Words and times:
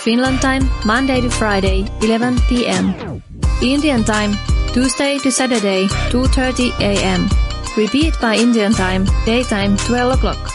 Finland 0.03 0.41
time 0.41 0.67
Monday 0.85 1.21
to 1.21 1.29
Friday 1.29 1.87
11 2.01 2.41
p.m. 2.49 2.91
Indian 3.61 4.03
time 4.03 4.35
Tuesday 4.73 5.15
to 5.23 5.31
Saturday 5.31 5.87
2:30 6.11 6.75
a.m. 6.91 7.31
Repeat 7.79 8.19
by 8.19 8.35
Indian 8.35 8.75
time 8.75 9.07
daytime 9.23 9.79
12 9.87 10.19
o'clock. 10.19 10.51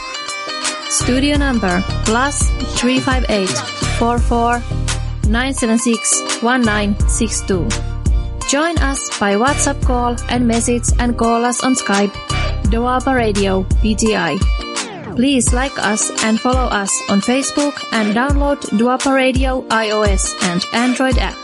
Studio 0.92 1.40
number 1.40 1.80
plus 2.04 2.44
358 2.76 3.48
44 3.96 4.60
976 5.32 6.44
1962. 6.44 7.95
Join 8.48 8.78
us 8.78 9.18
by 9.18 9.34
WhatsApp 9.34 9.82
call 9.84 10.16
and 10.28 10.46
message 10.46 10.84
and 11.00 11.18
call 11.18 11.44
us 11.44 11.64
on 11.64 11.74
Skype, 11.74 12.14
Doaba 12.70 13.14
Radio 13.14 13.64
PTI. 13.82 14.38
Please 15.16 15.52
like 15.52 15.76
us 15.78 16.12
and 16.22 16.38
follow 16.38 16.68
us 16.70 16.92
on 17.10 17.20
Facebook 17.20 17.74
and 17.92 18.14
download 18.14 18.60
Duapa 18.78 19.12
Radio 19.14 19.62
iOS 19.62 20.30
and 20.44 20.62
Android 20.72 21.18
app. 21.18 21.34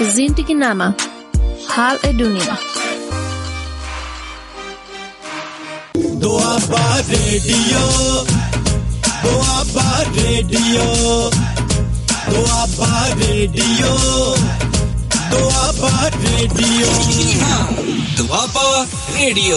Zindagi 0.00 0.56
Nama 0.56 0.96
Hal 1.68 1.98
Edunia 2.08 2.56
Duapa 6.16 6.84
Radio 7.10 7.84
Duapa 9.20 9.88
Radio 10.16 11.30
Radio 13.30 14.59
Doaba 15.30 16.08
radio 16.08 16.86
Doaba 18.16 18.86
radio 19.14 19.56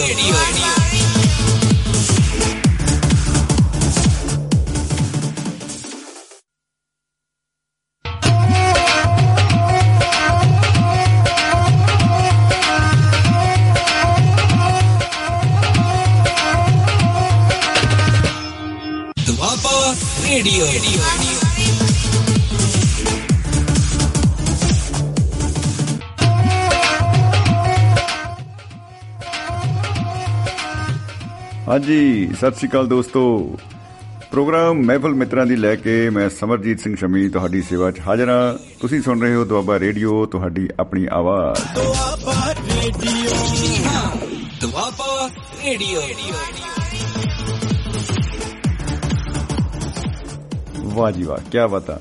Doaba 19.26 19.94
radio 20.24 20.66
ਹਾਂਜੀ 31.74 32.28
ਸਤਿ 32.38 32.56
ਸ਼੍ਰੀ 32.56 32.68
ਅਕਾਲ 32.68 32.86
ਦੋਸਤੋ। 32.86 33.20
Programme 34.30 34.76
ਮਹਿਫਲ 34.78 35.14
ਮਿੱਤਰਾਂ 35.14 35.46
ਦੀ 35.46 35.56
ਲੈ 35.56 35.76
ਕੇ 35.76 36.10
ਮੈਂ 36.10 36.28
ਸਮਰਜੀਤ 36.30 36.80
ਸਿੰਘ 36.80 36.96
ਸ਼ਮੀ 36.96 37.28
ਤੁਹਾਡੀ 37.28 37.62
ਸੇਵਾ 37.62 37.90
'ਚ 37.90 38.00
ਹਾਜ਼ਰ 38.00 38.28
ਹਾਂ। 38.28 38.58
ਤੁਸੀਂ 38.80 39.00
ਸੁਣ 39.02 39.20
ਰਹੇ 39.20 39.34
ਹੋ 39.34 39.44
ਦੁਆਬਾ 39.44 39.78
ਰੇਡੀਓ 39.78 40.26
ਤੁਹਾਡੀ 40.26 40.68
ਆਪਣੀ 40.80 41.06
ਆਵਾਜ਼। 41.12 41.62
ਦੁਆਬਾ 41.74 42.54
ਰੇਡੀਓ। 42.60 43.30
ਦੁਆਬਾ 44.60 45.28
ਰੇਡੀਓ। 45.64 46.00
ਵਾਹ 50.84 51.12
ਜੀ 51.12 51.22
ਵਾਹ 51.22 51.38
ਕੀ 51.50 51.58
ਬਾਤਾਂ 51.70 51.98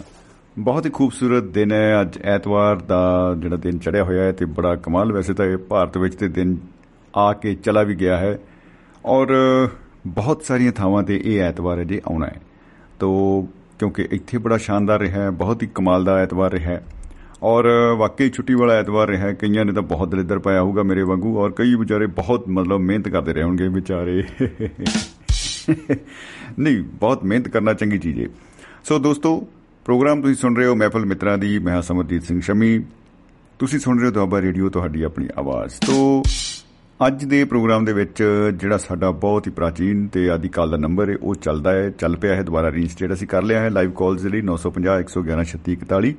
ਬਹੁਤ 0.60 0.86
ਹੀ 0.86 0.92
ਖੂਬਸੂਰਤ 0.92 1.44
ਦਿਨ 1.44 1.72
ਹੈ 1.72 2.02
ਅੱਜ 2.02 2.18
ਐਤਵਾਰ 2.24 2.76
ਦਾ 2.76 3.36
ਜਿਹੜਾ 3.40 3.56
ਦਿਨ 3.56 3.78
ਚੜਿਆ 3.78 4.04
ਹੋਇਆ 4.04 4.24
ਹੈ 4.24 4.32
ਤੇ 4.32 4.46
ਬੜਾ 4.46 4.76
ਕਮਾਲ 4.76 5.12
ਵੈਸੇ 5.12 5.34
ਤਾਂ 5.34 5.46
ਇਹ 5.46 5.58
ਭਾਰਤ 5.58 5.98
ਵਿੱਚ 5.98 6.16
ਤੇ 6.16 6.28
ਦਿਨ 6.28 6.58
ਆ 7.18 7.34
ਕੇ 7.34 7.56
ਚਲਾ 7.56 7.84
ਵੀ 7.84 7.96
ਗਿਆ 7.96 8.18
ਹੈ। 8.18 8.40
ਔਰ 9.06 9.28
ਬਹੁਤ 10.08 10.44
ਸਾਰੀਆਂ 10.44 10.72
ਥਾਵਾਂ 10.72 11.04
ਤੇ 11.04 11.22
ਇਹ 11.26 11.42
ਐਤਵਾਰ 11.42 11.80
ਹੈ 11.80 11.84
ਜੇ 11.84 12.02
ਆਉਣਾ 12.08 12.26
ਹੈ। 12.26 12.42
ਤੋ 13.00 13.42
ਕਿਉਂਕਿ 13.80 14.08
ਇੱਥੇ 14.12 14.38
ਬੜਾ 14.38 14.58
ਸ਼ਾਨਦਾਰ 14.58 15.00
ਰਿਹਾ 15.00 15.22
ਹੈ, 15.22 15.30
ਬਹੁਤ 15.30 15.64
ਹੀ 15.64 15.68
ਕਮਾਲ 15.76 16.04
ਦਾ 16.04 16.18
ਐਤਵਾਰ 16.18 16.52
ਰਿਹਾ 16.52 16.72
ਹੈ। 16.72 16.86
ਔਰ 17.44 17.68
ਵਾਕਈ 17.98 18.30
ਛੁੱਟੀ 18.30 18.54
ਵਾਲਾ 18.54 18.74
ਐਤਵਾਰ 18.74 19.08
ਰਿਹਾ 19.08 19.28
ਹੈ, 19.28 19.34
ਕਈਆਂ 19.34 19.66
ਨੇ 19.66 19.74
ਤਾਂ 19.74 19.82
ਬਹੁਤ 19.82 20.10
ਦਲਿੱਦਰ 20.10 20.40
ਪਾਇਆ 20.40 20.62
ਹੋਊਗਾ 20.62 20.84
ਮੇਰੇ 20.84 21.04
ਵਾਂਗੂ 21.04 21.38
ਔਰ 21.38 21.52
ਕਈ 21.52 21.76
ਵਿਚਾਰੇ 21.76 22.06
ਬਹੁਤ 22.06 22.48
ਮਤਲਬ 22.50 22.80
ਮਿਹਨਤ 22.80 23.10
ਕਰਦੇ 23.10 23.34
ਰਹੇ 23.34 23.44
ਹੋਣਗੇ 23.44 23.68
ਵਿਚਾਰੇ। 23.68 24.24
ਨਹੀਂ, 26.60 26.84
ਬਹੁਤ 26.84 27.24
ਮਿਹਨਤ 27.24 27.48
ਕਰਨਾ 27.48 27.74
ਚੰਗੀ 27.74 27.98
ਚੀਜ਼ 27.98 28.20
ਹੈ। 28.20 28.28
ਸੋ 28.84 29.00
ਦੋਸਤੋ, 29.00 29.48
ਪ੍ਰੋਗਰਾਮ 29.86 30.22
ਤੁਸੀਂ 30.22 30.36
ਸੁਣ 30.36 30.56
ਰਹੇ 30.56 30.66
ਹੋ 30.66 30.76
ਮਹਿਫਲ 30.76 31.06
ਮਿੱਤਰਾਂ 31.06 31.38
ਦੀ, 31.38 31.60
ਮੈਂ 31.60 31.74
ਹਾਂ 31.74 31.82
ਸਮਰਜੀਤ 31.82 32.24
ਸਿੰਘ 32.24 32.42
ਸ਼ਮੀ। 32.42 32.84
ਤੁਸੀਂ 33.60 33.80
ਸੁਣ 33.80 34.00
ਰਹੇ 34.00 34.08
ਹੋ 34.08 34.12
ਦੁਆਬਾ 34.12 34.42
ਰੇਡੀਓ, 34.42 34.70
ਤੁਹਾਡੀ 34.70 35.04
ਆਪਣੀ 35.04 35.28
ਆਵਾਜ਼। 35.38 35.74
ਤੋਂ 35.86 36.24
ਅੱਜ 37.08 37.26
ਦੇ 37.26 37.44
ਪ੍ਰੋਗਰਾਮ 37.44 37.86
ਦੇ 37.86 37.94
ਵਿੱਚ 37.94 38.24
ਜਿਹੜਾ 38.54 38.78
ਸਾਡਾ 38.78 39.12
ਬਹੁਤ 39.12 39.48
ਹੀ 39.48 39.52
ਪ੍ਰਾਚੀਨ 39.52 40.08
ਤੇ 40.08 40.30
ਆਦਿ 40.30 40.50
ਕਾਲ 40.50 40.72
ਦਾ 40.72 40.78
ਨੰਬਰ 40.78 41.10
ਹੈ 41.10 41.16
ਉਹ 41.22 41.36
ਚੱਲਦਾ 41.36 41.72
ਹੈ 41.72 41.90
ਚੱਲ 41.90 42.16
ਪਿਆ 42.16 42.36
ਹੈ 42.36 42.44
ਦੁਬਾਰਾ 42.44 42.72
ਰੀਇਨਸਟੇਟ 42.72 43.14
ਅਸੀਂ 43.14 43.28
ਕਰ 43.28 43.44
ਲਿਆ 43.44 43.60
ਹੈ 43.60 43.70
ਲਾਈਵ 43.70 43.92
ਕਾਲਸ 43.92 44.22
ਦੇ 44.22 44.30
ਲਈ 44.30 44.42
950 44.42 45.00
111 45.00 45.44
3641 45.46 46.14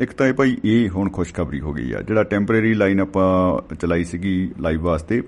ਇੱਕ 0.00 0.12
ਤਾਂ 0.12 0.26
ਇਹ 0.26 0.34
ਭਾਈ 0.34 0.56
ਇਹ 0.64 0.88
ਹੁਣ 0.88 1.10
ਖੁਸ਼ਖਬਰੀ 1.10 1.60
ਹੋ 1.60 1.72
ਗਈ 1.72 1.92
ਆ। 1.92 2.02
ਜਿਹੜਾ 2.02 2.22
ਟੈਂਪਰੇਰੀ 2.22 2.74
ਲਾਈਨ 2.74 3.00
ਆਪਾਂ 3.00 3.76
ਚਲਾਈ 3.76 4.04
ਸੀਗੀ 4.04 4.50
ਲਾਈਵ 4.60 4.82
ਵਾਸਤੇ 4.82 5.20
ਅ, 5.20 5.24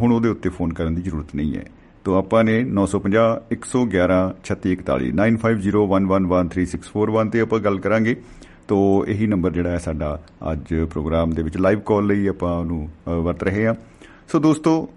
ਹੁਣ 0.00 0.12
ਉਹਦੇ 0.12 0.28
ਉੱਤੇ 0.28 0.48
ਫੋਨ 0.48 0.72
ਕਰਨ 0.72 0.94
ਦੀ 0.94 1.02
ਜ਼ਰੂਰਤ 1.02 1.34
ਨਹੀਂ 1.34 1.56
ਹੈ। 1.56 1.64
ਤੋ 2.04 2.14
ਆਪਾਂ 2.14 2.44
ਨੇ 2.44 2.64
950 2.72 3.40
111 3.56 4.34
3641 4.44 5.10
9501113641 5.18 7.30
ਤੇ 7.30 7.40
ਆਪਾਂ 7.40 7.60
ਗੱਲ 7.60 7.78
ਕਰਾਂਗੇ। 7.78 8.16
ਤੋ 8.68 9.04
ਇਹੀ 9.08 9.26
ਨੰਬਰ 9.26 9.50
ਜਿਹੜਾ 9.50 9.70
ਹੈ 9.70 9.78
ਸਾਡਾ 9.82 10.20
ਅੱਜ 10.52 10.74
ਪ੍ਰੋਗਰਾਮ 10.90 11.30
ਦੇ 11.30 11.42
ਵਿੱਚ 11.42 11.58
ਲਾਈਵ 11.58 11.80
ਕਾਲ 11.86 12.06
ਲਈ 12.06 12.26
ਆਪਾਂ 12.28 12.58
ਉਹਨੂੰ 12.58 12.88
ਅ, 12.88 13.10
ਵਰਤ 13.28 13.42
ਰਹੇ 13.42 13.66
ਹਾਂ। 13.66 13.74
ਸੋ 14.32 14.38
ਦੋਸਤੋ, 14.38 14.88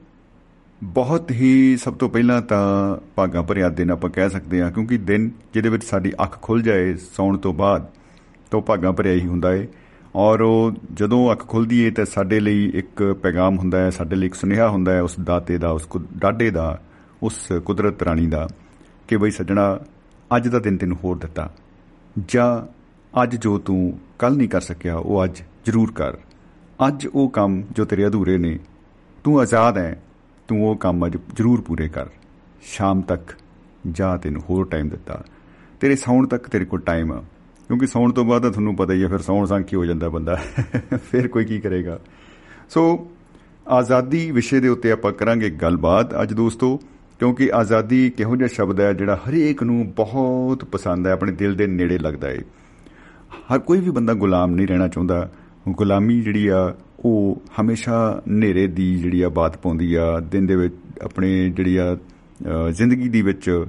ਬਹੁਤ 0.84 1.32
ਹੀ 1.32 1.78
ਸਭ 1.78 1.94
ਤੋਂ 1.94 2.10
ਪਹਿਲਾਂ 2.10 2.42
ਤਾਂ 2.42 2.98
ਭਾਗਾਂ 3.16 3.44
ਭਰਿਆ 3.44 3.70
ਦਿਨ 3.70 3.92
ਆਪਾਂ 3.92 4.10
ਕਹਿ 4.10 4.30
ਸਕਦੇ 4.30 4.62
ਹਾਂ, 4.62 4.72
ਕਿਉਂਕਿ 4.72 4.98
ਦਿਨ 4.98 5.32
ਜਿਹਦੇ 5.54 5.70
ਵਿੱਚ 5.70 5.84
ਸਾਡੀ 5.84 6.14
ਅੱਖ 6.24 6.42
ਖੁੱਲ 6.42 6.62
ਜਾਏ, 6.62 6.96
ਸੌਣ 6.96 7.38
ਤੋਂ 7.38 7.54
ਬਾਅਦ 7.54 7.86
ਤਾਂ 8.52 8.62
ਭਾਗਾਂ 8.62 8.94
ਭਰਿਆ 8.94 9.14
ਹੀ 9.14 9.28
ਹੁੰਦਾ 9.28 9.54
ਏ। 9.54 9.68
ਔਰ 10.16 10.42
ਉਹ 10.42 10.72
ਜਦੋਂ 10.94 11.32
ਅੱਖ 11.32 11.48
ਖੁੱਲਦੀ 11.48 11.80
ਏ 11.80 11.92
ਤਾਂ 11.92 12.06
ਸਾਡੇ 12.06 12.40
ਲਈ 12.40 12.72
ਇੱਕ 12.76 13.20
ਪੈਗਾਮ 13.24 13.58
ਹੁੰਦਾ 13.58 13.80
ਹੈ 13.80 13.90
ਸਾਡੇ 13.90 14.16
ਲਈ 14.16 14.28
ਇੱਕ 14.28 14.36
ਸੁਨੇਹਾ 14.36 14.70
ਹੁੰਦਾ 14.70 14.94
ਹੈ 14.94 15.02
ਉਸ 15.02 15.20
ਦਾਤੇ 15.24 15.58
ਦਾ, 15.58 15.70
ਉਸ 15.70 15.86
ਕੁ- 15.86 16.02
ਡਾਢੇ 16.18 16.50
ਦਾ, 16.50 16.82
ਉਸ 17.24 17.48
ਕੁਦਰਤ 17.66 18.04
ਰਾਣੀ 18.04 18.28
ਦਾ 18.28 18.48
ਕਿ 19.08 19.18
ਬਈ 19.18 19.32
ਸੱਜਣਾ, 19.32 19.80
ਅੱਜ 20.36 20.48
ਦਾ 20.48 20.60
ਦਿਨ 20.60 20.78
ਤੈਨੂੰ 20.78 20.98
ਹੋਰ 21.04 21.18
ਦਿੱਤਾ। 21.18 21.54
ਜਾਂ 22.28 22.74
ਅੱਜ 23.24 23.36
ਜੋ 23.36 23.58
ਤੂੰ 23.58 24.00
ਕੱਲ 24.20 24.38
ਨਹੀਂ 24.38 24.50
ਕਰ 24.50 24.62
ਸਕਿਆ, 24.62 24.96
ਉਹ 24.96 25.24
ਅੱਜ 25.24 25.42
ਜ਼ਰੂਰ 25.66 25.92
ਕਰ। 25.92 26.14
ਅੱਜ 26.88 27.08
ਉਹ 27.08 27.30
ਕੰਮ 27.30 27.64
ਜੋ 27.72 27.86
ਤੇਰੇ 27.86 28.08
ਅਧੂਰੇ 28.08 28.38
ਨੇ 28.38 28.60
ਤੂੰ 29.24 29.40
ਆਜ਼ਾਦ 29.40 29.78
ਹੈ, 29.78 30.04
ਤੂੰ 30.48 30.70
ਉਹ 30.70 30.76
ਕੰਮ 30.76 31.06
ਅੱਜ 31.06 31.18
ਜ਼ਰੂਰ 31.36 31.62
ਪੂਰੇ 31.62 31.88
ਕਰ। 31.88 32.06
ਸ਼ਾਮ 32.62 33.02
ਤੱਕ 33.02 33.22
ਜਾਂ 33.92 34.18
ਤੈਨੂੰ 34.18 34.42
ਹੋਰ 34.50 34.66
ਟਾਈਮ 34.66 34.90
ਦਿੱਤਾ। 34.90 35.24
ਤੇਰੇ 35.82 35.96
ਸੌਣ 35.96 36.28
ਤੱਕ 36.28 36.50
ਤੇਰੇ 36.50 36.66
ਕੋਲ 36.66 36.80
ਟਾਈਮ 36.80 37.12
ਆ। 37.12 37.24
ਕਿਉਂਕਿ 37.68 37.88
ਸੌਣ 37.88 38.12
ਤੋਂ 38.12 38.26
ਬਾਅਦ 38.26 38.42
ਤਾਂ 38.42 38.52
ਤੁਹਾਨੂੰ 38.52 38.76
ਪਤਾ 38.76 38.94
ਹੀ 38.94 39.04
ਹੈ 39.04 39.08
ਫਿਰ 39.08 39.18
ਸੌਣ 39.18 39.46
ਸੰਖੀ 39.46 39.76
ਹੋ 39.76 39.86
ਜਾਂਦਾ 39.86 40.10
ਬੰਦਾ। 40.10 40.40
ਫਿਰ 41.12 41.28
ਕੋਈ 41.28 41.46
ਕੀ 41.46 41.60
ਕਰੇਗਾ। 41.60 42.00
ਸੋ 42.70 43.12
ਆਜ਼ਾਦੀ 43.68 44.32
ਵਿਸ਼ੇ 44.32 44.60
ਦੇ 44.60 44.68
ਉੱਤੇ 44.68 44.92
ਆਪਾਂ 44.92 45.12
ਕਰਾਂਗੇ 45.12 45.50
ਗੱਲਬਾਤ 45.50 46.22
ਅੱਜ 46.22 46.34
ਦੋਸਤੋ, 46.34 46.78
ਕਿਉਂਕਿ 47.20 47.52
ਆਜ਼ਾਦੀ 47.54 48.10
ਕਿਹੋ 48.10 48.36
ਜਿਹਾ 48.36 48.48
ਸ਼ਬਦ 48.48 48.80
ਹੈ 48.80 48.94
ਜਿਹੜਾ 48.94 49.16
ਹਰੇਕ 49.16 49.64
ਨੂੰ 49.64 49.94
ਬਹੁਤ 49.96 50.66
ਪਸੰਦ 50.66 51.08
ਹੈ, 51.08 51.12
ਆਪਣੇ 51.12 51.32
ਦਿਲ 51.32 51.56
ਦੇ 51.56 51.68
ਨੇੜੇ 51.68 51.98
ਲੱਗਦਾ 51.98 52.30
ਹੈ 52.30 52.40
ਹਰ 53.54 53.60
ਕੋਈ 53.60 53.80
ਵੀ 53.80 53.90
ਬੰਦਾ 53.90 54.14
ਗੁਲਾਮ 54.14 54.52
ਨਹੀਂ 54.52 54.68
ਰਹਿਣਾ 54.68 54.88
ਚਾਹੁੰਦਾ। 54.88 55.32
ਗੁਲਾਮੀ 55.70 56.22
ਜਿਹੜੀ 56.22 56.48
ਆ 56.48 56.76
ਉਹ 57.06 57.42
ਹਮੇਸ਼ਾ 57.62 58.22
ਹਨੇਰੇ 58.28 58.68
ਦੀ 58.68 58.96
ਜਿਹੜੀ 58.96 59.22
ਆ 59.22 59.30
ਬਾਤ 59.30 59.58
ਪਾਉਂਦੀ 59.58 59.94
ਆ 59.94 60.20
ਦਿਨ 60.20 60.46
ਦੇ 60.46 60.56
ਵਿੱਚ 60.56 60.76
ਆਪਣੇ 61.02 61.50
ਜਿਹੜੀ 61.50 61.76
ਆ 61.78 61.96
ਅ, 61.96 62.72
ਜ਼ਿੰਦਗੀ 62.72 63.10
ਦੀ 63.10 63.22
ਵਿੱਚ 63.22 63.66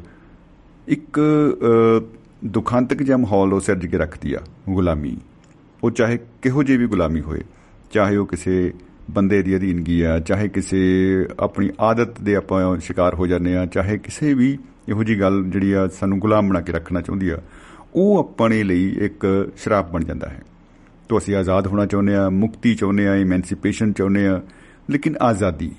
ਇੱਕ 0.88 1.20
ਅ, 1.20 2.00
ਦੁਖਾਂਤਕ 2.44 3.02
ਜਿਹਾ 3.02 3.17
ਮਾਹੌਲ 3.17 3.52
ਉਹ 3.52 3.61
ਸਿਰਜ 3.61 3.87
ਕੇ 3.87 3.99
ਰੱਖਦੀ 3.99 4.34
ਆ 4.34 4.38
ਗੁਲਾਮੀ। 4.70 5.17
ਉਹ 5.82 5.90
ਚਾਹੇ 5.90 6.19
ਕਿਹੋ 6.43 6.62
ਜਿਹੀ 6.62 6.79
ਵੀ 6.79 6.87
ਗੁਲਾਮੀ 6.87 7.20
ਹੋਏ 7.20 7.40
ਚਾਹੇ 7.93 8.17
ਉਹ 8.17 8.26
ਕਿਸੇ 8.26 8.73
ਬੰਦੇ 9.11 9.43
ਦੀ 9.43 9.56
ਅਧੀਨਗੀ 9.56 10.00
ਆ 10.02 10.19
ਚਾਹੇ 10.19 10.49
ਕਿਸੇ 10.49 10.79
ਆਪਣੀ 11.40 11.70
ਆਦਤ 11.81 12.20
ਦੇ 12.20 12.34
ਆਪਾਂ 12.37 12.79
ਸ਼ਿਕਾਰ 12.79 13.14
ਹੋ 13.14 13.26
ਜਾਂਦੇ 13.26 13.56
ਆ 13.56 13.67
ਚਾਹੇ 13.67 13.99
ਕਿਸੇ 13.99 14.34
ਵੀ 14.34 14.58
ਇਹੋ 14.88 15.05
ਜੀ 15.05 15.20
ਗੱਲ 15.20 15.44
ਜਿਹੜੀ 15.44 15.73
ਆ 15.73 15.88
ਸਾਨੂੰ 15.88 16.19
ਗੁਲਾਮ 16.19 16.49
ਬਣਾ 16.49 16.61
ਕੇ 16.61 16.73
ਰੱਖਣਾ 16.73 17.00
ਚਾਹੁੰਦੀ 17.00 17.29
ਆ 17.29 17.38
ਉਹ 17.94 18.19
ਆਪਣੇ 18.19 18.62
ਲਈ 18.62 18.88
ਇੱਕ 19.00 19.50
ਸ਼ਰਾਪ 19.56 19.93
ਬਣ 19.93 20.05
ਜਾਂਦਾ 20.05 20.29
ਹੈ। 20.29 20.40
ਤੋਂ 21.12 21.19
ਅਸੀਂ 21.19 21.35
ਆਜ਼ਾਦ 21.37 21.67
ਹੋਣਾ 21.67 21.87
ਚਾਹੁੰਦੇ 21.87 22.14
ਆ 22.14 22.29
ਮੁਕਤੀ 22.31 22.75
ਚਾਹੁੰਦੇ 22.75 23.06
ਆ 23.09 23.14
ਇਮੈਂਸੀਪੇਸ਼ਨ 23.17 23.93
ਚਾਹੁੰਦੇ 23.93 24.26
ਆ 24.26 24.41
ਲੇਕਿਨ 24.91 25.17
ਆਜ਼ਾਦੀ 25.20 25.70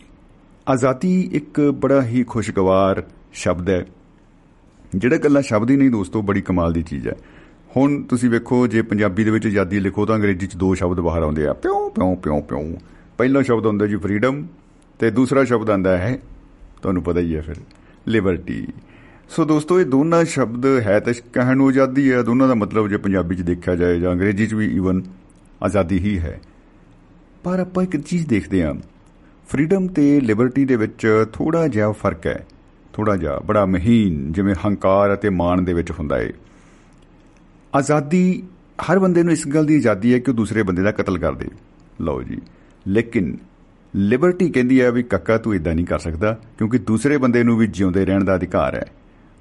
ਆਜ਼ਾਦੀ 0.67 1.29
ਇੱਕ 1.33 1.59
ਬੜਾ 1.81 2.01
ਹੀ 2.03 2.23
ਖੁਸ਼ਗਵਾਰ 2.23 3.03
ਸ਼ਬਦ 3.33 3.69
ਹੈ। 3.69 3.85
ਜਿਹੜਾ 4.95 5.17
ਗੱਲਾਂ 5.17 5.41
ਸ਼ਬਦ 5.41 5.71
ਹੀ 5.71 5.77
ਨਹੀਂ 5.77 5.89
ਦੋਸਤੋ, 5.89 6.21
ਬੜੀ 6.21 6.41
ਕਮਾਲ 6.41 6.73
ਦੀ 6.73 6.81
ਚੀਜ਼ 6.81 7.07
ਹੈ। 7.07 7.15
ਹੁਣ 7.77 8.01
ਤੁਸੀਂ 8.03 8.29
ਵੇਖੋ, 8.29 8.67
ਜੇ 8.67 8.81
ਪੰਜਾਬੀ 8.81 9.23
ਦੇ 9.23 9.31
ਵਿੱਚ 9.31 9.47
ਆਜ਼ਾਦੀ 9.47 9.79
ਲਿਖੋ 9.79 10.05
ਤਾਂ 10.05 10.15
ਅੰਗਰੇਜ਼ੀ 10.15 10.47
'ਚ 10.47 10.55
ਦੋ 10.55 10.73
ਸ਼ਬਦ 10.73 10.99
ਬਾਹਰ 10.99 11.23
ਆਉਂਦੇ 11.23 11.47
ਆ, 11.47 11.53
ਪਿਉ 11.53 11.89
ਪਿਉ 11.89 12.15
ਪਿਉ 12.15 12.41
ਪਿਉ। 12.41 12.77
ਪਹਿਲਾ 13.17 13.41
ਸ਼ਬਦ 13.41 13.65
ਹੁੰਦਾ 13.65 13.87
ਜੀ 13.87 13.95
ਫਰੀडम 13.95 14.43
ਤੇ 14.99 15.11
ਦੂਸਰਾ 15.11 15.43
ਸ਼ਬਦ 15.43 15.69
ਆਂਦਾ 15.69 15.97
ਹੈ, 15.97 16.17
ਤੁਹਾਨੂੰ 16.81 17.03
ਪਤਾ 17.03 17.19
ਹੀ 17.19 17.35
ਹੈ 17.35 17.41
ਫਿਰ 17.41 17.55
ਲਿਬਰਟੀ 18.07 18.67
ਸੋ 19.29 19.45
ਦੋਸਤੋ, 19.45 19.79
ਇਹ 19.79 19.85
ਦੋਨਾਂ 19.85 20.23
ਸ਼ਬਦ 20.25 20.65
ਹੈ 20.65 20.99
ਤਾਂ 20.99 21.13
ਕਹਿਣ 21.33 21.57
ਨੂੰ 21.57 21.67
ਆਜ਼ਾਦੀ 21.67 22.11
ਹੈ, 22.11 22.21
ਦੋਨਾਂ 22.21 22.47
ਦਾ 22.47 22.55
ਮਤਲਬ 22.55 22.87
ਜੇ 22.87 22.97
ਪੰਜਾਬੀ 22.97 23.35
'ਚ 23.35 23.41
ਦੇਖਿਆ 23.41 23.75
ਜਾਏ 23.75 23.99
ਜਾਂ 23.99 24.11
ਅੰਗਰੇਜ਼ੀ 24.11 24.47
'ਚ 24.47 24.53
ਵੀ 24.53 24.65
ਈਵਨ 24.75 25.01
ਆਜ਼ਾਦੀ 25.63 25.99
ਹੀ 25.99 26.19
ਹੈ। 26.19 26.41
ਪਰ 27.43 27.59
ਆਪਾਂ 27.59 27.83
ਇੱਕ 27.83 27.97
ਚੀਜ਼ 27.97 28.27
ਦੇਖਦੇ 28.27 28.63
ਹਾਂ। 28.63 28.73
ਫਰੀडम 29.49 29.87
ਤੇ 29.87 30.21
ਲਿਬਰਟੀ 30.21 30.65
ਦੇ 30.65 30.75
ਵਿੱਚ 30.75 31.25
ਥੋੜਾ 31.33 31.67
ਜਿਹਾ 31.67 31.91
ਫ਼ਰਕ 31.91 32.27
ਹੈ। 32.27 32.47
ਥੋੜਾ 32.93 33.15
ਜਿਹਾ, 33.15 33.39
ਬੜਾ 33.39 33.65
ਮਹੀਨ, 33.65 34.31
ਜਿਵੇਂ 34.33 34.55
ਹੰਕਾਰ 34.65 35.13
ਅਤੇ 35.13 35.29
ਮਾਣ 35.29 35.61
ਦੇ 35.61 35.73
ਵਿੱਚ 35.73 35.91
ਹੁੰਦਾ 35.91 36.17
ਹੈ 36.17 36.31
ਆਜ਼ਾਦੀ, 37.75 38.43
ਹਰ 38.91 38.99
ਬੰਦੇ 38.99 39.23
ਨੂੰ 39.23 39.33
ਇਸ 39.33 39.47
ਗੱਲ 39.47 39.65
ਦੀ 39.65 39.75
ਆਜ਼ਾਦੀ 39.75 40.13
ਹੈ 40.13 40.19
ਕਿ 40.19 40.31
ਉਹ 40.31 40.35
ਦੂਸਰੇ 40.35 40.63
ਬੰਦੇ 40.63 40.81
ਦਾ 40.81 40.91
ਕਤਲ 40.91 41.17
ਕਰ 41.17 41.33
ਦੇ। 41.33 41.47
ਲਓ 42.01 42.21
ਜੀ। 42.21 42.41
ਲੇਕਿਨ 42.87 43.37
ਲਿਬਰਟੀ 43.95 44.49
ਕਹਿੰਦੀ 44.49 44.81
ਹੈ 44.81 44.91
ਵੀ 44.91 45.03
ਕੱਕਾ, 45.03 45.37
ਤੂੰ 45.37 45.55
ਇਦਾਂ 45.55 45.75
ਨਹੀਂ 45.75 45.85
ਕਰ 45.85 45.99
ਸਕਦਾ, 45.99 46.39
ਕਿਉਂਕਿ 46.57 46.77
ਦੂਸਰੇ 46.77 47.17
ਬੰਦੇ 47.17 47.43
ਨੂੰ 47.43 47.57
ਵੀ 47.57 47.67
ਜਿਉਂਦੇ 47.67 48.05
ਰਹਿਣ 48.05 48.23
ਦਾ 48.23 48.35
ਅਧਿਕਾਰ 48.35 48.75
ਹੈ। 48.75 48.85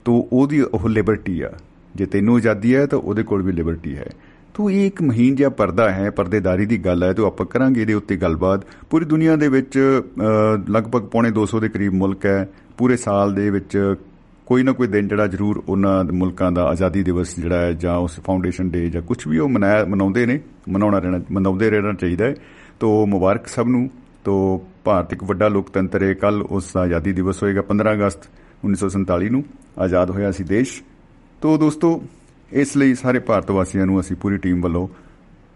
ਤੋ 0.05 0.29
ਉਹਦੀ, 0.33 0.61
ਉਹ 0.61 0.89
ਲਿਬਰਟੀ 0.89 1.41
ਆ। 1.41 1.53
ਜੇ 1.95 2.07
ਤੈਨੂੰ 2.07 2.37
ਆਜ਼ਾਦੀ 2.37 2.75
ਹੈ 2.75 2.87
ਤਾਂ 2.87 2.99
ਉਹਦੇ 2.99 3.23
ਕੋਲ 3.23 3.43
ਵੀ 3.43 3.53
ਲਿਬਰਟੀ 3.53 3.97
ਹੈ। 3.97 4.11
ਤੋ 4.55 4.71
ਇਹ 4.71 4.87
ਇੱਕ 4.87 5.03
ਮਹੀਨ 5.03 5.35
ਜਿਹਾ 5.35 5.49
ਪਰਦਾ 5.49 5.93
ਹੈ 5.93 6.11
ਪਰਦੇਦਾਰੀ 6.11 6.67
ਦੀ 6.67 6.79
ਗੱਲ 6.79 7.03
ਹੈ 7.03 7.13
ਤੋ 7.13 7.27
ਆਪਾਂ 7.27 7.47
ਕਰਾਂਗੇ 7.47 7.81
ਇਹਦੇ 7.81 7.95
ਉੱਤੇ 7.95 8.17
ਗੱਲਬਾਤ। 8.17 8.65
ਪੂਰੀ 8.91 9.05
ਦੁਨੀਆ 9.05 9.37
ਦੇ 9.37 9.49
ਵਿੱਚ 9.49 10.03
ਅ, 10.21 10.71
ਲਗਭਗ 10.71 11.03
ਪੌਣੇ 11.03 11.31
200 11.31 11.61
ਦੇ 11.61 11.69
ਕਰੀਬ 11.69 11.93
ਮੁਲਕ 11.93 12.27
ਹੈ। 12.27 12.49
ਪੂਰੇ 12.79 12.97
ਸਾਲ 12.97 13.35
ਦੇ 13.35 13.51
ਵਿੱਚ 13.51 13.95
ਕੋਈ 14.47 14.63
ਨਾ 14.63 14.73
ਕੋਈ 14.73 14.87
ਦਿਨ 14.87 15.09
ਜਿਹੜਾ 15.09 15.27
ਜ਼ਰੂਰ 15.27 15.65
ਉਹਨਾਂ 15.69 16.05
ਦੇ 16.05 16.13
ਮੁਲਕਾਂ 16.13 16.53
ਦਾ 16.53 16.65
ਆਜ਼ਾਦੀ 16.65 17.03
ਦਿਵਸ 17.03 17.41
ਜਿਹੜਾ 17.41 17.57
ਹੈ 17.57 17.73
ਜਾਂ 17.73 17.97
ਉਸ 17.97 18.21
ਫਾਊਂਡੇਸ਼ਨ 18.21 18.71
ਡੇ 18.71 18.91
ਜਾਂ 18.91 19.03
ਕੁਝ 19.03 19.29
ਵੀ 19.29 19.39
ਉਹ 19.39 19.49
ਮਨਾਇਆ 19.49 19.85
ਮਨਾਉਂਦੇ 19.85 20.27
ਨੇ 20.27 20.41
ਮਨਾਉਣਾ 20.69 20.99
ਰਹਿਣਾ 20.99 21.21
ਮਨਾਉਂਦੇ 21.33 21.71
ਰਹਿਣਾ 21.71 21.93
ਚਾਹੀਦਾ 21.93 22.25
ਹੈ। 22.25 22.35
ਤੋ 22.81 23.07
ਮੁਬਾਰਕ 23.07 23.47
ਸਭ 23.47 23.67
ਨੂੰ। 23.67 23.91
ਤੋ 24.25 24.67
ਭਾਰਤ 24.85 25.13
ਇੱਕ 25.13 25.25
ਵੱਡਾ 25.25 25.49
ਲੋਕਤੰਤਰ 25.49 26.03
ਹੈ। 26.03 26.15
ਕੱਲ 26.15 26.43
ਉਸ 26.43 26.73
ਦਾ 26.75 26.81
ਆਜ਼ਾਦੀ 26.81 27.13
ਦਿਵਸ 27.13 27.43
ਹੋਏਗਾ 27.43 27.63
15 27.63 27.93
ਅਗਸਤ 27.93 28.21
1947 28.65 29.31
ਨੂੰ। 29.31 29.45
ਆਜ਼ਾਦ 29.79 30.11
ਹੋਇਆ 30.11 30.33
ਸੀ 30.33 30.45
ਦੇਸ਼। 30.45 30.83
ਤੋ 31.41 31.59
ਦੋਸਤੋ 31.59 32.03
ਇਸ 32.53 32.77
ਲਈ 32.77 32.95
ਸਾਰੇ 32.95 33.19
ਭਾਰਤ 33.19 33.51
ਵਾਸੀਆਂ 33.51 33.87
ਨੂੰ 33.87 34.01
ਅਸੀਂ 34.01 34.17
ਪੂਰੀ 34.17 34.37
ਟੀਮ 34.37 34.61
ਵੱਲੋਂ 34.61 34.89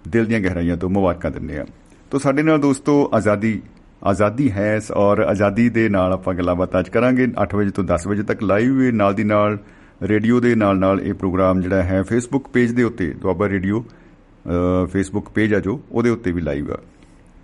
ਦਿਲ 0.09 0.25
ਦੀਆਂ 0.27 0.41
ਗਹਿਰਾਈਆਂ 0.41 0.77
ਤੋਂ 0.77 0.89
ਮੁਬਾਰਕਾਂ 0.91 1.31
ਦਿੰਦੇ 1.31 1.59
ਹਾਂ। 1.59 1.65
ਤੋ 2.11 2.19
ਸਾਡੇ 2.19 2.43
ਨਾਲ 2.43 2.59
ਦੋਸਤੋ 2.59 3.11
ਆਜ਼ਾਦੀ 3.15 3.61
ਆਜ਼ਾਦੀ 4.05 4.51
ਹੈ 4.53 4.81
ਔਰ 4.95 5.19
ਆਜ਼ਾਦੀ 5.19 5.69
ਦੇ 5.69 5.89
ਨਾਲ 5.89 6.13
ਆਪਾਂ 6.13 6.35
ਗੱਲਾਂ 6.35 6.55
ਬਾਤਾਂ 6.55 6.81
ਅੱਜ 6.81 6.89
ਕਰਾਂਗੇ। 6.89 7.27
8 7.45 7.57
ਵਜੇ 7.57 7.71
ਤੋਂ 7.71 7.85
10 7.85 8.07
ਵਜੇ 8.09 8.23
ਤੱਕ 8.23 8.43
ਲਾਈਵ 8.43 8.81
ਨਾਲ 8.93 9.15
ਦੀ 9.15 9.25
ਨਾਲ 9.25 9.59
ਰੇਡੀਓ 10.03 10.41
ਦੇ 10.41 10.55
ਨਾਲ 10.55 10.79
ਨਾਲ 10.79 11.01
ਇਹ 11.01 11.15
ਪ੍ਰੋਗਰਾਮ 11.15 11.61
ਜਿਹੜਾ 11.61 11.83
ਹੈ 11.83 12.03
ਫੇਸਬੁੱਕ 12.03 12.49
ਪੇਜ 12.49 12.73
ਦੇ 12.73 12.83
ਉੱਤੇ 12.83 13.11
ਦੁਆਬਾ 13.13 13.49
ਰੇਡੀਓ 13.49 13.85
ਫੇਸਬੁੱਕ 14.93 15.29
ਪੇਜ 15.29 15.55
ਆ 15.55 15.61
ਜੋ 15.61 15.81
ਉਹਦੇ 15.93 16.11
ਉੱਤੇ 16.11 16.33
ਵੀ 16.33 16.41
ਲਾਈਵ 16.41 16.73
ਆ। 16.73 16.79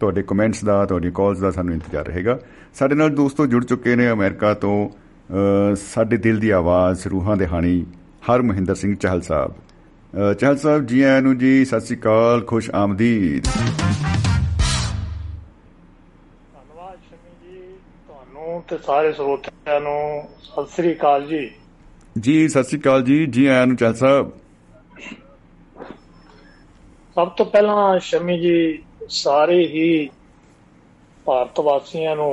ਤੁਹਾਡੇ 0.00 0.22
ਕਮੈਂਟਸ 0.22 0.64
ਦਾ 0.64 0.84
ਤੁਹਾਡੀ 0.87 1.10
ਕਾਲਸ 1.14 1.38
ਦਾ 1.38 1.50
ਸਾਨੂੰ 1.50 1.75
ਇੰਤਜ਼ਾਰ 1.75 2.06
ਰਹੇਗਾ। 2.06 2.38
ਸਾਡੇ 2.75 2.94
ਨਾਲ 2.94 3.10
ਦੋਸਤੋ 3.10 3.46
ਜੁੜ 3.46 3.64
ਚੁੱਕੇ 3.64 3.96
ਨੇ 3.96 4.10
ਅਮਰੀਕਾ 4.10 4.54
ਤੋਂ 4.54 4.88
ਅ, 4.88 5.75
ਸਾਡੇ 5.75 6.16
ਦਿਲ 6.16 6.38
ਦੀ 6.40 6.50
ਆਵਾਜ਼ 6.50 7.06
ਰੂਹਾਂ 7.08 7.37
ਦੇ 7.37 7.46
ਹਾਣੀ 7.46 7.84
ਹਰ 8.29 8.43
ਮਹਿੰਦਰ 8.43 8.75
ਸਿੰਘ 8.75 8.95
ਚਾਹਲ 8.97 9.21
ਸਾਹਿਬ। 9.23 9.53
ਚਾਹਲ 10.41 10.57
ਸਾਹਿਬ 10.59 10.85
ਜੀ 10.87 11.01
ਆਇਆਂ 11.03 11.23
ਨੂੰ 11.23 11.37
ਜੀ 11.39 11.65
ਸਤਿ 11.65 11.81
ਸ੍ਰੀ 11.81 11.97
ਅਕਾਲ 11.97 12.41
ਖੁਸ਼ 12.47 12.71
ਆਮਦੀਦ। 12.75 13.45
ਧੰਨਵਾਦ 16.53 16.99
ਸ਼ਮੀ 17.09 17.33
ਜੀ 17.45 17.61
ਤੁਹਾਨੂੰ 18.09 18.63
ਤੇ 18.69 18.79
ਸਾਰੇ 18.87 19.13
ਸਰੋਤਿਆਂ 19.13 19.81
ਨੂੰ 19.81 20.29
ਸਤਿ 20.43 20.67
ਸ੍ਰੀ 20.75 20.93
ਅਕਾਲ 20.93 21.27
ਜੀ। 21.27 21.51
ਜੀ 22.19 22.49
ਸਤਿ 22.49 22.65
ਸ੍ਰੀ 22.65 22.79
ਅਕਾਲ 22.81 23.03
ਜੀ 23.03 23.27
ਜੀ 23.27 23.47
ਆਇਆਂ 23.47 23.67
ਨੂੰ 23.67 23.77
ਚਾਹਲ 23.77 23.95
ਸਾਹਿਬ। 23.95 24.31
ਸਭ 27.14 27.29
ਤੋਂ 27.29 27.47
ਪਹਿਲਾਂ 27.47 27.99
ਸ਼ਮੀ 28.00 28.38
ਜੀ 28.41 28.83
ਸਾਰੇ 29.11 29.59
ਹੀ 29.67 30.09
ਭਾਰਤ 31.26 31.61
ਵਾਸੀਆਂ 31.61 32.14
ਨੂੰ 32.17 32.33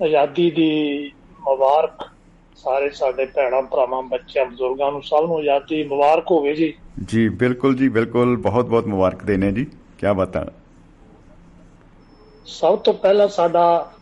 ਆਜ਼ਾਦੀ 0.00 0.50
ਦੀ 0.50 1.12
ਮੁਬਾਰਕ 1.40 2.08
ਸਾਰੇ 2.64 2.90
ਸਾਡੇ 2.90 3.24
ਭੈਣਾਂ 3.24 3.62
ਭਰਾਵਾਂ 3.62 4.02
ਬੱਚਿਆਂ 4.02 4.44
ਬਜ਼ੁਰਗਾਂ 4.44 4.92
ਨੂੰ 4.92 5.02
ਸਭ 5.02 5.24
ਨੂੰ 5.26 5.38
ਆਜ਼ਾਦੀ 5.38 5.84
ਮੁਬਾਰਕ 5.84 6.24
ਹੋਵੇ 6.30 6.54
ਜੀ। 6.54 6.74
ਜੀ 7.08 7.28
ਬਿਲਕੁਲ 7.28 7.76
ਜੀ 7.76 7.88
ਬਿਲਕੁਲ। 7.88 8.36
ਬਹੁਤ 8.36 8.64
ਬਹੁਤ 8.64 8.86
ਮੁਬਾਰਕ 8.86 9.24
ਦੇਨੇ 9.24 9.52
ਜੀ। 9.52 9.64
ਕੀ 9.64 10.14
ਬਾਤਾਂ 10.16 10.44
ਸਭ 12.46 12.78
ਤੋਂ 12.78 12.94
ਪਹਿਲਾਂ 12.94 13.28
ਸਾਡਾ 13.28 13.92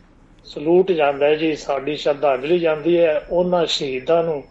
ਸਲੂਟ 0.45 0.91
ਜਾਂਦਾ 0.91 1.25
ਹੈ 1.25 1.35
ਜੀ 1.35 1.55
ਸਾਡੀ 1.55 1.95
ਸ਼ਰਧਾਂਜਲੀ 1.95 2.59
ਜਾਂਦੀ 2.59 2.97
ਹੈ 2.97 3.27
ਉਹਨਾਂ 3.31 3.65
ਸ਼ਹੀਦਾਂ 3.65 4.23
ਨੂੰ 4.23 4.43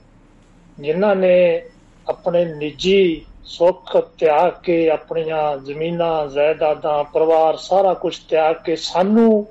ਜਿਨ੍ਹਾਂ 0.81 1.17
ਨੇ 1.17 1.63
ਆਪਣੇ 2.09 2.45
ਨਿੱਜੀ 2.45 3.27
ਸੁੱਖ 3.45 3.97
ਤਿਆਗ 3.97 4.53
ਕੇ 4.63 4.91
ਆਪਣੀਆਂ 4.91 5.57
ਜ਼ਮੀਨਾਂ 5.57 6.27
ਜਾਇਦਾਦਾਂ 6.27 7.05
ਪਰਿਵਾਰ 7.05 7.57
ਸਾਰਾ 7.57 7.95
ਕੁਝ 7.95 8.19
ਤਿਆਗ 8.19 8.57
ਕੇ 8.65 8.77
ਸਾਨੂੰ 8.77 9.47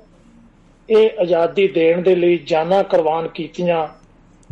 ਇਹ 0.90 1.10
ਆਜ਼ਾਦੀ 1.20 1.68
ਦੇਣ 1.68 2.02
ਦੇ 2.02 2.14
ਲਈ 2.14 2.38
ਜਾਨਾਂ 2.38 2.84
ਕੁਰਬਾਨ 2.84 3.28
ਕੀਤੀਆਂ। 3.28 3.99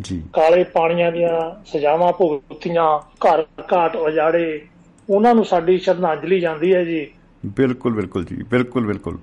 ਜੀ। 0.01 0.23
ਕਾਲੇ 0.33 0.65
ਪਾਣੀਆਂ 0.65 1.13
ਦੀਆਂ 1.13 1.65
ਸਜ਼ਾਵਾਂ 1.65 2.13
ਭੁਗਤੀਆਂ 2.13 2.99
ਘਰ 2.99 3.45
ਘਾਟ 3.73 3.97
ਉਜਾੜੇ 3.97 4.67
ਉਹਨਾਂ 5.11 5.35
ਨੂੰ 5.35 5.45
ਸਾਡੀ 5.45 5.79
ਸ਼ਰਧਾਂਜਲੀ 5.79 6.41
ਜਾਂਦੀ 6.41 6.75
ਹੈ 6.75 6.85
ਜੀ। 6.85 7.11
ਬਿਲਕੁਲ 7.47 7.95
ਬਿਲਕੁਲ 7.95 8.25
ਜੀ 8.25 8.43
ਬਿਲਕੁਲ 8.43 8.87
ਬਿਲਕੁਲ। 8.87 9.19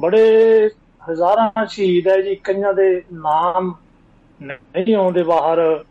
ਬੜੇ 0.00 0.26
ਹਜ਼ਾਰਾਂ 1.10 1.66
ਸ਼ਹੀਦ 1.66 2.08
ਹੈ 2.08 2.20
ਜੀ 2.20 2.34
ਕਈਆਂ 2.34 2.74
ਦੇ 2.74 3.02
ਨਾਮ 3.12 3.74
ਨਹੀਂ 4.42 4.94
ਆਉਂਦੇ 4.94 5.22
ਬਾਹਰ। 5.22 5.84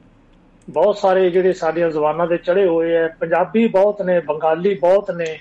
ਬਹੁਤ 0.69 0.97
ਸਾਰੇ 0.97 1.29
ਜਿਹੜੇ 1.29 1.53
ਸਾਡੀਆਂ 1.53 1.89
ਜ਼ੁਬਾਨਾਂ 1.89 2.27
ਤੇ 2.27 2.37
ਚੜੇ 2.37 2.67
ਹੋਏ 2.67 2.95
ਹੈ। 2.95 3.07
ਪੰਜਾਬੀ 3.07 3.67
ਬਹੁਤ 3.67 4.01
ਨੇ 4.01 4.19
ਬੰਗਾਲੀ 4.19 4.73
ਬਹੁਤ 4.73 5.11
ਨੇ। 5.11 5.39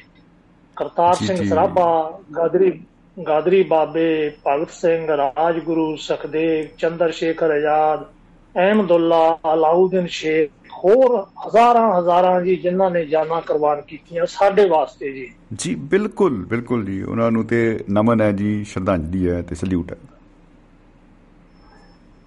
ਕਰਤਾਰ 0.76 1.14
ਸਿੰਘ। 1.14 1.48
ਸਰਾਭਾ 1.48 2.20
ਗਾਦਰੀ 2.36 2.80
ਗਾਦਰੀ 3.16 3.62
ਬਾਬੇ 3.62 4.32
ਭਗਤ 4.46 4.70
ਸਿੰਘ 4.70 5.16
ਰਾਜਗੁਰੂ 5.16 5.96
ਸੁਖਦੇਵ 5.96 6.66
ਚੰਦਰ 6.78 7.12
ਸ਼ੇਖਰ 7.12 7.50
ਆਜ਼ਾਦ 7.50 8.04
ਅਹਿਮਦੁੱਲਾ 8.54 9.38
ਅਲਾਉਦੀਨ 9.54 10.06
ਸ਼ੇਖ 10.06 10.50
ਹੋਰ 10.74 11.26
ਹਜ਼ਾਰਾਂ 11.46 12.00
ਹਜ਼ਾਰਾਂ 12.00 12.40
ਜੀ 12.42 12.56
ਜਿਨ੍ਹਾਂ 12.56 12.90
ਨੇ 12.90 13.04
ਜਾਨਾਂ 13.04 13.40
ਕੁਰਬਾਨ 13.40 13.80
ਕੀਤੀਆਂ 13.80 14.26
ਸਾਡੇ 14.26 14.68
ਵਾਸਤੇ 14.68 15.12
ਜੀ। 15.12 15.30
ਜੀ 15.54 15.74
ਬਿਲਕੁਲ 15.74 16.44
ਬਿਲਕੁਲ 16.44 16.84
ਜੀ। 16.84 17.02
ਉਹਨਾਂ 17.02 17.30
ਨੂੰ 17.30 17.44
ਤੇ 17.44 17.84
ਨਮਨ 17.90 18.20
ਹੈ 18.20 18.32
ਜੀ 18.32 18.64
ਸ਼ਰਧਾਂਜਲੀ 18.64 19.30
ਹੈ 19.30 19.42
ਤੇ 19.42 19.54
ਸਲੂਟ 19.54 19.92
ਹੈ। 19.92 19.96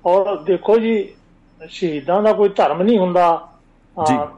ਔਰ 0.06 0.36
ਦੇਖੋ 0.38 0.77
ਜੀ 0.77 1.13
ਸ਼ਹੀਦਾਂ 1.70 2.22
ਦਾ 2.24 2.34
ਕੋਈ 2.34 2.50
ਧਰਮ 2.50 2.82
ਨਹੀਂ 2.82 2.98
ਹੁੰਦਾ। 3.00 3.50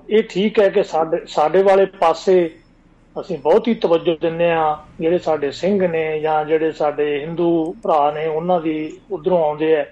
ਇਹ 0.10 0.24
ਠੀਕ 0.29 0.60
ਹੈ 0.60 0.70
ਕਿ 0.70 0.84
ਸਾਡੇ 0.84 1.18
ਸਾਡੇ 1.27 1.63
ਵਾਲੇ 1.63 1.86
ਪਾਸੇ 1.86 2.56
ਅਸੀਂ 3.22 3.38
ਬਹੁਤ 3.38 3.68
ਹੀ 3.68 3.74
ਤਵੱਜੋ 3.74 4.16
ਦਿੰਦੇ 4.22 4.51
ਆ 4.51 4.78
ਜਿਹੜੇ 5.00 5.18
ਸਾਡੇ 5.18 5.51
ਸਿੰਘ 5.51 5.88
ਨੇ 5.88 6.20
ਜਾਂ 6.20 6.46
ਜਿਹੜੇ 6.46 6.72
ਸਾਡੇ 6.72 7.20
ਹਿੰਦੂ 7.20 7.75
ਭਰਾ 7.84 8.12
ਨੇ 8.12 8.28
ਉਹਨਾਂ 8.28 8.62
ਦੀ 8.62 8.98
ਉਧਰੋਂ 9.12 9.44
ਆਉਂਦੇ 9.44 9.75
ਆ 9.75 9.86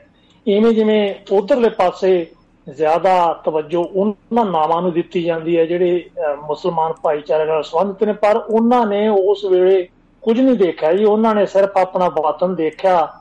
ਇਵੇਂ 0.48 0.72
ਜਿਵੇਂ 0.74 1.14
ਉਧਰਲੇ 1.32 1.70
ਪਾਸੇ 1.70 2.28
ਜ਼ਿਆਦਾ 2.70 3.42
ਤਵੱਜੋ 3.46 3.84
ਉਹਨਾਂ 3.84 4.46
ਨਾਵਾਂ 4.46 4.82
ਨੂੰ 4.82 4.92
ਦਿੱਤੀ 4.94 5.24
ਜਾਂਦੀ 5.24 5.58
ਹੈ 5.58 5.66
ਜਿਹੜੇ 5.66 6.10
ਅਹ, 6.18 6.36
ਮੁਸਲਮਾਨ 6.36 6.94
ਭਾਈਚਾਰੇ 7.04 7.46
ਨਾਲ 7.46 7.64
ਸੰਬੰਧਿਤ 7.64 8.04
ਨੇ 8.04 8.14
ਪਰ 8.14 8.36
ਉਹਨਾਂ 8.38 8.88
ਨੇ 8.88 9.08
ਉਸ 9.08 9.46
ਵੇਲੇ 9.46 9.88
ਕੁਝ 10.22 10.42
ਨਹੀਂ 10.42 10.56
ਦੇਖਿਆ 10.56 10.94
ਜੀ। 10.94 11.06
ਉਹਨਾਂ 11.06 11.36
ਨੇ 11.36 11.46
ਸਿਰਫ 11.46 11.78
ਆਪਣਾ 11.78 12.10
ਵਤਨ 12.10 12.56
ਦੇਖਿਆ 12.56 13.14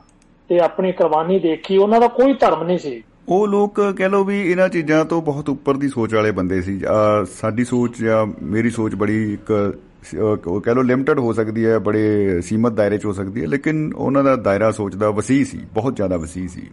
ਤੇ 0.49 0.59
ਆਪਣੀ 0.59 0.91
ਕੁਰਬਾਨੀ 0.91 1.39
ਦੇਖੀ। 1.39 1.77
ਉਹਨਾਂ 1.77 1.99
ਦਾ 1.99 2.07
ਕੋਈ 2.07 2.33
ਧਰਮ 2.33 2.63
ਨਹੀਂ 2.63 2.77
ਸੀ। 2.77 3.03
ਉਹ 3.29 3.47
ਲੋਕ 3.47 3.81
ਕਹਿ 3.97 4.09
ਲਓ 4.09 4.23
ਵੀ 4.23 4.51
ਇਹਨਾਂ 4.51 4.69
ਚੀਜ਼ਾਂ 4.69 5.05
ਤੋਂ 5.05 5.21
ਬਹੁਤ 5.21 5.49
ਉੱਪਰ 5.49 5.77
ਦੀ 5.77 5.89
ਸੋਚ 5.89 6.15
ਵਾਲੇ 6.15 6.31
ਬੰਦੇ 6.31 6.61
ਸੀ। 6.61 6.81
ਅਹ 6.85 7.25
ਸਾਡੀ 7.25 7.65
ਸੋਚ 7.65 8.01
ਜਾਂ 8.01 8.45
ਮੇਰੀ 8.45 8.69
ਸੋਚ 8.69 8.95
ਬੜੀ 8.95 9.33
ਇੱਕ 9.33 9.73
ਅਹ 10.17 10.47
ਉਹ 10.47 10.61
ਕਹਿ 10.61 10.75
ਲਓ 10.75 10.81
ਲਿਮਟਿਡ 10.81 11.19
ਹੋ 11.19 11.33
ਸਕਦੀ 11.33 11.65
ਹੈ, 11.65 11.79
ਬੜੇ 11.79 12.37
ਸੀਮਤ 12.41 12.71
ਦਾਇਰੇ 12.71 12.97
'ਚ 12.97 13.05
ਹੋ 13.05 13.13
ਸਕਦੀ 13.13 13.41
ਹੈ, 13.41 13.47
ਲੇਕਿਨ 13.47 13.93
ਉਹਨਾਂ 13.95 14.23
ਦਾ 14.23 14.35
ਦਾਇਰਾ 14.35 14.71
ਸੋਚ 14.71 14.95
ਦਾ 14.95 15.09
ਵਸੀ 15.09 15.45
ਸੀ, 15.45 15.59
ਬਹੁਤ 15.73 15.95
ਜ਼ਿਆਦਾ 15.95 16.17
ਵਸੀ 16.17 16.47
ਸੀ 16.47 16.67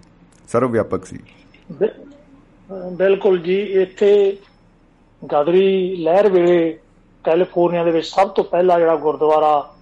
ਸਰਵ 0.49 0.70
ਵਿਆਪਕ 0.70 1.04
ਸੀ। 1.04 1.18
ਬਿ- 1.73 1.88
ਅਹ 1.88 2.90
ਬਿਲਕੁਲ 2.90 3.38
ਜੀ, 3.38 3.61
ਇੱਥੇ 3.61 4.37
ਗਦਰੀ 5.26 5.96
ਲਹਿਰ 5.96 6.28
ਵੇਲੇ 6.28 6.78
ਕੈਲੀਫੋਰਨੀਆ 7.25 7.84
ਦੇ 7.84 7.90
ਵਿੱਚ 7.90 8.06
ਸਭ 8.06 8.28
ਤੋਂ 8.28 8.44
ਪਹਿਲਾ 8.44 8.78
ਜਿਹੜਾ 8.78 8.96
ਗੁਰਦੁਆਰਾ 8.96 9.75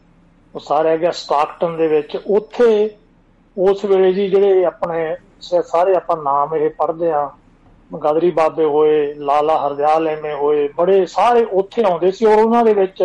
ਉਸਾਰਿਆ 0.54 0.96
ਗਿਆ 0.96 1.10
ਸਟਾਕਟਨ 1.10 1.76
ਦੇ 1.76 1.88
ਵਿੱਚ। 1.88 2.16
ਉੱਥੇ 2.26 2.90
ਉਸ 3.58 3.84
ਵੇਲੇ 3.84 4.12
ਜੀ 4.12 4.28
ਜਿਹੜੇ 4.28 4.64
ਆਪਣੇ 4.64 5.16
ਸ- 5.16 5.18
ਸਾਰੇ 5.42 5.94
ਆਪਾਂ 5.94 6.16
ਨਾਮ 6.16 6.54
ਇਹ 6.54 6.70
ਪੜ੍ਹਦੇ 6.70 7.10
ਆ 7.10 7.30
ਗਦਰੀ 8.04 8.30
ਬਾਬੇ 8.30 8.64
ਹੋਏ 8.64 9.14
ਲਾਲਾ 9.14 9.66
ਹਰਦਿਆਲ 9.66 10.08
ਐਵੇਂ 10.08 10.34
ਹੋਏ 10.34 10.68
ਬੜੇ 10.76 11.06
ਸਾਰੇ 11.06 11.44
ਉੱਥੇ 11.44 11.82
ਆਉਂਦੇ 11.82 12.10
ਸੀ 12.10 12.26
ਔਰ 12.26 12.38
ਉਹਨਾਂ 12.38 12.64
ਦੇ 12.64 12.74
ਵਿੱਚ 12.74 13.02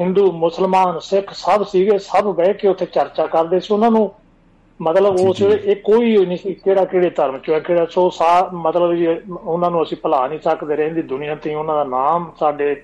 ਹਿੰਦੂ 0.00 0.32
ਮੁਸਲਮਾਨ 0.32 0.98
ਸਿੱਖ 0.98 1.32
ਸਭ 1.32 1.64
ਸੀਗੇ 1.64 1.98
ਸਭ 1.98 2.24
ਬਹਿ 2.34 2.54
ਕੇ 2.54 2.68
ਉੱਥੇ 2.68 2.86
ਚਰਚਾ 2.86 3.26
ਕਰਦੇ 3.26 3.60
ਸੀ। 3.60 3.74
ਉਹਨਾਂ 3.74 3.90
ਨੂੰ 3.90 4.12
ਮਤਲਬ 4.80 5.20
ਉਸ 5.20 5.40
ਇਹ 5.42 5.76
ਕੋਈ 5.76 6.26
ਨਹੀਂ 6.26 6.38
ਸੀ 6.38 6.54
ਕਿਹੜਾ 6.54 6.84
ਕਿਹੜੇ 6.84 7.10
ਧਰਮ 7.10 7.38
ਚੋਂ 7.38 7.54
ਹੈ 7.54 7.60
ਕਿਹੜਾ 7.60 7.86
ਸੋ 7.90 8.10
ਸਾ 8.10 8.50
ਮਤਲਬ 8.54 8.94
ਜੀ 8.94 9.06
ਉਹਨਾਂ 9.42 9.70
ਨੂੰ 9.70 9.82
ਅਸੀਂ 9.82 9.96
ਭੁਲਾ 10.02 10.26
ਨਹੀਂ 10.28 10.38
ਸਕਦੇ 10.40 10.76
ਰਹਿੰਦੀ 10.76 11.02
ਦੁਨੀਆ 11.02 11.34
ਤੇ 11.34 11.54
ਉਹਨਾਂ 11.54 11.74
ਦਾ 11.74 11.84
ਨਾਮ 11.84 12.32
ਸਾਡੇ 12.40 12.82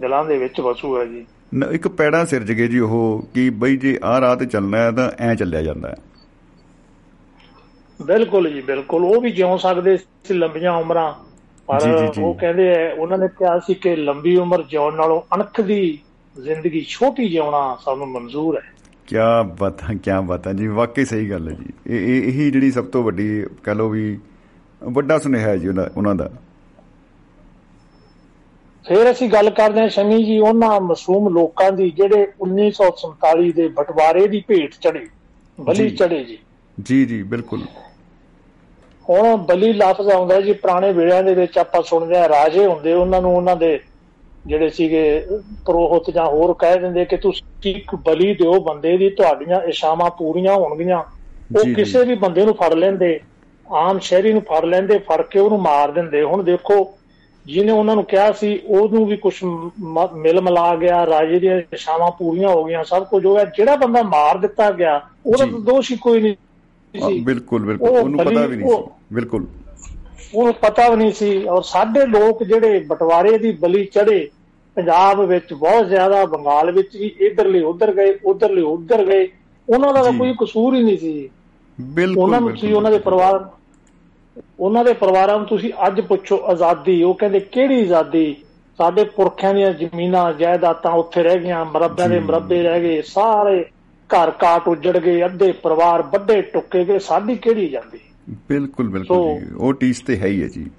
ਦਿਲਾਂ 0.00 0.24
ਦੇ 0.24 0.38
ਵਿੱਚ 0.38 0.60
ਵਸੂ 0.60 1.00
ਹੈ 1.00 1.04
ਜੀ। 1.04 1.26
ਇੱਕ 1.72 1.88
ਪੈੜਾ 1.88 2.24
ਸਿਰਜ 2.24 2.52
ਗਏ 2.52 2.68
ਜੀ 2.68 2.78
ਉਹ 2.78 3.24
ਕਿ 3.34 3.50
ਬਈ 3.50 3.76
ਜੇ 3.76 3.98
ਆਹ 4.04 4.20
ਰਾਹ 4.20 4.36
ਤੇ 4.36 4.46
ਚੱਲਣਾ 4.46 4.78
ਹੈ 4.78 4.90
ਤਾਂ 4.90 5.10
ਐ 5.18 5.34
ਚੱਲਿਆ 5.34 5.62
ਜਾਂਦਾ 5.62 5.88
ਹੈ। 5.88 5.94
ਬਿਲਕੁਲ 8.02 8.50
ਜੀ 8.52 8.60
ਬਿਲਕੁਲ। 8.60 9.04
ਉਹ 9.04 9.20
ਵੀ 9.20 9.30
ਜਿਉ 9.30 9.56
ਸਕਦੇ 9.56 9.96
ਸੀ 9.96 10.34
ਲੰਬੀਆਂ 10.34 10.72
ਉਮਰਾਂ 10.72 11.12
ਪਰ। 11.68 11.80
ਉਹ 12.18 12.34
ਕਹਿੰਦੇ 12.34 12.68
ਐ 12.68 12.92
ਉਹਨਾਂ 12.92 13.18
ਨੇ 13.18 13.28
ਕਿਹਾ 13.28 13.58
ਸੀ 13.58 13.74
ਕਿ 13.74 13.94
ਲੰਬੀ 13.96 14.36
ਉਮਰ 14.36 14.62
ਜਿਉਣ 14.62 14.96
ਨਾਲੋਂ 14.96 15.20
ਅਣਖ 15.34 15.60
ਦੀ 15.60 15.98
ਜ਼ਿੰਦਗੀ 16.36 16.84
ਛੋਟੀ 16.88 17.28
ਜਿਉਣਾ 17.28 17.76
ਸਾਨੂੰ 17.84 18.08
ਮਨਜ਼ੂਰ 18.08 18.56
ਹੈ। 18.56 18.62
ਕਿਆ 19.06 19.42
ਬਾਤਾਂ 19.42 19.94
ਕਿਆ 19.94 20.20
ਬਾਤਾਂ 20.20 20.54
ਜੀ 20.54 20.66
ਵਾਕਈ 20.66 21.04
ਸਹੀ 21.04 21.30
ਗੱਲ 21.30 21.48
ਹੈ 21.48 21.54
ਜੀ। 21.54 21.72
ਇਹ 21.86 22.22
ਇਹ 22.22 22.52
ਜਿਹੜੀ 22.52 22.70
ਸਭ 22.70 22.84
ਤੋਂ 22.84 23.02
ਵੱਡੀ 23.02 23.44
ਕਹਿ 23.64 23.74
ਲਓ 23.74 23.88
ਵੀ 23.88 24.18
ਵੱਡਾ 24.82 25.18
ਸੁਨੇਹਾ 25.18 25.48
ਹੈ 25.48 25.56
ਜੀ 25.56 25.68
ਉਹਨਾਂ 25.68 26.14
ਦਾ। 26.14 26.30
ਫਿਰ 28.84 29.10
ਅਸੀਂ 29.10 29.28
ਗੱਲ 29.28 29.50
ਕਰਦੇ 29.50 29.80
ਹਾਂ 29.80 29.88
ਸ਼ਮੀ 29.88 30.24
ਜੀ 30.24 30.38
ਉਹਨਾਂ 30.38 30.80
ਮਾਸੂਮ 30.80 31.28
ਲੋਕਾਂ 31.28 31.72
ਦੀ 31.72 31.90
ਜਿਹੜੇ 31.90 32.26
1947 32.40 33.52
ਦੇ 33.52 33.68
ਬਟਵਾਰੇ 33.68 34.26
ਦੀ 34.28 34.42
ਭੇਟ 34.48 34.74
ਚੜੇ 34.80 35.06
ਬਲੀ। 35.60 35.90
ਚੜੇ 35.90 36.24
ਜੀ। 36.24 36.38
ਜੀ 36.80 37.04
ਜੀ 37.06 37.22
ਬਿਲਕੁਲ। 37.22 37.62
ਹੁਣ 39.10 39.36
ਬਲੀ 39.36 39.72
ਲਫ਼ਜ਼ 39.72 40.08
ਆਉਂਦਾ 40.08 40.40
ਜੀ 40.40 40.52
ਪੁਰਾਣੇ 40.52 40.92
ਵੇਲਿਆਂ 40.92 41.22
ਦੇ 41.22 41.34
ਵਿੱਚ 41.34 41.58
ਆਪਾਂ 41.58 41.82
ਸੁਣਦੇ 41.82 42.16
ਆ 42.16 42.28
ਰਾਜੇ 42.28 42.66
ਹੁੰਦੇ 42.66 42.92
ਉਹਨਾਂ 42.92 43.20
ਨੂੰ 43.22 43.36
ਉਹਨਾਂ 43.36 43.56
ਦੇ 43.56 43.80
ਜਿਹੜੇ 44.46 44.68
ਸੀਗੇ 44.70 45.26
ਪ੍ਰੋਹਤ 45.66 46.10
ਜਾਂ 46.10 46.26
ਹੋਰ 46.26 46.54
ਕਹਿ 46.54 46.78
ਦਿੰਦੇ 46.78 47.04
ਕਿ 47.04 47.16
ਤੁਸੀਂ 47.16 47.74
ਇੱਕ 47.76 47.94
ਬਲੀ 47.94 48.34
ਦਿਓ 48.34 48.60
ਬੰਦੇ 48.60 48.96
ਦੀ 48.98 49.10
ਤੁਹਾਡੀਆਂ 49.10 49.60
ਇਸ਼ਾਵਾਂ 49.62 50.10
ਪੂਰੀਆਂ 50.10 50.54
ਹੋਣਗੀਆਂ। 50.54 51.02
ਉਹ। 51.56 51.74
ਕਿਸੇ 51.74 52.04
ਵੀ 52.04 52.14
ਬੰਦੇ 52.14 52.44
ਨੂੰ 52.44 52.54
ਫੜ 52.54 52.74
ਲੈਂਦੇ 52.74 53.20
ਆਮ 53.72 53.98
ਸ਼ਹਿਰੀ 53.98 54.32
ਨੂੰ 54.32 54.42
ਫੜ 54.42 54.64
ਲੈਂਦੇ 54.64 54.98
ਫੜ 54.98 55.22
ਕੇ 55.22 55.38
ਉਹਨੂੰ 55.38 55.60
ਮਾਰ 55.62 55.90
ਦਿੰਦੇ। 55.90 56.22
ਹੁਣ 56.22 56.42
ਦੇਖੋ 56.42 56.94
ਜਿਹਨੇ 57.46 57.72
ਉਹਨਾਂ 57.72 57.94
ਨੂੰ 57.94 58.04
ਕਿਹਾ 58.04 58.32
ਸੀ 58.32 58.60
ਉਹਨੂੰ 58.66 59.06
ਵੀ 59.06 59.16
ਕੁਝ 59.16 59.34
ਮਿਲ 59.44 60.40
ਮਿਲਾ 60.40 60.74
ਗਿਆ 60.76 61.06
ਰਾਜੇ 61.06 61.38
ਦੀਆਂ 61.38 61.56
ਇਸ਼ਾਵਾਂ 61.72 62.10
ਪੂਰੀਆਂ 62.10 62.48
ਹੋ 62.48 62.64
ਗਈਆਂ 62.64 62.84
ਸਭ 62.84 63.04
ਕੁਝ 63.04 63.26
ਹੋ 63.26 63.34
ਗਿਆ। 63.34 63.44
ਜਿਹੜਾ 63.44 63.76
ਬੰਦਾ 63.76 64.02
ਮਾਰ 64.02 64.38
ਦਿੱਤਾ 64.38 64.70
ਗਿਆ 64.70 65.00
ਉਹਦਾ 65.26 65.44
ਦੋਸ਼ 65.44 65.92
ਹੀ 65.92 65.96
ਕੋਈ 65.96 66.20
ਨਹੀਂ 66.20 66.34
ਬਿਲਕੁਲ 66.94 67.64
ਬਿਲਕੁਲ 67.64 67.88
ਉਹ 67.88 67.96
ਉਹਨੂੰ 67.96 68.18
ਪਤਾ 68.20 68.46
ਵੀ 68.46 68.56
ਨਹੀਂ 68.56 68.68
ਸੀ 68.68 68.82
ਬਿਲਕੁਲ 69.12 69.46
ਉਹਨੂੰ 70.34 70.54
ਪਤਾ 70.54 70.88
ਵੀ 70.88 70.96
ਨਹੀਂ 70.96 71.12
ਸੀ 71.12 71.44
ਔਰ 71.46 71.62
ਸਾਡੇ 71.62 72.06
ਲੋਕ 72.06 72.42
ਜਿਹੜੇ 72.42 72.78
ਬਟਵਾਰੇ 72.86 73.36
ਦੀ 73.38 73.52
ਬਲੀ 73.56 73.84
ਚੜੇ 73.84 74.28
ਪੰਜਾਬ 74.76 75.20
ਵਿੱਚ 75.20 75.52
ਬਹੁਤ 75.54 75.86
ਜ਼ਿਆਦਾ 75.86 76.24
ਬੰਗਾਲ 76.26 76.70
ਵਿੱਚ 76.72 76.96
ਵੀ 76.96 77.10
ਇਧਰਲੇ 77.20 77.60
ਉਧਰ 77.62 77.92
ਗਏ 77.94 78.14
ਉਧਰਲੇ 78.24 78.62
ਉਧਰ 78.62 79.04
ਗਏ 79.04 79.28
ਉਹਨਾਂ 79.68 79.92
ਦਾ। 79.94 80.02
ਕੋਈ 80.12 80.34
ਕਸੂਰ 80.40 80.74
ਹੀ 80.74 80.82
ਨਹੀਂ 80.82 80.96
ਸੀ 80.98 81.28
ਬਿਲਕੁਲ 81.78 82.22
ਉਹਨਾਂ 82.22 82.40
ਨੂੰ 82.40 82.50
ਤੁਸੀਂ। 82.50 82.74
ਉਹਨਾਂ 82.74 82.90
ਦੇ 82.90 82.98
ਪਰਿਵਾਰ 82.98 83.44
ਉਹਨਾਂ 84.58 84.84
ਦੇ 84.84 84.92
ਪਰਿਵਾਰਾਂ 84.92 85.36
ਨੂੰ 85.38 85.46
ਤੁਸੀਂ 85.46 85.70
ਅੱਜ 85.86 86.00
ਪੁੱਛੋ 86.00 86.36
ਆਜ਼ਾਦੀ 86.46 87.02
ਉਹ 87.02 87.14
ਕਹਿੰਦੇ 87.14 87.40
ਕਿਹੜੀ 87.40 87.80
ਆਜ਼ਾਦੀ 87.80 88.34
ਸਾਡੇ 88.78 89.04
ਪੁਰਖਿਆਂ 89.16 89.52
ਦੀਆਂ 89.54 89.70
ਜ਼ਮੀਨਾਂ 89.72 90.32
ਜਾਇਦਾਦਾਂ 90.32 90.92
ਉੱਥੇ 90.92 91.22
ਰਹਿ 91.22 91.38
ਗਈਆਂ 91.38 91.64
ਮਰੱਬਿਆਂ 91.64 92.08
ਦੇ। 92.08 92.18
ਮਰੱਬੇ 92.20 92.62
ਰਹਿ 92.62 92.80
ਗਏ 92.80 93.02
ਸਾਰੇ 93.02 93.64
ਘਰ 94.14 94.30
ਕਾਟ 94.30 94.68
ਉੱਜੜ 94.68 94.98
ਗਏ 94.98 95.24
ਅੱਧੇ 95.24 95.52
ਪਰਿਵਾਰ 95.52 96.02
ਵੱਡੇ 96.02 96.42
ਟੁੱਕੇ 96.42 96.84
ਗਏ 96.84 96.98
ਸਾਡੀ 96.98 97.36
ਕਿਹੜੀ 97.36 97.66
ਆਜ਼ਾਦੀ 97.66 97.98
ਬਿਲਕੁਲ 98.48 98.88
ਬਿਲਕੁਲ 98.88 99.40
ਜੀ। 99.40 99.46
ਉਹ 99.58 99.72
ਟੀਸ 99.72 100.00
ਤੇ 100.00 100.16
ਹੈ 100.16 100.26
ਹੀ 100.26 100.42
ਹੈ 100.42 100.48
ਜੀ। 100.48 100.70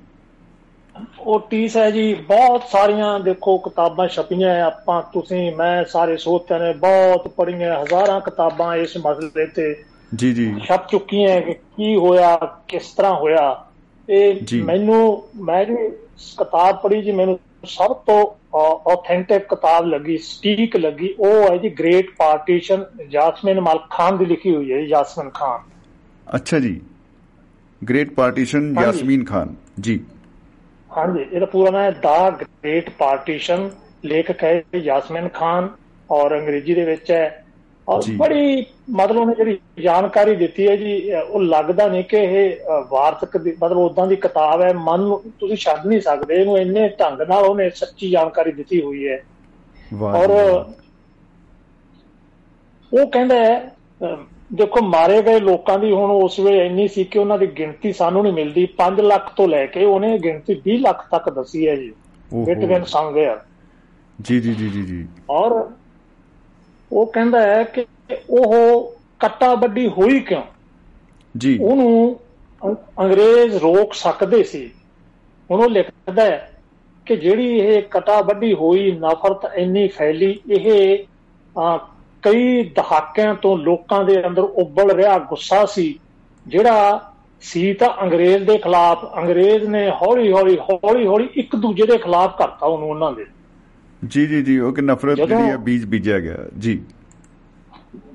ਉਹ 1.20 1.40
ਟੀਸ 1.40 1.78
ਹੈ 1.78 1.92
ਜੀ 1.92 2.14
ਬਹੁਤ 2.14 2.64
ਸਾਰੀਆਂ 2.72 3.20
ਦੇਖੋ 3.20 3.58
ਕਿਤਾਬਾਂ 3.58 4.08
ਛਪੀਆਂ 4.08 4.62
ਆਪਾਂ 4.62 5.02
ਤੁਸੀਂ 5.02 5.56
ਮੈਂ 5.56 5.86
ਸਾਰੇ 5.86 6.18
ਸੋਤਿਆਂ 6.18 6.60
ਨੇ 6.60 6.74
ਬਹੁਤ 6.74 7.28
ਪੜ੍ਹੀਆਂ 7.28 7.84
ਹਜ਼ਾਰਾਂ 7.84 8.22
ਕਿਤਾਬਾਂ 8.22 8.76
ਇਸ 8.76 8.98
ਮਸਲੇ 8.98 9.46
ਤੇ 9.46 9.84
ਜੀ 10.16 10.34
ਜੀ। 10.34 10.56
ਛਪ 10.68 10.88
ਚੁੱਕੀਆਂ 10.88 11.42
ਕਿ 11.42 11.54
ਕੀ 11.54 11.96
ਹੋਇਆ 11.96 12.38
ਕਿਸ 12.68 12.88
ਤਰ੍ਹਾਂ 12.88 13.16
ਹੋਇਆ। 13.16 13.66
ਇਹ। 14.10 14.36
ਮੈਨੂੰ 14.64 15.24
ਮੈਂ 15.42 15.66
ਜੀ 15.66 15.76
ਕਿਤਾਬ 16.38 16.78
ਪੜ੍ਹੀ 16.78 17.02
ਜੀ 17.02 17.12
ਮੈਨੂੰ 17.12 17.40
ਸਭ 17.66 17.94
ਤੋਂ 17.94 18.45
ਆਥੈਂਟਿਕ 18.56 19.48
ਕਿਤਾਬ 19.50 19.86
ਲੱਗੀ 19.86 20.18
ਸਟੀਕ 20.18 20.76
ਲੱਗੀ 20.78 21.14
ਉਹ 21.20 21.52
ਹੈ 21.52 21.58
ਜੀ 21.58 21.70
ਗ੍ਰੇਟ 21.70 22.10
ਪਾਰਟੀਸ਼ਨ 22.18 22.86
ਜਾਸਮਿਨ 23.10 23.60
ਮਲ 23.62 23.80
ਖਾਨ 23.90 24.18
ਦੀ 24.18 24.26
ਲਿਖੀ 24.26 24.56
ਹੋਈ 24.56 24.72
ਹੈ 24.74 24.80
ਜੀ, 24.82 24.88
ਜਾਸਮਿਨ 24.88 25.30
ਖਾਨ 25.30 25.60
ਅੱਛਾ 26.36 26.60
ਜੀ। 26.60 26.80
Great 27.82 28.14
partition. 28.14 28.74
ਯਾਸਮੀਨ 28.82 29.24
ਖਾਨ 29.26 29.56
ਜੀ। 29.80 30.00
ਹਾਂਜੀ 30.98 31.26
ਇਹਦਾ 31.32 31.46
ਪੂਰਾ 31.46 31.72
ਨਾਮ 31.72 31.82
ਹੈ 31.82 31.92
ਦਾ 31.92 32.30
ਗ੍ਰੇਟ 32.30 32.90
ਪਾਰਟੀਸ਼ਨ 32.90 33.70
ਲੇਖਕ 34.06 34.44
ਹੈ 34.44 34.64
ਯਾਸਮਿਨ 34.76 35.28
ਖਾਨ 35.30 35.70
ਔਰ 36.10 36.38
ਅੰਗਰੇਜ਼ੀ 36.40 36.74
ਦੇ 36.74 36.86
ਵਿੱਚ 36.86 37.12
ਹੈ 37.12 37.45
ਔਰ। 37.88 38.04
ਬੜੀ 38.18 38.66
ਮਤਲਬ 38.92 39.18
ਉਹਨੇ 39.18 39.34
ਜਿਹੜੀ 39.36 39.58
ਜਾਣਕਾਰੀ 39.82 40.36
ਦਿੱਤੀ 40.36 40.68
ਹੈ 40.68 40.76
ਜੀ 40.76 41.12
ਉਹ 41.14 41.42
ਲੱਗਦਾ 41.42 41.88
ਨਹੀਂ 41.88 42.04
ਕਿ 42.04 42.18
ਇਹ 42.18 42.70
ਵਾਰਤਕ 42.92 43.38
ਦੀ 43.38 43.54
ਮਤਲਬ 43.62 43.78
ਉਦਾਂ 43.78 44.08
ਦੀ 44.08 44.16
ਕਿਤਾਬ 44.16 44.62
ਹੈ 44.62 44.72
ਮਨ 44.80 45.02
ਨੂੰ 45.02 45.22
ਤੁਸੀਂ 45.40 45.58
ਛੱਡ 45.58 45.86
ਨਹੀਂ 45.88 46.00
ਸਕਦੇ 46.02 46.36
ਇਹਨੂੰ 46.36 46.58
ਇੰਨੇ 46.58 46.88
ਢੰਗ 47.00 47.22
ਨਾਲ 47.22 47.44
ਉਹਨੇ 47.44 47.70
ਸੱਚੀ 47.76 48.10
ਜਾਣਕਾਰੀ 48.10 48.52
ਦਿੱਤੀ 48.52 48.82
ਹੋਈ 48.82 49.08
ਹੈ 49.08 49.22
ਵਾਹ 49.94 50.16
ਔਰ। 50.16 50.30
ਉਹ 52.92 53.06
ਕਹਿੰਦਾ 53.08 53.36
ਹੈ 53.36 53.76
ਦੇਖੋ 54.54 54.82
ਮਾਰੇ 54.82 55.22
ਗਏ 55.22 55.40
ਲੋਕਾਂ 55.40 55.78
ਦੀ 55.80 55.92
ਹੁਣ 55.92 56.12
ਉਸ 56.14 56.40
ਵੇਲੇ 56.40 56.66
ਇੰਨੀ 56.66 56.88
ਸੀ 56.88 57.04
ਕਿ 57.04 57.20
ਉਹਨਾਂ 57.20 57.38
ਦੀ 57.38 57.48
ਗਿਣਤੀ 57.58 57.92
ਸਾਨੂੰ 57.94 58.24
ਨਹੀਂ 58.24 58.34
ਮਿਲਦੀ 58.34 58.68
5 58.78 59.02
ਲੱਖ 59.04 59.32
ਤੋਂ 59.36 59.48
ਲੈ 59.48 59.66
ਕੇ 59.68 59.86
ਉਹਨੇ 59.86 60.18
ਗਿਣਤੀ 60.20 60.56
20 60.68 60.78
ਲੱਖ 60.82 61.08
ਤੱਕ 61.12 61.30
ਦੱਸੀ 61.30 61.68
ਹੈ 61.68 61.76
ਜੀ 61.76 61.90
ਓਹੋ। 62.32 62.44
ਬਿਟਵੀਨ 62.46 62.84
ਸਮਵੇਅਰ 62.84 63.40
ਜੀ 64.20 64.40
ਜੀ 64.42 64.54
ਜੀ 64.56 64.70
ਜੀ 64.84 65.06
ਔਰ 65.30 65.54
ਉਹ 66.96 67.06
ਕਹਿੰਦਾ 67.06 67.42
ਹੈ 67.42 67.64
ਕਿ 67.64 67.86
ਉਹ 68.30 68.94
ਕੱਟਾ 69.20 69.56
ਵੱਡੀ 69.56 69.88
ਹੋਈ 69.88 70.20
ਕਿਉਂ? 70.20 70.42
ਜੀ। 71.38 71.60
ਉਹਨੂੰ 71.62 72.20
ਅੰਗਰੇਜ਼ 73.00 73.56
ਰੋਕ 73.56 73.94
ਸਕਦੇ 73.94 74.44
ਸੀ। 74.44 74.72
ਹੁਣ 75.52 75.64
ਉਹ 75.64 75.70
ਲਿਖਦਾ 75.70 76.24
ਹੈ 76.24 76.52
ਕਿ 77.06 77.16
ਜਿਹੜੀ 77.16 77.58
ਇਹ 77.60 77.82
ਕਟਾ 77.82 78.22
ਵੱਡੀ 78.22 78.54
ਹੋਈ 78.54 78.92
ਨਫ਼ਰਤ 78.92 79.52
ਇੰਨੀ 79.56 79.88
ਫੈਲੀ 79.88 80.40
ਇਹ 80.52 80.98
ਕਈ 82.22 82.64
ਦਹਾਕਿਆਂ 82.64 83.36
ਤੋਂ 83.36 83.58
ਲੋਕਾਂ 83.58 84.04
ਦੇ 84.04 84.28
ਅੰਦਰ 84.28 84.42
ਉੱਬਲ 84.42 84.92
ਰਿਹਾ 84.92 85.18
ਗੁੱਸਾ 85.20 85.66
ਸੀ 85.66 86.00
ਜਿਹੜਾ 86.48 87.12
ਸੀ 87.42 87.74
ਤਾਂ 87.74 87.90
ਅੰਗਰੇਜ਼ 88.02 88.44
ਦੇ 88.44 88.58
ਖਿਲਾਫ 88.58 89.18
ਅੰਗਰੇਜ਼ 89.18 89.64
ਨੇ 89.64 89.90
ਹੌਲੀ 89.90 90.32
ਹੌਲੀ 90.32 90.58
ਹੌਲੀ 90.58 91.08
ਹੌਲੀ 91.08 91.30
ਇੱਕ 91.36 91.56
ਦੂਜੇ 91.56 91.86
ਦੇ 91.86 91.98
ਖਿਲਾਫ 91.98 92.38
ਕਰਤਾ 92.38 92.66
ਉਹਨੂੰ 92.66 92.90
ਉਹਨਾਂ 92.90 93.12
ਦੇ। 93.12 93.26
ਜੀ 94.08 94.28
ਜੀ 94.28 94.42
ਜੀ 94.42 94.60
ਉਹ 94.60 94.74
ਕਿ 94.74 94.82
ਨਫ਼ਰਤ 94.82 95.16
ਜਿਹੜੀ 95.16 95.34
ਹੈ 95.34 95.58
ਬੀਜ 95.58 95.86
ਬੀਜਿਆ 95.86 96.20
ਗਿਆ 96.20 96.38
ਜੀ। 96.60 96.84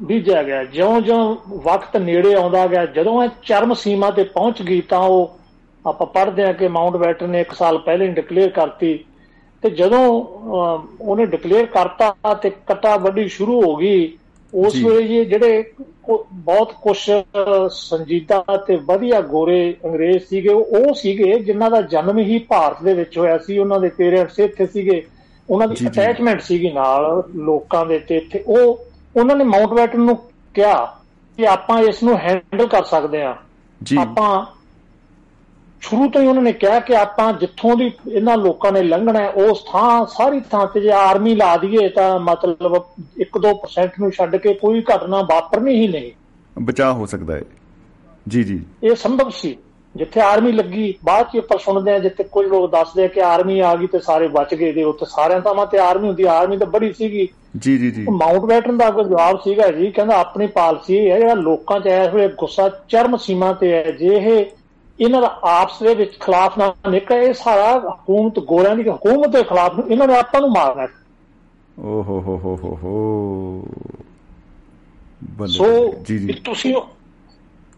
ਬੀਜਿਆ 0.03 0.43
ਗਿਆ। 0.43 0.65
ਜਿਉਂ-ਜਿਉਂ 0.65 1.37
ਵਕਤ 1.49 1.97
ਨੇੜੇ 1.97 2.35
ਆਉਂਦਾ 2.35 2.67
ਗਿਆ 2.67 2.87
ਜਦੋਂ 2.87 3.25
ਇਹ 3.25 3.29
ਚਰਮ 3.47 3.75
ਸੀਮਾ 3.75 4.11
ਤੇ 4.11 4.23
ਪਹੁੰਚ 4.25 4.63
ਗਈ 4.63 4.81
ਤਾਂ 4.81 4.99
ਉਹ 4.99 5.39
ਆਪਾਂ 5.87 6.07
ਪੜ੍ਹਦੇ 6.07 6.47
ਹਾਂ 6.47 6.55
ਕਿ 6.55 6.69
ਮਾਊਂਟ 6.69 6.97
ਬੈਟਨ 6.97 7.31
ਨੇ 7.31 7.41
1 7.41 7.55
ਸਾਲ 7.55 7.79
ਪਹਿਲੇ 7.79 8.07
ਡਿਕਲੇਅਰ 8.07 8.49
ਕਰਤੀ। 8.49 9.05
ਤੇ 9.63 9.71
ਜਦੋਂ 9.71 10.07
ਉਹਨੇ 11.01 11.27
ਡਿਕਲੇਅਰ 11.27 11.67
ਕਰਤਾ 11.67 12.35
ਤੇ 12.35 12.51
ਕਟਾ 12.51 12.97
ਵੱਡੀ 12.97 13.29
ਸ਼ੁਰੂ 13.29 13.63
ਹੋ 13.63 13.77
ਗਈ 13.77 14.19
ਉਸ। 14.55 14.75
ਵੇਲੇ 14.85 15.25
ਜਿਹੜੇ 15.25 15.73
ਬਹੁਤ 16.33 16.73
ਕੁਝ 16.83 17.11
ਸੰਜੀਦਾ 17.71 18.45
ਤੇ 18.67 18.77
ਵਧੀਆ 18.77 19.21
ਗੋਰੇ 19.21 19.77
ਅੰਗਰੇਜ਼ 19.85 20.19
ਸੀਗੇ 20.19 20.49
ਉਹ 20.49 20.65
ਉਹ 20.65 20.95
ਸੀਗੇ 20.95 21.39
ਜਿਨ੍ਹਾਂ 21.39 21.71
ਦਾ 21.71 21.83
ਜਨਮ 21.83 22.19
ਹੀ 22.19 22.39
ਭਾਰਤ 22.39 22.83
ਦੇ 22.83 22.95
ਵਿੱਚ 22.95 23.19
ਹੋਇਆ 23.19 23.39
ਸੀ 23.39 23.59
ਉਹਨਾਂ 23.59 23.81
ਦੇ 23.81 23.89
ਪੇਰੈਂਟਸ 23.89 24.39
ਇੱਥੇ 24.39 24.67
ਸੀਗੇ। 24.67 25.07
ਉਹਨਾਂ 25.51 25.69
ਦੀ। 25.69 25.87
ਅਟੈਚਮੈਂਟ 25.87 26.41
ਸੀਗੀ 26.41 26.71
ਨਾਲ 26.71 27.23
ਲੋਕਾਂ 27.35 27.87
ਦੇ 27.87 27.99
ਤੇ 27.99 28.17
ਇੱਥੇ। 28.17 28.45
ਉਹ 28.47 28.87
ਉਹਨਾਂ 29.17 29.37
ਨੇ 29.37 29.45
ਮਾਊਂਟਬੈਟਨ 29.45 30.01
ਨੂੰ 30.01 30.17
ਕਿਹਾ 30.55 30.99
ਕਿ 31.37 31.47
ਆਪਾਂ 31.47 31.81
ਇਸ 31.81 32.03
ਨੂੰ 32.03 32.19
ਹੈਂਡਲ 32.19 32.67
ਕਰ 32.67 32.85
ਸਕਦੇ 32.85 33.25
ਜੀ। 33.83 33.97
ਆਪਾਂ 33.97 34.47
ਸ਼ੁਰੂ 35.81 36.11
ਤੋਂ 36.11 36.23
ਹੀ 36.23 36.27
ਉਹਨਾਂ 36.27 36.43
ਨੇ 36.43 36.53
ਕਿਹਾ 36.53 36.81
ਕਿ 36.81 36.97
ਆਪਾਂ 36.97 37.33
ਜਿੱਥੋਂ 37.33 37.77
ਦੀ 37.77 37.93
ਇਹਨਾਂ 38.13 38.37
ਲੋਕਾਂ 38.37 38.73
ਨੇ 38.73 38.83
ਲੰਘਣਾ 38.83 39.19
ਹੈ 39.19 39.31
ਉਸ 39.31 39.65
ਥਾਂ 39.73 40.07
ਸਾਰੀ 40.07 40.41
ਥਾਂ 40.41 40.67
ਤੇ 40.67 40.81
ਜੇ 40.81 40.91
ਆਰਮੀ 40.91 41.35
ਲਾ 41.35 41.57
ਦਈਏ 41.57 41.89
ਤਾਂ 41.89 42.21
ਮਤਲਬ 42.21 42.83
1-2% 43.21 43.91
ਨੂੰ 44.01 44.11
ਛੱਡ 44.11 44.37
ਕੇ 44.37 44.55
ਕੋਈ 44.55 44.85
ਘਟਨਾ 44.97 45.23
ਵਾਪਰਨੀ 45.23 45.75
ਹੀ 45.75 45.89
ਨਹੀਂ। 45.89 46.13
ਬਚਾਅ 46.59 46.93
ਹੋ 46.93 47.07
ਸਕਦਾ 47.07 47.35
ਹੈ। 47.35 47.43
ਜੀ 48.29 48.45
ਜੀ। 48.45 48.63
ਇਹ 48.85 48.95
ਸੰਭਵ 48.95 49.31
ਸੀ। 49.31 49.57
ਜਿੱਥੇ 49.97 50.21
ਆਰਮੀ 50.21 50.53
ਲੱਗੀ 50.53 50.95
ਬਾਅਦ 51.05 51.27
ਚ 51.27 51.37
ਆਪਾਂ 51.37 51.59
ਸੁਣਦੇ 51.59 51.93
ਆ 51.93 51.99
ਜਿੱਥੇ 51.99 52.25
ਕੁਝ 52.25 52.47
ਲੋਕ 52.47 52.71
ਦੱਸਦੇ 52.71 53.05
ਆ 53.05 53.07
ਕਿ 53.07 53.23
ਆਰਮੀ 53.23 53.61
ਆ 53.61 53.77
ਗਈ 53.77 53.87
ਤੇ 53.87 53.99
ਸਾਰੇ 53.99 54.29
ਬਚ 54.29 54.55
ਗਏ 54.55 54.73
ਦੇ 54.73 54.85
ਉੱਤੇ 54.85 55.07
ਸਾਰਿਆਂ 55.07 55.41
ਥਾਵਾਂ 55.41 55.67
ਤੇ 55.67 55.79
ਆਰਮੀ 55.79 56.07
ਹੁੰਦੀ 56.07 56.23
ਆਰਮੀ 56.23 56.57
ਤਾਂ 56.57 56.67
ਬੜੀ 56.67 56.93
ਸੀਗੀ। 56.93 57.29
ਜੀ 57.59 57.79
ਜੀ 57.79 57.91
ਜੀ। 57.91 58.07
ਮਾਊਂਟ 58.11 58.41
ਬੈਟਨ 58.41 58.79
ਦਾ 58.79 58.91
ਕੋਈ 58.91 59.05
ਜਵਾਬ 59.05 59.37
ਸੀਗਾ 59.37 59.71
ਜੀ 59.71 59.91
ਕਹਿੰਦਾ 59.91 60.17
ਆਪਣੀ 60.17 60.47
ਪਾਲਿਸੀ 60.47 60.97
ਇਹ 60.97 61.13
ਹੈ 61.13 61.19
ਜਿਹੜਾ 61.19 61.35
ਲੋਕਾਂ 61.35 61.81
'ਚ 61.81 61.87
ਇਸ 61.87 62.15
ਵੇਲੇ 62.15 62.29
ਗੁੱਸਾ 62.29 62.71
ਚਰਮ 62.89 63.17
ਸੀਮਾ 63.17 63.53
ਤੇ 63.53 63.73
ਹੈ। 63.73 63.83
ਜੇ 63.83 64.07
ਇਹ 64.07 64.45
ਇਹਨਾਂ 65.01 65.21
ਦਾ 65.21 65.41
ਆਪਸ 65.45 65.83
ਦੇ 65.83 65.95
ਵਿੱਚ 65.95 66.21
ਖਿਲਾਫ 66.21 66.59
ਨਾ 66.59 66.75
ਨਿਕਲੇ 66.91 67.25
ਇਹ 67.25 67.33
ਸਾਰਾ 67.33 67.79
ਹਕੂਮਤ 67.79 68.39
ਗੋਰਿਆਂ 68.39 68.77
ਦੀ 68.77 68.83
ਹਕੂਮਤ 68.83 69.29
ਦੇ 69.29 69.43
ਖਿਲਾਫ 69.43 69.73
ਇਹਨਾਂ 69.91 70.07
ਨੇ 70.07 70.19
ਆਪਾਂ 70.19 70.41
ਨੂੰ 70.41 70.51
ਮਾਰਨਾ 70.51 70.83
ਹੈ। 70.83 70.89
ਓ 71.79 71.83
ਹੋ 71.83 72.03
ਹੋ 72.03 72.41
ਹੋ 72.45 72.59
ਹੋ 72.65 72.79
ਹੋ। 72.83 73.63
ਸੋ। 75.47 75.95
ਜੀ 76.05 76.19
ਜੀ। 76.19 76.33
ਤੁਸੀਂ 76.33 76.75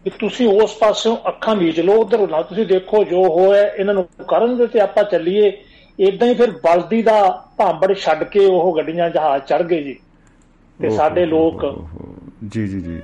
ਵੀ 0.05 0.11
ਤੁਸੀਂ 0.19 0.47
ਉਸ 0.47 0.77
ਪਾਸਿਓਂ 0.77 1.17
ਅੱਖਾਂ 1.27 1.55
ਮੀਚ 1.55 1.79
ਲਓ 1.79 1.93
ਉਧਰ 1.93 2.29
ਨਾ 2.29 2.41
ਤੁਸੀਂ 2.41 2.65
ਦੇਖੋ 2.65 3.03
ਜੋ 3.03 3.23
ਹੋਇਆ 3.23 3.63
ਇਹਨਾਂ 3.63 3.93
ਨੂੰ 3.93 4.03
ਕਰਨ 4.03 4.57
ਦੇ 4.57 4.67
ਤੇ 4.67 4.79
ਆਪਾਂ 4.79 5.03
ਚੱਲੀਏ। 5.03 5.57
ਇਦਾਂ 5.99 6.27
ਹੀ 6.27 6.33
ਫਿਰ 6.33 6.51
ਬਲਦੀ 6.51 7.01
ਦਾ 7.01 7.47
ਭਾਂਬੜ 7.57 7.93
ਛੱਡ 7.93 8.23
ਕੇ 8.23 8.45
ਉਹ 8.45 8.75
ਗੱਡੀਆਂ 8.77 9.09
ਜਹਾਜ਼ 9.09 9.43
ਚੜ 9.43 9.63
ਗਏ 9.63 9.83
ਜੀ। 9.83 9.99
ਤੇ 10.81 10.89
ਸਾਡੇ 10.89 11.25
ਲੋਕ। 11.25 11.85
ਜੀ 12.47 12.67
ਜੀ 12.67 12.81
ਜੀ। 12.81 13.01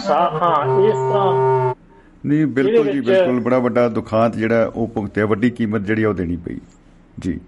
ਹਾਂ 0.00 0.84
ਇਸ 0.84 0.92
ਤਰ੍ਹਾਂ 0.92 1.74
ਨਹੀਂ 2.26 2.46
ਬਿਲਕੁਲ 2.46 2.90
ਜੀ 2.90 3.00
ਬਿਲਕੁਲ। 3.00 3.40
ਬੜਾ 3.40 3.58
ਵੱਡਾ 3.58 3.88
ਦੁਖਾਂਤ 3.88 4.36
ਜਿਹੜਾ 4.36 4.72
ਉਹ 4.74 4.88
ਭੁਗਤਿਆ 4.88 5.26
ਵੱਡੀ 5.26 5.50
ਕੀਮਤ 5.50 5.80
ਜਿਹੜੀ 5.80 6.04
ਉਹ 6.04 6.14
ਦੇਣੀ 6.14 6.36
ਪਈ। 6.36 6.56
ਜੀ। 7.18 7.40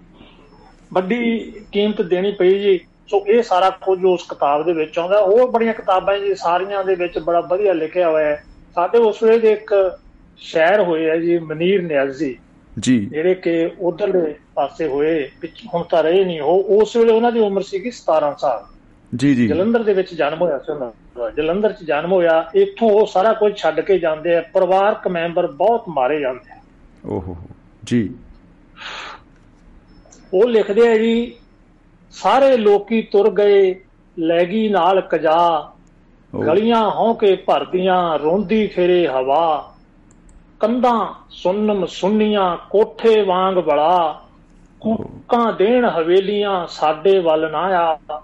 ਵੱਡੀ 0.93 1.51
ਕੀਮਤ 1.71 2.01
ਦੇਣੀ 2.01 2.31
ਪਈ 2.31 2.59
ਜੀ। 2.59 2.79
ਸੋ 3.07 3.25
ਇਹ 3.27 3.43
ਸਾਰਾ 3.43 3.69
ਕੁਝ 3.69 4.05
ਉਸ 4.05 4.23
ਕਿਤਾਬ 4.29 4.65
ਦੇ 4.65 4.73
ਵਿੱਚ 4.73 4.99
ਆਉਂਦਾ 4.99 5.21
ਹੋਰ 5.21 5.51
ਬੜੀਆਂ 5.51 5.73
ਕਿਤਾਬਾਂ 5.73 6.17
ਜੀ 6.17 6.35
ਸਾਰੀਆਂ 6.35 6.83
ਦੇ 6.83 6.95
ਵਿੱਚ 6.95 7.19
ਬੜਾ 7.19 7.39
ਵਧੀਆ 7.39 7.73
ਲਿਖਿਆ 7.73 8.09
ਹੋਇਆ 8.09 8.25
ਹੈ। 8.25 8.43
ਸਾਡੇ 8.75 8.97
ਉਸ 8.97 9.23
ਵੇਲੇ 9.23 9.39
ਦੇ 9.39 9.51
ਇੱਕ 9.51 9.99
ਸ਼ਾਇਰ 10.37 10.79
ਹੋਏ 10.79 11.09
ਆ 11.09 11.17
ਜੀ 11.17 11.39
ਮਨੀਰ 11.39 11.81
ਨਿਆਜ਼ੀ। 11.81 12.37
ਜੀ। 12.79 13.05
ਜਿਹੜੇ 13.05 13.35
ਕਿ 13.35 13.71
ਉਧਰਲੇ 13.79 14.35
ਪਾਸੇ 14.55 14.87
ਹੋਏ 14.87 15.29
ਹੁਣ 15.73 15.83
ਤਾਂ 15.83 16.03
ਰਹੇ 16.03 16.25
ਨਹੀਂ 16.25 16.41
ਉਹ 16.41 16.63
ਉਸ 16.63 16.95
ਵੇਲੇ 16.95 17.13
ਉਹਨਾਂ 17.13 17.31
ਦੀ 17.31 17.39
ਉਮਰ 17.39 17.61
ਸੀਗੀ 17.61 17.91
17 17.91 18.35
ਸਾਲ। 18.37 18.63
ਜੀ 19.15 19.35
ਜੀ। 19.35 19.47
ਜਲੰਧਰ 19.47 19.83
ਦੇ 19.83 19.93
ਵਿੱਚ 19.93 20.13
ਜਨਮ 20.13 20.41
ਹੋਇਆ 20.41 20.59
ਸੀ 20.59 20.71
ਉਹਨਾਂ 20.71 20.91
ਦਾ। 21.17 21.29
ਜਲੰਧਰ 21.29 21.71
'ਚ 21.71 21.83
ਜਨਮ 21.83 22.11
ਹੋਇਆ 22.11 22.49
ਇੱਥੋਂ 22.55 22.89
ਉਹ 22.89 23.05
ਸਾਰਾ 23.05 23.33
ਕੁਝ 23.33 23.57
ਛੱਡ 23.57 23.79
ਕੇ 23.79 23.99
ਜਾਂਦੇ 23.99 24.35
ਆ 24.35 24.43
ਪਰਿਵਾਰਕ 24.53 25.07
ਮੈਂਬਰ 25.07 25.47
ਬਹੁਤ 25.47 25.83
ਮਾਰੇ 25.89 26.19
ਜਾਂਦੇ 26.19 26.53
ਆ। 26.53 26.57
ਓ 27.05 27.09
ਹੋ 27.09 27.33
ਹੋ 27.33 27.37
ਜੀ। 27.83 28.15
ਉਹ 30.33 30.49
ਲਿਖਦੇ 30.49 30.87
ਆ 30.87 30.97
ਜੀ 30.97 31.35
ਸਾਰੇ 32.11 32.57
ਲੋਕੀ 32.57 33.01
ਤੁਰ 33.01 33.29
ਗਏ 33.29 33.75
ਲੈ 34.19 34.45
ਗਈ 34.45 34.69
ਨਾਲ 34.69 35.01
ਕਜਾ। 35.01 35.71
ਗਲੀਆਂ 36.47 36.91
ਹੌਂ 36.91 37.15
ਕੇ 37.15 37.35
ਭਰਦੀਆਂ 37.35 38.19
ਰੋਂਦੀ 38.19 38.67
ਫਿਰੇ 38.67 39.07
ਹਵਾ। 39.07 39.73
ਕੰਧਾਂ 40.59 41.13
ਸੁੰਨਮ 41.29 41.85
ਸੁੰਨੀਆਂ 41.85 42.57
ਕੋਠੇ 42.69 43.21
ਵਾਂਗ 43.21 43.55
ਬੜਾ। 43.55 44.21
ਕੂਕਾਂ 44.79 45.53
ਦੇਣ 45.53 45.85
ਹਵੇਲੀਆਂ 45.85 46.67
ਸਾਡੇ 46.67 47.19
ਵੱਲ 47.19 47.51
ਨਾ 47.51 47.59
ਆ। 47.59 48.21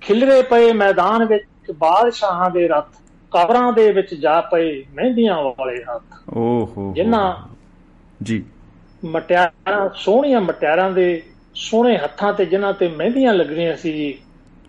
ਖਿਲਰੇ 0.00 0.42
ਪਏ 0.42 0.72
ਮੈਦਾਨ 0.72 1.24
ਵਿੱਚ 1.24 1.44
ਬਾਦਸ਼ਾਹਾਂ 1.76 2.50
ਦੇ 2.50 2.68
ਰੱਥ 2.68 2.88
ਕਬਰਾਂ 3.32 3.72
ਦੇ 3.72 3.92
ਵਿੱਚ 3.92 4.14
ਜਾ 4.14 4.40
ਪਏ 4.40 4.84
ਮਹਿੰਦੀਆਂ 4.94 5.42
ਵਾਲੇ 5.42 5.82
ਹੱਥ। 5.82 6.02
ਓ 6.28 6.40
ਹੋ 6.40 6.70
ਹੋ 6.76 6.92
ਜਿਨ੍ਹਾਂ 6.94 7.34
ਜੀ। 8.22 8.44
ਮਟਿਆਰਾਂ 9.04 9.88
ਸੋਹਣੀਆਂ 9.94 10.40
ਮਟਿਆਰਾਂ 10.40 10.90
ਦੇ 10.90 11.22
ਸੋਹਣੇ 11.60 11.98
ਹੱਥਾਂ 11.98 12.32
ਤੇ 12.32 12.44
ਜਿਨ੍ਹਾਂ 12.44 12.72
ਤੇ 12.72 12.88
ਮਹਿੰਦੀਆਂ 12.88 13.34
ਲੱਗਣੀਆਂ 13.34 13.76
ਸੀ 13.76 13.92
ਜੀ 13.92 14.18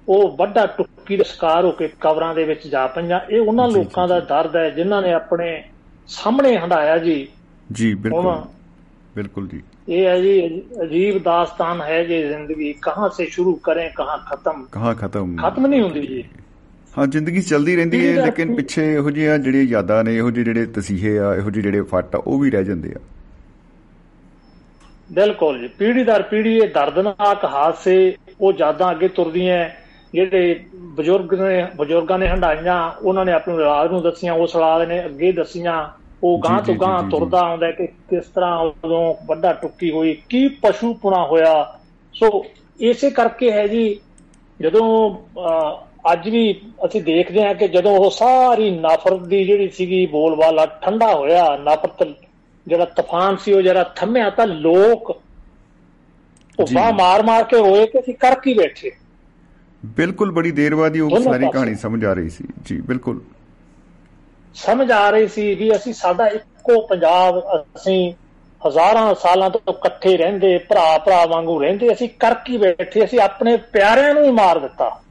ਉਹ 0.09 0.37
ਵੱਡਾ 0.37 0.65
ਟੁੱਕੀ 0.65 1.17
ਦਾ 1.17 1.23
ਸ਼ਿਕਾਰ 1.23 1.65
ਹੋ 1.65 1.71
ਕੇ 1.71 1.89
ਕਬਰਾਂ 2.01 2.35
ਦੇ 2.35 2.43
ਵਿੱਚ 2.43 2.67
ਜਾ 2.67 2.87
ਪਈਆਂ। 2.87 3.19
ਇਹ 3.29 3.39
ਉਹਨਾਂ 3.39 3.69
ਲੋਕਾਂ 3.69 4.07
ਦਾ 4.07 4.19
ਦਰਦ 4.19 4.55
ਹੈ 4.55 4.69
ਜਿਨ੍ਹਾਂ 4.69 5.01
ਨੇ 5.01 5.13
ਆਪਣੇ 5.13 5.63
ਸਾਹਮਣੇ 6.07 6.57
ਹੰਡਾਇਆ 6.57 6.97
ਜੀ। 6.97 7.27
ਜੀ 7.71 7.93
ਬਿਲਕੁਲ। 7.93 8.41
ਬਿਲਕੁਲ 9.15 9.47
ਜੀ। 9.47 9.61
ਇਹ 9.89 10.05
ਹੈ 10.05 10.21
ਜੀ 10.21 10.63
ਅਜੀਬ 10.81 11.23
ਦਾਸਤਾਨ 11.23 11.81
ਹੈ 11.81 12.03
ਜੇ 12.03 12.27
ਜ਼ਿੰਦਗੀ। 12.27 12.73
ਕਹਾਂ 12.73 13.09
ਸੇ 13.09 13.25
ਸ਼ੁਰੂ 13.25 13.55
ਕਰੇ 13.55 13.89
ਕਹਾਂ 13.89 14.17
ਖਤਮ। 14.17 14.67
ਕਹਾਂ 14.71 14.95
ਖਤਮ? 14.95 15.35
ਖਤਮ 15.35 15.67
ਨਹੀਂ 15.67 15.81
ਹੁੰਦੀ 15.81 16.07
ਜੀ। 16.07 16.23
ਹਾਂ 16.97 17.07
ਜ਼ਿੰਦਗੀ 17.07 17.41
ਚੱਲਦੀ 17.41 17.75
ਰਹਿੰਦੀ 17.75 18.07
ਹੈ 18.07 18.25
ਲੇਕਿਨ 18.25 18.55
ਪਿੱਛੇ 18.55 18.93
ਇਹੋ 18.93 19.11
ਜਿਹੇ 19.11 19.37
ਜਿਹੜੀਆਂ 19.37 19.63
ਯਾਦਾਂ 19.63 20.03
ਨੇ 20.03 20.17
ਇਹੋ 20.17 20.31
ਜਿਹੇ 20.31 20.45
ਜਿਹੜੇ 20.45 20.65
ਤਸੀਹੇ 20.65 21.19
ਆ 21.19 21.35
ਇਹੋ 21.35 21.49
ਜਿਹੇ 21.49 21.63
ਜਿਹੜੇ 21.63 21.81
ਫੱਟ 21.81 22.15
ਆ 22.15 22.23
ਉਹ 22.27 22.39
ਵੀ 22.39 22.51
ਰਹਿ 22.51 22.63
ਜਾਂਦੇ 22.63 22.93
ਆ। 22.95 22.99
ਬਿਲਕੁਲ 25.11 25.57
ਜੀ 25.59 25.67
ਪੀੜ੍ਹੀ 25.77 26.03
ਦਰ 26.03 26.21
ਪੀੜ੍ਹੀ 26.23 26.57
ਇਹ 26.57 26.67
ਦਰਦਨਾਕ 26.73 27.45
ਹਾਦਸੇ 27.45 27.95
ਉਹ 28.41 28.53
ਯਾਦਾਂ 28.59 28.91
ਅੱਗੇ 28.91 29.07
ਤੁਰਦੀਆਂ 29.09 29.55
ਹੈ। 29.55 29.77
ਜਿਹੜੇ 30.13 30.53
ਬਜ਼ੁਰਗ 30.95 31.33
ਨੇ 31.33 31.63
ਬਜ਼ੁਰਗਾਂ 31.75 32.17
ਨੇ 32.19 32.27
ਹੰਡਾਈਆਂ 32.27 32.77
ਉਹਨਾਂ 32.93 33.25
ਨੇ 33.25 33.31
ਆਪਣੀ 33.33 33.53
ਔਲਾਦ 33.55 33.91
ਨੂੰ 33.91 34.01
ਦੱਸੀਆਂ 34.01 34.33
ਉਸ 34.35 34.55
ਔਲਾਦ 34.55 34.87
ਨੇ 34.87 35.03
ਅੱਗੇ 35.05 35.31
ਦੱਸੀਆਂ 35.31 35.75
ਉਹ 36.23 36.39
ਗਾਂ 36.39 36.61
ਤੋਂ 36.61 36.75
ਗਾਂ। 36.75 37.01
ਤੁਰਦਾ 37.11 37.39
ਆਉਂਦਾ 37.41 37.71
ਕਿ 37.71 37.87
ਕਿਸ 38.09 38.25
ਤਰ੍ਹਾਂ 38.27 38.57
ਉਦੋਂ 38.59 39.13
ਵੱਡਾ 39.25 39.53
ਟੁੱਕੀ 39.61 39.91
ਹੋਈ 39.91 40.13
ਕੀ 40.29 40.47
ਪਸ਼ੂਪੁਣਾ 40.63 41.23
ਹੋਇਆ 41.25 41.53
ਸੋ 42.15 42.43
ਇਸੇ 42.79 43.09
ਕਰਕੇ 43.11 43.51
ਹੈ 43.51 43.65
ਜੀ 43.67 43.83
ਜਦੋਂ 44.59 44.85
ਅੱਜ 46.11 46.27
ਵੀ 46.29 46.43
ਅਸੀਂ 46.85 47.01
ਦੇਖਦੇ 47.03 47.43
ਹਾਂ 47.43 47.53
ਕਿ 47.55 47.67
ਜਦੋਂ 47.67 47.91
ਉਹ 47.97 48.09
ਸਾਰੀ 48.11 48.69
ਨਫ਼ਰਤ 48.71 49.21
ਦੀ 49.23 49.43
ਜਿਹੜੀ 49.43 49.67
ਸੀਗੀ 49.69 50.05
ਬੋਲਬਾਲਾ 50.07 50.65
ਠੰਡਾ 50.81 51.13
ਹੋਇਆ 51.13 51.45
ਨਫ਼ਰਤ 51.59 52.03
ਜਿਹੜਾ 52.67 52.85
ਤੂਫਾਨ 52.85 53.37
ਸੀ 53.37 53.53
ਉਹ 53.53 53.61
ਜਿਹੜਾ 53.61 53.83
ਥੰਮਿਆ 53.83 54.29
ਤਾਂ 54.29 54.47
ਲੋਕ। 54.47 55.21
ਉਫਾ 56.59 56.91
ਮਾਰ 56.91 57.23
ਮਾਰ 57.23 57.43
ਕੇ 57.43 57.57
ਹੋਏ 57.57 57.85
ਕਿ 57.85 57.99
ਅਸੀਂ 57.99 58.13
ਕਰ 58.13 58.39
ਕੀ 58.39 58.53
ਬੈਠੇ? 58.53 58.91
ਬਿਲਕੁਲ 59.85 60.31
ਬੜੀ 60.31 60.51
ਦੇਰ 60.51 60.75
ਬਾਅਦ 60.75 60.95
ਹੀ 60.95 60.99
ਉਹ 60.99 61.19
ਸਾਰੀ। 61.19 61.47
ਕਹਾਣੀ 61.53 61.75
ਸਮਝ 61.75 62.05
ਆ 62.05 62.13
ਰਹੀ 62.13 62.29
ਸੀ। 62.29 62.43
ਜੀ 62.65 62.81
ਬਿਲਕੁਲ। 62.81 63.21
ਸਮਝ 64.55 64.91
ਆ 64.91 65.09
ਰਹੀ 65.09 65.27
ਸੀ 65.27 65.55
ਵੀ 65.55 65.75
ਅਸੀਂ 65.75 65.93
ਸਾਡਾ 65.93 66.27
ਇੱਕੋ 66.27 66.87
ਪੰਜਾਬ 66.87 67.39
ਅਸੀਂ 67.75 68.13
ਹਜ਼ਾਰਾਂ 68.67 69.15
ਸਾਲਾਂ 69.15 69.49
ਤੋਂ 69.49 69.73
ਇਕੱਠੇ 69.73 70.17
ਰਹਿੰਦੇ 70.17 70.57
ਭਰਾ 70.57 70.97
ਭਰਾ 70.97 71.25
ਵਾਂਗੂ 71.25 71.61
ਰਹਿੰਦੇ 71.61 71.93
ਅਸੀਂ 71.93 72.09
ਕਰ 72.09 72.33
ਕੀ 72.33 72.57
ਬੈਠੇ? 72.57 73.05
ਅਸੀਂ 73.05 73.19
ਆਪਣੇ 73.19 73.57
ਪਿਆਰਿਆਂ 73.57 74.13
ਨੂੰ 74.13 74.23
ਹੀ 74.23 74.31
ਮਾਰ 74.31 74.59
ਦਿੱਤਾ। 74.59 75.01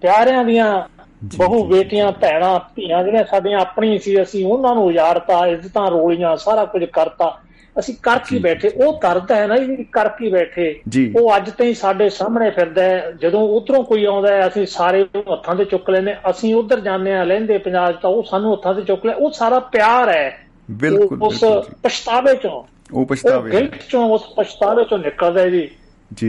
ਪਿਆਰਿਆਂ 0.00 0.44
ਦੀਆਂ 0.44 0.82
ਬਹੂ 1.22 1.62
ਬੇਟੀਆਂ 1.64 2.10
ਭੈਣਾਂ 2.12 2.58
ਧੀਆਂ 2.76 3.02
ਜਿਹੜੀਆਂ 3.04 3.24
ਸਾਡੀਆਂ 3.24 3.58
ਆਪਣੀ 3.60 3.98
ਸੀ 3.98 4.22
ਅਸੀਂ 4.22 4.44
ਉਹਨਾਂ 4.46 4.74
ਨੂੰ 4.74 4.84
ਉਜਾੜਤਾ 4.84 5.46
ਇੱਜ਼ਤਾਂ 5.46 5.90
ਰੋਲੀਆਂ 5.90 6.36
ਸਾਰਾ 6.36 6.64
ਕੁਝ 6.64 6.84
ਕਰਤਾ। 6.84 7.36
ਅਸੀਂ 7.76 7.94
ਕਰ 8.02 8.18
ਕੀ 8.18 8.38
ਬੈਠੇ। 8.38 8.68
ਉਹ 8.76 8.98
ਦਰਦ 9.02 9.32
ਹੈ 9.32 9.46
ਨਾ 9.46 9.56
ਜੀ 9.58 9.84
ਕਰ 9.84 10.08
ਕੀ 10.08 10.30
ਬੈਠੇ। 10.30 10.68
ਉਹ 11.16 11.36
ਅੱਜ 11.36 11.50
ਤਾਈਂ 11.50 11.74
ਸਾਡੇ 11.74 12.08
ਸਾਹਮਣੇ 12.08 12.50
ਫਿਰਦਾ 12.50 12.82
ਹੈ। 12.82 13.10
ਜਦੋਂ 13.12 13.40
ਉਧਰੋਂ 13.48 13.82
ਕੋਈ 13.84 14.04
ਆਉਂਦਾ 14.04 14.32
ਹੈ 14.34 14.46
ਅਸੀਂ 14.48 14.66
ਸਾਰੇ 14.66 15.02
ਹੱਥਾਂ 15.32 15.54
ਤੇ 15.54 15.64
ਚੁੱਕ 15.64 15.90
ਲੈਂਦੇ 15.90 16.14
ਅਸੀਂ 16.30 16.54
ਉਧਰ 16.54 16.80
ਜਾਂਦੇ 16.80 17.14
ਆ 17.14 17.24
ਲਹਿੰਦੇ 17.24 17.58
ਪੰਜਾਬ 17.58 17.92
ਤਾਂ 17.92 18.10
ਉਹ 18.10 18.22
ਸਾਨੂੰ 18.22 18.52
ਹੱਥਾਂ 18.54 18.74
ਤੇ 18.74 18.82
ਚੁੱਕ 18.82 19.06
ਲੈ। 19.06 19.14
ਉਹ 19.14 19.30
ਸਾਰਾ 19.32 19.58
ਪਿਆਰ 19.68 20.08
ਹੈ। 20.08 20.46
ਬਿਲਕੁਲ 20.70 21.22
ਉਸ। 21.22 21.40
ਪਛਤਾਵੇ 21.82 22.34
ਚੋਂ। 22.34 22.62
ਉਹ 22.92 23.06
ਪਛਤਾਵੇ 23.06 23.52
ਗਿਲਟ 23.52 23.76
ਚੋਂ 23.88 24.04
ਉਸ 24.10 24.22
ਪਛਤਾਵੇ 24.36 24.84
ਚੋਂ 24.84 24.98
ਨਿਕਲਦਾ 24.98 25.40
ਹੈ 25.40 25.48
ਜੀ। 25.50 25.68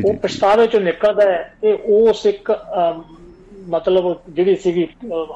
ਉਹ 0.05 0.13
ਪਛਤਾਵੇ 0.13 0.67
ਚੋਂ 0.67 0.79
ਨਿਕਲਦਾ 0.81 1.31
ਹੈ। 1.31 1.53
ਤੇ 1.61 1.71
ਉਸ 1.73 2.25
ਇੱਕ 2.25 2.51
ਮਤਲਬ 3.69 4.21
ਜਿਹੜੀ 4.29 4.55
ਸੀਗੀ 4.55 4.87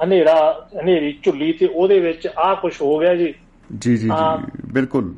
ਹਨੇਰਾ 0.04 0.68
ਹਨੇਰੀ 0.82 1.20
ਝੁੱਲੀ 1.24 1.52
ਤੇ 1.54 1.66
ਉਹਦੇ 1.66 2.00
ਵਿੱਚ 2.00 2.28
ਆਹ 2.40 2.56
ਕੁਝ 2.56 2.82
ਹੋ 2.82 2.98
ਗਿਆ 2.98 3.16
ਜੀ। 3.16 3.34
ਜੀ 3.80 3.98
ਜੀ 3.98 4.10
ਬਿਲਕੁਲ। 4.74 5.16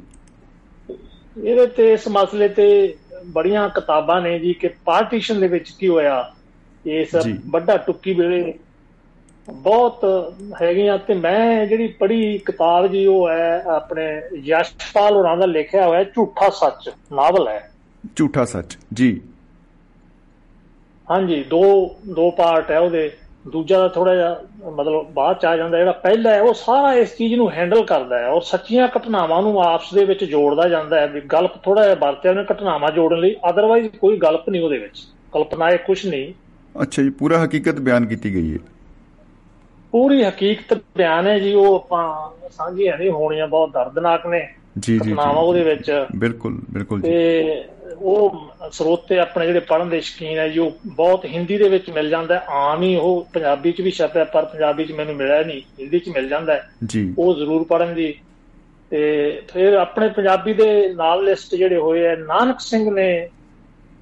ਇਹਦੇ 1.43 1.67
ਤੇ 1.67 1.93
ਇਸ 1.93 2.07
ਮਸਲੇ 2.07 2.47
ਤੇ 2.47 2.95
ਬੜੀਆਂ 3.25 3.69
ਕਿਤਾਬਾਂ 3.69 4.21
ਨੇ 4.21 4.39
ਜੀ 4.39 4.53
ਕਿ 4.53 4.69
ਪਾਰਟੀਸ਼ਨ 4.85 5.39
ਦੇ 5.39 5.47
ਵਿੱਚ 5.47 5.69
ਕੀ 5.79 5.87
ਹੋਇਆ। 5.87 6.33
ਇਸ। 6.85 7.15
ਵੱਡਾ 7.49 7.77
ਟੁੱਕੀ 7.77 8.13
ਵੇਲੇ 8.13 8.53
ਬਹੁਤ 9.53 10.05
ਹੈਗੀਆਂ 10.61 10.97
ਤੇ 10.97 11.13
ਮੈਂ 11.13 11.65
ਜਿਹੜੀ 11.65 11.87
ਪੜ੍ਹੀ 11.87 12.37
ਕਿਤਾਬ 12.37 12.87
ਜੀ 12.87 13.05
ਉਹ 13.05 13.29
ਹੈ 13.29 13.63
ਆਪਣੇ 13.63 14.21
ਯਸ਼ਪਾਲ 14.35 15.13
ਹੋਰਾਂ 15.13 15.37
ਦਾ 15.37 15.45
ਲਿਖਿਆ 15.45 15.87
ਹੋਇਆ 15.87 16.03
ਝੂਠਾ 16.03 16.49
ਸੱਚ 16.49 16.89
ਨਾਵਲ 17.13 17.47
ਹੈ। 17.47 17.71
ਝੂਠਾ 18.15 18.45
ਸੱਚ 18.45 18.77
ਜੀ। 18.93 19.21
ਹਾਂਜੀ 21.07 21.43
ਦੋ 21.43 21.61
ਦੋ 22.15 22.29
ਪਾਰਟ 22.31 22.71
ਹੈ 22.71 22.79
ਉਹਦੇ। 22.79 23.09
ਦੂਜਾ 23.47 23.77
ਦਾ 23.79 23.87
ਥੋੜਾ 23.87 24.13
ਜਿਹਾ 24.15 24.69
ਮਤਲਬ 24.71 25.11
ਬਾਅਦ 25.13 25.37
ਚ 25.37 25.45
ਆ 25.45 25.55
ਜਾਂਦਾ 25.57 25.77
ਜਿਹੜਾ 25.77 25.91
ਪਹਿਲਾ 25.99 26.31
ਹੈ 26.31 26.41
ਉਹ 26.41 26.53
ਸਾਰਾ 26.53 26.93
ਇਸ 26.93 27.15
ਚੀਜ਼ 27.17 27.33
ਨੂੰ 27.33 27.49
ਹੈਂਡਲ 27.51 27.83
ਕਰਦਾ 27.85 28.17
ਹੈ 28.19 28.27
ਔਰ 28.27 28.41
ਸੱਚੀਆਂ 28.41 28.87
ਘਟਨਾਵਾਂ 28.97 29.41
ਨੂੰ 29.41 29.61
ਆਪਸ 29.63 29.93
ਦੇ 29.93 30.03
ਵਿੱਚ 30.05 30.23
ਜੋੜਦਾ 30.23 30.67
ਜਾਂਦਾ 30.69 30.99
ਹੈ। 30.99 31.05
ਵੀ 31.07 31.21
ਗਲਪ 31.33 31.53
ਥੋੜਾ 31.63 31.83
ਜਿਹਾ 31.83 31.95
ਵਰਤਿਆ 31.95 32.31
ਉਹਨੇ 32.31 32.43
ਘਟਨਾਵਾਂ 32.51 32.91
ਜੋੜਨ 32.91 33.19
ਲਈ 33.19 33.35
ਅਦਰਵਾਈਜ਼ 33.49 33.87
ਕੋਈ 33.99 34.17
ਗਲਪ 34.17 34.49
ਨਹੀਂ 34.49 34.61
ਉਹਦੇ 34.61 34.77
ਵਿੱਚ। 34.77 35.05
ਕਲਪਨਾ 35.33 35.69
ਇਹ 35.69 35.77
ਕੁਝ 35.77 36.05
ਨਹੀਂ। 36.07 36.33
ਅੱਛਾ 36.75 37.01
ਜੀ 37.03 37.09
ਪੂਰਾ 37.09 37.43
ਹਕੀਕਤ 37.45 37.79
ਬਿਆਨ 37.79 38.05
ਕੀਤੀ 38.05 38.33
ਗਈ 38.33 38.53
ਹੈ। 38.53 38.59
ਪੂਰੀ 39.93 40.23
ਹਕੀਕਤ 40.23 40.73
ਬਿਆਨ 40.97 41.27
ਹੈ 41.27 41.37
ਜੀ 41.39 41.53
ਉਹ 41.53 41.75
ਆਪਾਂ 41.75 42.49
ਸਾਂਝੀਆਂ 42.49 42.97
ਨਹੀਂ 42.97 43.09
ਹੋਣੀਆਂ 43.11 43.47
ਬਹੁਤ 43.47 43.71
ਦਰਦਨਾਕ 43.73 44.25
ਨੇ 44.27 44.47
ਜੀ 44.79 44.99
ਜੀ 44.99 45.11
ਘਟਨਾਵਾਂ 45.11 45.43
ਉਹਦੇ 45.43 45.63
ਵਿੱਚ। 45.63 45.91
ਬਿਲਕੁਲ 46.15 46.59
ਬਿਲਕੁਲ 46.71 47.01
ਜੀ। 47.01 47.11
ਤੇ 47.11 47.63
ਉਹ 48.01 48.47
ਸਰੋਤੇ 48.71 49.19
ਆਪਣੇ 49.19 49.45
ਜਿਹੜੇ 49.45 49.59
ਪੜ੍ਹਨ 49.59 49.89
ਦੇ 49.89 50.01
ਸ਼ਕੀਨ 50.01 50.37
ਹੈ 50.37 50.49
ਜੀ 50.49 50.59
ਉਹ 50.59 50.71
ਬਹੁਤ 50.87 51.25
ਹਿੰਦੀ 51.25 51.57
ਦੇ 51.57 51.69
ਵਿੱਚ 51.69 51.89
ਮਿਲ 51.89 52.09
ਜਾਂਦਾ 52.09 52.35
ਹੈ। 52.35 52.39
ਆਮ 52.39 52.81
ਹੀ 52.81 52.95
ਉਹ 52.95 53.27
ਪੰਜਾਬੀ 53.33 53.71
ਚ 53.71 53.81
ਵੀ 53.81 53.91
ਛਪਿਆ 53.91 54.23
ਪਰ 54.23 54.45
ਪੰਜਾਬੀ 54.45 54.85
ਚ 54.85 54.91
ਮੈਨੂੰ 54.91 55.15
ਮਿਲਿਆ 55.15 55.41
ਨਹੀਂ। 55.41 55.61
ਹਿੰਦੀ 55.79 55.99
ਚ 55.99 56.09
ਮਿਲ 56.09 56.29
ਜਾਂਦਾ 56.29 56.53
ਹੈ। 56.53 56.69
ਜੀ। 56.85 57.15
ਉਹ 57.17 57.35
ਜ਼ਰੂਰ 57.35 57.63
ਪੜ੍ਹਨ 57.63 57.93
ਦੀ। 57.93 58.15
ਤੇ 58.89 59.31
ਫਿਰ 59.53 59.73
ਆਪਣੇ 59.73 60.09
ਪੰਜਾਬੀ 60.09 60.53
ਦੇ 60.53 60.93
ਨਾਵਲਿਸਟ 60.93 61.55
ਜਿਹੜੇ 61.55 61.77
ਹੋਏ 61.77 62.07
ਆ 62.07 62.15
ਨਾਨਕ 62.15 62.59
ਸਿੰਘ 62.59 62.95
ਨੇ 62.95 63.29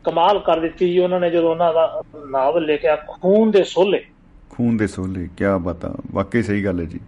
ਕਮਾਲ 0.03 0.39
ਕਰ 0.39 0.59
ਦਿੱਤੀ 0.59 0.89
ਜੀ। 0.89 0.99
ਉਹਨਾਂ 0.99 1.19
ਨੇ 1.19 1.29
ਜਦੋਂ 1.29 1.51
ਉਹਨਾਂ 1.51 1.73
ਦਾ 1.73 2.01
ਨਾਵਲ 2.29 2.65
ਲਿਖਿਆ 2.65 2.95
ਖੂਨ 2.95 3.51
ਦੇ 3.51 3.63
ਸੋਲੇ। 3.63 4.05
ਖੂਨ 4.49 4.77
ਦੇ 4.77 4.87
ਸੋਲੇ 4.87 5.27
ਕੀ 5.37 5.45
ਬਾਤਾਂ। 5.61 5.89
ਵਾਕਈ 6.11 6.43
ਸਹੀ 6.43 6.65
ਗੱਲ 6.65 6.79
ਹੈ 6.79 6.85
ਜੀ। 6.85 6.99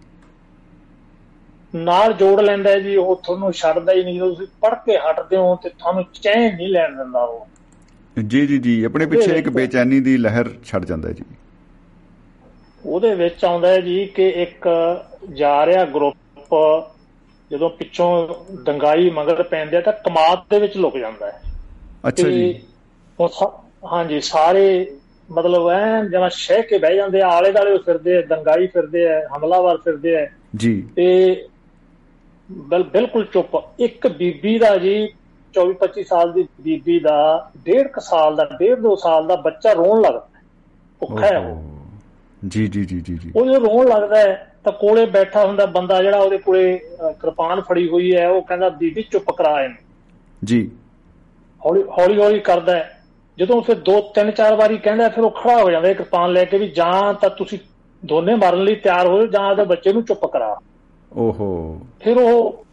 ਨਾਲ 1.74 2.12
ਜੋੜ 2.12 2.40
ਲੈਂਦਾ 2.40 2.70
ਹੈ 2.70 2.78
ਜੀ 2.78 2.96
ਉਹ 2.96 3.20
ਤੁਹਾਨੂੰ 3.24 3.52
ਛੱਡਦਾ 3.52 3.92
ਹੀ 3.92 4.04
ਨਹੀਂ 4.04 4.16
ਜਦੋਂ 4.16 4.28
ਤੁਸੀਂ 4.28 4.46
ਪੜ੍ਹ 4.60 4.74
ਕੇ 4.74 4.98
ਹਟਦੇ 4.98 5.36
ਹੋ 5.36 5.56
ਤੇ 5.62 5.68
ਤੁਹਾਨੂੰ 5.68 6.04
ਚੈਨ 6.22 6.56
ਨਹੀਂ 6.56 6.68
ਲੈਣ 6.68 6.96
ਦਿੰਦਾ 6.96 7.20
ਉਹ। 7.20 7.46
ਜੀ 8.28 8.46
ਜੀ 8.46 8.58
ਜੀ 8.58 8.84
ਆਪਣੇ 8.84 9.06
ਪਿੱਛੇ 9.06 9.38
ਇੱਕ 9.38 9.48
ਬੇਚੈਨੀ 9.48 10.00
ਦੀ 10.00 10.16
ਲਹਿਰ 10.16 10.50
ਛੱਡ 10.64 10.84
ਜਾਂਦਾ 10.84 11.12
ਜੀ। 11.12 11.24
ਉਹਦੇ 12.86 13.14
ਵਿੱਚ 13.14 13.44
ਆਉਂਦਾ 13.44 13.68
ਹੈ 13.68 13.80
ਜੀ 13.80 14.04
ਕਿ 14.06 14.28
ਇੱਕ 14.28 14.68
ਜਾ 15.32 15.66
ਰਿਹਾ 15.66 15.84
ਗਰੁੱਪ 15.84 16.54
ਜਦੋਂ 17.50 17.70
ਪਿੱਛੋਂ 17.70 18.28
ਦੰਗਾਈ 18.64 19.10
ਮਗਰ 19.10 19.42
ਪੈਂਦੇ 19.42 19.76
ਆ 19.76 19.80
ਤਾਂ 19.80 19.92
ਕਮਾਦ 19.92 20.38
ਦੇ 20.50 20.58
ਵਿੱਚ 20.58 20.76
ਲੁਕ 20.76 20.98
ਜਾਂਦਾ 20.98 21.26
ਹੈ। 21.26 21.42
ਅੱਛਾ 22.08 22.28
ਜੀ। 22.28 22.62
ਹਾਂਜੀ 23.92 24.20
ਸਾਰੇ 24.20 24.90
ਮਤਲਬ 25.30 25.68
ਐਨ 25.68 26.10
ਜਮਾ 26.10 26.28
ਸ਼ਹਿ 26.28 26.62
ਕੇ 26.62 26.78
ਬਹਿ 26.78 26.96
ਜਾਂਦੇ 26.96 27.20
ਆ 27.20 27.28
ਆਲੇ 27.28 27.52
ਦਾਲੇ 27.52 27.78
ਫਿਰਦੇ 27.78 28.16
ਆ 28.16 28.20
ਦੰਗਾਈ 28.20 28.66
ਫਿਰਦੇ 28.66 29.08
ਆ 29.08 29.20
ਹਮਲਾਵਰ 29.36 29.76
ਫਿਰਦੇ 29.76 30.16
ਆ। 30.22 30.26
ਜੀ। 30.56 30.88
ਤੇ 30.96 31.46
ਬਿਲਕੁਲ 32.52 33.24
ਚੁੱਪ। 33.24 33.64
ਇੱਕ 33.80 34.08
ਬੀਬੀ 34.08 34.58
ਦਾ 34.58 34.76
ਜੀ 34.76 35.08
24 35.54 35.74
25 35.74 36.04
ਸਾਲ 36.04 36.32
ਦੀ 36.32 36.48
ਬੀਬੀ 36.60 37.00
ਦਾ 37.00 37.50
ਡੇਢ 37.56 37.86
ਕੁ 37.88 38.00
ਸਾਲ 38.00 38.36
ਦਾ 38.36 38.44
ਡੇਢ 38.44 38.78
ਦੋ 38.78 38.96
ਸਾਲ 38.96 39.26
ਦਾ 39.26 39.36
ਬੱਚਾ 39.36 39.72
ਰੋਣ 39.72 40.02
ਲੱਗਦਾ 40.02 40.26
ਹੈ। 40.36 40.42
ਭੁੱਖਾ 41.00 41.26
ਹੈ। 41.26 41.38
ਉਹ। 41.38 41.62
ਜੀ 42.48 42.66
ਜੀ 42.66 42.84
ਜੀ 42.84 43.00
ਜੀ 43.00 43.18
ਜੀ। 43.18 43.32
ਉਹ 43.36 43.46
ਜਦੋਂ 43.46 43.60
ਰੋਣ 43.60 43.88
ਲੱਗਦਾ 43.88 44.16
ਹੈ 44.16 44.56
ਤਾਂ 44.64 44.72
ਕੋਲੇ 44.72 45.06
ਬੈਠਾ 45.06 45.46
ਹੁੰਦਾ 45.46 45.66
ਬੰਦਾ 45.66 46.02
ਜਿਹੜਾ 46.02 46.18
ਉਹਦੇ 46.18 46.38
ਕੋਲੇ 46.38 46.78
ਕਿਰਪਾਨ 47.00 47.60
ਫੜੀ 47.60 47.88
ਹੋਈ 47.88 48.16
ਹੈ 48.16 48.28
ਉਹ 48.28 48.42
ਕਹਿੰਦਾ 48.42 48.68
ਬੀਬੀ 48.68 49.02
ਚੁੱਪ 49.02 49.30
ਕਰਾ 49.30 49.64
ਇਹਨੂੰ। 49.64 49.78
ਜੀ। 50.44 50.70
ਹੌਲੀ 51.66 51.82
ਹੌਲੀ 51.82 52.20
ਹੌਲੀ 52.20 52.40
ਕਰਦਾ 52.40 52.76
ਹੈ। 52.76 53.02
ਜਦੋਂ 53.38 53.62
ਫਿਰ 53.62 53.76
ਦੋ 53.76 54.00
ਤਿੰਨ 54.00 54.30
ਚਾਰ 54.30 54.54
ਵਾਰੀ 54.54 54.78
ਕਹਿੰਦਾ 54.78 55.08
ਫਿਰ 55.08 55.24
ਉਹ 55.24 55.30
ਖੜਾ 55.30 55.62
ਹੋ 55.62 55.70
ਜਾਂਦਾ 55.70 55.92
ਕਿਰਪਾਨ 55.92 56.32
ਲੈ 56.32 56.44
ਕੇ 56.44 56.58
ਵੀ 56.58 56.68
ਜਾਂ 56.68 57.14
ਤਾਂ 57.14 57.30
ਤੁਸੀਂ 57.30 57.58
ਦੋਨੇ 58.04 58.34
ਮਰਨ 58.34 58.64
ਲਈ 58.64 58.74
ਤਿਆਰ 58.74 59.06
ਹੋ 59.06 59.18
ਜਾਓ 59.18 59.26
ਜਾਂ 59.26 59.40
ਆਪਦੇ 59.40 59.64
ਬੱਚੇ 59.64 59.92
ਨੂੰ 59.92 60.04
ਚੁੱਪ 60.04 60.26
ਕਰਾ। 60.26 60.60
ਓਹੋ। 61.12 61.80
ਫਿਰ 62.00 62.16
ਉਹ 62.16 62.64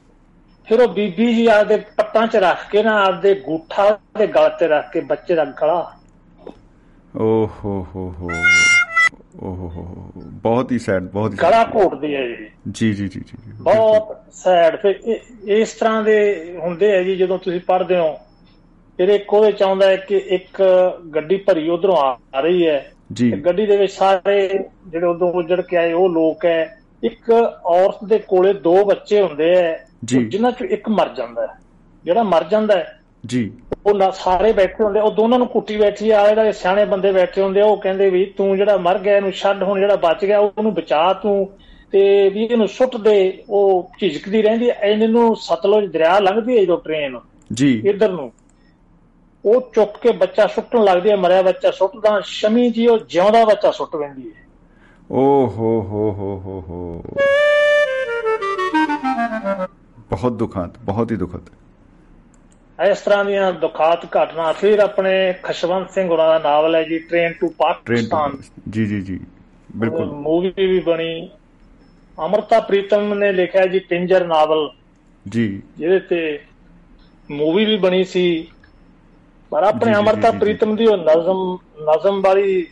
ਫਿਰ 0.67 0.79
ਉਹ 0.81 0.87
ਬੀਬੀ 0.87 1.35
ਜੀ 1.35 1.47
ਆਪਦੇ 1.47 1.77
ਪੱਟਾਂ 1.77 2.27
'ਚ 2.27 2.35
ਰੱਖ 2.35 2.71
ਕੇ 2.71 2.83
ਨਾ 2.83 3.05
ਆਪਦੇ 3.05 3.33
ਗੂਠਾ 3.35 3.99
ਦੇ 4.17 4.27
ਗਲ 4.27 4.49
ਤੇ 4.59 4.67
ਰੱਖ 4.67 4.91
ਕੇ 4.91 5.01
ਬੱਚੇ 5.01 5.35
ਦਾ 5.35 5.45
ਗਲਾ। 5.45 5.93
ਓਹੋ 7.17 7.87
ਹੋ 7.95 8.13
ਹੋ। 8.19 8.29
ਓਹੋ 9.43 10.11
ਬਹੁਤ 10.17 10.71
ਹੀ 10.71 10.79
ਸੈਡ 10.79 11.03
ਬਹੁਤ 11.03 11.31
ਹੀ 11.33 11.37
ਗਲਾ। 11.37 11.69
ਘੋਟਦੀ 11.75 12.15
ਹੈ 12.15 12.27
ਜੀ। 12.27 12.47
ਜੀ 12.71 12.93
ਜੀ 12.93 13.07
ਜੀ 13.07 13.23
ਬਹੁਤ 13.51 14.17
ਸੈਡ 14.31 14.75
ਫਿਰ 14.75 14.99
ਇਸ 15.47 15.73
ਤਰ੍ਹਾਂ 15.73 16.03
ਦੇ 16.03 16.51
ਹੁੰਦੇ 16.61 16.97
ਆ 16.97 17.03
ਜੀ 17.03 17.15
ਜਦੋਂ 17.15 17.39
ਤੁਸੀਂ 17.39 17.61
ਪੜ੍ਹਦੇ 17.61 17.97
ਹੋ। 17.97 18.17
ਫਿਰ 18.97 19.09
ਇੱਕ 19.09 19.33
ਉਹਦੇ 19.33 19.51
ਚ 19.51 19.63
ਆਉਂਦਾ 19.63 19.87
ਹੈ 19.87 19.95
ਕਿ 19.95 20.17
ਇੱਕ 20.17 20.63
ਗੱਡੀ 21.15 21.37
ਭਰੀ 21.37 21.69
ਉਧਰੋਂ 21.69 21.97
ਆ 21.97 22.39
ਰਹੀ 22.39 22.67
ਹੈ। 22.67 22.91
ਜੀ। 23.13 23.31
ਗੱਡੀ 23.31 23.65
ਦੇ 23.65 23.77
ਵਿੱਚ 23.77 23.93
ਸਾਰੇ 23.93 24.59
ਜਿਹੜੇ 24.87 25.07
ਉਦੋਂ 25.07 25.33
ਉਜੜ 25.33 25.61
ਕੇ 25.61 25.77
ਆਏ 25.77 25.93
ਉਹ 25.93 26.09
ਲੋਕ 26.09 26.45
ਹੈ। 26.45 26.81
ਇੱਕ 27.05 27.31
ਔਰਤ 27.31 28.03
ਦੇ 28.03 28.17
ਕੋਲੇ 28.19 28.53
ਦੋ 28.53 28.83
ਬੱਚੇ 28.85 29.21
ਹੁੰਦੇ 29.21 29.55
ਆ 29.55 29.77
ਜੀ। 30.05 30.23
ਜਿਨ੍ਹਾਂ 30.25 30.51
ਚੋਂ 30.51 30.67
ਇੱਕ 30.67 30.89
ਮਰ 30.89 31.09
ਜਾਂਦਾ 31.09 31.41
ਹੈ 31.41 31.57
ਜਿਹੜਾ 32.05 32.23
ਮਰ 32.23 32.43
ਜਾਂਦਾ 32.43 32.75
ਹੈ 32.75 32.99
ਜੀ। 33.25 33.51
ਉਹ 33.85 33.93
ਨਾ 33.95 34.09
ਸਾਰੇ 34.11 34.51
ਬੈਠੇ 34.53 34.83
ਹੁੰਦੇ 34.83 34.99
ਉਹ 34.99 35.11
ਦੋਨਾਂ 35.11 35.39
ਨੂੰ 35.39 35.47
ਕੁੱਟੀ 35.47 35.77
ਬੈਠੀ 35.77 36.09
ਆ 36.09 36.27
ਜਿਹੜੇ 36.27 36.51
ਸਿਆਣੇ 36.51 36.85
ਬੰਦੇ 36.85 37.11
ਬੈਠੇ 37.11 37.41
ਹੁੰਦੇ 37.41 37.61
ਉਹ 37.61 37.77
ਕਹਿੰਦੇ 37.77 38.09
ਵੀ 38.09 38.25
ਤੂੰ 38.37 38.55
ਜਿਹੜਾ 38.57 38.77
ਮਰ 38.77 38.99
ਗਿਆ 38.99 39.15
ਇਹਨੂੰ 39.15 39.31
ਛੱਡ 39.31 39.63
ਹੁਣ 39.63 39.79
ਜਿਹੜਾ 39.79 39.95
ਬਚ 39.95 40.25
ਗਿਆ 40.25 40.39
ਉਹਨੂੰ 40.39 40.73
ਬਚਾ 40.73 41.13
ਤੂੰ। 41.13 41.47
ਤੇ 41.93 42.29
ਵੀ 42.29 42.43
ਇਹਨੂੰ 42.43 42.67
ਸੁੱਟ 42.67 42.95
ਦੇ 42.97 43.43
ਉਹ 43.49 43.89
ਝਿਜਕਦੀ 43.99 44.41
ਰਹਿੰਦੀ 44.41 44.69
ਐ 44.69 44.73
ਇਹਨੂੰ 44.89 45.35
ਸਤਲੁਜ 45.35 45.85
ਦਰਿਆ 45.85 46.19
ਲੰਘਦੀ 46.19 46.57
ਹੈ 46.57 46.63
ਜਦੋਂ 46.63 46.77
ਟ੍ਰੇਨ 46.77 47.19
ਜੀ। 47.53 47.71
ਇੱਧਰ 47.89 48.11
ਨੂੰ। 48.11 48.31
ਉਹ 49.43 49.69
ਚੁੱਕ 49.75 49.97
ਕੇ 49.97 50.11
ਬੱਚਾ 50.11 50.47
ਸੁੱਟਣ 50.47 50.83
ਲੱਗਦੀ 50.83 51.09
ਹੈ 51.09 51.15
ਮਰਿਆ 51.15 51.41
ਬੱਚਾ 51.41 51.71
ਸੁੱਟਦਾ 51.71 52.19
ਸ਼ਮੀ 52.25 52.69
ਜੀ 52.69 52.87
ਉਹ 52.87 52.97
ਜਿਉਂਦਾ 53.09 53.43
ਬੱਚਾ 53.45 53.71
ਸੁੱਟ 53.71 53.95
ਪੈਂਦੀ 53.95 54.29
ਹੈ 54.29 54.44
ਓਹੋ 55.11 55.81
ਹੋ 55.81 56.11
ਹੋ 56.11 56.41
ਹੋ 56.45 56.63
ਹੋ 56.69 57.03
ਬਹੁਤ 60.09 60.31
ਦੁਖਾਂਤ 60.31 60.77
ਬਹੁਤ 60.77 61.11
ਹੀ 61.11 61.17
ਦੁਖਦ 61.17 61.49
ਇਸ 62.91 63.01
ਤਰ੍ਹਾਂ 63.01 63.25
ਦੀਆਂ 63.25 63.53
ਦੁਖਾਤ 63.53 64.05
ਘਟਨਾ 64.05 64.51
ਫਿਰ 64.51 64.79
ਆਪਣੇ 64.79 65.33
ਖਸ਼ਵੰਤ 65.43 65.91
ਸਿੰਘ 65.91 66.09
ਹੋਰਾਂ 66.09 66.39
ਦਾ 66.39 66.49
ਨਾਵਲ 66.49 66.75
ਹੈ 66.75 66.83
ਜੀ 66.83 66.99
ਟ੍ਰੇਨ 66.99 67.33
ਟੂ 67.33 67.49
ਪਾਕਿਸਤਾਨ 67.49 68.37
ਜੀ 68.69 68.85
ਜੀ 68.85 69.01
ਜੀ 69.01 69.19
ਬਿਲਕੁਲ। 69.75 70.11
ਮੂਵੀ 70.11 70.53
ਵੀ 70.57 70.79
ਬਣੀ। 70.79 71.29
ਅਮਰਤਾ 72.25 72.59
ਪ੍ਰੀਤਮ 72.59 73.13
ਨੇ 73.13 73.31
ਲਿਖਿਆ 73.31 73.65
ਜੀ 73.65 73.79
ਪਿੰਜਰ 73.79 74.27
ਨਾਵਲ 74.27 74.69
ਜੀ। 75.29 75.61
ਜਿਹਦੇ 75.77 75.99
ਤੇ 75.99 76.39
ਮੂਵੀ 77.31 77.65
ਵੀ 77.65 77.77
ਬਣੀ 77.77 78.03
ਸੀ। 78.03 78.47
ਪਰ 79.49 79.63
ਆਪਣੇ 79.63 79.93
ਅਮਰਤਾ। 79.93 80.31
ਪ੍ਰੀਤਮ 80.31 80.75
ਦੀ 80.75 80.85
ਉਹ 80.85 80.97
ਨਜ਼ਮ 80.97 81.57
ਨਜ਼ਮ 81.81 82.21
ਵਾਲੀ 82.21 82.67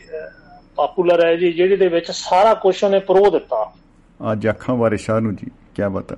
ਪਪੂਲਰ 0.76 1.24
ਹੈ 1.26 1.34
ਜੀ 1.36 1.52
ਜਿਹਦੇ 1.52 1.76
ਦੇ 1.76 1.88
ਵਿੱਚ 1.88 2.10
ਸਾਰਾ 2.10 2.54
ਕੁਝ 2.54 2.84
ਉਹਨੇ 2.84 2.98
ਪਰੋ 2.98 3.30
ਦਿੱਤਾ। 3.30 3.72
ਅੱਜ 4.32 4.48
ਅੱਖਾਂ 4.48 4.74
ਵਾਰੇ 4.74 4.96
ਸ਼ਾਹ 4.96 5.20
ਨੂੰ 5.20 5.34
ਜੀ 5.36 5.50
ਕੀ 5.74 5.88
ਬਤਾ 5.90 6.16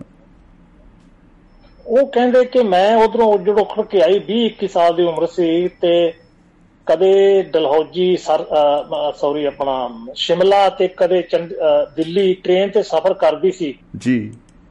ਉਹ 1.87 2.07
ਕਹਿੰਦੇ 2.07 2.45
ਕਿ 2.45 2.63
ਮੈਂ 2.63 2.97
ਉਧਰੋਂ 2.97 3.27
ਉੱਜੜ 3.33 3.59
ਉਖੜ 3.61 3.85
ਕੇ 3.87 4.01
ਆਈ 4.03 4.21
20 4.31 4.47
21 4.47 4.69
ਸਾਲ 4.69 4.95
ਦੀ 4.97 5.03
ਉਮਰ 5.03 5.27
ਸੀ 5.27 5.69
ਤੇ 5.69 6.13
ਕਦੇ 6.87 7.43
ਡਲਹੌਜੀ 7.43 8.17
ਸੌਰੀ 8.17 9.45
ਆਪਣਾ 9.45 9.77
ਸ਼ਿਮਲਾ 10.15 10.69
ਤੇ 10.69 10.89
ਕਦੇ 10.89 11.23
ਦਿੱਲੀ 11.97 12.35
ਟ੍ਰੇਨ 12.35 12.71
ਤੇ 12.71 12.83
ਸਫ਼ਰ 12.83 13.15
ਕਰਦੀ 13.15 13.53
ਸੀ। 13.53 13.75
ਜੀ। 13.97 14.19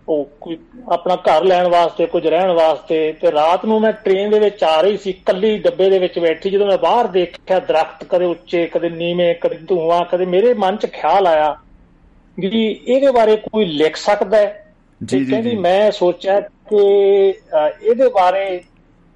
ਉਹ 0.08 0.26
ਕੋਈ 0.42 0.58
ਆਪਣਾ 0.92 1.16
ਘਰ 1.16 1.44
ਲੈਣ 1.44 1.68
ਵਾਸਤੇ 1.68 2.06
ਕੁਝ 2.06 2.26
ਰਹਿਣ 2.28 2.52
ਵਾਸਤੇ 2.52 2.98
ਤੇ 3.22 3.32
ਰਾਤ 3.32 3.66
ਨੂੰ 3.66 3.80
ਮੈਂ 3.82 3.92
ਟ੍ਰੇਨ 3.94 4.30
ਦੇ 4.30 4.40
ਵਿੱਚ 4.40 4.64
ਆ 4.64 4.80
ਰਹੀ 4.82 4.98
ਸੀ 4.98 5.14
ਕੱਲੀ 5.26 5.58
ਡੱਬੇ 5.58 5.90
ਦੇ 5.90 6.00
ਵਿੱਚ 6.00 6.20
ਬੈਠੀ 6.20 6.50
ਜਦੋਂ 6.50 6.68
ਮੈਂ 6.68 6.78
ਬਾਹਰ 6.78 7.08
ਦੇਖਿਆ 7.08 7.60
ਦਰਖਤ 7.60 8.04
ਕਦੇ 8.04 8.26
ਉੱਚੇ 8.26 8.66
ਕਦੇ 8.68 8.90
ਨੀਵੇਂ 8.90 9.34
ਕਦੇ 9.36 9.58
ਧੂਆਂ 9.70 10.04
ਕਦੇ 10.06 10.26
ਮੇਰੇ 10.26 10.54
ਮਨ 10.54 10.76
'ਚ 10.78 10.86
ਖਿਆਲ 10.86 11.28
ਆਇਆ 11.28 11.56
ਵੀ 12.38 12.50
ਇਹਦੇ 12.88 13.12
ਬਾਰੇ 13.12 13.36
ਕੋਈ 13.36 13.66
ਲਿਖ 13.66 13.96
ਸਕਦਾ 13.96 14.38
ਹੈ 14.38 14.74
ਜੀ, 15.02 15.20
ਜੀ, 15.20 15.32
ਕਹਿੰਦੀ। 15.32 15.56
ਮੈਂ 15.56 15.92
ਸੋਚਿਆ 15.92 16.40
ਕਿ 16.40 16.78
ਇਹਦੇ 17.84 18.08
ਬਾਰੇ 18.10 18.62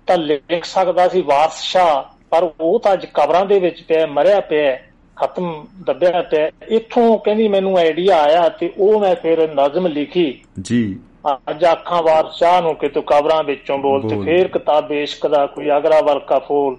ਤਾਂ 0.08 0.18
ਲਿਖ 0.18 0.66
ਸਕਦਾ 0.66 1.08
ਸੀ 1.08 1.22
ਵਾਰਸ 1.22 1.62
ਸ਼ਾਹ 1.62 2.04
ਪਰ 2.30 2.50
ਉਹ 2.60 2.80
ਤਾਂ 2.80 2.94
ਅੱਜ 2.94 3.06
ਕਬਰਾਂ 3.06 3.46
ਦੇ 3.46 3.60
ਵਿੱਚ 3.60 3.82
ਪਿਆ 3.82 4.06
ਮਰਿਆ 4.08 4.40
ਪਿਆ 4.40 4.78
ਖਤਮ 5.22 5.68
ਦੱਬਿਆ 5.86 6.22
ਪਿਆ 6.22 6.50
ਇੱਥੋਂ 6.68 7.18
ਕਹਿੰਦੀ 7.18 7.48
ਮੈਨੂੰ 7.48 7.78
ਆਈਡੀਆ 7.78 8.18
ਆਇਆ 8.18 8.50
ਤੇ 8.50 8.74
ਉਹ 8.78 9.00
ਮੈਂ 9.00 9.16
ਫਿਰ 9.16 9.54
ਨਜ਼ਮ 9.54 9.88
ਲਿਖੀ। 9.88 10.42
ਜੀ। 10.62 11.00
ਅੱਜ 11.34 11.66
ਅੱਖਾਂ 11.66 12.04
ਵਾਰ 12.04 12.30
ਸ਼ਾਹ 12.32 12.62
ਨੂੰ 12.62 12.76
ਕਿ 12.76 12.90
ਤੂੰ 12.90 13.04
ਕਬਰਾਂ 13.04 13.44
ਵਿੱਚੋਂ 13.44 13.78
ਬੋਲ 13.78 14.10
ਤੇ। 14.10 14.22
ਫੇਰ 14.22 14.48
ਕਿਤਾਬ 14.48 14.92
ਇਸ਼ਕ 14.92 15.28
ਦਾ 15.28 15.46
ਕੋਈ 15.46 15.70
ਅਗਰਾ 15.78 16.02
ਵਰਕਾ 16.02 16.40
ਫੂਲ। 16.40 16.78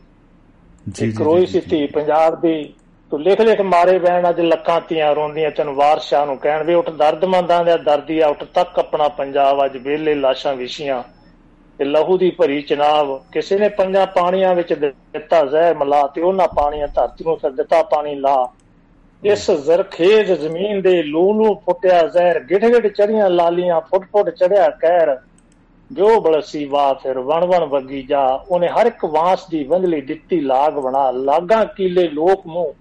ਜੀ 0.88 1.06
ਇੱਕ 1.06 1.18
ਜੀ, 1.18 1.24
ਰੋਈ 1.24 1.40
ਜੀ, 1.40 1.46
ਸੀ 1.46 1.60
ਜੀ। 1.60 1.66
ਧੀ 1.66 1.86
ਪੰਜਾਬ 1.86 2.40
ਦੀ 2.40 2.72
ਤੂੰ 3.10 3.22
ਲਿਖ 3.22 3.40
ਲਿਖ 3.40 3.60
ਮਾਰੇ 3.60 3.98
ਬੈਣ 3.98 4.28
ਅੱਜ 4.28 4.40
ਲੱਖਾਂ 4.40 4.80
ਧੀਆਂ 4.88 5.14
ਰੋਂਦੀਆਂ 5.14 5.50
ਤੈਨੂੰ 5.50 5.74
ਵਾਰਸ਼ਾਹ 5.74 6.26
ਨੂੰ 6.26 6.38
ਕਹਿਣ 6.38 6.62
ਵੀ 6.62 6.74
ਉੱਠ 6.74 6.90
ਦਰਦਮੰਦਾਂ 6.90 7.64
ਦਾ 7.64 7.76
ਦਰਦੀ 7.76 8.20
ਆ 8.20 8.28
ਉੱਠ 8.28 8.44
ਤੱਕ 8.44 8.78
ਆਪਣਾ 8.78 9.08
ਪੰਜਾਬ 9.08 9.64
ਅੱਜ 9.64 9.76
ਵੇਲੇ 9.76 10.14
ਲਾਸ਼ਾਂ 10.14 10.54
ਵਿਛੀਆਂ। 10.54 11.02
ਤੇ 11.80 11.84
ਲਹੂ 11.84 12.16
ਦੀ 12.18 12.30
ਭਰੀ 12.30 12.60
ਚਨਾਬ 12.62 13.08
ਕਿਸੇ 13.32 13.58
ਨੇ 13.58 13.68
ਪੰਜਾਂ 13.76 14.06
ਪਾਣੀਆਂ 14.06 14.54
ਵਿੱਚ 14.54 14.72
ਦਿੱਤਾ 14.74 15.44
ਜ਼ਹਿਰ 15.44 15.74
ਮਿਲਾ 15.74 16.06
ਤੇ 16.06 16.20
ਉਹਨਾਂ 16.20 16.48
ਪਾਣੀਆਂ 16.56 16.88
ਧਰਤੀ 16.88 17.24
ਨੂੰ 17.24 17.36
ਫਿਰ 17.38 17.50
ਦਿੱਤਾ 17.52 17.82
ਪਾਣੀ 17.90 18.14
ਲਾ। 18.16 18.36
ਇਸ 19.22 19.50
ਜ਼ਰਖੇਜ਼ 19.60 20.32
ਜ਼ਮੀਨ 20.32 20.80
ਦੇ 20.82 21.02
ਲੂ 21.02 21.22
ਲੂ 21.34 21.54
ਫੁੱਟਿਆ 21.64 22.00
ਜ਼ਹਿਰ 22.06 22.40
ਗਿੱਠ 22.44 22.64
ਗਿੱਠ 22.64 22.86
ਚੜੀਆਂ 22.88 23.28
ਲਾਲੀਆਂ 23.30 23.80
ਫੁੱਟ 23.80 24.04
ਫੁੱਟ 24.12 24.30
ਚੜਿਆ 24.30 24.68
ਕਹਿਰ। 24.80 25.16
ਜੋ 25.90 26.08
ਬਲਸੀ 26.20 26.64
ਵਾ 26.64 26.92
ਫਿਰ 26.94 27.18
ਵਣ 27.20 27.44
ਵਣ 27.46 27.64
ਵੱਗੀ 27.66 28.02
ਜਾ 28.02 28.22
ਉਹਨੇ 28.26 28.68
ਹਰ 28.68 28.86
ਇੱਕ 28.86 29.04
ਵਾਂਸ 29.04 29.46
ਦੀ 29.48 29.62
ਵੰਗਲੀ 29.64 30.00
ਦਿੱਤੀ 30.02 30.40
ਲਾਗ 30.40 30.78
ਬਣਾ। 30.78 31.10
ਲਾਗਾਂ 31.12 31.64
ਕੀਲੇ 31.66 32.08
ਲੋਕ 32.08 32.46
ਮੂੰਹ। 32.46 32.72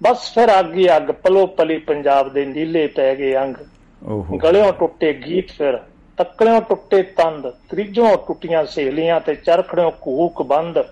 ਬਸ 0.00 0.28
ਫਿਰ 0.34 0.50
ਅੱਗੀ 0.58 0.86
ਅੱਗ 0.96 1.10
ਪਲੋ 1.22 1.46
ਪਲੀ 1.56 1.78
ਪੰਜਾਬ 1.86 2.32
ਦੇ 2.32 2.44
ਨੀਲੇ 2.46 2.86
ਪੈ 2.86 3.14
ਗਏ 3.14 3.34
ਅੰਗ। 3.36 3.56
ਓਹੋ। 4.02 4.38
ਗਲਿਓਂ 4.38 4.72
ਟੁੱਟੇ 4.72 5.12
ਗੀਤ 5.20 5.50
ਫਿਰ। 5.50 5.78
ਤੱਕੜਿਓਂ 6.18 6.60
ਟੁੱਟੇ 6.60 7.02
ਤੰਦ 7.02 7.50
ਤ੍ਰਿਜੋਂ 7.68 8.16
ਟੁੱਟੀਆਂ 8.26 8.64
ਸਹੇਲੀਆਂ 8.64 9.20
ਤੇ 9.20 9.34
ਚਰਖੜਿਓਂ 9.34 9.90
ਕੂਕ 9.90 10.42
ਬੰਦ। 10.42 10.84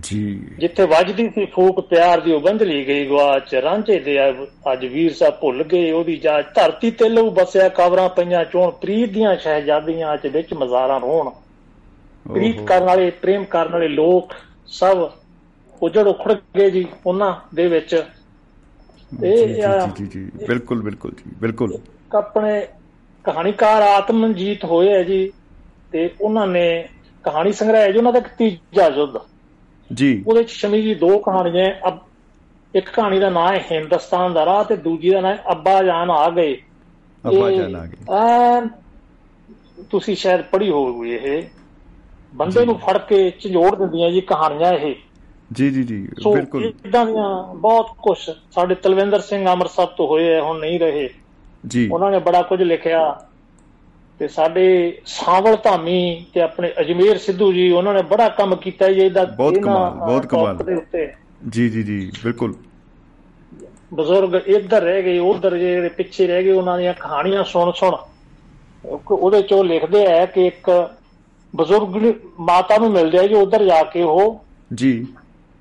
ਜੀ। 0.00 0.40
ਜਿੱਥੇ 0.58 0.84
ਵੱਜਦੀ 0.86 1.28
ਸੀ 1.28 1.44
ਫੂਕ 1.46 1.80
ਪਿਆਰ 1.80 2.20
ਦੀ 2.20 2.32
ਉਹ 2.32 2.40
ਬੰਦਲੀ 2.40 2.86
ਗਈ 2.86 3.06
ਗਵਾਚ 3.06 3.54
ਰਾਂਝੇ 3.54 3.98
ਦੇ 3.98 4.16
ਅੱਜ 4.72 4.84
ਵੀਰ 4.86 5.12
ਸਾਹਿਬ 5.12 5.34
ਭੁੱਲ 5.34 5.62
ਗਏ 5.62 5.90
ਉਹਦੀ 5.90 6.16
ਜਾਚ 6.16 6.46
ਧਰਤੀ 6.54 6.90
ਤੇ 6.90 7.08
ਲਹੂ 7.08 7.30
ਬਸਿਆ 7.30 7.68
ਕਬਰਾਂ 7.68 8.08
ਪਈਆਂ 8.08 8.44
ਚੋਣ 8.44 8.70
ਪ੍ਰੀਤ 8.70 9.10
ਦੀਆਂ 9.10 9.36
ਸ਼ਹਿਜ਼ਾਦੀਆਂ 9.36 10.14
ਅੱਜ 10.14 10.26
ਵਿੱਚ 10.26 10.54
ਮਜ਼ਾਰਾਂ 10.54 11.00
ਰੋਣ। 11.00 11.30
ਪ੍ਰੀਤ। 12.26 12.60
ਕਰਨ 12.66 12.84
ਵਾਲੇ 12.84 13.10
ਪ੍ਰੇਮ 13.10 13.44
ਕਰਨ 13.44 13.72
ਵਾਲੇ 13.72 13.88
ਲੋਕ 13.88 14.32
ਸਭ 14.66 15.10
ਉਜੜ 15.82 16.06
ਉਖੜ 16.06 16.34
ਗਏ 16.56 16.70
ਜੀ 16.70 16.86
ਉਹਨਾਂ 17.06 17.34
ਦੇ 17.54 17.66
ਵਿੱਚ। 17.66 18.02
ਇਹ 19.24 19.46
ਜੀ 19.96 20.06
ਜੀ 20.06 20.30
ਬਿਲਕੁਲ 20.46 20.82
ਬਿਲਕੁਲ 20.82 21.12
ਜੀ 21.12 21.30
ਬਿਲਕੁਲ। 21.38 21.78
ਆਪਣੇ 22.16 22.66
ਕਹਾਣੀਕਾਰ 23.26 23.82
ਆਤਮਨਜੀਤ 23.82 24.64
ਹੋਏ 24.64 24.92
ਹੈ 24.92 25.02
ਜੀ 25.02 25.32
ਤੇ 25.92 26.10
ਉਹਨਾਂ 26.20 26.46
ਨੇ 26.46 26.88
ਕਹਾਣੀ 27.24 27.52
ਸੰਗ੍ਰਹਿ 27.52 27.92
ਜੀ 27.92 27.98
ਉਹਨਾਂ 27.98 28.12
ਦਾ 28.12 28.20
ਤੀਜਾ 28.20 28.86
ਯੁੱਧ। 28.86 29.20
ਜੀ। 29.92 30.24
ਉਹਦੇ 30.26 30.42
ਚ 30.42 30.48
ਸ਼ਮੀ 30.48 30.82
ਜੀ 30.82 30.94
ਦੋ 30.94 31.18
ਕਹਾਣੀਆਂ 31.18 31.64
ਹੈ। 31.64 31.80
ਅਬ 31.88 31.98
ਇੱਕ 32.74 32.90
ਕਹਾਣੀ 32.90 33.18
ਦਾ 33.18 33.30
ਨਾਮ 33.30 33.54
ਹੈ 33.54 33.66
ਹਿੰਦੁਸਤਾਨ 33.72 34.32
ਦਾ 34.32 34.46
ਰਾਹ 34.46 34.64
ਤੇ 34.64 34.76
ਦੂਜੀ 34.76 35.10
ਦਾ 35.10 35.20
ਨਾਮ 35.20 35.32
ਹੈ 35.32 35.42
ਅੱਬਾ 35.52 35.82
ਜਾਨ 35.82 36.10
ਆ 36.10 36.30
ਗਏ। 36.30 36.62
ਅੱਬਾ 37.26 37.50
ਜਾਨ 37.50 37.76
ਆ 37.76 37.86
ਗਏ। 37.86 37.96
ਐਨ 38.10 38.68
ਤੁਸੀਂ 39.90 40.16
ਸ਼ਾਇਦ 40.16 40.40
ਪੜ੍ਹੀ 40.40 40.70
ਹੋਊਗੀ 40.70 41.10
ਇਹ। 41.10 41.42
ਬੰਦੇ 42.34 42.66
ਨੂੰ 42.66 42.78
ਫੜ 42.78 42.98
ਕੇ 42.98 43.30
ਝੰਜੋੜ 43.30 43.74
ਦਿੰਦੀਆਂ 43.76 44.10
ਜੀ 44.10 44.20
ਕਹਾਣੀਆਂ 44.20 44.72
ਇਹ। 44.72 44.94
ਜੀ 45.52 45.70
ਜੀ 45.70 45.82
ਜੀ 45.82 46.08
ਬਿਲਕੁਲ। 46.32 46.64
ਇਦਾਂ 46.64 47.06
ਦੀਆਂ 47.06 47.54
ਬਹੁਤ 47.54 47.86
ਕੁਝ 48.02 48.18
ਸਾਡੇ 48.54 48.74
ਤਲਵਿੰਦਰ 48.74 49.20
ਸਿੰਘ 49.20 49.46
ਅੰਮ੍ਰਿਤਸਰ 49.46 49.86
ਤੋਂ 49.86 50.06
ਹੋਏ 50.06 50.34
ਹੈ 50.34 50.40
ਹੁਣ 50.40 50.60
ਨਹੀਂ 50.60 50.80
ਰਹੇ। 50.80 51.10
ਜੀ। 51.66 51.88
ਉਹਨਾਂ 51.88 52.10
ਨੇ 52.10 52.18
ਬੜਾ 52.18 52.42
ਕੁਝ 52.42 52.62
ਲਿਖਿਆ 52.62 53.26
ਤੇ 54.18 54.28
ਸਾਡੇ 54.28 54.98
ਸਾਵਲ 55.06 55.56
ਧਾਮੀ 55.64 56.26
ਤੇ 56.34 56.40
ਆਪਣੇ 56.40 56.72
ਅਜਮੇਰ 56.80 57.18
ਸਿੱਧੂ 57.18 57.52
ਜੀ 57.52 57.70
ਉਹਨਾਂ 57.70 57.94
ਨੇ 57.94 58.02
ਬੜਾ 58.02 58.28
ਕੰਮ 58.28 58.56
ਕੀਤਾ 58.56 58.88
ਜੀ 58.88 59.00
ਇਹਦਾ 59.00 59.24
ਬਹੁਤ 59.24 59.54
ਕਮਾਲ, 59.58 59.90
ਬਹੁਤ 59.90 60.26
ਕਮਾਲ। 60.26 60.56
ਜੀ 61.48 61.68
ਜੀ 61.68 61.82
ਜੀ 61.82 62.12
ਬਿਲਕੁਲ। 62.24 62.54
ਬਜ਼ੁਰਗ 63.94 64.48
ਇੱਧਰ 64.48 64.82
ਰਹਿ 64.82 65.02
ਗਏ 65.02 65.18
ਉਧਰ 65.18 65.56
ਜਿਹੜੇ 65.56 65.88
ਪਿੱਛੇ 65.88 66.26
ਰਹਿ 66.26 66.44
ਗਏ 66.44 66.52
ਉਹਨਾਂ 66.52 66.78
ਦੀਆਂ 66.78 66.94
ਕਹਾਣੀਆਂ 66.94 67.44
ਸੁਣ 67.44 67.72
ਸੁਣ। 67.72 67.96
ਉਹ- 68.84 68.98
ਉਹਦੇ 69.10 69.42
ਚੋਂ 69.42 69.64
ਲਿਖਦੇ 69.64 70.06
ਆ 70.06 70.26
ਕਿ 70.26 70.46
ਇੱਕ 70.46 70.90
ਬਜ਼ੁਰਗ 71.56 72.12
ਮਾਤਾ 72.40 72.78
ਨੂੰ 72.78 72.90
ਮਿਲਦੇ 72.90 73.18
ਆ 73.18 73.26
ਜੀ 73.26 73.34
ਉਧਰ 73.34 73.64
ਜਾ 73.64 73.82
ਕੇ 73.82 74.02
ਉਹ। 74.02 74.44
ਜੀ। 74.74 75.06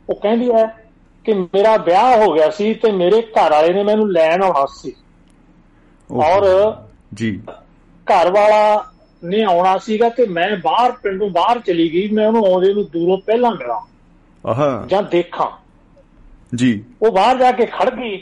ਉਹ 0.09 0.15
ਕਹਿੰਦੀ 0.15 0.51
ਹੈ 0.51 0.85
ਕਿ 1.25 1.33
ਮੇਰਾ 1.33 1.77
ਵਿਆਹ 1.77 2.25
ਹੋ 2.25 2.33
ਗਿਆ 2.33 2.49
ਸੀ 2.49 2.73
ਤੇ 2.73 2.91
ਮੇਰੇ 2.91 3.21
ਘਰ 3.21 3.51
ਵਾਲੇ 3.51 3.73
ਨੇ 3.73 3.83
ਮੈਨੂੰ 3.83 4.11
ਲੈਣ 4.11 4.43
ਆਉਣਾ 4.43 4.65
ਸੀ। 4.75 4.93
ਔਰ 6.11 6.73
ਜੀ। 7.13 7.41
ਘਰ 8.07 8.31
ਵਾਲਾ 8.31 8.91
ਨੇ 9.23 9.43
ਆਉਣਾ 9.43 9.77
ਸੀਗਾ 9.77 10.09
ਤੇ 10.09 10.25
ਮੈਂ 10.25 10.57
ਬਾਹਰ 10.57 10.91
ਪਿੰਡੋਂ 10.91 11.29
ਬਾਹਰ 11.29 11.59
ਚਲੀ 11.59 11.93
ਗਈ 11.93 12.07
ਮੈਂ 12.07 12.27
ਉਹਨੂੰ 12.27 12.45
ਆਉਂਦੇ 12.45 12.73
ਨੂੰ 12.73 12.85
ਦੂਰੋਂ 12.85 13.17
ਪਹਿਲਾਂ 13.17 13.51
ਮਿਲਾਂ 13.51 13.79
ਆਹਾ। 14.45 14.85
ਜਾਂ 14.87 15.03
ਦੇਖਾਂ। 15.03 15.47
ਜੀ। 16.55 16.83
ਉਹ 17.01 17.11
ਬਾਹਰ 17.11 17.37
ਜਾ 17.37 17.51
ਕੇ 17.51 17.65
ਖੜ 17.65 17.89
ਗਈ 17.89 18.17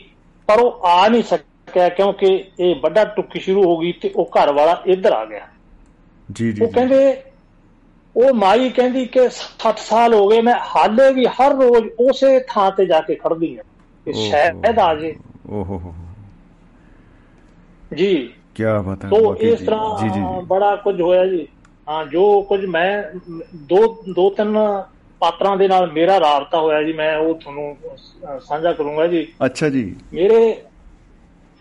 ਪਰ 0.48 0.60
ਉਹ 0.60 0.82
ਆ 0.86 1.08
ਨਹੀਂ 1.08 1.24
ਸਕਿਆ 1.24 1.90
ਕਿਉਂਕਿ 1.90 2.46
ਇਹ 2.60 2.76
ਵੱਡਾ 2.76 3.04
ਟੁੱਕੀ 3.06 3.40
ਸ਼ੁਰੂ 3.40 3.64
ਹੋ 3.64 3.78
ਗਈ 3.78 3.92
ਤੇ 3.92 4.12
ਉਹ 4.16 4.26
ਘਰ 4.26 4.54
ਵਾਲਾ 4.54 4.82
ਇੱਧਰ 4.86 5.12
ਆ 5.14 5.26
ਗਿਆ। 5.26 5.48
ਜੀ 6.32 6.52
ਜੀ 6.52 6.66
ਉਹ। 6.66 6.72
ਕਹਿੰਦੇ 6.72 7.24
ਉਹ 8.18 8.34
ਮਾਈ 8.34 8.70
ਕਹਿੰਦੀ 8.70 9.06
ਕਿ 9.06 9.20
7 9.30 9.78
ਸਾਲ 9.78 10.14
ਹੋ 10.14 10.28
ਗਏ 10.28 10.42
ਮੈਂ 10.42 10.56
ਹਾਲੇ 10.56 11.14
ਵੀ 11.14 11.26
ਹਰ 11.26 11.56
ਰੋਜ਼ 11.56 11.88
ਉਸੇ 12.00 12.40
ਥਾਂ 12.40 12.72
ਤੇ 12.72 12.86
ਜਾ 12.86 13.02
ਕੇ 13.02 13.16
ਖੜਦੀ 13.16 13.58
ਹਾਂ 13.58 13.64
ਕਿ। 14.06 14.14
ਸ਼ਾਇਦ 14.14 14.80
ਆ 14.80 14.96
ਜੇ। 14.96 15.16
ਓਹੋ 15.50 15.78
ਹੋ 15.78 15.94
ਜੀ। 17.94 18.34
ਕੀ 18.56 18.64
ਬਾਤ 18.86 19.06
ਹੈ 19.06 19.10
ਤੋ 19.10 19.36
ਇਸ। 19.36 19.60
ਤਰ੍ਹਾਂ 19.60 20.04
ਜੀ 20.04 20.10
ਜੀ 20.10 20.22
ਬੜਾ 20.44 20.76
ਕੁਝ 20.76 21.02
ਹੋਇਆ 21.02 21.26
ਜੀ। 21.26 21.48
ਹਾਂ 21.90 22.06
ਜੋ 22.06 22.42
ਕੁਝ 22.42 22.66
ਮੈਂ 22.66 23.04
ਦੋ 23.56 24.04
ਦੋ 24.16 24.30
ਤਿੰਨ 24.30 24.84
ਪਾਤਰਾਂ 25.20 25.58
ਦੇ 25.58 25.68
ਨਾਲ 25.68 25.92
ਮੇਰਾ 25.92 26.20
ਰਾਬਤਾ 26.20 26.60
ਹੋਇਆ 26.60 26.84
ਜੀ। 26.84 26.94
ਮੈਂ 26.94 27.18
ਉਹ 27.18 27.34
ਤੁਹਾਨੂੰ 27.36 27.78
ਸਾਂਝਾ 28.40 28.74
ਕਰੂੰਗਾ 28.74 29.08
ਜੀ। 29.08 29.28
ਅੱਛਾ 29.46 29.70
ਜੀ। 29.70 29.96
ਮੇਰੇ 30.14 30.62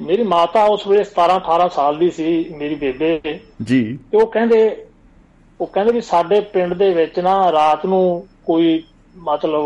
ਮੇਰੀ 0.00 0.22
ਮਾਤਾ 0.22 0.64
ਉਸ 0.64 0.86
ਵੇਲੇ 0.86 1.04
17 1.04 1.36
18 1.36 1.68
ਸਾਲ 1.68 1.98
ਦੀ 1.98 2.10
ਸੀ 2.10 2.54
ਮੇਰੀ 2.56 2.74
ਬੇਬੇ। 2.74 3.18
ਤੇ 3.18 3.38
ਜੀ 3.62 3.98
ਉਹ 4.14 4.26
ਕਹਿੰਦੇ 4.26 4.86
ਉਹ 5.60 5.66
ਕਹਿੰਦੇ 5.66 5.92
ਵੀ 5.92 6.00
ਸਾਡੇ 6.00 6.40
ਪਿੰਡ 6.40 6.74
ਦੇ 6.74 6.94
ਵਿੱਚ 6.94 7.20
ਨਾ 7.20 7.52
ਰਾਤ 7.52 7.86
ਨੂੰ 7.86 8.26
ਕੋਈ 8.44 8.82
ਮਤਲਬ 9.16 9.62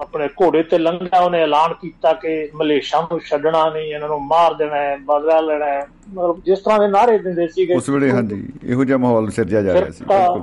ਆਪਣੇ 0.00 0.28
ਘੋੜੇ 0.28 0.62
ਤੇ 0.62 0.78
ਲੰਘਿਆ 0.78 1.20
ਉਹਨੇ 1.20 1.42
ਐਲਾਨ 1.42 1.74
ਕੀਤਾ 1.74 2.12
ਕਿ 2.12 2.50
ਮਲੇਸ਼ਾਂ 2.54 3.02
ਨੂੰ 3.02 3.20
ਛੱਡਣਾ 3.20 3.70
ਨਹੀਂ 3.70 3.92
ਇਹਨਾਂ 3.92 4.08
ਨੂੰ 4.08 4.22
ਮਾਰ 4.22 4.54
ਦੇਣਾ 4.54 4.76
ਹੈ 4.76 4.96
ਬਦਲਾ 4.96 5.40
ਲੈਣਾ 5.40 5.66
ਹੈ। 5.66 5.86
ਮਤਲਬ 6.14 6.42
ਜਿਸ 6.44 6.58
ਤਰ੍ਹਾਂ 6.58 6.78
ਦੇ 6.78 6.88
ਨਾਰੇ 6.88 7.18
ਦਿੰਦੇ 7.18 7.48
ਸੀਗੇ। 7.48 7.74
ਉਸ 7.74 7.88
ਵੇਲੇ 7.88 8.10
ਹਾਂਜੀ 8.10 8.48
ਇਹੋ 8.64 8.84
ਜਿਹਾ 8.84 8.98
ਮਾਹੌਲ 8.98 9.30
ਸਿਰਜਿਆ 9.30 9.62
ਜਾ 9.62 9.72
ਰਿਹਾ 9.72 9.90
ਸੀ 9.90 10.04
ਬਿਲਕੁਲ। 10.04 10.42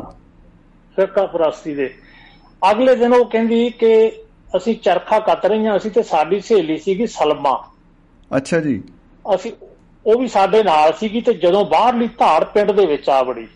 ਫਿਰਕਾ 0.95 1.25
ਪ੍ਰਸਤੀ 1.25 1.75
ਦੇ। 1.75 1.93
ਅਗਲੇ 2.71 2.95
ਦਿਨ 2.95 3.13
ਉਹ 3.13 3.25
ਕਹਿੰਦੀ 3.25 3.69
ਕਿ 3.69 4.11
ਅਸੀਂ 4.57 4.75
ਚਰਖਾ 4.75 5.19
ਕੱਤ 5.19 5.45
ਰਹੀਆਂ 5.45 5.77
ਅਸੀਂ 5.77 5.91
ਤੇ 5.91 6.03
ਸਾਡੀ 6.03 6.39
ਸਹੇਲੀ 6.39 6.77
ਸੀਗੀ 6.77 7.07
ਸਲਮਾ। 7.07 7.67
ਅੱਛਾ 8.37 8.59
ਜੀ। 8.59 8.83
ਅਸੀਂ 9.35 9.51
ਉਹ 10.05 10.19
ਵੀ 10.19 10.27
ਸਾਡੇ 10.27 10.63
ਨਾਲ 10.63 10.93
ਸੀਗੀ 10.93 11.21
ਤੇ 11.21 11.33
ਜਦੋਂ 11.33 11.65
ਬਾਹਰਲੀ 11.65 12.07
ਧਾੜ 12.07 12.43
ਪਿੰਡ 12.43 12.71
ਦੇ 12.71 12.85
ਵਿੱਚ 12.85 13.09
ਆ 13.09 13.23
ਵੜੀ। 13.23 13.47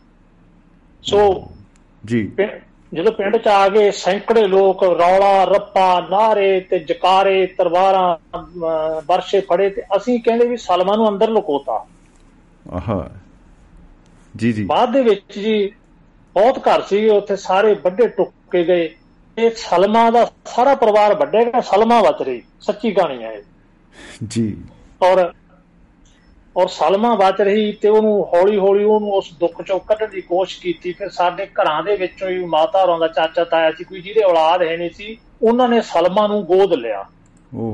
ਸੋ 1.03 1.47
ਜੀ। 2.05 2.31
ਜਦੋਂ 2.93 3.11
ਪਿੰਡ 3.11 3.37
ਚ 3.37 3.47
ਆ 3.47 3.69
ਗਏ 3.69 3.91
ਸੈਂਕੜੇ 3.91 4.47
ਲੋਕ 4.47 4.83
ਰੌਲਾ 4.83 5.43
ਰੱਪਾ 5.43 6.07
ਨਾਰੇ 6.09 6.59
ਤੇ 6.59 6.79
ਜਕਾਰੇ 6.79 7.45
ਤਲਵਾਰਾਂ 7.47 8.17
ਵਰਸ਼ੇ 9.07 9.41
ਫੜੇ 9.41 9.69
ਤੇ 9.69 9.81
ਅਸੀਂ 9.97 10.19
ਕਹਿੰਦੇ 10.19 10.47
ਵੀ 10.47 10.57
ਸਲਮਾ 10.57 10.95
ਨੂੰ 10.95 11.09
ਅੰਦਰ 11.09 11.29
ਲੁਕੋਤਾ। 11.29 11.85
ਆਹਾ। 12.71 13.09
ਜੀ 14.35 14.53
ਜੀ। 14.53 14.65
ਬਾਅਦ 14.65 14.93
ਦੇ 14.93 15.01
ਵਿੱਚ 15.01 15.39
ਜੀ 15.39 15.67
ਬਹੁਤ 16.33 16.59
ਘਰ 16.59 16.81
ਸੀਗੇ 16.81 17.09
ਉੱਥੇ 17.09 17.35
ਸਾਰੇ 17.35 17.73
ਵੱਡੇ 17.73 18.07
ਟੁੱਕੇ 18.07 18.63
ਗਏ। 18.63 18.95
ਇਹ 19.37 19.51
ਸਲਮਾ 19.55 20.09
ਦਾ 20.09 20.31
ਸਾਰਾ 20.45 20.75
ਪਰਿਵਾਰ 20.75 21.15
ਵੱਡੇਗਾ 21.15 21.61
ਸਲਮਾ 21.61 22.01
ਬਚ 22.01 22.21
ਰਹੀ 22.21 22.41
ਸੱਚੀ 22.61 22.91
ਕਹਾਣੀ 22.91 23.23
ਹੈ 23.23 23.31
ਇਹ। 23.31 23.43
ਜੀ। 24.27 24.57
ਔਰ 25.03 25.33
ਔਰ 26.57 26.67
ਸਲਮਾ 26.67 27.15
ਬਚ 27.15 27.41
ਰਹੀ 27.41 27.71
ਤੇ 27.71 27.89
ਉਹਨੂੰ 27.89 28.25
ਹੌਲੀ 28.25 28.57
ਹੌਲੀ 28.57 28.83
ਉਹਨੂੰ 28.83 29.11
ਉਸ 29.11 29.29
ਦੁੱਖ 29.39 29.61
ਚੋਂ 29.61 29.79
ਕੱਢਣ 29.79 30.07
ਦੀ 30.07 30.21
ਕੋਸ਼ਿਸ਼ 30.21 30.61
ਕੀਤੀ। 30.61 30.93
ਫਿਰ 30.93 31.09
ਸਾਡੇ 31.09 31.45
ਘਰਾਂ 31.45 31.83
ਦੇ 31.83 31.95
ਵਿੱਚੋਂ 31.95 32.29
ਹੀ 32.29 32.45
ਮਾਤਾ 32.45 32.81
ਹੋਰਾਂ 32.81 32.99
ਦਾ 32.99 33.07
ਚਾਚਾ 33.07 33.43
ਤਾਇਆ 33.43 33.71
ਸੀ 33.71 33.83
ਕੋਈ 33.83 34.01
ਜਿਹਦੇ 34.01 34.23
ਔਲਾਦ 34.23 34.61
ਹੈ 34.61 34.77
ਨਹੀਂ 34.77 34.89
ਸੀ 34.89 35.17
ਉਹਨਾਂ 35.41 35.69
ਨੇ 35.69 35.81
ਸਲਮਾ 35.81 36.27
ਨੂੰ 36.27 36.43
ਗੋਦ 36.43 36.73
ਲਿਆ। 36.73 37.05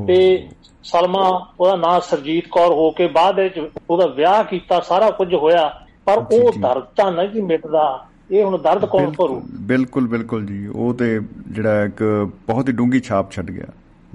ਤੇ 0.07 0.47
ਸਲਮਾ 0.83 1.53
ਉਹਦਾ 1.59 1.75
ਨਾਂ 1.75 2.01
ਸਰਜੀਤ 2.01 2.47
ਕੌਰ 2.47 2.71
ਹੋ 2.71 2.91
ਕੇ 2.91 3.07
ਬਾਅਦ 3.07 3.39
ਵਿੱਚ 3.39 3.69
ਉਹਦਾ 3.89 4.05
ਵਿਆਹ 4.05 4.43
ਕੀਤਾ 4.43 4.79
ਸਾਰਾ 4.79 5.11
ਕੁਝ 5.11 5.33
ਹੋਇਆ। 5.33 5.81
ਪਰ 6.05 6.17
ਉਹ। 6.17 6.53
ਦਰਦ 6.59 6.83
ਤਾਂ 6.83 7.11
ਨਹੀਂ 7.11 7.43
ਮਿਟਦਾ। 7.43 8.07
ਇਹ 8.31 8.43
ਹੁਣ 8.43 8.57
ਦਰਦ 8.57 8.85
ਕੌਣ 8.85 9.11
ਭਰੂ? 9.11 9.41
ਬਿਲਕੁਲ 9.61 10.07
ਬਿਲਕੁਲ 10.07 10.45
ਜੀ। 10.45 10.67
ਉਹ 10.67 10.93
ਤੇ 10.93 11.19
ਜਿਹੜਾ 11.51 11.83
ਇੱਕ 11.83 12.29
ਬਹੁਤ 12.47 12.67
ਹੀ 12.67 12.73
ਡੂੰਗੀ 12.73 12.99
ਛਾਪ 12.99 13.31
ਛੱਡ 13.31 13.51
ਗਿਆ। 13.51 13.65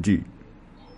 ਜੀ। 0.00 0.22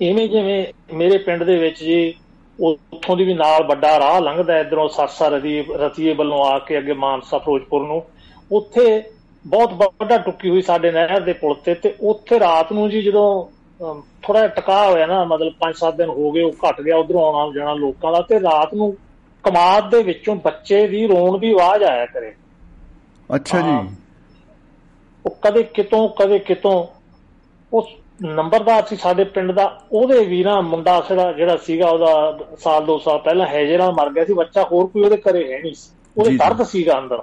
ਇਵੇਂ 0.03 0.29
ਜਿਵੇਂ 0.29 0.67
ਮੇਰੇ 0.95 1.19
ਪਿੰਡ 1.19 1.43
ਦੇ 1.43 1.57
ਵਿੱਚ 1.57 1.85
ਜੀ 1.85 2.15
ਉੱਥੋਂ 2.63 3.17
ਦੀ 3.17 3.25
ਵੀ 3.25 3.35
ਨਾਲ 3.35 3.63
ਵੱਡਾ 3.63 3.99
ਰਾਹ 3.99 4.21
ਲੰਘਦਾ 4.21 4.59
ਇਧਰੋਂ 4.59 4.89
ਸਰਸਾ 4.89 5.29
ਰਦੀ 5.29 5.65
ਰਤੀਏ 5.77 6.13
ਵੱਲੋਂ 6.15 6.45
ਆ 6.45 6.59
ਕੇ 6.59 6.79
ਅੱਗੇ 6.79 6.93
ਮਾਨਸਾ 6.93 7.39
ਫਿਰੋਜ਼ਪੁਰ 7.39 7.87
ਨੂੰ। 7.87 8.03
ਉੱਥੇ 8.53 9.03
ਬਹੁਤ 9.45 9.73
ਵੱਡਾ 9.73 10.17
ਟੁੱਕੀ 10.19 10.51
ਹੋਈ 10.51 10.63
ਸਾਡੇ 10.63 10.91
ਨਹਿਰ 10.91 11.21
ਦੇ 11.21 11.33
ਪੁਲ 11.33 11.55
ਤੇ 11.55 11.75
ਤੇ 11.75 11.95
ਉੱਥੇ 12.01 12.39
ਰਾਤ 12.41 12.73
ਨੂੰ 12.73 12.89
ਜੀ 12.91 13.03
ਜਦੋਂ 13.03 13.27
ਥੋੜਾ 14.23 14.47
ਟਕਾ 14.47 14.91
ਹੋਇਆ 14.91 15.07
ਨਾ 15.07 15.25
ਮਤਲਬ 15.25 15.53
5-7 15.61 15.97
ਦਿਨ 15.97 16.09
ਹੋ 16.09 16.31
ਗਏ 16.33 16.43
ਉਹ 16.43 16.53
ਘਟ 16.63 16.81
ਗਿਆ 16.81 16.97
ਉਧਰੋਂ 16.97 17.25
ਆਉਣਾ 17.25 17.53
ਜਾਣਾ 17.55 17.75
ਲੋਕਾਂ 17.75 18.13
ਦਾ 18.13 18.21
ਤੇ 18.21 18.41
ਰਾਤ 18.41 18.75
ਨੂੰ 18.75 18.93
ਕਮਾਦ 19.45 19.91
ਦੇ 19.91 20.03
ਵਿੱਚੋਂ 20.03 20.37
ਬੱਚੇ 20.37 20.87
ਦੀ 20.87 21.07
ਰੋਣ 21.07 21.39
ਦੀ 21.39 21.53
ਆਵਾਜ਼ 21.53 21.85
ਆਇਆ 21.85 22.07
ਕਰੇ। 22.07 22.33
ਅੱਛਾ 23.35 23.61
ਜੀ। 23.61 23.97
ਉਹ 25.25 25.37
ਕਦੇ 25.43 25.63
ਕਿਤੋਂ 25.63 26.09
ਕਦੇ 26.09 26.39
ਕਿਤੋਂ 26.39 26.87
ਉਸ 27.73 27.87
ਨੰਬਰਦਾਰ 28.23 28.87
ਸੀ 28.87 28.97
ਸਾਡੇ 28.97 29.25
ਪਿੰਡ 29.25 29.53
ਦਾ 29.53 29.81
ਉਹਦੇ 29.93 30.25
ਵੀ 30.25 30.45
ਨਾ 30.45 30.61
ਮੁੰਡਾ 30.61 31.03
ਜਿਹੜਾ 31.09 31.33
ਜਿਹੜਾ 31.33 31.57
ਸੀਗਾ 31.57 31.89
ਉਹਦਾ 31.89 32.39
ਸਾਲ 32.59 32.85
ਦੋ 32.85 32.99
ਸਾਲ 32.99 33.19
ਪਹਿਲਾਂ 33.19 33.47
ਹੈਜੇ 33.47 33.77
ਨਾਲ 33.79 33.93
ਮਰ 33.93 34.11
ਗਿਆ 34.11 34.25
ਸੀ 34.25 34.33
ਬੱਚਾ 34.33 34.63
ਹੋਰ 34.63 34.87
ਕੋਈ 34.87 35.03
ਉਹਦੇ 35.03 35.17
ਘਰੇ 35.17 35.53
ਹੈ 35.53 35.59
ਨਹੀਂ 35.59 35.75
ਸੀ। 35.75 35.91
ਉਹਦੇ। 36.19 36.31
ਦਰਦ 36.37 36.63
ਸੀਗਾ 36.63 36.99
ਅੰਦਰ। 36.99 37.23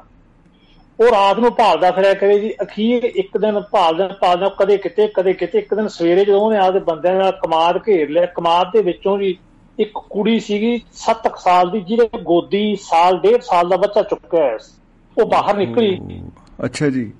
ਉਹ 1.00 1.06
ਰਾਤ 1.06 1.40
ਨੂੰ 1.40 1.52
ਭਾਲਦਾ 1.52 1.92
ਫਿਰਿਆ 1.92 2.14
ਕਰੇ 2.14 2.40
ਜੀ 2.40 2.54
ਅਖੀਰ 2.62 3.04
ਇੱਕ 3.04 3.38
ਦਿਨ 3.38 3.60
ਭਾਲਦਾ 3.60 4.08
ਭਾਲਦਾ 4.08 4.50
ਕਦੇ 4.50 4.78
ਕਿਤੇ 4.78 5.08
ਕਦੇ 5.08 5.34
ਕਿਤੇ 5.34 5.60
ਇੱਕ 5.60 5.74
ਦਿਨ 5.74 5.88
ਸਵੇਰੇ 5.88 6.26
ਜਦੋਂ 6.26 6.42
ਉਹਨੇ 6.42 6.58
ਆਪਦੇ 6.58 6.80
ਬੰਦਿਆਂ 6.80 7.16
ਨਾਲ 7.16 7.32
ਕਮਾਦ 7.32 7.78
ਘੇਰ 7.88 8.10
ਲਿਆ 8.10 8.26
ਕਮਾਦ 8.26 8.72
ਦੇ 8.72 8.82
ਵਿੱਚੋਂ 8.82 9.20
ਜੀ 9.20 9.38
ਇੱਕ 9.80 9.92
ਕੁੜੀ 10.10 10.40
ਸੀਗੀ 10.40 10.82
7 11.12 11.30
ਸਾਲ 11.38 11.72
ਦੀ 11.72 11.82
ਜਿਹਦੇ 11.82 12.10
ਗੋਦੀ 12.24 12.76
ਸਾਲ 12.76 13.18
ਡੇਢ 13.18 13.42
ਸਾਲ 13.42 13.70
ਦਾ 13.70 13.78
ਬੱਚਾ 13.78 14.02
ਚੁੱਕਿਆ 14.02 14.58
ਉਹ 15.18 15.26
ਬਾਹਰ 15.26 15.58
ਨਿਕਲੀ। 15.58 16.22
ਅੱਛਾ 16.66 16.90
ਜੀ। 16.90 17.12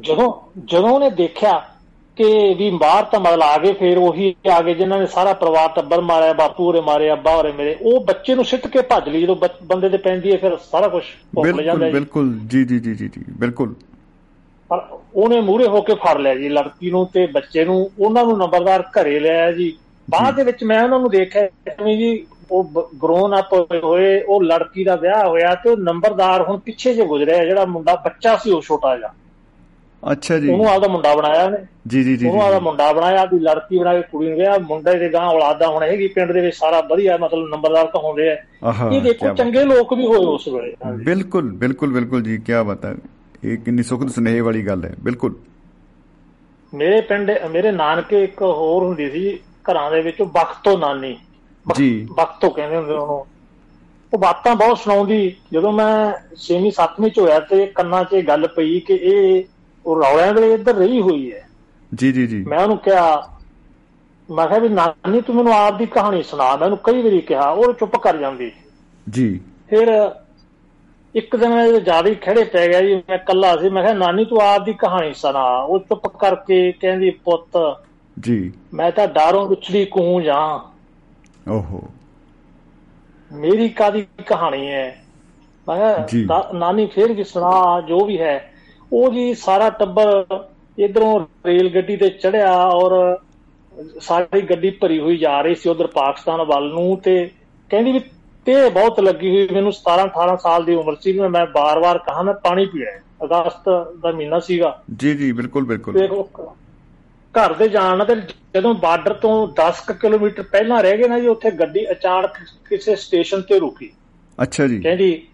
ਜਦੋਂ 0.00 0.32
ਜਦੋਂ 0.64 0.90
ਉਹਨੇ 0.90 1.10
ਦੇਖਿਆ 1.10 1.71
ਕਿ 2.16 2.54
ਵੀ 2.54 2.70
ਬਾਹਰ 2.70 3.04
ਤਾਂ 3.04 3.20
ਮਤਲਬ 3.20 3.42
ਆ 3.42 3.58
ਗਏ 3.58 3.72
ਫਿਰ 3.72 3.98
ਉਹੀ 3.98 4.34
ਆ 4.50 4.60
ਗਏ 4.62 4.74
ਜਿਨ੍ਹਾਂ 4.74 4.98
ਨੇ 4.98 5.06
ਸਾਰਾ 5.06 5.32
ਪਰਿਵਾਰ 5.32 5.68
ਟੱਬਰ 5.68 6.00
ਮਾਰਿਆ 6.00 6.32
ਬਾਪੂ 6.32 6.64
ਹੋਰੇ 6.64 6.80
ਮਾਰੇ 6.80 7.12
ਅੱਬਾ 7.12 7.36
ਹੋਰੇ 7.36 7.52
ਮੇਰੇ 7.52 7.76
ਉਹ 7.82 8.00
ਬੱਚੇ 8.04 8.34
ਨੂੰ 8.34 8.44
ਸਿੱਟ 8.44 8.66
ਕੇ 8.66 8.82
ਭੱਜ 8.82 9.08
ਲਈ 9.08 9.22
ਜਦੋਂ 9.22 9.36
ਬੰਦੇ 9.62 9.88
ਤੇ 9.88 9.96
ਪੈਂਦੀ 9.96 10.32
ਹੈ 10.32 10.36
ਫਿਰ 10.36 10.56
ਸਾਰਾ 10.56 10.88
ਕੁਝ 10.88 11.02
ਭੁੱਲ 11.34 11.62
ਜਾਂਦਾ 11.62 11.86
ਜੀ। 11.86 11.92
ਬਿਲਕੁਲ 11.92 12.38
ਜੀ 12.46 12.64
ਜੀ 12.64 12.78
ਜੀ 12.78 12.94
ਜੀ 12.94 13.08
ਜੀ 13.08 13.24
ਬਿਲਕੁਲ। 13.30 13.74
ਪਰ 14.70 14.80
ਉਹਨੇ 15.14 15.40
ਮੂਹਰੇ 15.40 15.66
ਹੋ 15.66 15.80
ਕੇ 15.80 15.94
ਫੜ 15.94 16.16
ਲਿਆ 16.16 16.34
ਜੀ 16.34 16.48
ਲੜਕੀ 16.48 16.90
ਨੂੰ 16.90 17.06
ਤੇ 17.06 17.26
ਬੱਚੇ 17.26 17.64
ਨੂੰ 17.64 17.90
ਉਹਨਾਂ 18.00 18.24
ਨੂੰ 18.24 18.38
ਨੰਬਰਦਾਰ 18.38 18.82
ਘਰੇ 18.82 19.20
ਲਿਆਇਆ 19.20 19.52
ਜੀ। 19.52 19.76
ਬਾਅਦ 20.10 20.34
ਦੇ 20.34 20.44
ਵਿੱਚ 20.44 20.64
ਮੈਂ 20.64 20.82
ਉਹਨਾਂ 20.84 20.98
ਨੂੰ 20.98 21.10
ਦੇਖਿਆ 21.10 21.42
ਜਿਵੇਂ 21.42 21.96
ਜੀ 21.96 22.26
ਉਹ 22.50 22.64
ਗਰੋਨ 23.02 23.38
ਅਪ 23.40 23.52
ਹੋਏ 23.84 24.22
ਉਹ 24.22 24.42
ਲੜਕੀ 24.42 24.84
ਦਾ 24.84 24.96
ਵਿਆਹ 24.96 25.28
ਹੋਇਆ 25.28 25.54
ਤੇ 25.54 25.70
ਉਹ 25.70 25.76
ਨੰਬਰਦਾਰ 25.76 26.42
ਹੁਣ 26.42 26.58
ਪਿੱਛੇ 26.58 26.94
ਜੇ 26.94 27.04
ਗੁਜ਼ਰਿਆ 27.04 27.44
ਜਿਹੜਾ 27.44 27.64
ਮੁੰਡਾ 27.64 27.94
ਬੱਚਾ 27.96 28.36
ਸੀ 28.36 28.50
ਉਹ 28.50 28.62
ਛੋਟਾ 28.62 28.96
ਜਿਹਾ। 28.96 29.14
ਅੱਛਾ 30.10 30.38
ਜੀ। 30.38 30.48
ਉਹਨੂੰ 30.48 30.68
ਆਪਦਾ 30.68 30.88
ਮੁੰਡਾ 30.88 31.14
ਬਣਾਇਆ 31.14 31.44
ਉਹਨੇ। 31.44 31.58
ਜੀ 31.86 32.04
ਜੀ 32.04 32.16
ਜੀ 32.16 32.26
ਉਹਨੂੰ 32.28 32.42
ਆਪਦਾ 32.42 32.58
ਮੁੰਡਾ 32.58 32.92
ਬਣਾਇਆ 32.92 33.22
ਆਪਦੀ 33.22 33.38
ਲੜਕੀ 33.38 33.78
ਬਣਾ 33.78 33.94
ਕੇ 33.94 34.02
ਕੁੜੀ 34.12 34.28
ਨੂੰ 34.28 34.38
ਗਿਆ 34.38 34.58
ਮੁੰਡੇ 34.58 34.98
ਦੇ 34.98 35.12
ਗਾਂ 35.12 35.26
ਔਲਾਦਾ 35.26 35.68
ਹੁਣ 35.68 35.82
ਹੈਗੀ 35.82 36.08
ਪਿੰਡ 36.08 36.32
ਦੇ 36.32 36.40
ਵਿੱਚ 36.40 36.56
ਸਾਰਾ 36.56 36.80
ਵਧੀਆ 36.80 37.16
ਮਤਲਬ 37.16 37.48
ਨੰਬਰਦਾਰ 37.48 37.86
ਕਹਾਉਂਦੇ 37.86 38.32
ਆ। 38.32 38.36
ਆਹਾ 38.64 38.90
ਇਹ 38.92 39.00
ਦੇਖੋ। 39.00 39.34
ਚੰਗੇ 39.34 39.64
ਲੋਕ 39.64 39.94
ਵੀ 39.94 40.06
ਹੋਏ 40.06 40.16
ਉਸ 40.16 40.48
ਵੇਲੇ। 40.48 40.74
ਬਿਲਕੁਲ 41.04 41.52
ਬਿਲਕੁਲ 41.52 41.92
ਬਿਲਕੁਲ 41.92 42.22
ਜੀ 42.22 42.38
ਕੀ 42.38 42.52
ਬਾਤ 42.66 42.84
ਹੈ। 42.84 42.94
ਇਹ 43.44 43.58
ਕਿੰਨੀ 43.58 43.82
ਸੁਖਦ 43.82 44.08
ਸੁਨੇਹੇ 44.08 44.40
ਵਾਲੀ 44.40 44.66
ਗੱਲ 44.66 44.84
ਹੈ 44.84 44.94
ਬਿਲਕੁਲ। 45.00 45.34
ਮੇਰੇ 46.74 47.00
ਪਿੰਡ 47.00 47.30
ਮੇਰੇ 47.50 47.72
ਨਾਨਕੇ 47.72 48.24
ਇੱਕ 48.24 48.42
ਹੋਰ 48.42 48.82
ਹੁੰਦੀ 48.82 49.10
ਸੀ 49.10 49.38
ਘਰਾਂ 49.38 49.90
ਦੇ 49.90 50.00
ਵਿੱਚ 50.00 50.22
ਬਖਤੋ 50.22 50.78
ਨਾਨੀ। 50.78 51.18
ਜੀ। 51.74 52.08
ਬਖਤੋ 52.16 52.50
ਕਹਿੰਦੇ 52.50 52.76
ਹੁੰਦੇ 52.76 52.92
ਉਹਨੂੰ। 52.92 53.26
ਉਹ 54.14 54.18
ਬਾਤਾਂ 54.18 54.56
ਬਹੁਤ 54.56 54.78
ਸੁਣਾਉਂਦੀ। 54.78 55.36
ਜਦੋਂ 55.52 55.72
ਮੈਂ 55.72 56.12
6ਵੀਂ 56.36 56.72
7ਵੀਂ 56.72 57.10
ਚ 57.10 57.18
ਹੋਇਆ 57.18 57.40
ਤੇ 57.40 57.66
ਕੰਨਾਂ 57.66 58.04
'ਚ 58.04 58.12
ਇਹ 58.12 58.22
ਗੱਲ 58.22 58.46
ਪਈ 58.46 58.80
ਕਿ 58.80 58.94
ਇਹ 58.94 59.44
ਉਹ 59.86 60.02
ਰੌਲਿਆਂ 60.02 60.34
ਵੇਲੇ 60.34 60.54
ਇੱਧਰ 60.54 60.74
ਰਹੀ 60.74 61.00
ਹੋਈ 61.00 61.32
ਹੈ। 61.32 61.48
ਜੀ 61.94 62.12
ਜੀ 62.12 62.26
ਜੀ। 62.26 62.44
ਮੈਂ 62.44 62.58
ਉਹਨੂੰ 62.58 62.78
ਕਿਹਾ 62.78 63.28
ਮੈਂ 64.30 64.46
ਕਿਹਾ 64.46 64.58
ਵੀ 64.58 64.68
ਨਾਨੀ 64.68 65.20
ਤੂੰ 65.20 65.36
ਮੈਨੂੰ 65.36 65.52
ਆਪ 65.52 65.78
ਦੀ 65.78 65.86
ਕਹਾਣੀ 65.86 66.22
ਸੁਣਾ। 66.22 66.56
ਮੈਂ 66.56 66.64
ਉਹਨੂੰ 66.64 66.78
ਕਈ 66.78 67.02
ਵਾਰੀ 67.02 67.20
ਕਿਹਾ 67.20 67.50
ਉਹ 67.50 67.72
ਚੁੱਪ 67.72 67.96
ਕਰ 67.96 68.16
ਜਾਂਦੀ। 68.16 68.52
ਜੀ। 69.10 69.40
ਫਿਰ 69.68 70.12
ਇੱਕ 71.14 71.36
ਦਿਨ 71.36 71.50
ਮੈਂ 71.50 71.72
ਜ਼ਿਆਦਾ 71.72 72.10
ਹੀ 72.10 72.14
ਖੜੇ 72.14 72.44
ਪੈ 72.44 72.68
ਗਿਆ 72.68 72.80
ਜੀ 72.80 72.94
ਮੈਂ 72.94 73.14
ਇਕੱਲਾ 73.14 73.56
ਸੀ। 73.56 73.68
ਮੈਂ 73.68 73.82
ਕਿਹਾ 73.82 73.94
ਨਾਨੀ 73.94 74.24
ਤੂੰ 74.24 74.38
ਆਪ 74.38 74.64
ਦੀ 74.64 74.72
ਕਹਾਣੀ 74.72 75.14
ਸੁਣਾ। 75.14 75.58
ਉਹ 75.58 75.78
ਚੁੱਪ 75.78 76.06
ਕਰਕੇ 76.06 76.72
ਕਹਿੰਦੀ 76.72 77.10
ਪੁੱਤ 77.10 77.80
ਜੀ। 78.20 78.52
ਮੈਂ 78.74 78.92
ਤਾਂ 78.92 79.08
ਡਾਰੋਂ 79.08 79.48
ਵਿਛੜੀ 79.48 79.84
ਕੂੰ 79.84 80.22
ਜਾਂ। 80.22 80.58
ਓਹੋ। 81.50 81.82
ਮੇਰੀ 83.32 83.68
ਕਾਦੀ 83.68 84.06
ਕਹਾਣੀ 84.26 84.68
ਹੈ? 84.68 85.04
ਮੈਂ। 85.68 85.98
"ਦਾ- 86.26 86.56
ਨਾਨੀ 86.56 86.86
ਫੇਰ 86.86 87.12
ਵੀ 87.12 87.24
ਸੁਣਾ 87.24 87.80
ਜੋ 87.80 88.04
ਵੀ 88.04 88.20
ਹੈ। 88.20 88.51
ਉਹ 88.92 89.12
ਜੀ 89.12 89.34
ਸਾਰਾ 89.34 89.70
ਟੱਬਰ 89.70 90.24
ਇਧਰੋਂ 90.78 91.26
ਰੇਲ 91.46 91.74
ਗੱਡੀ 91.74 91.96
ਤੇ 91.96 92.08
ਚੜਿਆ 92.08 92.62
ਔਰ 92.62 93.18
ਸਾਰੀ 94.00 94.40
ਗੱਡੀ 94.40 94.70
ਭਰੀ 94.70 95.00
ਹੋਈ 95.00 95.16
ਜਾ 95.16 95.40
ਰਹੀ 95.40 95.54
ਸੀ 95.54 95.68
ਉਧਰ 95.68 95.86
ਪਾਕਿਸਤਾਨ 95.86 96.42
ਵੱਲ 96.42 96.68
ਨੂੰ 96.68 96.96
ਤੇ 96.96 97.30
ਕਹਿੰਦੀ 97.70 97.92
ਵੀ 97.92 97.98
ਤੇ 98.44 98.70
ਬਹੁਤ 98.70 99.00
ਲੱਗੀ 99.00 99.30
ਹੋਈ 99.30 99.48
ਮੈਨੂੰ 99.52 99.72
17 99.72 100.04
18 100.04 100.36
ਸਾਲ 100.36 100.64
ਦੀ 100.64 100.74
ਉਮਰ 100.74 100.96
ਸੀ 101.00 101.20
ਮੈਂ 101.20 101.46
ਬਾਰ-ਬਾਰ 101.46 101.98
ਕਹਾ 101.98 102.22
ਮੈਂ 102.22 102.34
ਪਾਣੀ 102.34 102.66
ਪੀਣਾ। 102.66 103.00
ਅਗਸਤ 103.24 103.68
ਦਾ 104.00 104.10
ਮਹੀਨਾ 104.10 104.38
ਸੀਗਾ। 104.38 104.82
ਜੀ 104.96 105.14
ਜੀ 105.14 105.32
ਬਿਲਕੁਲ 105.32 105.64
ਬਿਲਕੁਲ। 105.64 105.94
ਘਰ 107.34 107.52
ਦੇ 107.52 107.68
ਜਾਣ 107.68 108.04
ਤੇ 108.04 108.14
ਜਦੋਂ 108.54 108.74
ਬਾਰਡਰ 108.74 109.12
ਤੋਂ 109.12 109.48
10 109.48 109.80
ਕੁ 109.86 109.94
ਕਿਲੋਮੀਟਰ 109.94 110.42
ਪਹਿਲਾਂ 110.42 110.82
ਰਹਿ 110.82 110.98
ਗਏ 110.98 111.08
ਨਾ 111.08 111.20
ਜੀ 111.20 111.26
ਉੱਥੇ 111.26 111.50
ਗੱਡੀ 111.50 111.90
ਅਚਾਨਕ 111.90 112.30
ਕਿਸੇ 112.68 112.96
ਸਟੇਸ਼ਨ 112.96 113.40
ਤੇ 113.40 113.58
ਰੁਕੀ। 113.58 113.90
ਅੱਛਾ 114.42 114.66
ਜੀ। 114.66 114.80
ਕਹਿੰਦੀ 114.80 115.26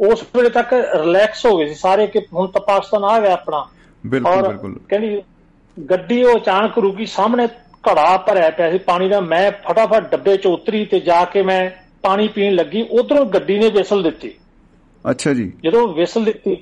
ਉਸ 0.00 0.22
ਵੇਲੇ 0.36 0.50
ਤੱਕ 0.50 0.72
ਰਿਲੈਕਸ 0.72 1.46
ਹੋ 1.46 1.58
ਗਏ 1.58 1.66
ਸੀ 1.66 1.74
ਸਾਰੇ 1.74 2.06
ਕਿ 2.06 2.18
ਹੁਣ 2.34 2.46
ਤਾਂ 2.46 2.60
ਪਾਕਿਸਤਾਨ 2.60 3.04
ਆ 3.04 3.20
ਗਿਆ 3.20 3.32
ਆਪਣਾ। 3.32 3.66
ਬਿਲਕੁਲ 4.06 4.48
ਬਿਲਕੁਲ। 4.48 4.78
ਕਹਿੰਦੀ 4.88 5.22
ਗੱਡੀ 5.90 6.24
ਉਹ 6.24 6.38
ਅਚਾਨਕ 6.38 6.78
ਰੁਕੀ 6.78 7.06
ਸਾਹਮਣੇ 7.06 7.48
ਘੜਾ 7.88 8.16
ਭਰਿਆ 8.16 8.50
ਪਿਆ 8.50 8.70
ਸੀ 8.70 8.78
ਪਾਣੀ 8.78 9.08
ਦਾ 9.08 9.20
ਮੈਂ 9.20 9.52
ਫਟਾਫਟ 9.52 10.10
ਡੱਬੇ 10.10 10.36
'ਚ 10.36 10.46
ਉਤਰੀ 10.46 10.84
ਤੇ 10.84 11.00
ਜਾ 11.00 11.24
ਕੇ 11.24 11.42
ਮੈਂ 11.42 11.70
ਪਾਣੀ 12.02 12.28
ਪੀਣ 12.28 12.54
ਲੱਗੀ 12.54 12.82
ਉਧਰੋਂ 12.82 13.24
ਗੱਡੀ 13.26 13.58
ਨੇ 13.58 13.68
ਵਿਸਲ 13.68 14.02
ਦਿੱਤੀ। 14.02 14.34
ਅੱਛਾ 15.10 15.32
ਜੀ। 15.32 15.52
ਜਦੋਂ 15.64 15.88
ਵਿਸਲ 15.88 16.24
ਦਿੱਤੀ 16.24 16.56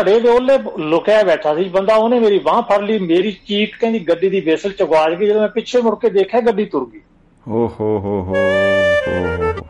ਘੜੇ 0.00 0.20
ਦੇ 0.20 0.28
ਉਹਲੇ 0.28 0.58
ਲੁਕਿਆ 0.78 1.22
ਬੈਠਾ 1.22 1.54
ਸੀ 1.54 1.64
ਬੰਦਾ 1.64 1.94
ਉਹਨੇ 1.94 2.20
ਮੇਰੀ 2.20 2.38
ਬਾਹ 2.38 2.62
ਫੜ 2.62 2.80
ਲਈ 2.80 2.98
ਮੇਰੀ 2.98 3.32
ਚੀਕ 3.32 3.76
ਕਹਿੰਦੀ 3.80 3.98
ਗੱਡੀ 3.98 4.28
ਦੀ 4.30 4.40
ਵਿਸਲ 4.40 4.72
ਚ 4.72 4.82
ਗਵਾਚ 4.82 5.14
ਗਈ 5.14 5.26
ਜਦੋਂ 5.26 5.40
ਮੈਂ 5.40 5.48
ਪਿੱਛੇ 5.48 5.80
ਮੁੜ 5.80 5.98
ਕੇ 5.98 6.10
ਦੇਖਿਆ 6.10 6.40
ਗੱਡੀ 6.40 6.64
ਤੁਰ 6.64 6.90
ਗਈ। 6.90 7.00
ਹੋ 7.48 7.68
ਹੋ 7.80 7.98
ਹੋ 7.98 8.36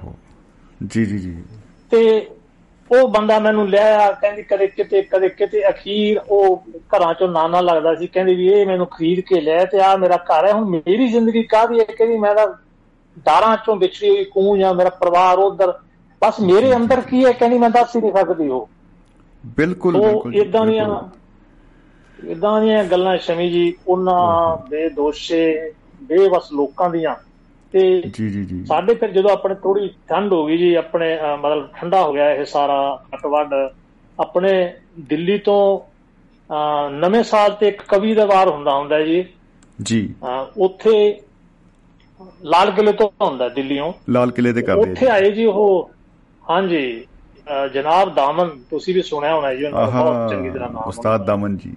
ਹੋ। 0.04 0.14
ਜੀ 0.86 1.06
ਜੀ 1.06 1.18
ਜੀ। 1.18 1.36
ਤੇ 1.90 2.26
ਉਹ 2.92 3.08
ਬੰਦਾ 3.08 3.38
ਮੈਨੂੰ 3.38 3.68
ਲਿਆਇਆ 3.68 4.10
ਕਹਿੰਦੀ 4.12 4.42
ਕਦੇ 4.42 4.66
ਕਿਤੇ 4.66 5.02
ਕਦੇ 5.02 5.28
ਕਿਤੇ 5.28 5.68
ਅਖੀਰ 5.68 6.20
ਉਹ 6.28 6.64
ਘਰਾਂ 6.96 7.14
ਚੋਂ 7.14 7.28
ਨਾਨਾ 7.28 7.60
ਲੱਗਦਾ 7.60 7.94
ਸੀ। 7.94 8.06
ਕਹਿੰਦੀ 8.06 8.34
ਵੀ 8.34 8.48
ਇਹ 8.48 8.66
ਮੈਨੂੰ 8.66 8.86
ਖਰੀਦ 8.86 9.20
ਕੇ 9.20 9.40
ਲਿਆ 9.40 9.64
ਤੇ 9.64 9.80
ਆ 9.80 9.96
ਮੇਰਾ 9.96 10.16
ਘਰ 10.16 10.46
ਹੈ 10.46 10.52
ਹੁਣ 10.52 10.64
ਮੇਰੀ 10.64 11.08
ਜ਼ਿੰਦਗੀ 11.08 11.42
ਕਾਹਦੀ 11.42 11.80
ਹੈ? 11.80 11.84
ਕਹਿੰਦੀ 11.84 12.18
ਮੈਂ 12.18 12.34
ਤਾਂ 12.34 12.46
ਦਾਰਾਂ 13.26 13.56
ਚੋਂ 13.56 13.76
ਵਿਛੜੀ 13.76 14.10
ਹੋਈ 14.10 14.24
ਕੂੰ 14.24 14.58
ਜਾਂ 14.58 14.74
ਮੇਰਾ 14.74 14.90
ਪਰਿਵਾਰ 14.90 15.38
ਉਧਰ 15.38 15.72
ਬਸ 16.22 16.40
ਮੇਰੇ 16.40 16.76
ਅੰਦਰ 16.76 17.00
ਕੀ 17.00 17.24
ਹੈ? 17.24 17.32
ਕਹਿੰਦੀ 17.32 17.58
ਮੈਂ 17.58 17.70
ਦੱਸ 17.70 17.96
ਹੀ 17.96 18.00
ਨਹੀਂ 18.00 18.12
ਸਕਦੀ 18.12 18.48
ਉਹ। 18.48 18.68
ਬਿਲਕੁਲ 19.56 20.00
ਬਿਲਕੁਲ 20.00 20.34
ਇਦਾਂ 20.34 20.66
ਦੀਆਂ। 20.66 21.00
ਇਦਾਂ 22.30 22.60
ਦੀਆਂ 22.60 22.84
ਗੱਲਾਂ 22.84 23.18
ਸ਼ਮੀ 23.18 23.50
ਜੀ 23.50 23.74
ਉਹਨਾਂ 23.88 24.56
ਦੇ 24.70 24.88
ਦੋਸ਼ੇ 24.88 25.72
ਬੇਵਸ 26.02 26.52
ਲੋਕਾਂ 26.52 26.90
ਦੀਆਂ। 26.90 27.14
ਤੇ 27.72 28.02
ਜੀ 28.02 28.28
ਜੀ 28.30 28.44
ਜੀ। 28.44 28.64
ਸਾਡੇ 28.64 28.94
ਫਿਰ 28.94 29.10
ਜਦੋਂ 29.10 29.30
ਆਪਣੇ 29.30 29.54
ਥੋੜੀ 29.54 29.88
ਠੰਡ 30.08 30.32
ਹੋ 30.32 30.44
ਗਈ 30.46 30.56
ਜੀ 30.58 30.74
ਆਪਣੇ 30.74 31.18
ਮਤਲਬ 31.42 31.68
ਠੰਡਾ 31.76 32.02
ਹੋ 32.02 32.12
ਗਿਆ 32.12 32.30
ਇਹ 32.34 32.44
ਸਾਰਾ 32.44 33.04
ਘਟਵੱਡ 33.14 33.54
ਆਪਣੇ 34.18 34.52
ਦਿੱਲੀ 35.00 35.38
ਤੋਂ 35.38 35.60
ਨਵੇਂ 36.90 37.22
ਸਾਲ 37.22 37.50
ਤੇ 37.50 37.68
ਇੱਕ 37.68 37.82
ਕਵੀ 37.82 38.14
ਦਾ 38.14 38.26
ਵਾਰ 38.26 38.48
ਹੁੰਦਾ 38.48 38.74
ਹੁੰਦਾ 38.74 39.00
ਜੀ। 39.02 39.24
ਜੀ। 39.82 40.14
ਉੱਥੇ 40.56 41.20
ਲਾਲ 42.44 42.70
ਕਿਲੇ 42.70 42.92
ਤੋਂ 42.92 43.08
ਹੁੰਦਾ 43.22 43.48
ਦਿੱਲੀੋਂ 43.48 43.92
ਲਾਲ 44.10 44.30
ਕਿਲੇ 44.30 44.52
ਤੇ 44.52 44.62
ਕਰਦੇ 44.62 44.90
ਉੱਥੇ 44.90 45.08
ਆਏ 45.08 45.30
ਜੀ 45.30 45.44
ਉਹ 45.44 45.90
ਹਾਂਜੀ 46.50 47.04
ਜਨਾਬ 47.74 48.14
ਦਾਮਨ 48.14 48.50
ਤੁਸੀਂ 48.70 48.94
ਵੀ 48.94 49.02
ਸੁਣਿਆ 49.02 49.34
ਹੋਣਾ 49.34 49.54
ਜੀ 49.54 49.64
ਉਹਨਾਂ 49.64 49.86
ਦਾ 49.92 50.02
ਬਹੁਤ 50.02 50.30
ਚੰਗੀ 50.30 50.50
ਤਰ੍ਹਾਂ 50.50 50.68
ਨਾਮ 50.70 50.82
ਉਸਤਾਦ 50.86 51.24
ਦਾਮਨ 51.24 51.56
ਜੀ। 51.56 51.74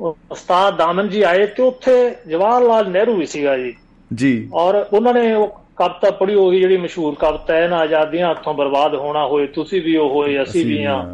ਉਸਤਾਦ 0.00 0.76
ਦਾਮਨ 0.76 1.08
ਜੀ 1.08 1.22
ਆਏ 1.22 1.46
ਤੇ 1.46 1.62
ਉੱਥੇ 1.62 2.14
ਜਵਾਹਰ 2.28 2.62
ਲਾਲ 2.62 2.90
ਨਹਿਰੂ 2.90 3.16
ਵੀ 3.16 3.26
ਸੀਗਾ 3.26 3.56
ਜੀ। 3.58 3.74
ਜੀ। 4.10 4.32
ਔਰ 4.54 4.74
ਉਹਨਾਂ 4.74 5.12
ਨੇ 5.14 5.32
ਉਹ 5.34 5.46
ਕਵਿਤਾ 5.76 6.10
ਪੜ੍ਹੀ 6.12 6.34
ਹੋਈ 6.34 6.60
ਜਿਹੜੀ 6.60 6.76
ਮਸ਼ਹੂਰ 6.76 7.14
ਕਵਿਤਾ 7.14 7.54
ਹੈ 7.54 7.66
ਨਾ 7.68 7.78
ਆਜ਼ਾਦੀਆਂ 7.78 8.30
ਹੱਥੋਂ 8.30 8.54
ਬਰਬਾਦ 8.54 8.94
ਹੋਣਾ 8.96 9.26
ਹੋਏ 9.26 9.46
ਤੁਸੀਂ 9.54 9.80
ਵੀ 9.82 9.96
ਉਹ 9.96 10.10
ਹੋਏ 10.10 10.42
ਅਸੀਂ 10.42 10.64
ਵੀ 10.66 10.84
ਹਾਂ। 10.84 11.04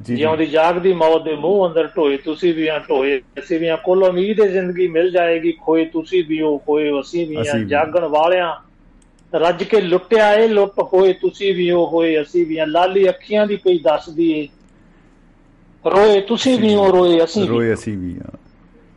ਜੀ 0.00 0.16
ਜਿਉਂਦੀ 0.16 0.46
ਜਾਗਦੀ 0.46 0.92
ਮੌਤ 0.94 1.22
ਦੇ 1.22 1.34
ਮੂੰਹ 1.36 1.66
ਅੰਦਰ 1.66 1.86
ਢੋਏ 1.86 2.16
ਤੁਸੀਂ 2.18 2.52
ਵੀ 2.54 2.68
ਹਾਂ 2.68 2.78
ਢੋਏ 2.80 3.18
ਅਸੀਂ 3.38 3.58
ਵੀ 3.60 3.68
ਹਾਂ। 3.68 3.76
ਕੋਲ 3.84 4.02
ਉਮੀਦ 4.04 4.40
ਹੈ 4.40 4.46
ਜ਼ਿੰਦਗੀ 4.48 4.86
ਮਿਲ 4.88 5.10
ਜਾਏਗੀ 5.10 5.52
ਖੋਏ 5.60 5.84
ਤੁਸੀਂ 5.88 6.24
ਵੀ 6.24 6.40
ਹੋ 6.40 6.56
ਖੋਏ 6.60 6.90
ਅਸੀਂ 7.00 7.26
ਵੀ 7.26 7.42
ਵੀ। 7.54 7.64
ਜਾਗਣ 7.66 8.04
ਵਾਲਿਆਂ 8.08 8.52
ਰੱਜ 9.32 9.62
ਕੇ 9.64 9.80
ਲੁੱਟਿਆ 9.80 10.32
ਇਹ 10.34 10.48
ਲੁੱਟ 10.48 10.80
ਹੋਏ 10.92 11.12
ਤੁਸੀਂ 11.20 11.54
ਵੀ 11.54 11.70
ਹੋ 11.70 11.84
ਹੋਏ 11.86 12.20
ਅਸੀਂ 12.22 12.44
ਵੀ 12.46 12.58
ਹਾਂ। 12.58 12.66
ਲਾਲੀ 12.66 13.08
ਅੱਖੀਆਂ 13.08 13.46
ਦੀ 13.46 13.56
ਪਈ 13.56 13.78
ਦੱਸਦੀ 13.80 14.30
ਏ 14.32 14.46
ਰੋਏ 15.84 16.20
ਤੁਸੀਂ 16.22 16.58
ਵੀ 16.58 16.74
ਹੋ। 16.74 16.90
ਰੋਏ 16.90 17.22
ਅਸੀਂ 17.24 17.48
ਵੀ 17.48 17.48
ਰੋਏ 17.48 17.72
ਅਸੀਂ 17.72 17.96
ਵੀ 17.98 18.14
ਹਾਂ। 18.16 18.36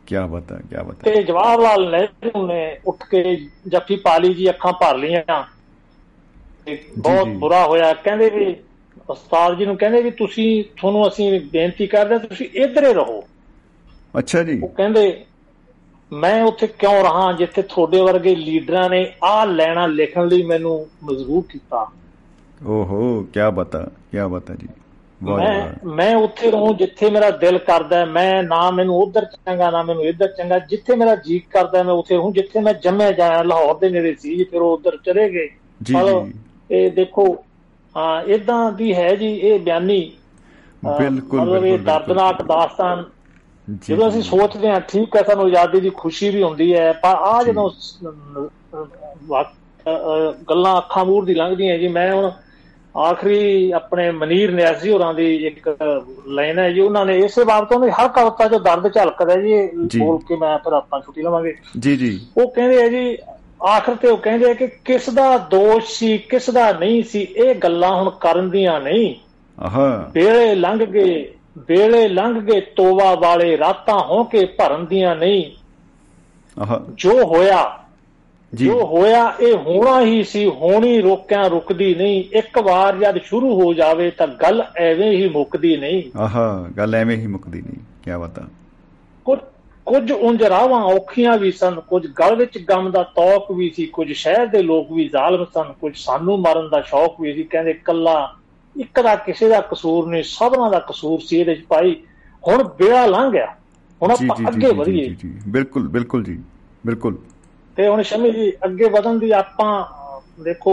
ਕੀ 0.06 0.16
ਬਤਾ 0.16 0.56
ਕੀ 0.56 0.76
ਬਤਾ 0.76 1.10
ਤੇ 1.10 1.22
ਜਵਾਹਰ 1.22 1.60
ਲਾਲ 1.60 1.90
ਨਹਿਰੂ 1.90 2.46
ਨੇ 2.46 2.78
ਉੱਠ 2.86 3.04
ਕੇ 3.10 3.46
ਜੱਫੀ 3.68 3.96
ਪਾ 3.96 4.18
ਲਈ 4.18 4.34
ਜੀ 4.34 4.50
ਅੱਖਾਂ 4.50 4.72
ਭਰ 4.72 4.96
ਲੀਆਂ 4.96 5.44
ਤੇ 6.66 6.84
ਬਹੁਤ। 6.98 7.28
ਬੁਰਾ 7.28 7.66
ਹੋਇਆ। 7.66 7.92
ਕਹਿੰਦੇ 7.94 8.30
ਵੀ 8.30 8.56
ਉਸਤਾਦ 9.10 9.58
ਜੀ 9.58 9.66
ਨੂੰ 9.66 9.76
ਕਹਿੰਦੇ 9.76 10.02
ਵੀ 10.02 10.10
ਤੁਸੀਂ 10.10 10.64
ਤੁਹਾਨੂੰ 10.76 11.08
ਅਸੀਂ 11.08 11.40
ਬੇਨਤੀ 11.40 11.86
ਕਰਦੇ 11.86 12.14
ਹਾਂ, 12.14 12.20
ਤੁਸੀਂ 12.20 12.46
ਇੱਧਰੇ 12.54 12.94
ਰਹੋ। 12.94 13.24
ਅੱਛਾ 14.18 14.42
ਜੀ। 14.42 14.60
ਉਹ 14.60 14.68
ਕਹਿੰਦੇ 14.68 15.24
ਮੈਂ 16.12 16.42
ਉੱਥੇ 16.44 16.66
ਕਿਉਂ 16.66 17.02
ਰਹਾ 17.02 17.32
ਜਿੱਥੇ 17.32 17.62
ਤੁਹਾਡੇ 17.62 18.00
ਵਰਗੇ 18.00 18.34
ਲੀਡਰਾਂ 18.34 18.90
ਨੇ 18.90 19.12
ਆਹ 19.24 19.46
ਲੈਣਾ 19.46 19.86
ਲਿਖਣ 19.86 20.28
ਲਈ 20.28 20.42
ਮੈਨੂੰ 20.42 20.86
ਮਜਬੂਰ 21.04 21.42
ਕੀਤਾ। 21.50 21.90
ਓਹੋ 22.66 23.22
ਕੀ 23.22 23.40
ਬਤਾ 23.54 23.90
ਕੀ 24.12 24.18
ਬਤਾ 24.30 24.54
ਜੀ। 24.54 24.68
ਮੈਂ। 25.20 25.68
ਮੈਂ 25.88 26.14
ਉੱਥੇ 26.16 26.50
ਰਹੂੰ 26.50 26.76
ਜਿੱਥੇ 26.76 27.10
ਮੇਰਾ 27.10 27.30
ਦਿਲ 27.38 27.58
ਕਰਦਾ। 27.60 28.04
ਮੈਂ 28.06 28.42
ਨਾ 28.44 28.70
ਮੈਨੂੰ 28.70 28.96
ਉਧਰ 28.98 29.24
ਚੰਗਾ 29.26 29.70
ਨਾ 29.70 29.82
ਮੈਨੂੰ 29.82 30.04
ਇੱਧਰ 30.04 30.28
ਚੰਗਾ 30.32 30.58
ਜਿੱਥੇ 30.66 30.96
ਮੇਰਾ 30.96 31.14
ਜੀ 31.18 31.38
ਕਰਦਾ 31.50 31.82
ਮੈਂ 31.82 31.94
ਉੱਥੇ 31.94 32.16
ਰਹੂੰ 32.16 32.32
ਜਿੱਥੇ 32.32 32.60
ਮੈਂ 32.60 32.72
ਜੰਮਿਆ 32.82 33.10
ਜਾਇਆ 33.12 33.42
ਲਾਹੌਰ 33.44 33.78
ਦੇ 33.78 33.88
ਨੇੜੇ 33.90 34.14
ਸੀ 34.16 34.42
ਫਿਰ 34.44 34.60
ਉਹ 34.60 34.72
ਉਧਰ 34.72 34.96
ਚਲੇ 35.04 35.28
ਗਏ 35.30 35.48
ਜੀ 35.80 35.94
ਇਹ 36.70 36.90
ਦੇਖੋ 36.92 37.26
ਹਾਂ 37.94 38.22
ਇਦਾਂ 38.28 38.70
ਦੀ 38.72 38.94
ਹੈ 38.94 39.14
ਜੀ 39.16 39.32
ਇਹ 39.32 39.58
ਬਿਆਨੀ 39.60 40.00
ਬਿਲਕੁਲ, 40.90 41.40
ਮਤਲਬ 41.40 41.64
ਇਹ 41.64 41.78
ਦਰਦਨਾਕ। 41.80 42.42
ਦਾਸਤਾਨ 42.44 43.04
ਜਦੋਂ 43.86 44.08
ਅਸੀਂ। 44.08 44.22
ਸੋਚਦੇ 44.22 44.68
ਹਾਂ 44.70 44.80
ਠੀਕ 44.88 45.16
ਹੈ 45.16 45.22
ਸਾਨੂੰ 45.22 45.44
ਆਜ਼ਾਦੀ 45.46 45.80
ਦੀ 45.80 45.90
ਖੁਸ਼ੀ 45.96 46.28
ਵੀ 46.30 46.42
ਹੁੰਦੀ 46.42 46.72
ਹੈ 46.74 46.92
ਪਰ 47.02 47.14
ਆ। 47.24 47.42
ਜਦੋਂ 47.42 47.70
ਗੱਲਾਂ 50.44 50.76
ਅੱਖਾਂ 50.78 51.04
ਮੂਰ 51.04 51.24
ਦੀ 51.24 51.34
ਲੰਘਦੀਆਂ 51.34 51.78
ਜੀ 51.78 51.88
ਮੈਂ 51.88 52.12
ਹੁਣ 52.12 52.30
ਆਖਰੀ 52.96 53.70
ਆਪਣੇ 53.70 54.10
ਮਨੀਰ 54.10 54.52
ਨਿਆਜ਼ੀ 54.52 54.90
ਹੋਰਾਂ 54.90 55.14
ਦੀ 55.14 55.46
ਇੱਕ 55.46 55.76
ਲਾਈਨ 56.26 56.58
ਹੈ 56.58 56.70
ਜੀ 56.70 56.80
ਉਹਨਾਂ 56.80 57.06
ਨੇ 57.06 57.18
ਇਸੇ 57.18 57.44
ਬਾਬਤ 57.44 57.72
ਉਹਨੇ 57.72 57.90
ਹਰ 57.90 58.08
ਕਵਿਤਾ 58.08 58.48
'ਚ 58.48 58.62
ਦਰਦ 58.62 58.94
ਝਲਕਦਾ 58.94 59.34
ਜੀ। 59.34 59.98
ਬੋਲ 59.98 60.18
ਕੇ 60.18 60.36
ਮੈਂ 60.36 60.58
ਫਿਰ 60.58 60.72
ਆਪਾਂ 60.72 61.00
ਛੁੱਟੀ 61.00 61.22
ਲਵਾਂਗੇ। 61.22 61.54
ਜੀ 61.78 61.96
ਜੀ। 61.96 62.20
ਉਹ 62.36 62.50
ਕਹਿੰਦੇ 62.50 62.82
ਆ 62.82 62.88
ਜੀ 62.88 63.18
ਆਖਰ 63.66 63.94
ਤੇ 63.94 64.08
ਉਹ 64.08 64.16
ਕਹਿੰਦੇ 64.16 64.50
ਆ 64.50 64.54
ਕਿ 64.54 64.66
ਕਿਸ 64.66 65.10
ਦਾ 65.10 65.38
ਦੋਸ਼ 65.38 65.86
ਸੀ 65.86 66.18
ਕਿਸ 66.18 66.50
ਦਾ 66.50 66.72
ਨਹੀਂ 66.72 67.02
ਸੀ 67.02 67.22
ਇਹ 67.22 67.54
ਗੱਲਾਂ 67.54 67.96
ਹੁਣ 67.96 68.10
ਕਰਨ 68.10 68.50
ਦੀਆਂ 68.50 68.80
ਨਹੀਂ। 68.80 69.14
ਆਹਾ। 69.60 70.10
ਵੇਲੇ 70.14 70.54
ਲੰਘ 70.54 70.84
ਗਏ 70.84 71.32
ਵੇਲੇ 71.58 72.08
ਲੰਘ 72.08 72.40
ਗਏ 72.40 72.60
ਤੋਵਾ 72.60 73.14
ਵਾਲੇ 73.14 73.58
ਰਾਤਾਂ 73.58 73.98
ਹੋ 73.98 74.24
ਕੇ 74.24 74.44
ਭਰਨ 74.44 74.86
ਦੀਆਂ 74.86 75.16
ਨਹੀਂ। 75.16 75.44
ਆਹਾ। 76.62 76.84
ਜੋ 76.94 77.24
ਹੋਇਆ 77.24 77.85
ਜੀ 78.54 78.64
ਜੋ। 78.64 78.86
ਹੋਇਆ 78.86 79.34
ਇਹ 79.40 79.56
ਹੋਣਾ 79.56 80.00
ਹੀ 80.00 80.24
ਸੀ 80.24 80.46
ਹੋਣੀ 80.46 81.00
ਰੋਕਿਆਂ 81.00 81.50
ਰੁਕਦੀ 81.50 81.94
ਨਹੀਂ। 81.94 82.24
ਇੱਕ 82.32 82.58
ਵਾਰ 82.58 82.96
ਜਦ 82.96 83.18
ਸ਼ੁਰੂ 83.22 83.60
ਹੋ 83.60 83.74
ਜਾਵੇ 83.74 84.10
ਤਾਂ 84.10 84.26
ਗੱਲ 84.26 84.64
ਐਵੇਂ 84.76 85.10
ਹੀ 85.12 85.28
ਮੁੱਕਦੀ 85.28 85.76
ਨਹੀਂ। 85.76 86.18
ਆਹਾ 86.18 86.68
ਗੱਲ 86.76 86.94
ਐਵੇਂ 86.94 87.16
ਹੀ 87.16 87.26
ਮੁੱਕਦੀ 87.26 87.62
ਨਹੀਂ। 87.62 87.80
ਕੀ 88.04 88.10
ਬਤਾ 88.20 88.42
ਕੁਝ 89.24 89.38
ਕੁਝ 89.86 90.12
ਉਂਝ 90.12 90.42
ਰਾਵਾਂ 90.42 90.80
ਔਖੀਆਂ 90.82 91.38
ਵੀ 91.38 91.52
ਸਨ। 91.52 91.80
ਕੁਝ 91.80 92.06
ਗਲ 92.06 92.36
ਵਿੱਚ 92.36 92.58
ਗਮ 92.58 92.90
ਦਾ 92.90 93.02
ਤੌਕ 93.02 93.52
ਵੀ 93.52 93.70
ਸੀ। 93.70 93.86
ਕੁਝ 93.86 94.12
ਸ਼ਹਿਰ 94.12 94.46
ਦੇ 94.46 94.62
ਲੋਕ 94.62 94.92
ਵੀ 94.92 95.08
ਜ਼ਾਲਮ 95.08 95.44
ਸਨ। 95.44 95.72
ਕੁਝ 95.80 95.92
ਸਾਨੂੰ 95.96 96.40
ਮਾਰਨ 96.40 96.68
ਦਾ 96.68 96.80
ਸ਼ੌਕ 96.80 97.20
ਵੀ 97.20 97.34
ਸੀ। 97.34 97.42
ਕਹਿੰਦੇ 97.42 97.72
ਕੱਲਾ 97.74 98.36
ਇੱਕ 98.80 99.00
ਦਾ 99.00 99.16
ਕਿਸੇ 99.16 99.48
ਦਾ 99.48 99.60
ਕਸੂਰ 99.60 100.08
ਨਹੀਂ 100.08 100.22
ਸਭਨਾਂ 100.22 100.70
ਦਾ 100.70 100.78
ਕਸੂਰ 100.78 101.20
ਸੀ 101.20 101.40
ਇਹਦੇ 101.40 101.54
ਚ 101.54 101.64
ਭਾਈ। 101.68 101.96
ਹੁਣ 102.48 102.64
ਬੇੜਾ 102.64 103.06
ਲੰਘ 103.06 103.32
ਗਿਆ। 103.32 103.54
ਹੁਣ 104.02 104.10
ਆਪਾਂ 104.10 104.48
ਅੱਗੇ 104.48 104.66
ਵਧੀਏ। 104.66 105.08
ਜੀ 105.08 105.14
ਜੀ। 105.14 105.34
ਬਿਲਕੁਲ 105.48 105.88
ਬਿਲਕੁਲ 105.88 106.24
ਜੀ। 106.24 106.38
ਬਿਲਕੁਲ। 106.86 107.18
ਤੇ 107.76 107.88
ਹੁਣ 107.88 108.02
ਸ਼ਮੀ 108.02 108.30
ਜੀ 108.30 108.52
ਅੱਗੇ 108.64 108.88
ਵਧਣ 108.90 109.18
ਦੀ 109.18 109.30
ਆਪਾਂ 109.34 109.72
ਦੇਖੋ 110.44 110.72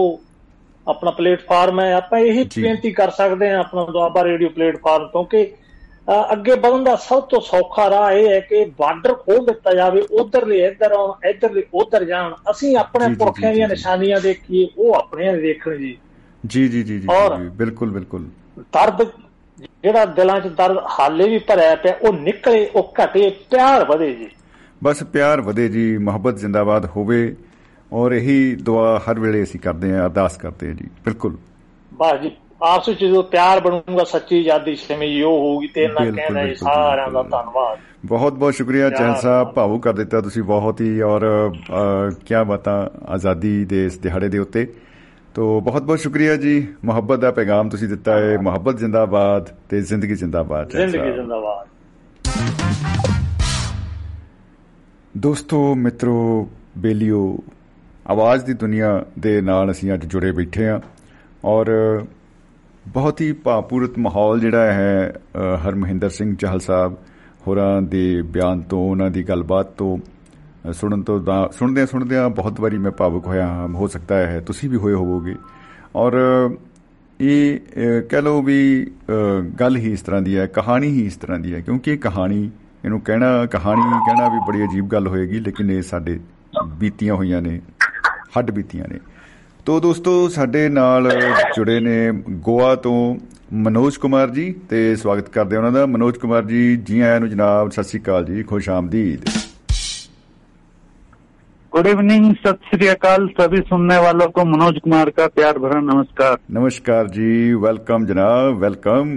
ਆਪਣਾ 0.88 1.12
ਪਲੇਟਫਾਰਮ 1.12 1.80
ਹੈ 1.80 1.92
ਆਪਾਂ 1.94 2.20
ਇਹੀ। 2.20 2.44
ਬੇਨਤੀ 2.56 2.92
ਕਰ 2.94 3.10
ਸਕਦੇ 3.12 3.50
ਹਾਂ 3.50 3.60
ਆਪਣਾ 3.60 3.86
ਦੁਆਬਾ 3.92 4.24
ਰੇਡੀਓ 4.24 4.50
ਪਲੇਟਫਾਰਮ 4.50 5.08
ਤੋਂ 5.08 5.24
ਕਿ 5.26 5.44
ਅੱਗੇ 6.32 6.56
ਵਧਣ 6.56 6.84
ਦਾ 6.84 6.96
ਸਭ 7.02 7.22
ਤੋਂ 7.24 7.40
ਸੌਖਾ 7.42 7.90
ਰਾਹ 7.90 8.12
ਇਹ 8.12 8.28
ਹੈ 8.30 8.40
ਕਿ 8.40 8.64
ਬਾਰਡਰ 8.80 9.14
ਖੋਲ 9.16 9.46
ਦਿੱਤਾ 9.46 9.74
ਜਾਵੇ 9.74 10.02
ਉਧਰਲੇ 10.14 10.58
ਇੱਧਰ 10.66 10.92
ਆਉਣ 10.92 11.28
ਇੱਧਰਲੇ 11.30 11.64
ਉਧਰ 11.74 12.04
ਜਾਣ 12.04 12.34
ਅਸੀਂ 12.52 12.76
ਆਪਣੇ 12.78 13.14
ਪੁਰਖਿਆਂ 13.16 13.54
ਦੀਆਂ। 13.54 13.68
ਨਿਸ਼ਾਨੀਆਂ 13.68 14.20
ਦੇਖੀਏ 14.22 14.68
ਉਹ 14.78 14.94
ਆਪਣੀਆਂ 14.96 15.34
ਦੇਖਣ 15.36 15.78
ਜੀ 15.78 15.98
ਜੀ 16.44 16.68
ਜੀ 16.68 16.84
ਜੀ 16.84 17.00
ਜੀ, 17.00 17.08
ਬਿਲਕੁਲ 17.58 17.92
ਬਿਲਕੁਲ 17.92 18.26
ਦਰਦ 18.74 19.04
ਜਿਹੜਾ 19.84 20.04
ਦਿਲਾਂ 20.08 20.40
'ਚ 20.42 20.48
ਦਰਦ 20.48 20.78
ਹਾਲੇ 21.00 21.28
ਵੀ 21.30 21.38
ਭਰਿਆ 21.48 21.76
ਪਿਆ 21.76 21.96
ਉਹ 22.02 22.14
ਨਿਕਲੇ 22.14 22.66
ਉਹ 22.76 22.94
ਘਟੇ 23.00 23.30
ਪਿਆਰ 23.52 23.84
ਵਧੇ 23.86 24.12
ਜੀ 24.14 24.30
ਬਸ 24.84 25.04
ਪਿਆਰ 25.04 25.42
ਵਧੇ 25.42 25.68
ਜੀ 25.70 25.98
ਮੁਹੱਬਤ 25.98 26.38
ਜ਼ਿੰਦਾਬਾਦ 26.38 26.86
ਹੋਵੇ। 26.86 27.36
ਔਰ 27.94 28.12
ਇਹੀ 28.12 28.56
ਦੁਆ 28.56 29.00
ਹਰ 29.00 29.20
ਵੇਲੇ 29.20 29.44
ਅਸੀਂ 29.44 29.60
ਕਰਦੇ 29.60 29.92
ਹਾਂ 29.94 30.06
ਅਰਦਾਸ 30.06 30.38
ਕਰਦੇ 30.38 30.68
ਹਾਂ 30.68 30.74
ਜੀ। 30.74 30.86
ਬਿਲਕੁਲ। 31.06 31.38
ਬਸ 31.94 32.22
ਜੀ 32.22 32.32
ਆਪਸ 32.62 32.90
ਵਿੱਚ 32.90 33.06
ਜਦੋਂ 33.06 33.24
ਪਿਆਰ 33.24 33.60
ਬਣੂਗਾ 33.60 34.04
ਸੱਚੀ 34.04 34.40
ਆਜ਼ਾਦੀ 34.40 34.76
ਸ਼ਮੀ 34.76 35.22
ਉਹ 35.22 35.32
ਹੋਊਗੀ 35.32 35.68
ਤੇ 35.68 35.84
ਇਹਨਾਂ 35.84 36.06
ਜੀ 36.06 36.12
ਬਿਲਕੁਲ, 36.12 36.56
ਸਾਰਿਆਂ 36.56 37.12
ਦਾ। 37.12 37.24
ਧੰਨਵਾਦ। 37.24 37.80
ਬਹੁਤ 38.06 38.34
ਬਹੁਤ 38.34 38.54
ਸ਼ੁਕਰੀਆ 38.54 38.90
ਚਹਿਲ 38.90 39.16
ਸਾਹਿਬ। 39.16 39.52
ਭਾਵੁਕ 39.52 39.84
ਕਰ 39.84 39.94
ਦਿੱਤਾ 39.94 40.22
ਤੁਸੀਂ 40.22 40.44
ਬਹੁਤ 40.44 40.82
ਹੀ। 40.82 41.02
ਔਰ 41.02 41.52
ਕੀ 42.26 42.36
ਬਾਤਾਂ 42.48 42.90
ਆਜ਼ਾਦੀ 43.06 43.66
ਦੇ 43.66 43.86
ਇਸ 43.86 43.98
ਦਿਹਾੜੇ 43.98 44.30
ਦੇ 44.30 44.38
ਉੱਤੇ। 44.38 44.68
ਤੋ 45.36 45.60
ਬਹੁਤ 45.62 45.82
ਬਹੁਤ 45.82 46.00
ਸ਼ੁਕਰੀਆ 46.00 46.36
ਜੀ। 46.36 46.68
ਮੁਹੱਬਤ 46.86 47.20
ਦਾ 47.20 47.32
ਪੈਗਾਮ 47.32 47.70
ਤੁਸੀਂ 47.70 47.88
ਦਿੱਤਾ 47.88 48.20
ਹੈ। 48.20 48.38
ਮੁਹੱਬਤ 48.42 48.78
ਜ਼ਿੰਦਾਬਾਦ 48.78 49.50
ਤੇ 49.70 49.82
ਜ਼ਿੰਦਗੀ 49.82 50.16
ਜ਼ਿੰਦਾਬਾਦ 50.16 50.70
ਜ਼ਿੰਦਗੀ। 50.70 51.12
ਜ਼ਿੰਦਾਬਾਦ। 51.14 51.68
ਦੋਸਤੋ 55.18 55.76
ਮਿੱਤਰੋ 55.76 56.50
ਬੇਲੀਓ 56.78 57.38
ਆਵਾਜ਼ 58.08 58.44
ਦੀ 58.46 58.54
ਦੁਨੀਆ 58.54 59.06
ਦੇ 59.20 59.42
ਨਾਲ 59.42 59.72
ਅਸੀਂ 59.72 59.94
ਅੱਜ 59.94 60.06
ਜੁੜੇ 60.06 60.32
ਬੈਠੇ 60.32 60.68
ਹਾਂ 60.68 60.80
ਔਰ 61.46 61.70
ਬਹੁਤ 62.88 63.22
ਹੀ 63.22 63.32
ਭਾਵਪੂਰਤ 63.34 63.98
ਮਾਹੌਲ 64.00 64.40
ਜਿਹੜਾ 64.40 64.74
ਹੈ 64.74 65.14
ਅ, 65.36 65.58
ਹਰਮਹਿੰਦਰ 65.68 66.10
ਸਿੰਘ 66.10 66.36
ਚਾਹਲ 66.36 66.60
ਸਾਹਿਬ 66.60 66.96
ਹੋਰਾਂ 67.48 67.82
ਦੇ 67.82 68.22
ਬਿਆਨ 68.22 68.62
ਤੋਂ 68.62 68.80
ਉਹਨਾਂ 68.92 69.10
ਦੀ 69.12 69.24
ਗੱਲਬਾਤ 69.24 69.72
ਤੋਂ 69.72 69.98
ਅ, 70.70 70.72
ਸੁਣਨ 70.72 71.04
ਤੋਂ 71.04 71.20
ਦਾ- 71.20 71.52
ਸੁਣਦਿਆਂ 71.52 71.86
ਸੁਣਦਿਆਂ 71.88 72.30
ਬਹੁਤ 72.30 72.60
ਵਾਰੀ 72.60 72.78
ਮੈਂ 72.78 72.92
ਭਾਵੁਕ 72.92 73.28
ਹੋਇਆ 73.28 73.48
ਹਾਂ 73.48 73.68
ਹੋ 73.68 73.88
ਸਕਦਾ 73.88 74.16
ਹੈ 74.28 74.40
ਤੁਸੀਂ 74.40 74.70
ਵੀ 74.70 74.78
ਹੋਏ 74.78 74.94
ਹੋਵੋਗੇ। 74.94 75.36
ਔਰ 75.96 76.14
ਇਹ 77.20 77.58
ਅ, 77.58 78.02
ਕਹਿ 78.10 78.22
ਲਓ 78.22 78.42
ਵੀ 78.42 78.88
ਅ, 79.10 79.42
ਗੱਲ 79.60 79.78
ਹੀ 79.78 79.92
ਇਸ 79.94 80.02
ਤਰ੍ਹਾਂ 80.02 80.22
ਦੀ 80.22 80.38
ਹੈ 80.38 80.46
ਕਹਾਣੀ 80.48 80.88
ਹੀ 80.88 81.06
ਇਸ 81.06 81.16
ਤਰ੍ਹਾਂ 81.16 81.40
ਦੀ 81.40 81.54
ਹੈ 81.54 81.60
ਕਿਉਂਕਿ 81.62 81.92
ਇਹ 81.92 81.98
ਕਹਾਣੀ 81.98 82.50
ਇਹਨੂੰ 82.85 83.01
ਕਹਿਣਾ 83.01 83.47
ਕਹਾਣੀ 83.47 83.83
ਕਹਿਣਾ 84.07 84.29
ਵੀ 84.29 84.39
ਬੜੀ 84.49 84.65
ਅਜੀਬ 84.65 84.89
ਗੱਲ 84.89 85.07
ਹੋਏਗੀ 85.07 85.41
ਲੇਕਿਨ 85.41 85.71
ਇਹ 85.71 85.83
ਸਾਡੇ 85.83 86.19
ਬੀਤੀਆਂ 86.79 87.15
ਹੋਈਆਂ 87.15 87.43
ਨੇ 87.43 87.61
ਹੱਡ 88.39 88.51
ਬੀਤੀਆਂ 88.51 88.89
ਨੇ 88.89 88.99
ਤੋ 89.67 89.79
ਦੋਸਤੋ 89.81 90.29
ਸਾਡੇ 90.29 90.69
ਨਾਲ 90.69 91.11
ਜੁੜੇ 91.57 91.79
ਨੇ 91.81 91.99
ਗੋਆ 92.45 92.75
ਤੋਂ 92.77 93.17
ਮਨੋਜ 93.65 93.97
ਕੁਮਾਰ 93.97 94.31
ਜੀ 94.31 94.53
ਤੇ 94.71 94.95
ਸਵਾਗਤ 94.97 95.29
ਕਰਦੇ 95.29 95.57
ਹਾਂ 95.57 95.63
ਉਹਨਾਂ 95.63 95.73
ਦਾ 95.73 95.87
ਮਨੋਜ 95.87 96.17
ਕੁਮਾਰ 96.17 96.45
ਜੀ 96.45 96.77
ਜੀ 96.77 97.01
ਆਇਆਂ 97.01 97.21
ਨੂੰ 97.21 97.29
ਜਨਾਬ 97.29 97.71
ਸਤਿ 97.71 97.83
ਸ੍ਰੀ 97.83 98.01
ਅਕਾਲ 98.01 98.25
ਜੀ 98.25 98.43
ਖੁਸ਼ 98.43 98.69
ਆਮਦੀਦ 98.71 99.29
गुड 101.73 101.87
इवनिंग 101.87 102.25
सत 102.37 102.61
श्री 102.69 102.87
अकाल 102.89 103.27
सभी 103.31 103.59
सुनने 103.63 103.97
वालों 103.99 104.27
को 104.29 104.45
मनोज 104.47 104.79
कुमार 104.81 105.11
का 105.11 105.27
प्यार 105.31 105.59
भरा 105.59 105.81
नमस्कार 105.83 106.39
नमस्कार 106.53 107.11
जी 107.11 107.29
वेलकम 107.59 108.07
जनाब 108.07 108.57
वेलकम 108.63 109.13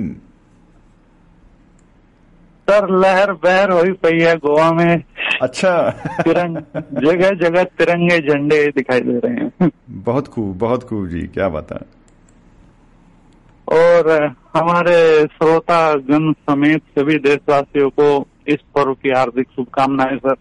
सर 2.70 2.88
लहर 3.00 3.32
बहर 3.32 3.70
हुई 3.70 3.92
पई 3.92 4.18
है 4.20 4.36
गोवा 4.36 4.70
में। 4.72 5.02
अच्छा। 5.42 5.90
तिरंग 6.20 6.56
जगह 7.04 7.30
जगह 7.30 7.64
तिरंगे 7.64 8.18
झंडे 8.18 8.66
दिखाई 8.66 9.00
दे 9.00 9.18
रहे 9.18 9.34
हैं। 9.34 9.70
बहुत 9.90 10.28
खूब 10.28 10.58
बहुत 10.58 10.82
खूब 10.82 11.06
जी 11.08 11.20
क्या 11.20 11.48
बात 11.48 11.72
है। 11.72 11.80
और 13.68 14.10
हमारे 14.56 15.24
श्रोता 15.24 15.94
गण 15.94 16.32
समेत 16.32 16.82
सभी 16.98 17.18
देशवासियों 17.18 17.90
को 17.90 18.26
इस 18.48 18.58
पर्व 18.74 18.94
की 18.94 19.10
हार्दिक 19.10 19.46
शुभकामनाएँ 19.56 20.16
सर। 20.16 20.36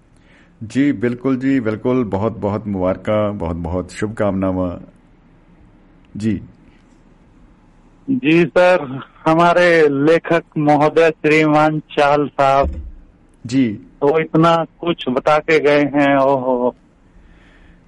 जी 0.64 0.92
बिल्कुल 0.94 1.38
जी 1.38 1.60
बिल्कुल। 1.60 2.04
बहुत 2.04 2.38
बहुत 2.38 2.68
मुबारक 2.68 3.10
बहुत 3.36 3.56
बहुत 3.56 3.92
शुभकामनाएँ 3.92 4.80
जी। 6.18 6.42
जी 8.10 8.46
सर 8.46 9.00
हमारे 9.28 9.88
लेखक 9.90 10.44
महोदय 10.58 11.10
श्रीमान 11.10 11.80
चाल 11.80 12.28
साहब। 12.28 12.82
जी। 13.46 13.68
तो 14.02 14.20
इतना 14.20 14.66
कुछ 14.80 15.10
बता 15.10 15.38
के 15.38 15.60
गए 15.60 15.84
हैं 15.84 16.18
ओहो। 16.18 16.76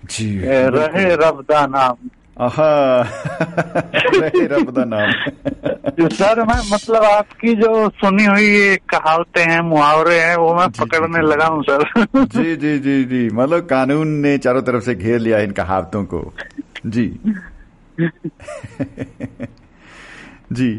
जी 0.05 0.39
रहे 0.45 1.15
रब 1.15 1.45
दा 1.51 1.67
नाम। 1.67 2.09
रब 4.35 4.69
दा 4.71 4.83
नाम। 4.85 5.11
सर 6.07 6.43
मैं 6.43 6.73
मतलब 6.73 7.03
आपकी 7.03 7.55
जो 7.55 7.89
सुनी 7.89 8.25
हुई 8.25 8.43
ये 8.43 8.75
कहावतें 8.75 9.45
हैं 9.45 9.61
मुहावरे 9.61 10.19
हैं 10.19 10.35
वो 10.35 10.53
मैं 10.53 10.67
जी, 10.67 10.85
पकड़ने 10.85 11.19
जी। 11.19 11.27
लगा 11.27 11.45
हूँ 11.45 11.63
सर। 11.63 11.83
जी 12.15 12.55
जी 12.55 12.79
जी 12.79 13.03
जी। 13.03 13.29
मतलब 13.29 13.59
कानून 13.59 14.07
ने 14.07 14.37
चारों 14.37 14.61
तरफ़ 14.61 14.83
से 14.83 14.95
घेर 14.95 15.19
लिया 15.19 15.39
इन 15.39 15.51
कहावतों 15.51 16.05
को। 16.05 16.33
जी। 16.85 17.19
जी 20.52 20.70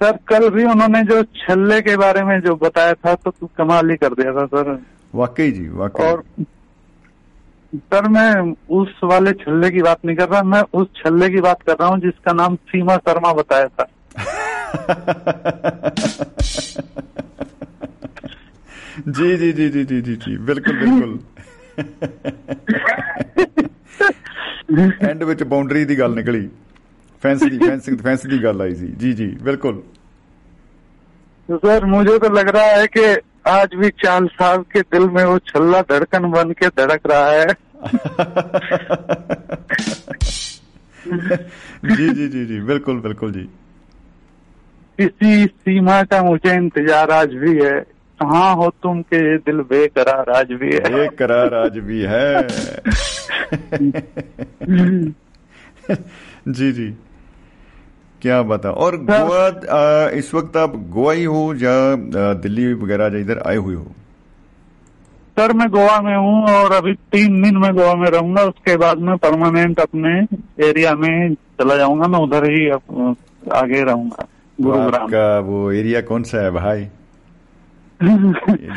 सर 0.00 0.16
कल 0.28 0.48
भी 0.50 0.64
उन्होंने 0.64 1.02
जो 1.04 1.22
छल्ले 1.36 1.80
के 1.80 1.96
बारे 1.96 2.22
में 2.24 2.40
जो 2.40 2.54
बताया 2.56 2.94
था 2.94 3.14
तो 3.14 3.30
तू 3.30 3.48
कमाल 3.58 3.90
ही 3.90 3.96
कर 3.96 4.14
दिया 4.14 4.32
था 4.32 4.46
सर 4.46 4.78
वाकई 5.14 5.50
जी 5.50 5.68
वाकई 5.74 6.04
और 6.04 6.24
सर 7.72 8.08
मैं 8.08 8.30
उस 8.76 9.00
वाले 9.04 9.32
छल्ले 9.42 9.70
की 9.70 9.82
बात 9.82 10.04
नहीं 10.04 10.16
कर 10.16 10.28
रहा 10.28 10.42
मैं 10.54 10.62
उस 10.74 10.88
छल्ले 10.96 11.28
की 11.30 11.40
बात 11.40 11.62
कर 11.62 11.76
रहा 11.80 11.88
हूँ 11.88 12.00
जिसका 12.00 12.32
नाम 12.32 12.56
सीमा 12.70 12.96
शर्मा 13.08 13.32
बताया 13.32 13.68
था 13.68 13.86
जी 19.08 19.36
जी 19.36 19.52
जी 19.52 19.68
जी 19.68 19.84
जी 19.84 20.00
जी 20.00 20.16
जी 20.16 20.36
ਬਿਲਕੁਲ 20.38 20.76
ਬਿਲਕੁਲ 20.78 21.18
ਐਂਡ 25.08 25.22
ਵਿੱਚ 25.24 25.42
ਬਾਉਂਡਰੀ 25.42 25.84
ਦੀ 25.84 25.98
ਗੱਲ 25.98 26.14
ਨਿਕਲੀ 26.14 26.48
ਫੈਂਸੀ 27.23 27.57
ਫੈਂਸੀ 27.59 27.95
ਫੈਂਸੀ 27.97 28.29
की 28.29 28.37
ਗੱਲ 28.43 28.61
आई 28.61 28.73
ਸੀ 28.75 28.87
जी 29.03 29.13
जी 29.19 29.27
बिल्कुल। 29.45 29.81
तो 31.49 31.57
सर 31.57 31.85
मुझे 31.85 32.17
तो 32.19 32.29
लग 32.29 32.49
रहा 32.55 32.65
है 32.71 32.87
कि 32.87 33.03
आज 33.49 33.75
भी 33.75 33.89
चाँद 34.03 34.27
साहब 34.31 34.63
के 34.73 34.81
दिल 34.93 35.07
में 35.09 35.23
वो 35.25 35.37
छल्ला 35.49 35.81
धड़कन 35.91 36.29
बन 36.31 36.51
के 36.61 36.67
धड़क 36.79 37.01
रहा 37.07 37.29
है। 37.31 37.47
जी 41.91 42.07
जी 42.09 42.27
जी 42.27 42.45
जी 42.45 42.59
बिल्कुल 42.69 42.99
बिल्कुल 43.01 43.31
जी। 43.31 43.43
किसी 44.99 45.45
सीमा 45.45 46.01
का 46.11 46.21
मुझे 46.23 46.53
इंतज़ार 46.55 47.11
आज 47.11 47.33
भी 47.43 47.53
है। 47.59 47.79
कहाँ 48.19 48.55
हो 48.55 48.69
तुम 48.83 49.01
के 49.09 49.17
ये 49.23 49.37
दिल 49.47 49.57
बेकरार 49.71 50.29
आज 50.35 50.51
भी 50.61 50.69
है? 50.75 50.89
बेकरार 50.95 51.53
आज 51.55 51.77
भी 51.89 51.99
है। 52.13 52.29
जी 56.49 56.71
जी। 56.71 56.93
क्या 58.21 58.41
बता 58.41 58.69
और 58.71 58.95
गोवा 58.97 60.09
इस 60.09 60.33
वक्त 60.33 60.57
आप 60.57 60.75
गोवा 60.75 61.13
ही 61.13 61.23
हो 61.23 61.53
या 61.53 61.95
दिल्ली 62.33 62.73
वगैरह 62.73 63.05
या 63.05 63.19
इधर 63.19 63.43
आए 63.47 63.55
हुए 63.55 63.75
हो? 63.75 63.87
सर 65.39 65.53
मैं 65.53 65.69
गोवा 65.69 66.01
में 66.01 66.15
हूँ 66.17 66.43
और 66.47 66.71
अभी 66.71 66.93
तीन 66.93 67.41
दिन 67.41 67.57
में 67.57 67.73
गोवा 67.73 67.93
में 67.93 68.07
रहूँगा। 68.07 68.43
उसके 68.43 68.77
बाद 68.77 68.97
में 68.97 69.17
परमानेंट 69.17 69.79
अपने 69.79 70.13
एरिया 70.67 70.93
में 70.93 71.33
चला 71.33 71.77
जाऊँगा। 71.77 72.07
मैं 72.07 72.19
उधर 72.19 72.43
ही 72.43 72.69
आगे 73.53 73.83
रहूँगा 73.83 74.27
गुरुग्राम। 74.61 75.03
आपका 75.03 75.39
वो 75.39 75.71
एरिया 75.71 76.01
कौन 76.01 76.23
सा 76.23 76.43
है 76.43 76.51
भाई? 76.51 76.87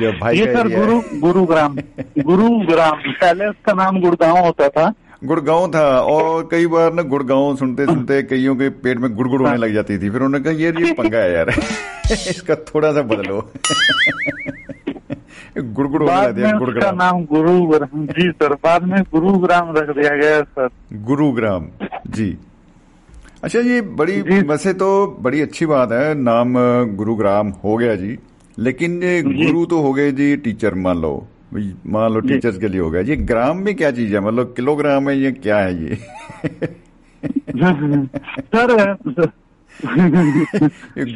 जो 0.01 0.13
भाई 0.13 0.37
ये 0.37 0.55
सर 0.55 0.69
गुरु 0.69 1.01
गुरुग्राम। 1.21 1.75
गुरुग्राम। 2.19 2.97
पहले 2.97 3.47
उसका 3.47 3.73
नाम 3.73 4.01
गुड़गांव 4.01 4.39
होता 4.39 4.69
था। 4.69 4.93
गुड़गांव 5.25 5.67
था 5.75 6.01
और 6.01 6.49
कई 6.51 6.67
बार 6.67 6.93
ना 6.93 7.03
गुड़गांव 7.03 7.57
सुनते 7.57 7.87
सुनते 7.87 8.23
कईयों 8.23 8.55
के 8.57 8.69
पेट 8.69 8.99
में 8.99 9.15
गुड़गुड़ 9.15 9.43
होने 9.43 9.57
लग 9.57 9.73
जाती 9.75 9.99
थी। 9.99 10.11
फिर 10.11 10.23
उन्होंने 10.23 10.41
कहा 10.41 10.53
ये 10.53 10.73
ये 10.87 10.93
पंगा 10.93 11.19
है 11.19 11.33
यार। 11.33 11.49
इसका 12.13 12.55
थोड़ा 12.55 12.93
सा 12.93 13.03
बदलो। 13.03 13.41
गुड़गुड़ 15.59 16.03
बाद 16.03 16.25
में 16.25 16.35
दिया 16.35 16.57
उसका 16.59 16.91
नाम 16.91 17.25
गुरुग्राम 17.25 18.07
जी 18.07 18.31
सर 18.31 18.55
बाद 18.55 18.83
में 18.83 19.03
गुरुग्राम 19.03 19.77
रख 19.77 19.97
दिया 19.97 20.17
गया 20.17 20.43
सर। 20.43 20.69
गुरुग्राम 20.93 21.67
जी। 22.07 22.39
अच्छा 23.45 23.59
ये 23.59 23.81
बड़ी 23.81 24.21
वैसे 24.21 24.73
तो 24.73 25.19
बड़ी 25.21 25.41
अच्छी 25.41 25.67
बात 25.67 25.93
है 25.93 26.15
नाम 26.15 26.55
गुरुग्राम 26.97 27.49
हो 27.65 27.77
गया 27.77 27.95
जी 27.95 28.19
लेकिन 28.59 29.03
ये 29.03 29.23
गुरु 29.23 29.67
तो 29.67 29.81
हो 29.81 29.93
गए 29.93 30.13
जी 30.13 30.37
टीचर 30.37 30.75
मान 30.75 30.99
लो। 30.99 31.13
मान 31.53 32.13
लो 32.13 32.21
टीचर्स 32.21 32.59
के 32.59 32.69
लिए 32.69 32.81
हो 32.81 32.91
गया। 32.91 33.03
ये 33.03 33.17
ग्राम 33.29 33.59
में 33.59 33.75
क्या 33.77 33.91
चीज़ 33.91 34.15
है? 34.15 34.21
मतलब 34.21 34.53
किलोग्राम 34.57 35.09
है 35.11 35.19
ये 35.19 35.33
क्या 35.33 35.59
है 35.59 35.73
ये? 35.83 35.95
सर 38.55 38.69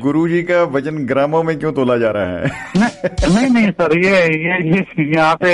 गुरु 0.01 0.26
जी 0.28 0.43
का 0.43 0.62
वज़न 0.72 1.05
ग्रामों 1.07 1.43
में 1.43 1.59
क्यों 1.59 1.72
तोला 1.72 1.97
जा 1.97 2.11
रहा 2.11 2.39
है? 2.39 2.51
नहीं 2.76 3.49
नहीं 3.51 3.70
सर 3.70 3.97
ये 3.99 4.16
ये 4.45 4.59
ये 4.70 5.11
यहाँ 5.14 5.37
पे 5.43 5.53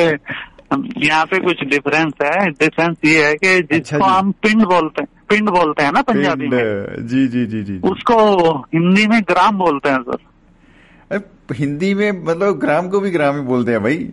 यहाँ 1.05 1.25
पे 1.27 1.39
कुछ 1.39 1.65
डिफरेंस 1.65 2.13
है। 2.23 2.51
डिफरेंस 2.51 2.97
ये 3.05 3.25
है 3.27 3.35
कि 3.35 3.61
जिसको 3.63 3.99
जी। 3.99 4.11
हम 4.11 4.31
पिंड 4.43 4.65
बोलते 4.65 5.03
हैं 5.03 5.09
पिंड 5.31 5.49
बोलते 5.49 5.83
हैं 5.83 5.93
ना 5.93 6.03
पंजाबी 6.03 6.49
में। 6.49 7.07
जी 7.07 7.27
जी 7.29 7.47
जी 7.47 7.63
जी 7.63 7.63
जी। 7.63 7.89
उसको 7.91 8.17
हिंदी 8.75 9.07
में 9.07 9.21
ग्राम 9.23 9.59
बोलते 9.59 9.89
हैं 9.89 10.03
सर। 10.03 10.19
हिंदी 11.55 11.95
में 11.95 12.11
मतलब 12.25 12.59
ग्राम 12.59 12.89
को 12.89 13.01
भी 13.01 13.11
ग्राम 13.11 13.37
ही 13.37 13.43
बोलते 13.43 13.73
हैं 13.73 13.83
भाई। 13.83 14.11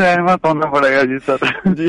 सहमत 0.00 0.46
होना 0.46 0.66
पड़ेगा 0.66 1.02
जी 1.04 1.18
सर 1.20 1.38
जी 1.74 1.88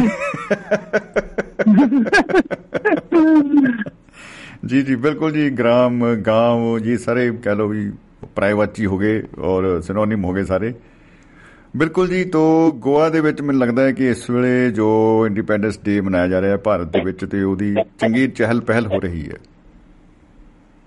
ਜੀ 4.65 4.81
ਜੀ 4.81 4.95
ਬਿਲਕੁਲ 4.95 5.31
ਜੀ 5.31 5.49
ਗ੍ਰਾਮ 5.49 6.03
ਗਾਂਵ 6.25 6.79
ਜੀ 6.79 6.97
ਸਾਰੇ 6.97 7.29
ਕਹ 7.43 7.55
ਲੋ 7.55 7.67
ਵੀ 7.67 7.91
ਪ੍ਰਾਈਵੇਟੀ 8.35 8.85
ਹੋ 8.85 8.97
ਗਏ 8.97 9.21
ਔਰ 9.39 9.81
ਸਿਨੋਨਿਮ 9.81 10.25
ਹੋ 10.25 10.33
ਗਏ 10.33 10.43
ਸਾਰੇ 10.43 10.73
ਬਿਲਕੁਲ 11.77 12.07
ਜੀ 12.07 12.23
ਤੋਂ 12.25 12.71
ਗੋਆ 12.71 13.09
ਦੇ 13.09 13.21
ਵਿੱਚ 13.21 13.41
ਮੈਨੂੰ 13.41 13.61
ਲੱਗਦਾ 13.61 13.83
ਹੈ 13.83 13.91
ਕਿ 13.91 14.09
ਇਸ 14.09 14.29
ਵੇਲੇ 14.29 14.71
ਜੋ 14.71 14.87
ਇੰਡੀਪੈਂਡੈਂਸ 15.27 15.79
ਡੇ 15.83 15.99
ਮਨਾਇਆ 16.01 16.27
ਜਾ 16.27 16.41
ਰਿਹਾ 16.41 16.51
ਹੈ 16.51 16.57
ਭਾਰਤ 16.57 16.87
ਦੇ 16.87 17.01
ਵਿੱਚ 17.03 17.25
ਤੇ 17.25 17.41
ਉਹਦੀ 17.43 17.73
ਚੰਗੀ 17.99 18.27
ਚਹਿਲ 18.27 18.61
ਪਹਿਲ 18.61 18.87
ਹੋ 18.87 18.99
ਰਹੀ 18.99 19.29
ਹੈ 19.29 19.37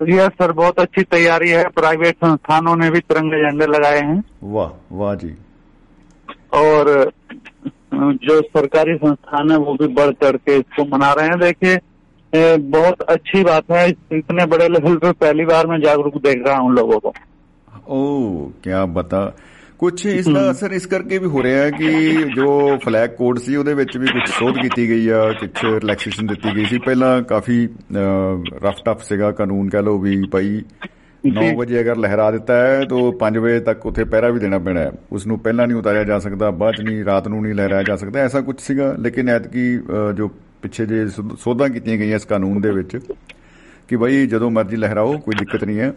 तो 0.00 0.06
जी 0.06 0.16
हाँ, 0.18 0.28
सर 0.30 0.52
बहुत 0.52 0.78
अच्छी 0.80 1.02
तैयारी 1.04 1.48
है। 1.50 1.64
प्राइवेट 1.70 2.16
संस्थानों 2.16 2.74
ने 2.76 2.90
भी 2.90 3.00
तिरंगे 3.00 3.40
झंडे 3.42 3.66
लगाए 3.66 4.00
हैं। 4.00 4.22
वाह 4.44 4.70
वाह 4.96 5.14
जी। 5.14 5.34
और 6.54 6.88
जो 8.24 8.40
सरकारी 8.42 8.94
संस्थान 8.96 9.50
है 9.50 9.56
वो 9.58 9.74
भी 9.74 9.86
बढ़ 9.94 10.12
चढ़ 10.14 10.36
के 10.38 10.56
इसको 10.58 10.84
मना 10.86 11.12
रहे 11.12 11.26
हैं। 11.28 11.38
देखिए 11.40 12.56
बहुत 12.70 13.02
अच्छी 13.10 13.42
बात 13.44 13.70
है। 13.70 13.88
इतने 13.90 14.46
बड़े 14.46 14.68
लेवल 14.68 14.96
पे 14.96 15.12
पहली 15.14 15.44
बार 15.44 15.66
मैं 15.66 15.80
जागरूक 15.80 16.16
देख 16.22 16.46
रहा 16.46 16.56
हूँ 16.56 16.72
लोगों 16.74 16.98
को। 17.00 17.12
ओ 17.88 18.50
क्या 18.64 18.84
बता 18.88 19.24
ਕੁਝ 19.80 20.06
ਇਸ 20.06 20.28
ਦਾ 20.28 20.50
ਅਸਰ 20.50 20.70
ਇਸ 20.70 20.86
ਕਰਕੇ 20.86 21.18
ਵੀ 21.18 21.26
ਹੋ 21.26 21.42
ਰਿਹਾ 21.42 21.62
ਹੈ 21.62 21.70
ਕਿ 21.70 21.90
ਜੋ 22.36 22.78
ਫਲੈਗ 22.84 23.10
ਕੋਡ 23.10 23.38
ਸੀ 23.38 23.56
ਉਹਦੇ 23.56 23.74
ਵਿੱਚ 23.74 23.96
ਵੀ 23.98 24.06
ਕੁਝ 24.06 24.22
ਸੋਧ 24.30 24.54
ਕੀਤੀ 24.62 24.88
ਗਈ 24.88 25.08
ਆ 25.08 25.20
ਕੁਝ 25.32 25.50
ਰਿਲੈਕਸੇਸ਼ਨ 25.64 26.26
ਦਿੱਤੀ 26.26 26.56
ਗਈ 26.56 26.64
ਸੀ। 26.64 26.78
ਪਹਿਲਾਂ 26.78 27.22
ਕਾਫੀ 27.22 27.68
ਰਫ 28.64 28.82
ਟਫ 28.84 29.02
ਸੀਗਾ 29.02 29.30
ਕਾਨੂੰਨ 29.30 29.68
ਕਹ 29.68 29.78
ਲੋ 29.78 29.98
ਵੀ 29.98 30.22
ਭਾਈ 30.32 30.62
9 31.24 31.46
ਵਜੇ 31.56 31.80
ਅਗਰ 31.80 31.96
ਲਹਿਰਾ 31.96 32.30
ਦਿੱਤਾ 32.30 32.60
ਹੈ 32.66 32.84
ਤਾਂ 32.90 33.00
5 33.22 33.40
ਵਜੇ 33.40 33.60
ਤੱਕ 33.60 33.86
ਉੱਥੇ 33.86 34.04
ਪਹਿਰਾ 34.04 34.28
ਵੀ 34.28 34.40
ਦੇਣਾ 34.40 34.58
ਪੈਣਾ 34.58 34.80
ਹੈ। 34.80 34.92
ਉਸ 35.12 35.26
ਨੂੰ 35.26 35.38
ਪਹਿਲਾਂ 35.38 35.66
ਨਹੀਂ 35.66 35.78
ਉਤਾਰਿਆ 35.78 36.04
ਜਾ 36.04 36.18
ਸਕਦਾ 36.18 36.50
ਬਾਅਦ 36.50 36.74
ਚ 36.74 36.80
ਨਹੀਂ 36.80 37.04
ਰਾਤ 37.04 37.28
ਨੂੰ 37.28 37.42
ਨਹੀਂ 37.42 37.54
ਲਹਿਰਾਇਆ 37.54 37.82
ਜਾ 37.82 37.96
ਸਕਦਾ 37.96 38.20
ਐਸਾ 38.20 38.40
ਕੁਝ 38.40 38.60
ਸੀਗਾ। 38.60 38.94
ਲੇਕਿਨ 38.98 39.28
ਐਤਕੀ 39.28 39.76
ਜੋ 40.14 40.28
ਪਿੱਛੇ 40.62 40.86
ਜੇ 40.86 41.06
ਸੋਧਾਂ 41.38 41.68
ਕੀਤੀਆਂ 41.68 41.98
ਗਈਆਂ 41.98 42.16
ਇਸ 42.16 42.24
ਕਾਨੂੰਨ 42.24 42.60
ਦੇ 42.60 42.70
ਵਿੱਚ 42.70 42.98
ਕਿ 43.88 43.96
ਭਾਈ 43.96 44.26
ਜਦੋਂ 44.26 44.50
ਮਰਜ਼ੀ 44.50 44.76
ਲਹਿਰਾਓ 44.76 45.18
ਕੋਈ 45.18 45.34
ਦਿੱਕਤ 45.38 45.64
ਨਹੀਂ 45.64 45.78
ਹੈ। 45.78 45.92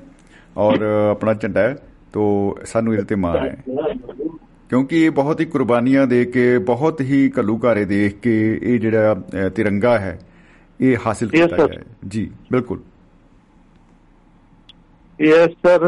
ਔਰ 0.57 0.81
ਆਪਣਾ 1.11 1.34
ਝੰਡਾ 1.34 1.59
ਹੈ। 1.59 1.75
तो 2.14 2.24
ਸਾਨੂੰ 2.66 2.93
ਇਹਦੇ 2.93 3.03
ਤੇ 3.03 3.16
ਮਾਣ 3.16 3.38
ਹੈ 3.38 3.55
ਕਿਉਂਕਿ 4.70 5.03
ਇਹ 5.05 5.11
ਬਹੁਤ 5.11 5.41
ਹੀ 5.41 5.45
ਕੁਰਬਾਨੀਆਂ 5.45 6.07
ਦੇ 6.07 6.24
ਕੇ 6.26 6.57
ਬਹੁਤ 6.57 7.01
ਹੀ 7.01 7.32
ਘੱਲੂਘਾਰੇ 7.38 7.86
ਦੇਖ 7.86 8.18
ਕੇ 8.20 8.36
ਇਹ 8.64 8.80
ਜਿਹੜਾ 8.80 9.16
ਤਿਰੰਗਾ 9.55 9.97
ਹੈ 9.99 10.20
ਇਹ 10.80 10.97
ਹਾਸਲ 11.07 11.30
ਕੀਤਾ 11.30 11.57
ਗਿਆ 11.57 11.68
ਹੈ 11.74 11.84
ਜੀ 12.07 12.30
ਬਿਲकुल 12.51 12.80
यस 15.20 15.51
सर 15.66 15.84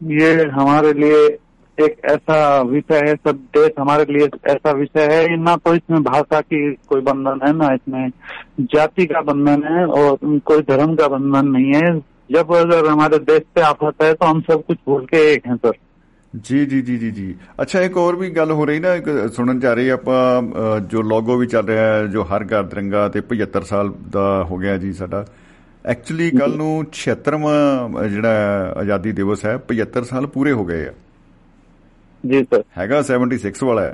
ये 0.00 0.30
हमारे 0.54 0.88
लिए 0.92 1.18
एक 1.78 1.92
ऐसा 2.12 2.38
विषय 2.70 2.98
है 3.04 3.12
सब 3.26 3.38
देश 3.56 3.78
हमारे 3.78 4.04
लिए 4.08 4.26
ऐसा 4.46 4.72
विषय 4.72 5.06
है। 5.12 5.36
ना 5.42 5.54
तो 5.56 5.74
इसमें 5.74 6.02
भाषा 6.02 6.40
की 6.40 6.60
कोई 6.88 7.00
बंधन 7.00 7.40
है 7.44 7.52
ना 7.56 7.68
इसमें 7.74 8.66
जाति 8.74 9.06
का 9.06 9.22
बंधन 9.22 9.64
है 9.68 9.84
और 9.98 10.18
कोई 10.50 10.66
धर्म 10.70 10.94
का 10.96 11.08
बंधन 11.08 11.48
नहीं 11.48 11.72
है। 11.74 11.90
जब 12.29 12.51
अगर 12.55 12.87
हमारे 12.87 13.17
देश 13.25 13.41
पे 13.55 13.61
आफत 13.67 14.03
है 14.03 14.11
तो 14.15 14.27
हम 14.27 14.41
सब 14.43 14.61
कुछ 14.65 14.77
भूल 14.85 15.05
के 15.07 15.23
एक 15.31 15.47
हैं 15.47 15.57
सर 15.59 15.79
ਜੀ 16.33 16.59
ਜੀ 16.65 16.81
ਜੀ 16.81 16.97
ਜੀ 16.97 17.09
ਜੀ 17.11 17.23
ਅੱਛਾ 17.59 17.79
ਇੱਕ 17.81 17.95
ਹੋਰ 17.97 18.15
ਵੀ 18.15 18.29
ਗੱਲ 18.31 18.51
ਹੋ 18.51 18.65
ਰਹੀ 18.65 18.79
ਨਾ 18.79 18.93
ਇੱਕ 18.95 19.07
ਸੁਣਨ 19.35 19.59
ਚ 19.59 19.65
ਆ 19.65 19.73
ਰਹੀ 19.73 19.87
ਆਪਾਂ 19.89 20.19
ਅ, 20.41 20.79
ਜੋ 20.91 21.01
ਲੋਗੋ 21.03 21.35
ਵੀ 21.37 21.47
ਚੱਲ 21.47 21.65
ਰਿਹਾ 21.67 21.87
ਹੈ 21.87 22.05
ਜੋ 22.07 22.23
ਹਰ 22.25 22.43
ਘਰ 22.45 22.63
ਤਿਰੰਗਾ 22.65 23.01
ਤੇ 23.09 23.21
75 23.31 23.65
ਸਾਲ 23.69 23.91
ਦਾ 24.11 24.23
ਹੋ 24.51 24.57
ਗਿਆ 24.57 24.75
ਜੀ 24.77 24.91
ਸਾਡਾ 24.99 25.23
ਐਕਚੁਅਲੀ 25.85 26.29
ਕੱਲ 26.37 26.55
ਨੂੰ 26.57 26.69
76ਵਾਂ 26.93 28.07
ਜਿਹੜਾ 28.09 28.71
ਆਜ਼ਾਦੀ 28.77 29.11
ਦਿਵਸ 29.17 29.43
ਹੈ 29.45 29.53
75 29.73 30.07
ਸਾਲ 30.11 30.27
ਪੂਰੇ 30.35 30.51
ਹੋ 30.51 30.65
ਗਏ 30.65 30.85
ਆ 30.87 30.93
जी 32.23 32.41
सर 32.45 32.63
ਹੈਗਾ 32.77 33.01
76 33.09 33.67
ਵਾਲਾ 33.67 33.83
ਹੈ 33.83 33.93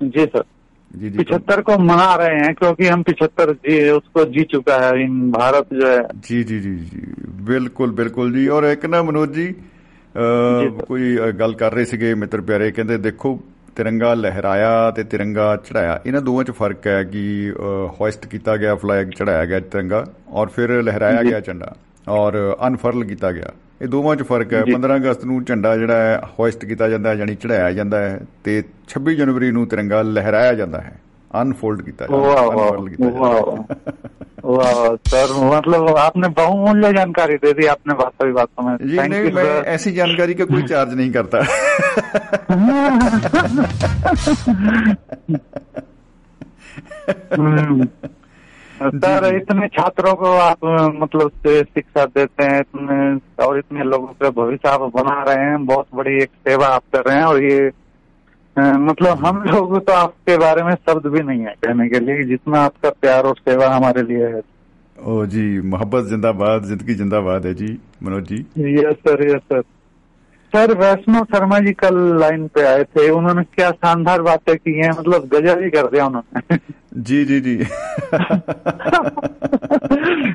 जी 0.00 0.26
सर 0.28 0.46
जी 0.91 1.09
जी 1.09 1.17
पिछहत्तर 1.17 1.61
को 1.61 1.77
मना 1.79 2.13
रहे 2.15 2.37
हैं 2.37 2.53
क्योंकि 2.55 2.87
हम 2.87 3.03
पिछहत्तर 3.03 3.51
जी 3.55 3.77
उसको 3.91 4.23
जी 4.27 4.43
चुका 4.45 4.77
है 4.77 5.03
इन 5.03 5.19
भारत 5.31 5.73
जो 5.73 5.87
है। 5.87 6.01
जी 6.21 6.43
जी 6.43 6.59
जी 6.59 6.75
जी 6.85 7.01
ਬਿਲਕੁਲ 7.43 7.91
ਬਿਲਕੁਲ 7.91 8.31
ਜੀ 8.33 8.47
ਔਰ 8.49 8.63
ਇੱਕ 8.63 8.85
ਨਾ 8.85 9.01
ਮਨੋਜ 9.03 9.29
ਜੀ 9.33 9.53
ਕੋਈ 10.87 11.17
ਗੱਲ 11.39 11.53
ਕਰ 11.53 11.73
ਰਹੇ 11.73 11.85
ਸੀਗੇ 11.85 12.13
ਮਿੱਤਰ 12.15 12.41
ਪਿਆਰੇ 12.41 12.71
ਕਹਿੰਦੇ 12.71 12.97
ਦੇਖੋ 12.97 13.39
ਤਿਰੰਗਾ 13.75 14.13
ਲਹਿਰਾਇਆ 14.13 14.91
ਤੇ 14.91 15.03
ਤਿਰੰਗਾ 15.03 15.55
ਚੜਾਇਆ 15.65 15.99
ਇਹਨਾਂ 16.05 16.21
ਦੋਵਾਂ 16.21 16.43
'ਚ 16.43 16.51
ਫ਼ਰਕ 16.51 16.87
ਹੈ 16.87 17.03
ਕਿ 17.03 17.53
ਹੋਇਸਟ 17.99 18.25
ਕੀਤਾ 18.25 18.57
ਗਿਆ 18.57 18.75
ਫਲੈਗ 18.75 19.09
ਚੜਾਇਆ 19.09 19.45
ਗਿਆ 19.45 19.59
ਤਿਰੰਗਾ 19.59 20.05
ਔਰ 20.31 20.47
ਫਿਰ 20.47 20.81
ਲਹਿਰਾਇਆ 20.81 21.23
ਗਿਆ 21.23 21.39
ਝੰਡਾ 21.39 21.73
ਔਰ 22.07 22.37
ਅਨਫਰਲ 22.67 23.03
ਕੀਤਾ 23.03 23.31
ਗਿਆ 23.31 23.51
ਇਹ 23.80 23.88
ਦੋਵਾਂ 23.88 24.14
'ਚ 24.16 24.22
ਫਰਕ 24.22 24.52
ਹੈ 24.54 24.62
15 24.66 24.96
ਅਗਸਤ 24.96 25.24
ਨੂੰ 25.24 25.42
ਝੰਡਾ 25.44 25.76
ਜਿਹੜਾ 25.76 25.94
ਹੈ 25.96 26.20
ਹੋਇਸਟ 26.38 26.64
ਕੀਤਾ 26.64 26.88
ਜਾਂਦਾ 26.88 27.10
ਹੈ 27.10 27.14
ਯਾਨੀ 27.14 27.34
ਚੜਾਇਆ 27.36 27.70
ਜਾਂਦਾ 27.72 27.98
ਹੈ 28.00 28.20
ਤੇ 28.44 28.62
26 28.90 29.14
ਜਨਵਰੀ 29.16 29.50
ਨੂੰ 29.50 29.66
ਤਿਰੰਗਾ 29.66 30.02
ਲਹਿਰਾਇਆ 30.10 30.52
ਜਾਂਦਾ 30.54 30.80
ਹੈ 30.80 30.92
ਅਨਫੋਲਡ 31.30 31.82
ਕੀਤਾ 31.82 32.06
ਜਾਂਦਾ 32.06 32.20
वाह 32.24 32.36
ਹੈ 32.36 32.44
वाह 32.50 32.68
unfurl 32.68 32.88
ਕੀਤਾ 32.90 33.10
ਜਾਂਦਾ 33.10 33.20
वाह 33.20 33.34
ਹੈ 33.40 34.02
वाह 34.46 34.80
सर 35.06 35.30
मतलब 35.44 35.86
आपने 35.98 36.28
बहुमूल्य 36.34 36.92
जानकारी 36.92 37.36
दे 37.38 37.52
दी 37.54 37.66
आपने 37.68 37.94
वास्तविक 37.96 38.34
बातों 38.34 38.64
में 38.64 38.72
जी 38.82 38.96
Thank 38.96 39.10
नहीं 39.10 39.22
you, 39.22 39.34
मैं 39.34 39.44
sir. 39.44 39.64
ऐसी 39.68 39.92
जानकारी 39.92 40.34
का 40.34 40.46
कोई 40.46 40.62
चार्ज 40.64 40.94
नहीं 40.94 41.12
करता 41.12 41.40
हम्म। 47.34 47.88
सर 48.81 49.25
इतने 49.35 49.67
छात्रों 49.67 50.13
को 50.15 50.31
आप 50.39 50.65
मतलब 50.95 51.31
शिक्षा 51.47 52.05
देते 52.05 52.43
हैं 52.43 52.59
इतने 52.59 53.45
और 53.45 53.57
इतने 53.59 53.83
लोगों 53.83 54.07
का 54.21 54.29
भविष्य 54.41 54.69
आप 54.69 54.81
बना 54.95 55.21
रहे 55.23 55.45
हैं 55.45 55.65
बहुत 55.65 55.87
बड़ी 55.95 56.15
एक 56.21 56.29
सेवा 56.47 56.67
आप 56.67 56.83
कर 56.95 57.03
रहे 57.07 57.17
हैं 57.17 57.23
और 57.23 57.43
ये 57.43 57.71
मतलब 58.57 59.25
हम 59.25 59.41
लोग 59.43 59.77
तो 59.87 59.93
आपके 59.93 60.37
बारे 60.37 60.63
में 60.63 60.73
शब्द 60.75 61.07
भी 61.11 61.21
नहीं 61.21 61.41
है 61.41 61.53
कहने 61.63 61.87
के 61.89 61.99
लिए 61.99 62.23
जितना 62.23 62.61
आपका 62.61 62.89
प्यार 63.01 63.23
और 63.23 63.35
सेवा 63.39 63.67
हमारे 63.75 64.01
लिए 64.03 64.27
है। 64.27 64.41
ओ 64.97 65.25
जी 65.25 65.43
मोहब्बत 65.61 66.05
जिंदाबाद 66.05 66.63
ज़िंदगी 66.63 66.95
जिंदाबाद 66.95 67.45
है 67.45 67.53
जी 67.53 67.77
Manoj 68.03 68.23
ji. 68.23 68.45
Yes 68.75 68.95
sir 69.07 69.23
yes 69.27 69.41
sir 69.53 69.61
sir 70.55 70.77
Vaishnav 70.77 71.23
Sharma 71.23 71.59
ji 71.59 71.71
कल 71.71 72.19
लाइन 72.19 72.47
पे 72.47 72.61
आए 72.61 72.83
थे। 72.83 73.09
उन्होंने 73.09 73.43
क्या 73.43 73.71
शानदार 73.71 74.21
बातें 74.21 74.57
की 74.57 74.73
हैं। 74.73 74.89
मतलब 74.89 75.29
गजब 75.33 75.63
ही 75.63 75.69
कर 75.69 75.87
दिया 75.87 76.05
उन्होंने। 76.05 76.57
जी 76.97 77.25
जी 77.25 77.39
जी। 77.39 77.57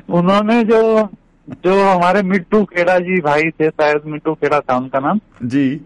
उन्होंने 0.09 0.63
जो 0.63 1.09
जो 1.49 1.89
हमारे 1.89 2.21
मिट्टू 2.21 2.63
खेड़ा 2.63 2.99
जी 2.99 3.21
भाई 3.21 3.41
थे 3.41 3.69
शायद 3.69 4.01
मिट्टू 4.05 4.33
खेड़ा 4.33 4.59
था 4.59 4.77
उनका 4.77 4.99
नाम। 4.99 5.19
जी। 5.43 5.81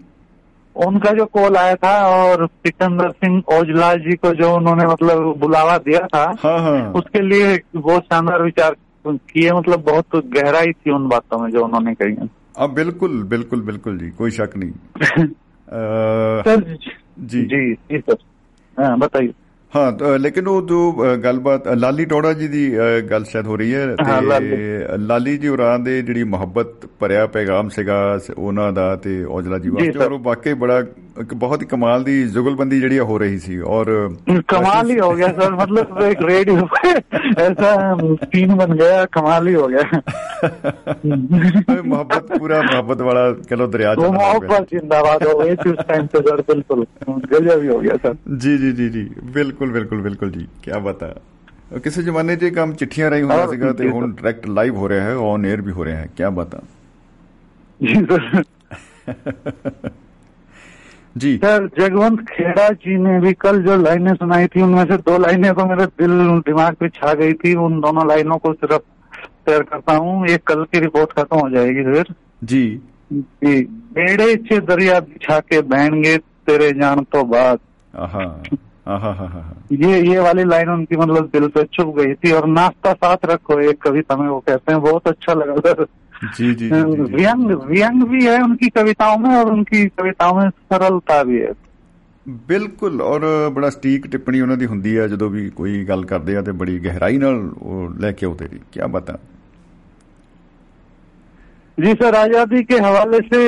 उनका 0.75 1.11
जो 1.11 1.25
कॉल 1.25 1.55
आया 1.55 1.75
था 1.75 2.07
और 2.07 2.47
सिकंदर 2.47 3.09
सिंह 3.09 3.43
ओजला 3.53 3.95
जी 3.95 4.15
को 4.15 4.34
जो 4.34 4.55
उन्होंने 4.55 4.86
मतलब 4.86 5.36
बुलावा 5.38 5.77
दिया 5.77 5.99
था 5.99 6.23
हाँ 6.43 6.59
हाँ। 6.59 6.93
उसके 6.93 7.21
लिए 7.21 7.61
बहुत 7.75 8.03
शानदार 8.03 8.41
विचार 8.43 8.75
किए। 9.07 9.51
मतलब 9.51 9.80
बहुत 9.82 10.25
गहराई 10.25 10.71
थी 10.71 10.91
उन 10.91 11.07
बातों 11.07 11.39
में 11.39 11.51
जो 11.51 11.65
उन्होंने 11.65 11.93
कही 11.93 12.30
ਆ 12.60 12.68
ਬਿਲਕੁਲ 12.68 13.24
ਬਿਲਕੁਲ 13.24 13.62
ਬਿਲਕੁਲ 13.62 13.97
ਜੀ 13.97 14.12
ਕੋਈ 14.12 14.32
ਸ਼ੱਕ 14.32 14.57
ਨਹੀਂ। 14.57 14.72
ਜੀ। 17.26 17.45
ਜੀ। 17.45 17.74
ਜੀ 17.74 17.99
ਸਰ। 17.99 18.16
ਹਾਂ 18.80 18.97
ਬਤਾਈਏ। 18.97 19.34
ਹਾਂ 19.76 20.18
ਲੇਕਿਨ 20.18 20.47
ਉਹ 20.47 20.68
ਜੋ 20.68 21.05
ਗੱਲਬਾਤ 21.24 21.68
ਲਾਲੀ 21.68 22.05
ਟੋੜਾ 22.05 22.34
ਜੀ 22.34 22.47
ਦੀ 22.47 22.78
ਗੱਲ 23.12 23.24
ਸ਼ਾਇਦ 23.24 23.47
ਹੋ 23.47 23.55
ਰਹੀ 23.55 23.74
ਹੈ 23.74 23.95
ਤੇ 23.95 24.97
ਲਾਲੀ। 24.97 25.38
ਜੀ 25.38 25.47
ਹੋਰਾਂ 25.47 25.80
ਦੇ 25.80 26.01
ਜਿਹੜੀ 26.01 26.24
ਮੁਹੱਬਤ 26.24 26.89
ਭਰਿਆ 26.99 27.28
ਪੈਗਾਮ 27.28 27.70
ਸੀਗਾ 27.70 28.20
ਉਹਨਾਂ 28.38 28.74
ਦਾ 28.74 28.95
ਤੇ 28.95 29.24
ਔਜਲਾ 29.24 29.57
ਜੀ 29.57 29.70
ਵਾਸਤੇ 29.70 30.05
ਉਹ 30.05 30.20
ਵਾਕਈ 30.20 30.53
ਬੜਾ 30.53 30.84
ਇੱਕ 31.20 31.34
बहुत 31.34 31.61
ही 31.61 31.67
कमाल 31.67 32.03
ਦੀ 32.03 32.28
ਜੁਗਲਬੰਦੀ 32.28 32.80
ਜਿਹੜੀ 32.80 32.99
ਹੋ 32.99 33.17
ਰਹੀ 33.17 33.39
ਸੀ 33.39 33.59
ਔਰ 33.59 34.15
ਕਮਾਲ 34.47 34.91
ਹੀ 34.91 34.99
ਹੋ 34.99 35.15
ਗਿਆ 35.15 35.28
ਸਰ 35.28 35.51
ਮਤਲਬ 35.51 36.01
ਇੱਕ 36.01 36.22
ਰੇਡੀਓ 36.22 36.67
ਐਸਾ 37.38 37.97
ਸੀਨ 38.24 38.55
ਬਣ 38.55 38.76
ਗਿਆ 38.76 39.05
ਕਮਾਲ 39.05 39.47
ਹੀ 39.47 39.55
ਹੋ 39.55 39.67
ਗਿਆ। 39.67 40.01
ਮੁਹੱਬਤ 41.86 42.38
ਪੂਰਾ 42.39 42.61
ਮੁਹੱਬਤ 42.61 43.01
ਵਾਲਾ 43.01 43.32
ਕਹਿੰਦਾ 43.32 43.65
ਦਰਿਆ 43.65 43.95
ਚ 43.95 43.97
ਮੁਹੱਬਤ 43.97 44.67
ਜਿੰਦਾਬਾਦ 44.72 45.28
ਹੋ 45.28 45.39
ਗਈ 45.39 45.51
ਉਸ 45.51 45.86
ਟਾਈਮ 45.88 46.05
ਤੇ 46.05 46.20
ਸਰ 46.20 46.41
ਬਿਲਕੁਲ। 46.41 46.86
ਗਜਾ 47.34 47.55
ਵੀ 47.55 47.67
ਹੋ 47.70 47.80
ਗਿਆ 47.80 47.97
ਸਰ। 48.03 48.15
ਜੀ 48.38 48.57
ਜੀ 48.57 48.72
ਜੀ 48.72 48.89
ਜੀ। 48.89 49.09
ਬਿਲਕੁਲ 49.24 49.72
ਬਿਲਕੁਲ 49.72 50.01
ਬਿਲਕੁਲ 50.01 50.32
ਜੀ। 50.32 50.47
ਕੀ 50.63 50.72
ਬਤਾ 50.80 51.15
ਕਿਸੇ 51.84 52.03
ਜ਼ਮਾਨੇ 52.03 52.36
'ਚ 52.36 52.45
ਕੰਮ 52.45 52.74
ਚਿੱਠੀਆਂ 52.74 53.09
ਰਾਹੀਂ 53.11 53.24
ਹੁੰਦਾ 53.24 53.47
ਸੀਗਾ 53.47 53.74
ਤੇ 53.74 53.89
ਹੁਣ 53.89 54.11
ਡਾਇਰੈਕਟ 54.11 54.47
ਲਾਈਵ 54.47 54.76
ਹੋ 54.76 54.89
ਰਿਹਾ 54.89 55.03
ਹੈ 55.03 55.15
ਔਨ 55.15 55.45
에ਅਰ 55.45 55.61
ਵੀ 55.61 55.72
ਹੋ 55.72 55.86
ਰਿਹਾ 55.86 55.97
ਹੈ। 55.97 56.07
ਕੀ 56.17 56.24
ਬਤਾ 56.32 56.61
ਜੀ 57.84 57.93
ਸਰ। 57.93 58.43
जी। 61.16 61.36
सर 61.38 61.70
जगवंत 61.80 62.20
खेड़ा 62.30 62.68
जी 62.70 62.97
ने 62.97 63.20
भी 63.20 63.34
कल 63.36 63.62
जो 63.64 63.76
लाइनें 63.78 64.14
सुनाई 64.14 64.47
थी 64.47 64.62
उनमें 64.62 64.84
से 64.86 64.97
दो 64.99 65.18
लाइनें 65.18 65.53
तो 65.53 65.66
मेरे 65.66 65.86
दिल 65.99 66.12
दिमाग 66.47 66.76
पे 66.76 66.89
छा 66.89 67.14
गई 67.14 67.34
थी। 67.34 67.53
उन 67.57 67.80
दोनों 67.82 68.07
लाइनों 68.07 68.38
को 68.38 68.53
सिर्फ़ 68.53 68.82
शेयर 69.14 69.64
करता 69.64 69.95
हूँ। 69.95 70.28
एक 70.28 70.43
कल 70.47 70.64
की 70.64 70.80
रिपोर्ट 70.80 71.12
खत्म 71.12 71.39
हो 71.39 71.49
जाएगी 71.49 71.84
फिर। 71.84 72.14
जी। 72.43 72.66
जी। 73.14 73.62
बेड़े 73.93 74.32
इच्छे 74.32 74.60
दरिया 74.62 74.99
बिछा 75.01 75.39
के 75.41 75.62
बहनगे 75.64 76.18
तेरे 76.18 76.72
जान 76.74 77.03
तो 77.12 77.24
बात 77.26 77.60
ये 79.74 79.99
ये 80.01 80.20
वाली 80.20 80.43
लाइन 80.43 80.70
उनकी 80.70 80.97
मतलब 80.97 81.26
दिल 81.34 81.47
पे 81.47 81.64
चुप 81.74 81.95
गई 81.97 82.14
थी। 82.14 82.32
और 82.32 82.47
नाश्ता 82.47 82.93
साथ 82.93 83.26
रखो 83.26 83.60
एक 83.62 83.82
कविता 83.82 84.16
में 84.16 84.28
वो 84.28 84.39
कहते 84.39 84.72
हैं 84.72 84.82
बहुत 84.82 85.07
अच्छा 85.07 85.34
लगा 85.34 85.55
सर। 85.57 85.86
ਜੀ 86.37 86.45
ਜੀ 86.45 86.55
ਜੀ, 86.55 86.68
ਜੀ 86.68 86.97
ਜੀ 86.97 87.14
व्यंग 87.14 87.51
व्यंग 87.70 88.03
भी 88.11 88.20
है 88.26 88.35
उनकी 88.43 88.68
कविताओं 88.76 89.16
में 89.22 89.30
और 89.39 89.49
उनकी 89.55 89.80
कविताओं 90.01 90.35
में 90.37 90.49
सरलता 90.72 91.16
भी 91.30 91.41
है 91.41 91.53
ਬਿਲਕੁਲ 92.49 93.01
ਔਰ 93.03 93.24
ਬੜਾ 93.55 93.68
ਸਟੀਕ 93.70 94.07
ਟਿੱਪਣੀ 94.12 94.41
ਉਹਨਾਂ 94.41 94.57
ਦੀ 94.57 94.66
ਹੁੰਦੀ 94.66 94.95
ਆ 94.97 95.07
ਜਦੋਂ 95.09 95.28
ਵੀ 95.30 95.49
ਕੋਈ 95.57 95.85
ਗੱਲ 95.85 96.05
ਕਰਦੇ 96.05 96.37
ਆ 96.37 96.43
ਤੇ 96.43 96.53
ਬੜੀ 96.61 96.78
ਗਹਿਰਾਈ 96.85 97.18
ਨਾਲ 97.18 97.41
ਉਹ 97.62 97.91
ਲੈ 98.01 98.12
ਕੇ 98.12 98.26
ਆਉਂਦੇ 98.26 98.49
ਜੀ 98.49 98.61
ਕੀ 98.72 98.80
ਬਤਾ 98.91 99.18
जी 101.78 101.93
सर 102.01 102.14
आजादी 102.16 102.61
के 102.64 102.76
हवाले 102.82 103.18
से 103.22 103.39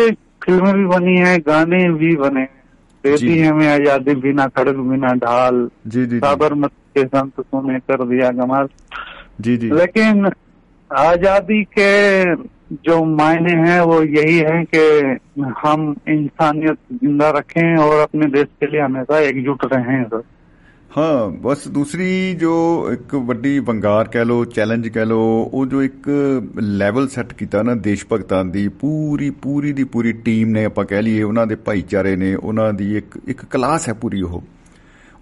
फिल्में 0.44 0.70
भी 0.76 0.84
बनी 0.92 1.12
हैं 1.18 1.34
गाने 1.42 1.78
भी 1.98 2.08
बने 2.22 2.40
हैं। 2.40 2.64
देती 3.04 3.26
जी। 3.28 3.36
हमें 3.42 3.66
आजादी 3.68 4.14
बिना 4.24 4.46
खड़ग 4.56 4.80
बिना 4.88 5.12
ढाल 5.20 5.60
ਜੀ 5.88 6.00
ਜੀ 6.02 6.06
ਜੀ 6.06 6.18
साबरमती 6.24 6.96
के 6.96 7.04
संत 7.12 7.44
ने 7.66 7.78
कर 7.90 8.02
दिया 8.06 8.30
कमाल 8.38 8.70
ਜੀ 9.40 9.54
जी 9.62 9.70
लेकिन 9.74 10.28
आजादी 10.90 11.60
के 11.76 11.88
जो 12.82 12.94
मायने 13.10 13.52
हैं 13.58 13.80
वो 13.84 13.96
यही 14.12 14.38
है 14.42 14.54
कि 14.68 14.80
हम 15.58 15.82
इंसानियत 16.10 16.78
जिंदा 17.00 17.28
रखें 17.32 17.76
और 17.80 17.98
अपने 18.00 18.28
देश 18.32 18.48
के 18.56 18.66
लिए 18.66 18.80
हमेशा 18.82 19.20
एकजुट 19.26 19.68
रहें 19.72 20.00
सर 20.06 20.24
ਹਾਂ 20.90 21.26
ਬਸ 21.40 21.66
ਦੂਸਰੀ 21.68 22.08
ਜੋ 22.34 22.52
ਇੱਕ 22.92 23.14
ਵੱਡੀ 23.24 23.58
ਵੰਗਾਰ 23.60 24.08
ਕਹਿ 24.08 24.24
ਲੋ 24.24 24.44
ਚੈਲੰਜ 24.50 24.86
ਕਹਿ 24.88 25.04
ਲੋ 25.04 25.18
ਉਹ 25.52 25.66
ਜੋ 25.66 25.82
ਇੱਕ 25.82 26.08
ਲੈਵਲ 26.60 27.08
ਸੈੱਟ 27.08 27.32
ਕੀਤਾ 27.32 27.62
ਨਾ 27.62 27.74
ਦੇਸ਼ 27.82 28.04
ਭਗਤਾਂ 28.12 28.44
ਦੀ 28.46 28.66
ਪੂਰੀ 28.80 29.28
ਪੂਰੀ 29.42 29.72
ਦੀ 29.72 29.84
ਪੂਰੀ 29.90 30.12
ਟੀਮ 30.24 30.48
ਨੇ 30.50 30.64
ਆਪਾਂ 30.64 30.84
ਕਹਿ 30.84 31.02
ਲਈਏ 31.02 31.22
ਉਹਨਾਂ 31.22 31.46
ਦੇ 31.46 31.54
ਭਾਈਚਾਰੇ 31.64 32.14
ਨੇ 32.16 32.34
ਉਹਨਾਂ 32.34 32.72
ਦੀ 32.72 32.96
ਇੱਕ 32.96 33.18
ਇੱਕ 33.28 33.44
ਕਲਾਸ 33.50 33.88
ਹੈ 33.88 33.94
ਪੂਰੀ 33.96 34.22
ਉਹ 34.22 34.42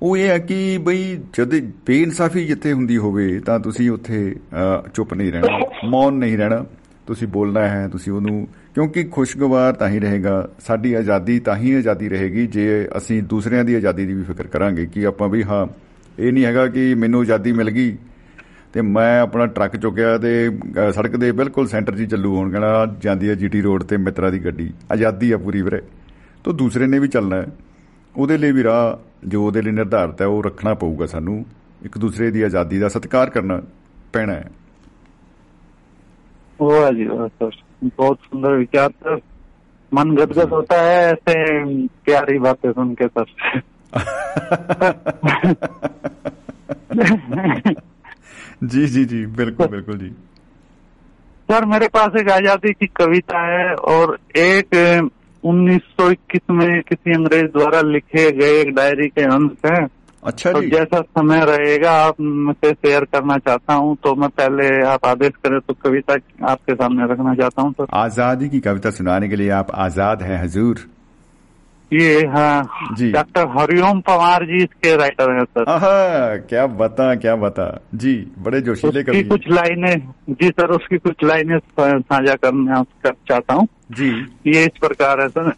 ਉਹ 0.02 0.16
ਇਹ 0.16 0.28
ਹੈ 0.28 0.38
ਕਿ 0.44 0.78
ਬਈ 0.84 1.02
ਜਦ 1.38 1.54
ਬੇਇਨਸਾਫੀ 1.86 2.44
ਜਿੱਥੇ 2.44 2.72
ਹੁੰਦੀ 2.72 2.96
ਹੋਵੇ 2.98 3.28
ਤਾਂ 3.40 3.58
ਤੁਸੀਂ 3.60 3.90
ਉੱਥੇ 3.90 4.24
ਅਹ, 4.54 4.88
ਚੁੱਪ 4.94 5.14
ਨਹੀਂ 5.14 5.32
ਰਹਿਣਾ 5.32 5.58
ਮੌਨ 5.88 6.14
ਨਹੀਂ 6.14 6.38
ਰਹਿਣਾ 6.38 6.64
ਤੁਸੀਂ 7.09 7.27
ਬੋਲਣਾ 7.27 7.67
ਹੈ 7.67 7.87
ਤੁਸੀਂ 7.87 8.11
ਉਹਨੂੰ 8.13 8.47
ਕਿਉਂਕਿ 8.75 9.03
ਖੁਸ਼ਗਵਾਰ 9.03 9.73
ਤਾਂ 9.73 9.89
ਹੀ 9.89 9.99
ਰਹੇਗਾ 9.99 10.47
ਸਾਡੀ 10.59 10.93
ਆਜ਼ਾਦੀ 10.93 11.39
ਤਾਂ 11.39 11.55
ਹੀ 11.57 11.73
ਆਜ਼ਾਦੀ 11.73 12.09
ਰਹੇਗੀ 12.09 12.45
ਜੇ 12.47 12.65
ਅਸੀਂ 12.97 13.21
ਦੂਸਰਿਆਂ 13.23 13.63
ਦੀ 13.65 13.75
ਆਜ਼ਾਦੀ 13.75 14.05
ਦੀ 14.05 14.13
ਵੀ 14.13 14.23
ਫਿਕਰ 14.23 14.47
ਕਰਾਂਗੇ 14.47 14.85
ਕਿ 14.85 15.05
ਆਪਾਂ 15.05 15.29
ਵੀ 15.29 15.43
ਹਾਂ 15.43 15.65
ਇਹ 16.19 16.31
ਨਹੀਂ 16.33 16.45
ਹੈਗਾ 16.45 16.67
ਕਿ 16.67 16.93
ਮੈਨੂੰ 16.95 17.21
ਆਜ਼ਾਦੀ 17.21 17.51
ਮਿਲ 17.51 17.69
ਗਈ 17.69 17.97
ਤੇ 18.73 18.81
ਮੈਂ 18.81 19.21
ਆਪਣਾ 19.21 19.45
ਟਰੱਕ 19.45 19.75
ਚੁੱਕਿਆ 19.77 20.17
ਤੇ 20.17 20.31
ਅਹ, 20.47 20.91
ਸੜਕ 20.91 21.15
ਦੇ 21.15 21.31
ਬਿਲਕੁਲ 21.31 21.67
ਸੈਂਟਰ 21.67 21.95
'ਚ 21.95 21.99
ਹੀ 21.99 22.05
ਚੱਲੂ 22.05 22.35
ਹੁਣ 22.37 22.51
ਕਹਿਣਾ 22.51 22.85
ਜਾਂਦੀ 23.01 23.29
ਹੈ 23.29 23.35
ਜੀਟੀ 23.35 23.61
ਰੋਡ 23.61 23.83
ਤੇ 23.83 23.97
ਮਿੱਤਰਾ 23.97 24.29
ਦੀ 24.29 24.39
ਗੱਡੀ 24.39 24.69
ਆਜ਼ਾਦੀ 24.91 25.31
ਆ 25.31 25.37
ਪੂਰੀ 25.37 25.61
ਵੀਰੇ। 25.61 25.81
ਤਾਂ 26.43 26.53
ਦੂਸਰੇ 26.53 26.87
ਨੇ 26.87 26.99
ਵੀ 26.99 27.07
ਚੱਲਣਾ 27.07 27.35
ਹੈ 27.35 27.45
ਉਹਦੇ 28.15 28.37
ਲਈ 28.37 28.51
ਵੀ 28.51 28.63
ਰਾਹ 28.63 29.27
ਜੋ 29.27 29.45
ਉਹਦੇ 29.45 29.61
ਲਈ 29.61 29.71
ਨਿਰਧਾਰਤ 29.71 30.21
ਹੈ 30.21 30.25
ਉਹ 30.25 30.43
ਰੱਖਣਾ 30.43 30.73
ਪਊਗਾ 30.73 31.05
ਸਾਨੂੰ 31.05 31.45
ਇੱਕ 31.85 31.97
ਦੂਸਰੇ 31.97 32.31
ਦੀ 32.31 32.41
ਆਜ਼ਾਦੀ 32.41 32.79
ਦਾ 32.79 32.87
ਸਤਿਕਾਰ 32.89 33.29
ਕਰਨਾ 33.29 33.61
ਪੈਣਾ 34.13 34.33
ਹੈ। 34.33 34.45
वो 36.61 36.91
जी 36.91 37.05
सर 37.05 37.49
तो 37.49 37.89
बहुत 37.97 38.17
सुंदर 38.17 38.51
विचार 38.51 38.89
सर 38.89 39.19
मन 39.93 40.15
गदगद 40.15 40.49
होता 40.49 40.81
है 40.81 41.11
ऐसे 41.11 41.33
प्यारी 42.05 42.39
बातें 42.39 42.71
सुन 42.71 42.95
के 43.01 43.07
सर 43.07 43.25
जी 48.63 48.87
जी 48.87 49.05
जी 49.05 49.25
बिल्कुल 49.25 49.67
बिल्कुल 49.67 49.97
जी। 49.97 50.09
सर 51.49 51.65
मेरे 51.65 51.87
पास 51.87 52.19
एक 52.21 52.29
आज़ादी 52.31 52.73
की 52.73 52.87
कविता 52.87 53.39
है 53.45 53.73
और 53.75 54.17
एक 54.37 54.75
1921 55.43 56.39
में 56.51 56.81
किसी 56.81 57.11
अंग्रेज़ 57.11 57.45
द्वारा 57.45 57.81
लिखे 57.81 58.31
गए 58.31 58.61
एक 58.61 58.75
डायरी 58.75 59.07
के 59.07 59.21
अंश 59.21 59.51
है। 59.65 59.98
अच्छा 60.23 60.51
तो 60.51 60.61
जी। 60.61 60.69
जैसा 60.69 61.01
समय 61.01 61.45
रहेगा 61.45 61.91
आप 61.97 62.19
मुझसे 62.21 62.71
शेयर 62.73 63.03
करना 63.13 63.37
चाहता 63.39 63.73
हूँ 63.73 63.95
तो 64.03 64.13
मैं 64.15 64.29
पहले 64.31 64.67
आप 64.85 65.05
आदेश 65.05 65.31
करें 65.43 65.59
तो 65.59 65.73
कविता 65.83 66.17
आपके 66.51 66.73
सामने 66.75 67.11
रखना 67.11 67.35
चाहता 67.35 67.61
हूँ 67.61 67.73
सर। 67.73 67.85
आज़ादी 67.97 68.49
की 68.49 68.59
कविता 68.59 68.89
सुनाने 68.91 69.29
के 69.29 69.35
लिए 69.35 69.49
आप 69.57 69.71
आज़ाद 69.79 70.21
हैं 70.21 70.41
हजूर। 70.43 70.87
ये 71.91 72.25
हाँ 72.27 72.93
जी। 72.97 73.11
डॉक्टर 73.11 73.47
हरिओम 73.49 73.99
पवार 74.07 74.43
जी 74.45 74.57
इसके 74.63 74.95
राइटर 74.97 75.31
हैं 75.31 75.43
सर। 75.45 75.69
आहा 75.69 76.35
क्या 76.49 76.65
बता 76.81 77.13
क्या 77.15 77.35
बता। 77.37 77.65
जी 77.95 78.13
बड़े 78.39 78.61
जोशीले 78.61 79.03
कवि। 79.03 79.23
कुछ 79.23 79.49
लाइनें 79.51 79.95
जी 80.31 80.49
सर 80.49 80.71
उसकी 80.71 80.97
कुछ 80.97 81.23
लाइनें 81.23 81.57
साझा 81.79 82.35
करना 82.35 82.83
कर 83.03 83.13
चाहता 83.29 83.53
हूँ। 83.53 83.67
जी। 83.91 84.11
ये 84.47 84.63
इस 84.63 84.77
प्रकार 84.79 85.21
है 85.21 85.27
सर। 85.29 85.51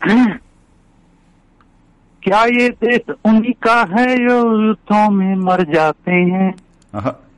क्या 2.24 2.43
ये 2.43 2.69
देश 2.69 3.15
उन्हीं 3.26 3.53
का 3.53 3.82
है 3.82 4.15
जो 4.15 4.67
युद्धों 4.67 5.09
में 5.11 5.36
मर 5.36 5.63
जाते 5.63 6.11
हैं? 6.11 6.55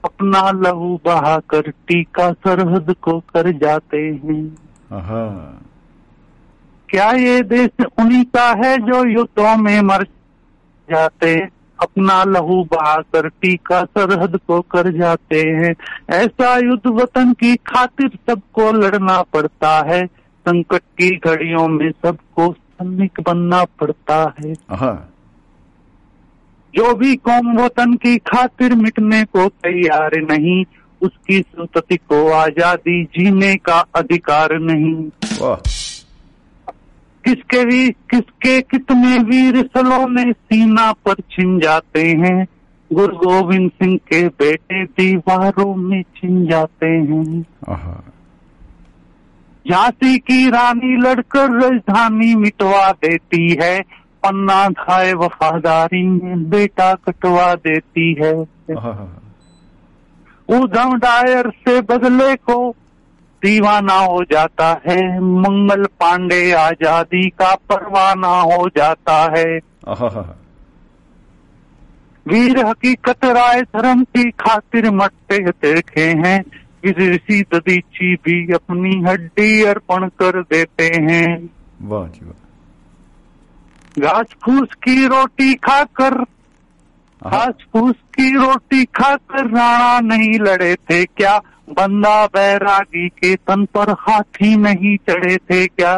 अपना 0.06 0.52
लहू 0.52 1.00
बहा 1.06 1.38
कर 1.40 1.62
टीका 1.62 2.32
सरहद 2.32 2.96
को 3.02 3.20
कर 3.20 3.52
जाते 3.52 3.98
हैं। 3.98 4.58
क्या 6.90 7.12
ये 7.12 7.42
देश 7.42 7.86
उन्हीं 8.00 8.26
का 8.26 8.68
है 8.68 8.78
जो 8.78 9.06
युद्धों 9.06 9.58
में 9.58 9.82
मर 9.82 10.04
जाते 10.92 11.30
हैं? 11.36 11.50
अपना 11.80 12.24
लहू 12.24 12.64
बहा 12.64 12.96
कर 12.96 13.30
टीका 13.30 13.84
सरहद 13.84 14.40
को 14.48 14.62
कर 14.62 14.92
जाते 14.92 15.40
हैं। 15.42 15.76
ऐसा 16.10 16.58
युद्ध 16.58 16.88
वतन 16.88 17.34
की 17.34 17.56
खातिर 17.56 18.08
सबको 18.08 18.72
लड़ना 18.72 19.22
पड़ता 19.22 19.78
है। 19.88 20.06
संकट 20.48 20.82
की 20.98 21.16
घड़ियों 21.16 21.68
में 21.68 21.92
सबको 21.92 22.56
सैनिक 22.84 23.20
बनना 23.28 23.64
पड़ता 23.80 24.16
है। 24.40 24.54
जो 26.74 26.94
भी 26.96 27.16
कौम 27.16 27.58
वतन 27.58 27.94
की 27.94 28.18
खातिर 28.18 28.76
मिटने 28.76 29.24
को 29.24 29.48
तैयार 29.64 30.16
नहीं 30.22 30.64
उसकी 31.02 31.40
संतति 31.42 31.98
को 31.98 32.32
आज़ादी 32.32 33.04
जीने 33.04 33.56
का 33.56 33.80
अधिकार 33.96 34.58
नहीं। 34.60 34.96
किसके 37.24 37.64
भी 37.66 37.90
किसके 38.10 38.60
कितने 38.62 39.18
वीर 39.20 39.62
सलोने 39.68 40.32
सीना 40.32 40.92
पर 41.06 41.22
छिन 41.32 41.60
जाते 41.60 42.08
हैं 42.08 42.46
गुरु 42.92 43.16
गोविंद 43.18 43.70
सिंह 43.72 43.98
के 43.98 44.28
बेटे 44.28 44.84
दीवारों 44.86 45.76
में 45.76 46.02
छिन 46.18 46.46
जाते 46.48 46.86
हैं। 46.86 47.46
आहा 47.70 48.04
झांसी 49.66 50.18
की 50.20 50.49
रानी 50.49 50.95
लड़कर 51.01 51.51
राजधानी 51.53 52.34
मिटवा 52.36 52.91
देती 53.01 53.49
है। 53.61 53.80
पन्ना 54.24 54.68
खाए 54.78 55.14
वफादारी 55.14 56.03
में 56.07 56.49
बेटा 56.49 56.93
कटवा 57.05 57.53
देती 57.57 58.14
है। 58.14 58.34
उधम 60.49 60.97
डायर 60.99 61.49
से 61.59 61.80
बदले 61.82 62.36
को 62.36 62.57
दीवाना 63.41 63.93
हो 63.95 64.24
जाता 64.24 64.68
है। 64.88 64.99
मंगल 65.20 65.86
पांडे 65.99 66.51
आज़ादी 66.51 67.30
का 67.30 67.53
परवाना 67.70 68.34
हो 68.41 68.68
जाता 68.78 69.22
है। 69.38 69.59
वीर 72.26 72.66
हकीकत 72.66 73.26
राय 73.28 73.61
धर्म 73.61 74.03
की 74.05 74.30
खातिर 74.39 74.89
मटते 74.91 75.38
देखे 75.39 76.07
हैं। 76.20 76.39
ऋषि 76.90 77.44
ददीची 77.54 78.16
भी 78.16 78.54
अपनी 78.54 79.02
हड्डी 79.02 79.64
अर्पण 79.64 80.08
कर 80.08 80.42
देते 80.42 80.86
हैं। 80.86 81.50
वाह 81.82 82.08
जी 82.08 82.26
वाह। 82.26 82.40
घास 84.00 84.26
फूस 84.46 84.68
की 84.84 85.08
रोटी 85.08 85.54
खाकर 85.54 86.14
आहा 86.14 87.46
घास 87.46 87.54
फूस 87.74 87.96
की 88.16 88.36
रोटी 88.36 88.86
खाकर 88.86 89.46
राणा 89.46 90.00
नहीं 90.00 90.40
लड़े 90.40 90.76
थे 90.76 91.06
क्या? 91.06 91.38
बंदा 91.70 92.26
बैरागी 92.26 93.10
के 93.10 93.36
तन 93.36 93.66
पर 93.66 93.90
हाथी 93.90 94.56
नहीं 94.56 94.98
चढ़े 94.98 95.38
थे 95.38 95.68
क्या? 95.68 95.94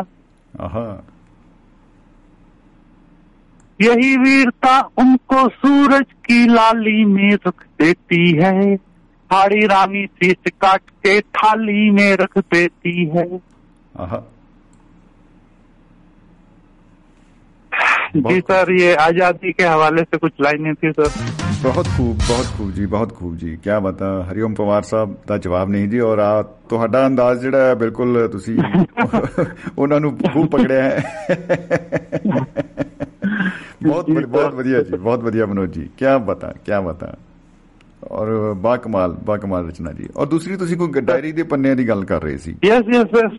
यही 3.82 4.18
वीरता 4.18 4.80
उनको 4.98 5.50
सूरज 5.50 6.06
की 6.26 6.46
लाली 6.48 7.06
में 7.06 7.34
रख 7.48 7.66
देती 7.82 8.32
है। 8.44 8.76
हाड़ी 9.31 9.67
रानी 9.67 10.05
शीश 10.15 10.51
काट 10.61 10.91
के 11.07 11.21
थाली 11.37 11.91
में 11.91 12.09
रख 12.17 12.39
देती 12.49 12.95
है 13.11 13.25
आहा 13.99 14.19
जी 18.13 18.21
बहुत 18.21 18.49
सर 18.51 18.71
ये 18.73 18.95
आजादी 19.01 19.53
के 19.53 19.67
हवाले 19.67 20.03
से 20.05 20.19
कुछ 20.19 20.41
लाइनें 20.41 20.75
थी 20.77 20.93
सर 20.93 21.13
ਬਹੁਤ 21.63 21.89
ਖੂਬ 21.97 22.17
ਬਹੁਤ 22.19 22.47
ਖੂਬ 22.57 22.71
ਜੀ 22.73 22.85
ਬਹੁਤ 22.87 23.13
ਖੂਬ 23.15 23.37
ਜੀ 23.37 23.57
ਕੀ 23.57 23.71
ਬਤਾ 23.83 24.07
ਹਰੀਓਮ 24.31 24.55
ਪਵਾਰ 24.55 24.83
ਸਾਹਿਬ 24.83 25.15
ਦਾ 25.29 25.37
ਜਵਾਬ 25.39 25.69
ਨਹੀਂ 25.71 25.89
ਜੀ 25.89 25.99
ਔਰ 26.01 26.19
ਆ 26.19 26.43
ਤੁਹਾਡਾ 26.69 27.07
ਅੰਦਾਜ਼ 27.07 27.41
ਜਿਹੜਾ 27.41 27.65
ਹੈ 27.67 27.75
ਬਿਲਕੁਲ 27.75 28.29
ਤੁਸੀਂ 28.29 28.57
ਉਹਨਾਂ 29.79 29.99
ਨੂੰ 30.01 30.17
ਖੂਬ 30.19 30.47
ਪਕੜਿਆ 30.49 30.83
ਹੈ 30.83 31.03
ਬਹੁਤ 33.83 34.11
ਵਧੀਆ- 34.11 34.27
ਬਹੁਤ 34.29 34.55
ਵਧੀਆ 34.55 34.83
ਜੀ 34.83 34.97
ਬਹੁਤ 34.97 35.21
ਵਧੀਆ 35.21 35.47
ਮਨੋਜ 35.47 35.71
ਜੀ 35.71 35.89
ਕੀ 35.99 36.17
ਬਤਾ 36.27 36.53
ਕੀ 36.65 36.81
ਬਤਾ 36.87 37.13
ਔਰ 38.11 38.29
ਬਾ 38.57 38.77
ਕਮਾਲ 38.77 39.13
ਬਾ 39.25 39.37
ਕਮਾਲ 39.37 39.67
ਰਚਨਾ 39.69 39.93
ਜੀ 39.93 40.09
ਔਰ 40.17 40.27
ਦੂਸਰੀ 40.27 40.57
ਤੁਸੀਂ 40.57 40.77
ਕੋਈ 40.77 41.01
ਡਾਇਰੀ 41.03 41.33
ਦੇ 41.33 41.43
ਪੰਨਿਆਂ 41.45 41.77
ਦੀ 41.77 41.87
ਗੱਲ 41.89 42.05
ਕਰ 42.05 42.23
ਰਹੇ 42.23 42.37
ਸੀ 42.37 42.55
यस 42.67 42.87
यस 42.93 43.11
यस 43.17 43.35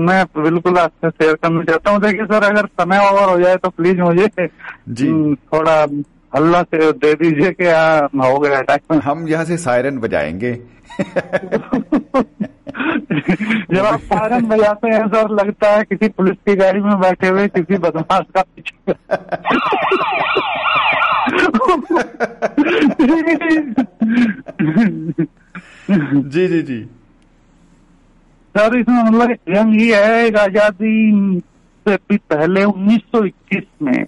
मैं 0.00 0.18
बिल्कुल 0.38 0.78
आपसे 0.78 1.10
शेयर 1.12 1.38
करना 1.38 1.62
चाहता 1.64 1.92
हूँ 1.92 2.00
देखिए 2.00 2.26
सर 2.26 2.44
अगर 2.44 2.68
समय 2.80 3.00
ओवर 3.04 3.30
हो 3.30 3.38
जाए 3.40 3.56
तो 3.58 3.70
प्लीज 3.72 4.00
मुझे 4.00 4.26
जी। 4.90 5.08
हम्म, 5.08 5.34
थोड़ा 5.48 5.76
हल्ला 6.32 6.60
से 6.64 6.90
दे 6.98 7.12
दीजिए 7.16 7.50
कि 7.52 7.66
हाँ, 7.66 8.26
हो 8.26 8.38
गया 8.38 8.60
टाइम 8.64 9.00
हम 9.04 9.26
यहाँ 9.28 9.44
से 9.46 9.58
सायरन 9.58 9.98
बजाएंगे 9.98 10.52
जब 13.70 13.84
आप 13.84 14.00
सायरन 14.04 14.46
बजाते 14.48 14.88
हैं 14.90 15.06
सर 15.08 15.34
लगता 15.34 15.70
है 15.70 15.82
किसी 15.84 16.08
पुलिस 16.12 16.38
की 16.42 16.56
गाड़ी 16.56 16.80
में 16.82 16.94
बैठे 17.00 17.28
हुए 17.28 17.48
किसी 17.50 17.78
बदमाश 17.80 18.26
का 18.30 18.42
पीछे 18.44 18.94
जी 26.29 26.47
जी 26.47 26.61
जी। 26.61 26.79
सर 28.55 28.77
इसमें 28.77 29.03
मतलब 29.03 29.31
जंग 29.49 29.81
ये 29.81 29.95
है 29.95 30.25
एक 30.27 30.35
आज़ादी 30.37 31.39
से 31.85 31.95
भी 32.09 32.17
पहले 32.29 32.63
1921 32.63 33.65
में 33.81 34.05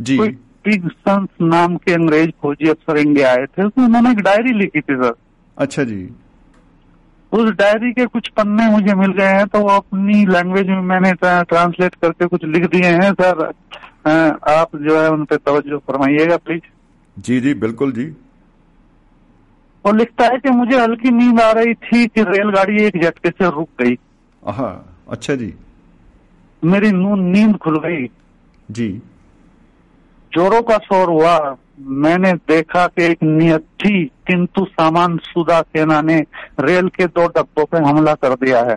जी। 0.00 0.16
कोई 0.16 0.28
पिग 0.64 0.88
सन्स 0.88 1.28
नाम 1.42 1.76
के 1.76 1.92
अंग्रेज़ 1.92 2.30
फौजी 2.42 2.68
अफसर 2.68 2.98
इंडिया 2.98 3.30
आए 3.30 3.46
थे 3.46 3.64
उसमें 3.64 3.84
उन्होंने 3.84 4.10
एक 4.10 4.20
डायरी 4.20 4.52
लिखी 4.52 4.80
थी 4.80 4.94
सर। 4.94 5.14
अच्छा 5.56 5.84
जी। 5.84 6.08
उस 7.32 7.50
डायरी 7.50 7.92
के 7.92 8.06
कुछ 8.06 8.28
पन्ने 8.28 8.66
मुझे 8.70 8.94
मिल 8.94 9.12
गए 9.12 9.32
हैं 9.32 9.46
तो 9.46 9.58
वो 9.58 9.68
अपनी 9.68 10.24
लैंग्वेज 10.26 10.66
में 10.68 10.80
मैंने 10.90 11.12
ट्रांसलेट 11.22 11.94
करके 11.94 12.26
कुछ 12.26 12.44
लिख 12.44 12.66
दिए 12.70 12.90
हैं 12.92 13.12
सर। 13.12 13.52
आप 14.06 14.76
जो 14.76 15.00
है 15.02 15.08
उन 15.10 15.24
पे 15.24 15.36
तवज्जो 15.36 15.78
फरमाइएगा 15.78 16.36
प्लीज़ 16.36 16.62
जी 17.16 17.40
जी 17.40 17.54
बिल्कुल 17.54 17.92
जी। 17.92 18.04
वो 19.84 19.92
लिखता 19.92 20.24
है 20.24 20.38
कि 20.38 20.50
मुझे 20.50 20.78
हल्की 20.78 21.10
नींद 21.10 21.40
आ 21.40 21.50
रही 21.52 21.74
थी 21.74 22.06
कि 22.06 22.22
रेलगाड़ी 22.22 22.82
एक 22.84 23.02
झटके 23.02 23.30
से 23.30 23.50
रुक 23.50 23.68
गई। 23.82 23.98
हाँ 24.42 25.00
अच्छा 25.10 25.34
जी। 25.34 25.52
मेरी 26.64 26.90
नींद 26.92 27.56
खुल 27.56 27.78
गई। 27.78 28.06
जी। 28.70 28.88
जोरों 30.32 30.62
का 30.62 30.78
शोर 30.78 31.08
हुआ। 31.08 31.56
मैंने 31.80 32.32
देखा 32.32 32.86
कि 32.86 33.04
एक 33.04 33.22
नियति 33.22 34.10
किंतु 34.26 34.64
सामान 34.64 35.16
सुदा 35.18 35.60
सेना 35.62 36.00
ने 36.02 36.18
रेल 36.60 36.88
के 36.88 37.06
दो 37.06 37.26
डब्बों 37.28 37.64
पे 37.64 37.78
हमला 37.78 38.14
कर 38.14 38.34
दिया 38.34 38.60
है। 38.60 38.76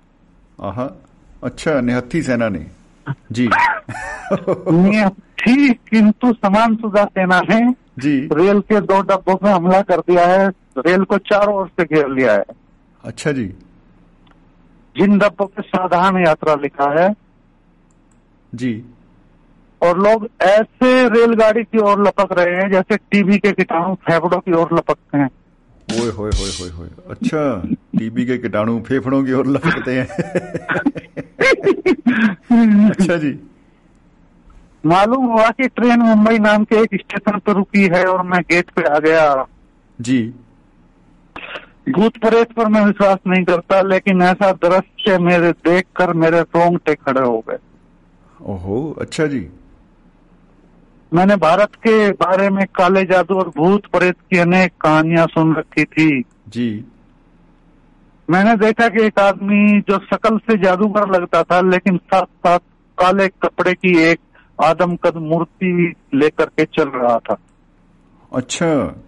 अच्छा 1.43 1.79
निहत्थी 1.81 2.21
सेना 2.23 2.49
ने। 2.49 2.65
जी। 3.31 3.49
नियति 4.71 5.73
किंतु 5.89 6.33
सामान 6.33 6.75
सुदा 6.75 7.05
सेना 7.05 7.41
ने 7.49 7.73
जी। 7.99 8.29
रेल 8.33 8.59
के 8.59 8.81
दो 8.81 9.01
डब्बों 9.01 9.35
पे 9.35 9.49
हमला 9.49 9.81
कर 9.81 9.99
दिया 9.99 10.25
है 10.25 10.47
रेल 10.77 11.03
को 11.03 11.17
चारों 11.17 11.55
ओर 11.55 11.67
से 11.67 11.83
घेर 11.83 12.09
लिया 12.09 12.33
है। 12.33 12.43
अच्छा 13.03 13.31
जी। 13.31 13.45
जिन 14.95 15.17
डब्बों 15.17 15.45
पे 15.45 15.61
साधारण 15.61 16.27
यात्रा 16.27 16.55
लिखा 16.55 17.01
है 17.01 17.13
जी। 18.55 18.85
और 19.81 19.97
लोग 19.97 20.29
ऐसे 20.41 21.09
रेलगाड़ी 21.09 21.63
की 21.63 21.77
ओर 21.77 22.07
लपक 22.07 22.31
रहे 22.31 22.55
हैं 22.55 22.71
जैसे 22.71 22.97
टीबी 22.97 23.37
के 23.37 23.51
कीटाणु 23.51 23.95
फेफड़ों 23.95 24.39
की 24.39 24.51
ओर 24.51 24.69
लपकते 24.73 25.17
हैं। 25.17 25.29
ओए 25.87 26.09
होए 26.09 26.31
होए 26.31 26.51
होए 26.59 26.69
होए। 26.69 26.89
अच्छा 27.09 27.41
टीबी 27.97 28.25
के 28.25 28.37
कीटाणु 28.37 28.79
फेफड़ों 28.79 29.23
की 29.25 29.33
ओर 29.33 29.47
लपकते 29.47 29.91
हैं। 29.91 30.07
अच्छा 32.89 33.17
जी। 33.17 33.39
मालूम 34.85 35.25
हुआ 35.25 35.49
कि 35.51 35.67
ट्रेन 35.67 35.99
मुंबई 35.99 36.37
नाम 36.39 36.63
के 36.63 36.75
एक 36.75 36.95
स्टेशन 36.95 37.39
पर 37.39 37.53
रुकी 37.53 37.83
है 37.93 38.05
और 38.05 38.21
मैं 38.23 38.41
गेट 38.41 38.69
पे 38.69 38.83
आ 38.83 38.99
गया। 38.99 39.45
जी। 39.99 40.21
भूत 41.89 42.17
प्रेत 42.17 42.51
पर 42.51 42.67
मैं 42.67 42.85
विश्वास 42.85 43.17
नहीं 43.27 43.43
करता 43.45 43.81
लेकिन 43.81 44.21
ऐसा 44.21 44.51
दृश्य 44.63 45.17
मेरे 45.19 45.51
देखकर 45.65 46.13
मेरे 46.13 46.41
रोंगटे 46.41 46.95
खड़े 46.95 47.21
हो 47.21 47.43
गए। 47.49 47.57
ओहो 48.41 48.79
अच्छा 49.01 49.25
जी। 49.25 49.47
मैंने 51.13 51.35
भारत 51.35 51.75
के 51.75 52.11
बारे 52.11 52.49
में 52.49 52.65
काले 52.75 53.03
जादू 53.03 53.35
और 53.35 53.49
भूत 53.57 53.85
प्रेत 53.85 54.15
की 54.15 54.37
अनेक 54.37 54.71
कहानियाँ 54.81 55.27
सुन 55.27 55.55
रखी 55.55 55.83
थी। 55.83 56.23
जी। 56.49 56.85
मैंने 58.29 58.55
देखा 58.55 58.87
कि 58.89 59.03
एक 59.03 59.19
आदमी 59.19 59.81
जो 59.81 59.97
शकल 59.97 60.37
से 60.37 60.57
जादूगर 60.57 61.09
लगता 61.09 61.43
था 61.43 61.61
लेकिन 61.61 61.97
साथ 61.97 62.25
साथ 62.25 62.59
काले 62.97 63.27
कपड़े 63.27 63.73
की 63.73 63.97
एक 63.99 64.19
आदमकद 64.63 65.15
मूर्ति 65.15 65.93
लेकर 66.13 66.45
के 66.45 66.65
चल 66.65 66.89
रहा 66.89 67.17
था। 67.17 67.37
अच्छा। 68.33 69.01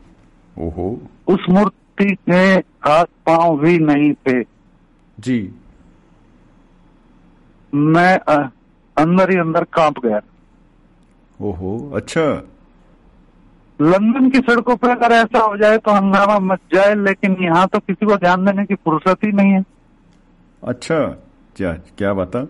ओहो। 0.60 1.02
उस 1.28 1.46
मूर्ति 1.50 2.16
के 2.30 2.54
हाथ 2.90 3.06
पाँव 3.06 3.60
भी 3.60 3.78
नहीं 3.78 4.14
थे। 4.14 4.44
जी। 5.20 5.54
मैं 7.74 8.18
अंदर 8.98 9.32
ही 9.32 9.40
अंदर 9.40 9.64
काँप 9.64 10.06
गया। 10.06 10.20
ओहो 11.40 11.72
अच्छा। 11.96 12.24
लंदन 13.80 14.30
की 14.30 14.40
सड़कों 14.40 14.76
पर 14.76 14.90
अगर 14.90 15.12
ऐसा 15.16 15.40
हो 15.40 15.58
जाए 15.58 15.78
तो 15.78 15.92
हंगामा 15.92 16.38
मच 16.54 16.60
जाए 16.74 16.94
लेकिन 16.96 17.36
यहाँ 17.42 17.68
तो 17.74 17.80
किसी 17.80 18.06
को 18.06 18.16
ध्यान 18.16 18.46
देने 18.46 18.66
की 18.66 18.76
फुर्सत 18.76 19.24
ही 19.26 19.32
नहीं 19.32 19.52
है। 19.52 19.64
अच्छा 20.64 21.00
क्या 21.56 21.72
क्या 21.98 22.14
बता 22.14 22.44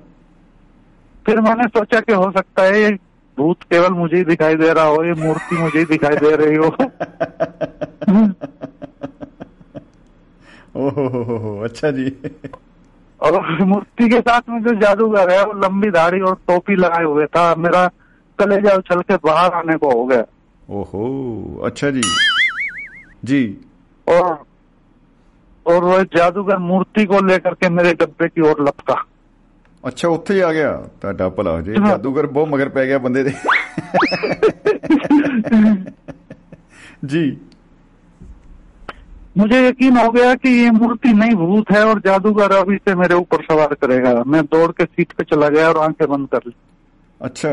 फिर 1.25 1.41
मैंने 1.41 1.67
सोचा 1.67 1.99
कि 1.99 2.13
हो 2.13 2.31
सकता 2.31 2.63
है 2.63 2.81
ये 2.81 2.89
भूत 3.37 3.63
केवल 3.71 3.93
मुझे 3.93 4.17
ही 4.17 4.23
दिखाई 4.23 4.55
दे 4.55 4.71
रहा 4.73 4.83
हो 4.85 5.03
ये 5.03 5.13
मूर्ति 5.23 5.57
मुझे 5.57 5.79
ही 5.79 5.85
दिखाई 5.85 6.15
दे 6.15 6.35
रही 6.35 6.55
हो। 6.55 6.69
ओहो 10.79 11.59
अच्छा 11.63 11.91
जी। 11.91 12.11
और 13.21 13.63
मूर्ति 13.65 14.09
के 14.09 14.19
साथ 14.19 14.49
में 14.49 14.61
जो 14.63 14.73
जादूगर 14.81 15.29
है 15.31 15.43
वो 15.45 15.53
लंबी 15.63 15.89
दाढ़ी 15.91 16.19
और 16.21 16.35
टोपी 16.47 16.75
लगाए 16.75 17.03
हुए 17.03 17.25
था। 17.25 17.53
मेरा 17.55 17.89
कलेजा 18.38 18.74
उछल 18.78 19.00
के 19.10 19.16
बाहर 19.26 19.52
आने 19.54 19.76
को 19.84 19.90
हो 19.92 20.04
गया 20.06 20.24
ओहो 20.78 21.06
अच्छा 21.66 21.90
जी 21.96 22.02
जी 23.24 23.42
और 24.06 24.28
और 25.66 25.84
वो 25.84 25.98
जादूगर 26.16 26.58
मूर्ति 26.68 27.04
को 27.12 27.20
लेकर 27.26 27.54
के 27.62 27.68
मेरे 27.78 27.92
डब्बे 28.04 28.28
की 28.28 28.48
ओर 28.50 28.64
लपका 28.68 29.02
ਅੱਛਾ 29.84 30.08
ਉੱਥੇ 30.08 30.34
ਹੀ 30.34 30.40
ਆ 30.40 30.52
ਗਿਆ 30.52 30.68
ਤੁਹਾਡਾ 31.00 31.28
ਭਲਾ 31.28 31.50
ਹੋ 31.52 31.60
ਜੇ 31.62 31.74
ਜਾਦੂਗਰ 31.86 32.26
ਬਹੁਤ 32.26 32.48
ਮਗਰ 32.48 32.68
ਪੈ 32.76 32.84
ਗਿਆ 32.86 32.98
ਬੰਦੇ 32.98 33.22
ਦੇ 33.22 33.32
जी 37.12 37.20
मुझे 39.36 39.58
यकीन 39.60 39.96
हो 39.98 40.10
गया 40.12 40.34
कि 40.42 40.50
ये 40.52 40.70
मूर्ति 40.74 41.12
नहीं 41.14 41.34
भूत 41.38 41.70
है 41.72 41.82
और 41.86 42.00
जादूगर 42.00 42.52
अभी 42.56 42.76
से 42.78 42.94
मेरे 42.94 43.14
ऊपर 43.16 43.42
सवार 43.44 43.74
करेगा 43.80 44.12
मैं 44.26 44.42
दौड़ 44.46 44.70
के 44.78 44.84
सीट 44.86 45.12
पे 45.18 45.24
चला 45.24 45.48
गया 45.54 45.68
और 45.68 45.78
आंखें 45.80 46.06
बंद 46.08 46.28
कर 46.34 46.46
ली 46.46 46.54
अच्छा 47.20 47.50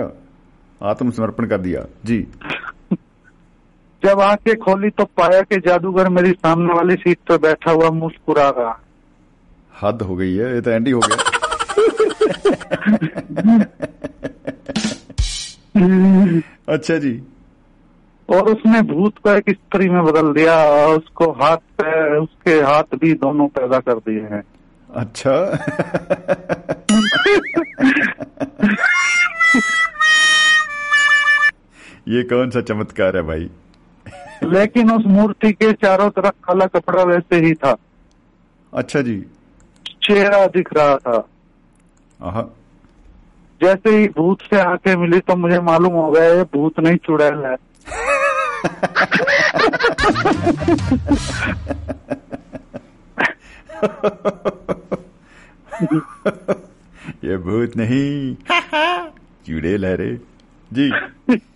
आत्मसमर्पण 0.82 1.46
कर 1.46 1.58
दिया। 1.58 1.86
जी। 2.04 2.26
जब 4.04 4.20
आँखें 4.20 4.56
खोली 4.56 4.90
तो 4.90 5.04
पाया 5.04 5.40
कि 5.40 5.56
जादूगर 5.56 6.08
मेरी 6.08 6.30
सामने 6.30 6.74
वाली 6.74 6.94
सीट 6.94 7.18
पर 7.28 7.38
बैठा 7.38 7.70
हुआ 7.70 7.90
मुस्कुरा 7.90 8.50
रहा। 8.58 8.80
हद 9.82 10.02
हो 10.02 10.16
गई 10.16 10.36
है 10.36 10.54
ये 10.54 10.60
तो 10.60 10.70
एंड 10.70 10.86
ही 10.86 10.92
हो 10.92 11.00
गया। 11.00 11.16
अच्छा 16.68 16.96
जी। 16.98 17.22
और 18.30 18.50
उसने 18.50 18.82
भूत 18.82 19.18
को 19.18 19.30
एक 19.30 19.44
स्त्री 19.50 19.88
में 19.88 20.04
बदल 20.04 20.32
दिया 20.32 20.54
और 20.54 20.98
उसको 20.98 21.32
हाथ 21.32 21.56
पे 21.56 22.18
उसके 22.18 22.50
हाथ 22.50 22.96
भी 22.98 23.14
दोनों 23.14 23.48
पैदा 23.48 23.78
कर 23.78 23.94
दिए 23.94 24.20
हैं। 24.20 24.42
अच्छा। 24.94 25.58
ये 32.08 32.22
कौन 32.22 32.50
सा 32.50 32.60
चमत्कार 32.60 33.16
है 33.16 33.22
भाई? 33.22 33.50
लेकिन 34.42 34.92
उस 34.92 35.02
मूर्ति 35.06 35.52
के 35.52 35.72
चारों 35.72 36.10
तरफ़ 36.10 36.34
काला 36.44 36.66
कपड़ा 36.66 37.02
वैसे 37.02 37.36
ही 37.36 37.54
था। 37.54 37.76
अच्छा 38.74 39.00
जी। 39.00 39.26
चेहरा 40.02 40.46
दिख 40.46 40.72
रहा 40.72 40.96
था। 40.96 41.28
जैसे 43.62 43.96
ही 43.96 44.08
भूत 44.08 44.42
से 44.42 44.60
आँखें 44.60 44.96
मिली 44.96 45.20
तो 45.20 45.36
मुझे 45.36 45.60
मालूम 45.60 45.92
हो 45.92 46.10
गया 46.10 46.24
ये 46.24 46.42
भूत 46.42 46.80
नहीं 46.80 46.96
चुड़ैल 46.96 47.34
है। 47.34 47.56
ये 57.24 57.36
भूत 57.36 57.76
नहीं। 57.76 58.34
चुड़ैल 59.46 59.86
है 59.86 59.96
रे। 59.96 60.20
जी। 60.72 60.92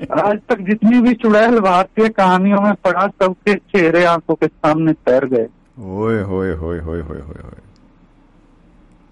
आज 0.00 0.38
तक 0.48 0.58
जितनी 0.60 1.00
भी 1.00 1.12
चुड़ैल 1.14 1.58
भारतीय 1.60 2.08
कहानियों 2.08 2.60
में 2.60 2.74
पढ़ा 2.74 3.06
सबके 3.06 3.54
चेहरे 3.54 4.04
आँखों 4.04 4.34
के 4.34 4.46
सामने 4.46 4.92
तैर 4.92 5.24
गए। 5.24 5.46
ओए 5.78 6.22
होए 6.22 6.52
होए 6.52 6.78
होए 6.78 7.00
होए 7.00 7.20
होए 7.20 7.42
होए। 7.42 7.60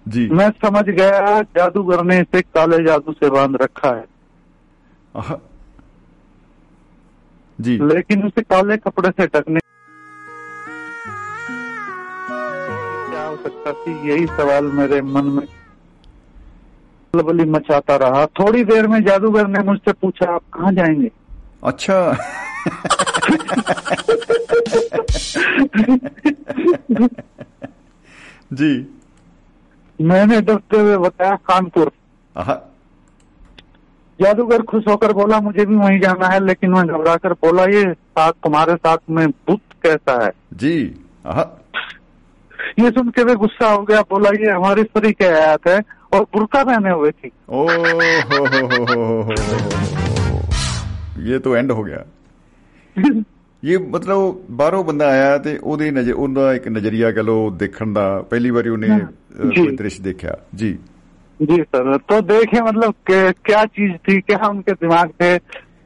जी। 0.07 0.27
मैं 0.29 0.49
समझ 0.49 0.83
गया 0.83 1.41
जादूगर 1.41 2.03
ने 2.03 2.19
इसे 2.19 2.41
काले 2.41 2.83
जादू 2.83 3.13
से 3.13 3.29
बाँध 3.29 3.57
रखा 3.61 3.89
है। 3.89 4.05
जी। 7.59 7.77
लेकिन 7.83 8.23
उसे 8.23 8.41
काले 8.41 8.77
कपड़े 8.77 9.09
से 9.09 9.27
टकने 9.27 9.59
क्या 13.09 13.23
हो 13.23 13.35
सकता 13.35 13.71
थी 13.73 14.09
यही 14.09 14.25
सवाल 14.27 14.65
मेरे 14.71 15.01
मन 15.01 15.25
में 15.25 15.47
खलबली 17.17 17.51
मचाता 17.51 17.95
रहा। 17.95 18.25
थोड़ी 18.39 18.63
देर 18.63 18.87
में 18.87 19.05
जादूगर 19.05 19.47
ने 19.47 19.63
मुझसे 19.63 19.91
पूछा 19.91 20.33
आप 20.33 20.41
कहाँ 20.53 20.73
जाएँगे? 20.73 21.11
अच्छा। 21.63 22.17
जी। 28.53 28.93
मैंने 29.99 30.41
डरते 30.41 30.79
हुए 30.79 30.97
बताया 30.97 31.37
कानपुर। 31.49 31.91
जादूगर 34.19 34.61
खुश 34.61 34.83
होकर 34.87 35.13
बोला 35.13 35.39
मुझे 35.39 35.65
भी 35.65 35.75
वहीं 35.75 35.99
जाना 35.99 36.27
है 36.27 36.45
लेकिन 36.45 36.71
मैं 36.71 36.87
घबरा 36.87 37.15
कर 37.15 37.33
बोला 37.33 37.63
ये 37.63 37.93
साथ 37.93 38.31
तुम्हारे 38.43 38.75
साथ 38.75 38.97
में 39.09 39.27
बुत 39.27 39.61
कैसा 39.83 40.23
है? 40.23 40.31
जी 40.53 41.03
ये 42.79 42.91
सुन 42.91 43.09
के 43.09 43.23
वे 43.23 43.35
गुस्सा 43.35 43.71
हो 43.71 43.83
गया 43.83 44.01
बोला 44.01 44.29
ये 44.29 44.51
हमारी 44.51 44.83
स्त्री 44.83 45.11
के 45.11 45.25
आयात 45.25 45.67
है 45.67 45.79
और 46.16 46.24
बुरका 46.34 46.62
पहने 46.64 46.90
हुए 46.92 47.10
थी 47.12 47.30
ओ 47.50 47.62
हो 47.66 47.76
हो 48.30 48.40
हो 48.46 48.62
हो 48.64 48.84
हो 48.86 49.04
हो 49.04 49.22
हो 49.22 49.34
ਇਹ 51.24 51.38
ਤੋਂ 51.40 51.54
ਐਂਡ 51.56 51.70
ਹੋ 51.72 51.82
ਗਿਆ 51.84 52.04
ਇਹ 53.62 53.78
ਮਤਲਬ 53.78 54.38
ਬਾਹਰੋਂ 54.50 54.82
ਬੰਦਾ 54.84 55.08
ਆਇਆ 55.08 55.36
ਤੇ 55.38 55.58
ਉਹਦੇ 55.62 55.90
ਨਜ਼ਰ 55.90 56.14
ਉਹਦਾ 56.14 56.52
ਇੱਕ 56.54 56.68
ਨਜ਼ਰੀਆ 56.68 57.10
ਕਹ 57.12 57.22
ਲੋ 57.22 57.34
ਦੇਖਣ 57.56 57.92
ਦਾ 57.92 58.06
ਪਹਿਲੀ 58.30 58.50
ਵਾਰੀ 58.50 58.68
ਉਹਨੇ 58.68 58.88
ਅ, 58.88 59.44
ਜੀ। 59.46 59.64
ਕੋਈ 59.66 59.76
ਦ੍ਰਿਸ਼ 59.76 60.00
ਦੇਖਿਆ 60.02 60.36
ਜੀ 60.54 60.78
जी 61.40 61.56
सर 61.66 61.86
तो 62.02 62.16
देखे 62.22 62.60
मतलब 62.62 62.92
के, 63.04 63.16
क्या 63.46 63.60
चीज 63.76 63.94
थी 64.08 64.14
क्या 64.22 64.48
उनके 64.48 64.74
दिमाग 64.82 65.14
थे 65.22 65.30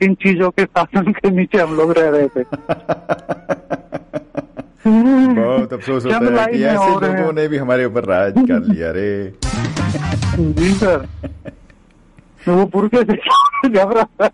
इन 0.01 0.17
चीजों 0.25 0.51
के 0.51 0.65
शासन 0.71 1.07
के 1.19 1.31
नीचे 1.31 1.61
हम 1.61 1.73
लोग 1.77 1.93
रह 1.99 2.09
रहे 2.11 2.27
थे 2.35 2.43
बहुत 4.81 5.73
अफसोस 5.73 6.05
होता 6.05 6.17
है 6.17 6.21
चंद 6.21 6.29
कि 6.29 6.35
लाइनें 6.35 6.65
ऐसे 6.67 6.77
और 6.87 7.05
हैं। 7.05 7.11
लोगों 7.13 7.33
ने 7.35 7.47
भी 7.49 7.57
हमारे 7.59 7.85
ऊपर 7.85 8.05
राज 8.07 8.35
कर 8.47 8.61
लिया 8.67 8.91
रे 8.93 9.09
जी 10.55 10.71
सर 10.75 11.07
तो 12.41 12.55
वो 12.55 12.65
बुरके 12.69 13.03
से 13.03 13.17
घबरा 13.71 14.03
था 14.15 14.29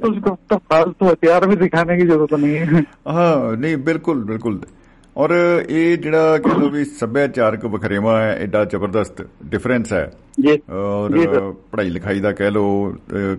उसको 0.00 0.36
तो 0.48 0.56
फालतू 0.66 1.06
हथियार 1.06 1.46
भी 1.46 1.56
दिखाने 1.56 1.96
की 1.96 2.06
जरूरत 2.06 2.34
नहीं 2.36 2.56
है 2.66 2.84
ਹਾਂ 3.10 3.56
ਨਹੀਂ 3.56 3.76
ਬਿਲਕੁਲ 3.86 4.24
ਬਿਲਕੁਲ 4.24 4.60
ਔਰ 5.16 5.30
ਇਹ 5.68 5.96
ਜਿਹੜਾ 5.98 6.38
ਕਹ 6.38 6.58
ਲੋ 6.58 6.68
ਵੀ 6.68 6.84
ਸੱਭਿਆਚਾਰਕ 6.98 7.64
ਵਖਰੇਵਾ 7.66 8.20
ਹੈ 8.22 8.30
ਐਡਾ 8.36 8.64
ਜ਼ਬਰਦਸਤ 8.64 9.22
ਡਿਫਰੈਂਸ 9.46 9.92
ਹੈ 9.92 10.04
जी 10.40 10.56
ਔਰ 10.74 11.12
ਜੀ 11.12 11.22
ਸਰ। 11.24 11.50
ਪੜ੍ਹਾਈ 11.72 11.90
ਲਿਖਾਈ 11.90 12.20
ਦਾ 12.20 12.32
ਕਹਿ 12.32 12.50
ਲੋ 12.50 12.62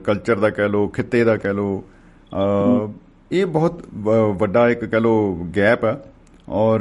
ਕਲਚਰ 0.04 0.40
ਦਾ 0.40 0.50
ਕਹਿ 0.50 0.68
ਲੋ 0.70 0.88
ਖਿੱਤੇ 0.88 1.24
ਦਾ 1.24 1.36
ਕਹਿ 1.38 1.54
ਲੋ 1.54 1.68
ਅ, 2.32 2.88
ਇਹ 3.33 3.47
ਬਹੁਤ 3.47 3.83
ਵੱਡਾ 4.39 4.69
ਇੱਕ 4.71 4.85
ਕਹ 4.85 4.97
ਲੋ 4.97 5.13
ਗੈਪ 5.57 5.85
ਆ। 5.85 5.99
ਔਰ 6.49 6.81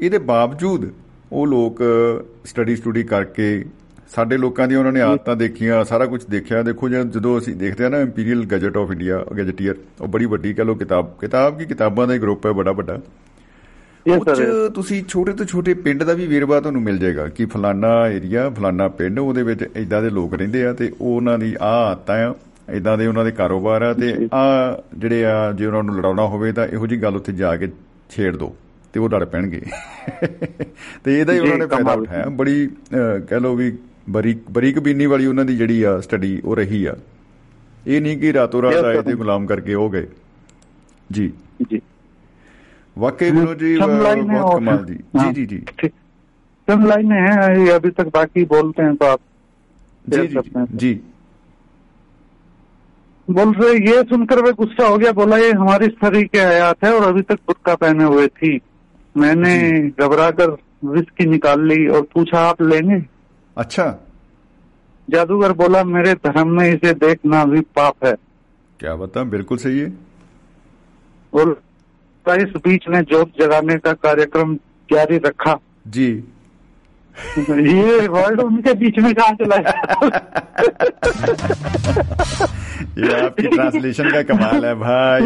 ਇਹਦੇ 0.00 0.18
ਬਾਵਜੂਦ 0.18 0.90
ਉਹ 1.32 1.46
ਲੋਕ 1.46 1.82
ਸਟੱਡੀ 2.44 2.76
ਸਟੂਡੀ 2.76 3.02
ਕਰਕੇ 3.02 3.64
ਸਾਡੇ 4.14 4.36
ਲੋਕਾਂ 4.36 4.66
ਦੀ 4.68 4.74
ਉਹਨਾਂ 4.74 4.92
ਨੇ 4.92 5.00
ਆਦਤਾਂ 5.02 5.36
ਦੇਖੀਆਂ 5.36 5.84
ਸਾਰਾ 5.84 6.06
ਕੁਝ 6.06 6.24
ਦੇਖਿਆ। 6.30 6.62
ਦੇਖੋ 6.62 6.88
ਜਦੋਂ 6.88 7.38
ਅਸੀਂ 7.38 7.54
ਦੇਖਦੇ 7.54 7.84
ਆ 7.84 7.88
ਨਾ 7.88 8.00
imperial 8.00 8.44
gazette 8.44 8.76
of 8.76 8.92
India 8.92 9.24
gazetteer 9.38 9.74
ਉਹ 10.00 10.08
ਬੜੀ 10.08 10.26
ਵੱਡੀ 10.26 10.54
ਕਹ 10.54 10.62
ਲੋ 10.62 10.74
ਕਿਤਾਬ 10.74 11.12
ਕਿਤਾਬ 11.20 11.58
ਕੀ 11.58 11.64
ਕਿਤਾਬਾਂ 11.64 12.06
ਦਾ 12.06 12.14
ਹੀ 12.14 12.18
ਗਰੁੱਪ 12.18 12.46
ਹੈ 12.46 12.52
ਬੜਾ 12.52 12.72
ਵੱਡਾ। 12.72 12.98
ਉਹ 14.08 14.70
ਤੁਸੀਂ 14.70 15.02
ਛੋਟੇ 15.08 15.32
ਤੋਂ 15.32 15.46
ਛੋਟੇ 15.46 15.74
ਪਿੰਡ 15.74 16.02
ਦਾ 16.02 16.12
ਵੀ 16.12 16.26
ਵੇਰਵਾ 16.26 16.60
ਤੁਹਾਨੂੰ 16.60 16.82
ਮਿਲ 16.82 16.98
ਜਾਏਗਾ 16.98 17.26
ਕਿ 17.28 17.44
ਫਲਾਨਾ 17.44 17.88
ਏਰੀਆ 18.08 18.48
ਫਲਾਨਾ 18.50 18.88
ਪਿੰਡ 18.88 19.18
ਉਹਦੇ 19.18 19.42
ਵਿੱਚ 19.42 19.64
ਇਦਾਂ 19.76 20.02
ਦੇ 20.02 20.10
ਲੋਕ 20.10 20.34
ਰਹਿੰਦੇ 20.34 20.64
ਆ 20.66 20.72
ਤੇ 20.72 20.92
ਉਹਨਾਂ 21.00 21.38
ਦੀ 21.38 21.54
ਆ 21.60 21.72
ਆਦਤਾਂ 21.90 22.16
ਆ 22.26 22.34
ਇਦਾਂ 22.70 22.98
ਦੇ 22.98 23.06
ਉਹਨਾਂ 23.06 23.24
ਦੇ 23.24 23.30
ਕਾਰੋਬਾਰ 23.30 23.82
ਆ 23.82 23.92
ਤੇ 23.92 24.28
ਆ 24.34 24.82
ਜਿਹੜੇ 24.98 25.24
ਆ 25.24 25.52
ਜੇ 25.52 25.66
ਉਹਨਾਂ 25.66 25.82
ਨੂੰ 25.82 25.96
ਲੜਾਉਣਾ 25.96 26.26
ਹੋਵੇ 26.26 26.52
ਤਾਂ 26.52 26.66
ਇਹੋ 26.66 26.86
ਜੀ 26.86 27.02
ਗੱਲ 27.02 27.16
ਉੱਥੇ 27.16 27.32
ਜਾ 27.32 27.56
ਕੇ 27.56 27.68
ਛੇੜ 28.10 28.36
ਦੋ 28.36 28.56
ਤੇ 28.92 29.00
ਉਹ 29.00 29.08
ਡਰ 29.08 29.24
ਪੈਣਗੇ। 29.24 29.60
ਤੇ 31.04 31.20
ਇਹਦਾ 31.20 31.32
ਹੀ 31.32 31.38
ਉਹਨਾਂ 31.38 31.58
ਨੇ 31.58 31.66
ਫਾਇਦਾ 31.66 31.92
ਉਠਾਇਆ। 31.92 32.24
ਬੜੀ 32.28 32.70
ਕਹਿ 33.28 33.40
ਲੋ 33.40 33.54
ਵੀ 33.54 33.78
ਬਰੀਕ 34.10 34.38
ਬਰੀਕ 34.50 34.78
ਬੀਨੀ 34.78 35.06
ਵਾਲੀ 35.06 35.26
ਉਹਨਾਂ 35.26 35.44
ਦੀ 35.44 35.56
ਜਿਹੜੀ 35.56 35.82
ਆ 35.82 36.00
ਸਟੱਡੀ 36.00 36.42
ਉਹ 36.44 36.56
ਰਹੀ 36.56 36.84
ਆ। 36.84 36.96
ਇਹ 37.86 38.00
ਨਹੀਂ 38.00 38.18
ਕਿ 38.18 38.32
ਰਾਤੋਂ 38.32 38.62
ਰਾਤ 38.62 38.84
ਆਏ 38.84 39.02
ਤੇ 39.02 39.12
ਗੁਲਾਮ 39.12 39.46
ਕਰਕੇ 39.46 39.74
ਹੋ 39.74 39.88
ਗਏ। 39.90 40.06
ਜੀ। 41.12 41.32
ਜੀ। 41.70 41.80
वाकई 42.96 43.30
मनोज 43.30 43.58
जी 43.58 43.68
बहुत 43.80 44.60
कमाल 44.60 44.80
जी 44.84 44.94
जी 45.18 45.32
जी 45.34 45.42
जी 45.46 45.88
सब 46.68 46.80
लाइनें 46.86 47.20
हैं 47.20 47.68
अभी 47.70 47.90
तक 47.90 48.08
बाकी 48.14 48.44
बोलते 48.44 48.82
हैं 48.82 48.94
तो 48.96 49.06
आप 49.06 49.20
जी 50.04 50.24
जी 50.26 50.64
जी 50.82 50.90
बोल 53.30 53.52
रहे 53.54 53.72
ये 53.86 54.02
सुनकर 54.02 54.40
वे 54.42 54.52
गुस्सा 54.52 54.86
हो 54.86 54.96
गया 54.98 55.12
बोला 55.12 55.36
ये 55.36 55.50
हमारी 55.52 55.86
स्त्री 55.86 56.22
के 56.24 56.38
आयात 56.38 56.84
है 56.84 56.92
और 56.94 57.02
अभी 57.02 57.22
तक 57.22 57.38
बुरका 57.46 57.74
पहने 57.74 58.04
हुए 58.04 58.26
थी। 58.28 58.58
मैंने 59.16 59.58
घबरा 60.00 60.30
कर 60.30 60.50
विस्की 60.84 61.24
निकाल 61.26 61.66
ली 61.68 61.86
और 61.88 62.02
पूछा 62.14 62.40
आप 62.40 62.62
लेंगे? 62.62 63.02
अच्छा। 63.56 63.86
जादूगर 65.08 65.52
बोला 65.52 65.82
मेरे 65.84 66.14
धर्म 66.16 66.48
में 66.50 66.68
इसे 66.68 66.92
देखना 66.96 67.44
भी 67.44 67.60
पाप 67.76 68.04
है। 68.04 68.14
क्या 68.80 68.94
बता 68.96 69.22
बिल्कुल 69.26 69.58
सही 69.58 69.78
है। 69.78 69.92
और 71.32 71.60
इस 72.28 72.52
बीच 72.64 72.84
ने 72.88 73.00
जोत 73.02 73.32
जगाने 73.40 73.76
का 73.76 73.92
कार्यक्रम 73.94 74.54
जारी 74.88 75.18
रखा। 75.18 75.58
जी। 75.86 76.08
ये 77.65 78.07
वर्ड 78.07 78.39
उनके 78.41 78.73
बीच 78.75 78.97
में 78.99 79.13
कहा 79.15 79.33
चला 79.39 79.57
गया? 79.57 79.73
ये 82.99 83.11
आपकी 83.19 83.47
ट्रांसलेशन 83.49 84.09
का 84.11 84.21
कमाल 84.23 84.65
है 84.65 84.73
भाई 84.79 85.21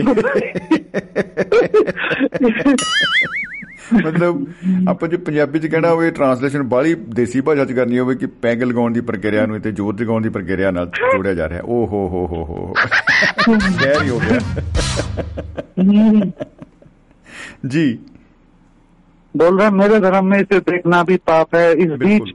ਮਤਲਬ 3.94 4.40
ਆਪਾਂ 4.90 5.08
ਜੇ 5.10 5.18
ਪੰਜਾਬੀ 5.18 5.60
ਚ 5.60 5.68
ਕਹਿਣਾ 5.68 5.90
ਹੋਵੇ 5.90 6.10
ਟਰਾਂਸਲੇਸ਼ਨ 6.12 6.64
ਬਾਲੀ 6.72 6.94
ਦੇਸੀ 7.16 7.42
ਭਾਸ਼ਾ 7.42 7.66
ਚ 7.66 7.72
ਕਰਨੀ 7.74 8.00
ਹੋਵੇ 8.00 8.16
ਕਿ 8.16 8.26
ਪੈਗ 8.42 8.64
ਲਗਾਉਣ 8.64 8.94
ਦੀ 8.94 9.02
ਪ੍ਰਕਿਰਿਆ 9.02 9.46
ਨੂੰ 9.46 9.60
ਤੇ 9.62 9.72
ਜੋਰ 9.72 9.96
ਜਗਾਉਣ 9.96 10.22
ਦੀ 10.22 10.30
ਪ੍ਰਕਿਰਿਆ 10.30 10.72
ਨਾਲ 10.72 10.90
ਜੋੜਿਆ 11.14 11.34
ਜਾ 11.34 11.48
ਰਿਹਾ 11.50 11.62
ਓ 11.66 11.86
ਹੋ 11.92 12.02
ਹੋ 12.10 12.26
ਹੋ 12.28 12.44
ਹੋ 12.46 12.74
ਕਹਿਰ 13.48 14.04
ਹੀ 14.04 14.10
ਹੋ 14.10 14.20
ਗਿਆ 14.20 14.40
जी 17.72 17.86
बोल 19.37 19.59
रहे 19.61 19.71
मेरे 19.71 19.99
धर्म 20.01 20.27
में 20.27 20.39
इसे 20.41 20.59
देखना 20.61 21.03
भी 21.03 21.17
पाप 21.29 21.55
है। 21.55 21.73
इस 21.83 21.91
बीच 22.01 22.33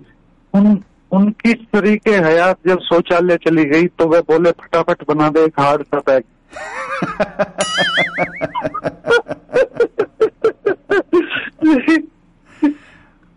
उन 0.54 0.78
उनकी 1.12 1.52
स्त्री 1.52 1.96
के 1.98 2.16
हयात 2.26 2.58
जब 2.68 2.80
शौचालय 2.84 3.38
चली 3.38 3.66
गई 3.66 3.88
तो 4.00 4.08
वे 4.10 4.20
बोले 4.30 4.52
फटाफट 4.62 5.04
बना 5.08 5.30
दे 5.30 5.44
एक 5.46 5.60
हार्ड 5.60 5.84
सा 5.84 6.00
पैक 6.10 6.24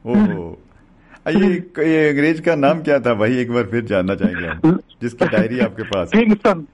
ओहो 0.05 0.59
ये 1.31 1.49
ये 1.79 2.09
अंग्रेज़ 2.09 2.41
का 2.43 2.55
नाम 2.57 2.83
क्या 2.83 2.99
था? 3.01 3.15
भाई 3.15 3.37
एक 3.39 3.51
बार 3.53 3.65
फिर 3.71 3.85
जानना 3.87 4.15
चाहेंगे 4.15 4.71
जिसकी 5.03 5.27
डायरी 5.27 5.59
आपके 5.61 5.83
पास 5.85 6.11
किंगसन। 6.15 6.67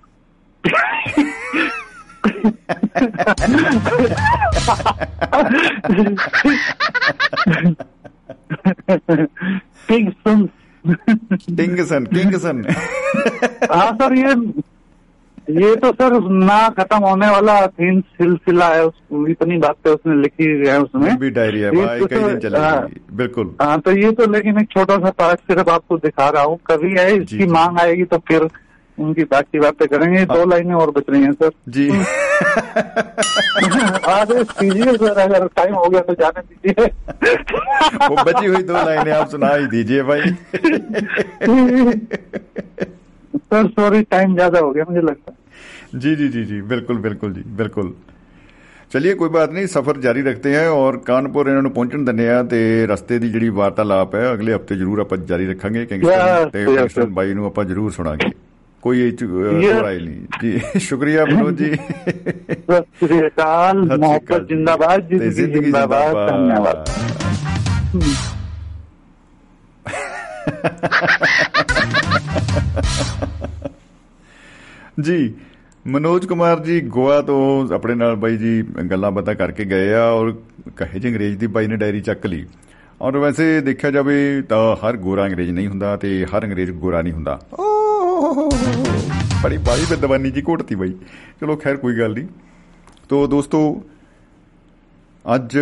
किंगसन 9.88 10.46
किंगसन 11.50 12.04
किंगसन 12.06 12.64
हाँ 13.72 13.90
सर 13.92 14.14
ये 14.18 14.34
ये 15.60 15.74
तो 15.76 15.90
सर 15.92 16.18
ना 16.30 16.58
खत्म 16.78 16.96
होने 16.98 17.28
वाला 17.30 17.54
थीम 17.66 18.00
सिलसिला 18.00 18.68
है 18.68 18.84
उस- 18.86 19.28
इतनी 19.30 19.58
बातें 19.58 19.90
उसने 19.90 20.14
लिखी 20.22 20.44
है 20.68 20.78
उसमें। 20.82 21.16
भी 21.18 21.30
डायरी 21.30 21.60
है 21.60 21.70
भाई 21.70 22.00
तो 22.00 22.06
कई 22.06 22.16
दिन 22.16 22.54
हाँ, 22.56 22.72
चलेगी 22.80 23.00
बिल्कुल। 23.16 23.54
हाँ 23.62 23.78
तो 23.80 23.90
ये 23.92 24.10
तो 24.12 24.26
लेकिन 24.32 24.58
एक 24.60 24.68
छोटा 24.70 24.96
सा 24.96 25.10
पार्ट 25.20 25.40
सिर्फ़ 25.40 25.70
आपको 25.70 25.98
दिखा 25.98 26.28
रहा 26.28 26.42
हूँ 26.42 26.58
कभी 26.66 26.92
है 26.98 27.06
इसकी 27.16 27.46
मांग 27.50 27.78
आएगी 27.80 28.04
तो 28.04 28.18
फिर 28.28 28.48
उनकी 28.98 29.24
बाकी 29.26 29.58
बातें 29.60 29.86
करेंगे 29.88 30.24
दो 30.26 30.44
लाइनें 30.46 30.74
और 30.74 30.90
बच 30.90 31.10
रही 31.10 31.22
हैं 31.22 31.32
सर 31.34 31.50
जी 31.68 31.88
आदेश 34.10 34.46
कीजिए 34.52 34.96
सर 34.96 35.18
अगर 35.20 35.46
टाइम 35.56 35.74
हो 35.74 35.88
गया 35.88 36.00
तो 36.02 36.14
जाने 36.14 36.42
दीजिए 36.42 36.86
वो 38.04 38.24
बची 38.24 38.46
हुई 38.46 38.62
दो 38.64 38.72
लाइनें 38.74 39.12
आप 39.12 39.28
सुना 39.30 39.54
ही 39.54 39.66
दीजिए 39.68 40.02
भाई 40.04 40.34
सर 43.44 43.68
सॉरी 43.70 44.02
टाइम 44.08 44.34
ज्यादा 44.34 44.58
हो 44.58 44.70
गया 44.72 44.84
मुझे 44.90 45.00
लगता 45.02 45.32
है 45.32 46.00
जी 46.00 46.14
जी 46.16 46.28
जी 46.30 46.44
जी 46.44 46.60
बिल्कुल 46.68 46.98
बिल्कुल 47.00 47.32
जी 47.32 47.42
बिल्कुल 47.56 47.94
ਚਲਿਏ 48.90 49.12
ਕੋਈ 49.14 49.28
ਬਾਤ 49.28 49.50
ਨਹੀਂ 49.50 49.66
ਸਫ਼ਰ 49.66 49.96
ਜਾਰੀ 50.00 50.22
ਰੱਖਦੇ 50.22 50.54
ਹਾਂ 50.56 50.68
ਔਰ 50.70 50.96
ਕਾਨਪੁਰ 51.06 51.48
ਇਹਨਾਂ 51.48 51.62
ਨੂੰ 51.62 51.70
ਪਹੁੰਚਣ 51.72 52.04
ਦਿੰਦੇ 52.04 52.28
ਆ 52.30 52.42
ਤੇ 52.42 52.86
ਰਸਤੇ 52.86 53.18
ਦੀ 53.18 53.28
ਜਿਹੜੀ 53.28 53.48
ਵਾਰਤਾਲਾਪ 53.56 54.14
ਹੈ 54.14 54.32
ਅਗਲੇ 54.32 54.54
ਹਫ਼ਤੇ 54.54 54.76
ਜ਼ਰੂਰ 54.76 55.00
ਆਪਾਂ 55.00 55.18
ਜਾਰੀ 55.28 55.46
ਰੱਖਾਂਗੇ 55.46 55.84
ਕਿਉਂਕਿ 55.86 56.50
ਤੇ 56.52 57.06
ਬਾਈ 57.06 57.34
ਨੂੰ 57.34 57.46
ਆਪਾਂ 57.46 57.64
ਜ਼ਰੂਰ 57.64 57.90
ਸੁਣਾਂਗੇ 57.92 58.30
ਕੋਈ 58.85 59.01
ਇਹ 59.01 59.11
ਚ 59.11 59.23
ਅਹ, 59.23 59.27
Yes. 59.61 59.73
ਹੋਰ 59.73 59.85
ਆਈ 59.85 59.99
ਨਹੀਂ 59.99 60.39
ਜੀ 60.41 60.79
ਸ਼ੁਕਰੀਆ 60.79 61.25
ਮਨੋਜ 61.25 61.57
ਜੀ 61.57 61.71
सत 61.71 62.85
श्री 63.01 63.17
अकाल 63.21 63.81
सत 63.81 63.91
श्री 63.91 63.99
अकाल 63.99 64.01
मोहब्बत 64.03 64.41
जी। 64.41 64.47
जिंदाबाद 64.51 65.07
ਤੇ 65.11 65.29
जिंदगी 65.31 65.63
जिंदाबाद 65.65 66.19
धन्यवाद 66.23 66.77
ਜੀ 75.01 75.33
ਮਨੋਜ 75.85 76.25
ਕੁਮਾਰ 76.25 76.59
ਜੀ 76.59 76.79
ਗੋਆ 76.87 77.21
ਤੋਂ 77.21 77.39
ਆਪਣੇ 77.73 77.93
ਨਾਲ 77.95 78.15
ਬਾਈ 78.15 78.37
ਜੀ 78.37 78.61
ਗੱਲਾਂ 78.91 79.11
ਬਾਤਾਂ 79.11 79.35
ਕਰਕੇ 79.35 79.65
ਗਏ 79.65 79.93
ਆ 79.93 80.03
ਔਰ 80.09 80.33
ਕਹੇ 80.77 80.99
ਜੇ 80.99 81.09
ਅੰਗਰੇਜ਼ 81.09 81.37
ਦੀ 81.37 81.47
ਬਾਈ 81.47 81.67
ਨੇ 81.67 81.75
ਡਾਇਰੀ 81.75 82.01
ਚੱਕ 82.01 82.25
ਲਈ 82.25 82.45
ਔਰ 83.01 83.17
ਵੈਸੇ 83.17 83.59
ਦੇਖਿਆ 83.61 83.91
ਜਾਵੇ 83.91 84.41
ਤਾਂ 84.41 84.59
ਹਰ 84.75 84.97
ਗੋਰਾ 84.97 85.25
ਅੰਗਰੇਜ਼ 85.25 85.51
ਨਹੀਂ 85.51 85.67
ਹੁੰਦਾ 85.67 85.95
ਤੇ 85.97 86.23
ਹਰ 86.25 86.43
ਅੰਗਰੇਜ਼ 86.45 86.71
ਗੋਰਾ 86.71 87.01
ਨਹੀਂ 87.01 87.13
ਹੁੰਦਾ 87.13 87.39
ਓ 88.16 88.50
ਬੜੀ 89.42 89.56
ਬਾਈ 89.56 89.84
ਬਿੰਦਵਾਨੀ 89.90 90.30
ਜੀ 90.30 90.42
ਘੋਟਤੀ 90.48 90.74
ਬਾਈ। 90.74 90.94
ਚਲੋ 91.40 91.56
ਖੈਰ 91.56 91.76
ਕੋਈ 91.76 91.98
ਗੱਲ 91.98 92.14
ਨਹੀਂ। 92.14 92.26
ਤੋ 93.08 93.26
ਦੋਸਤੋ 93.26 93.82
ਅੱਜ 95.34 95.58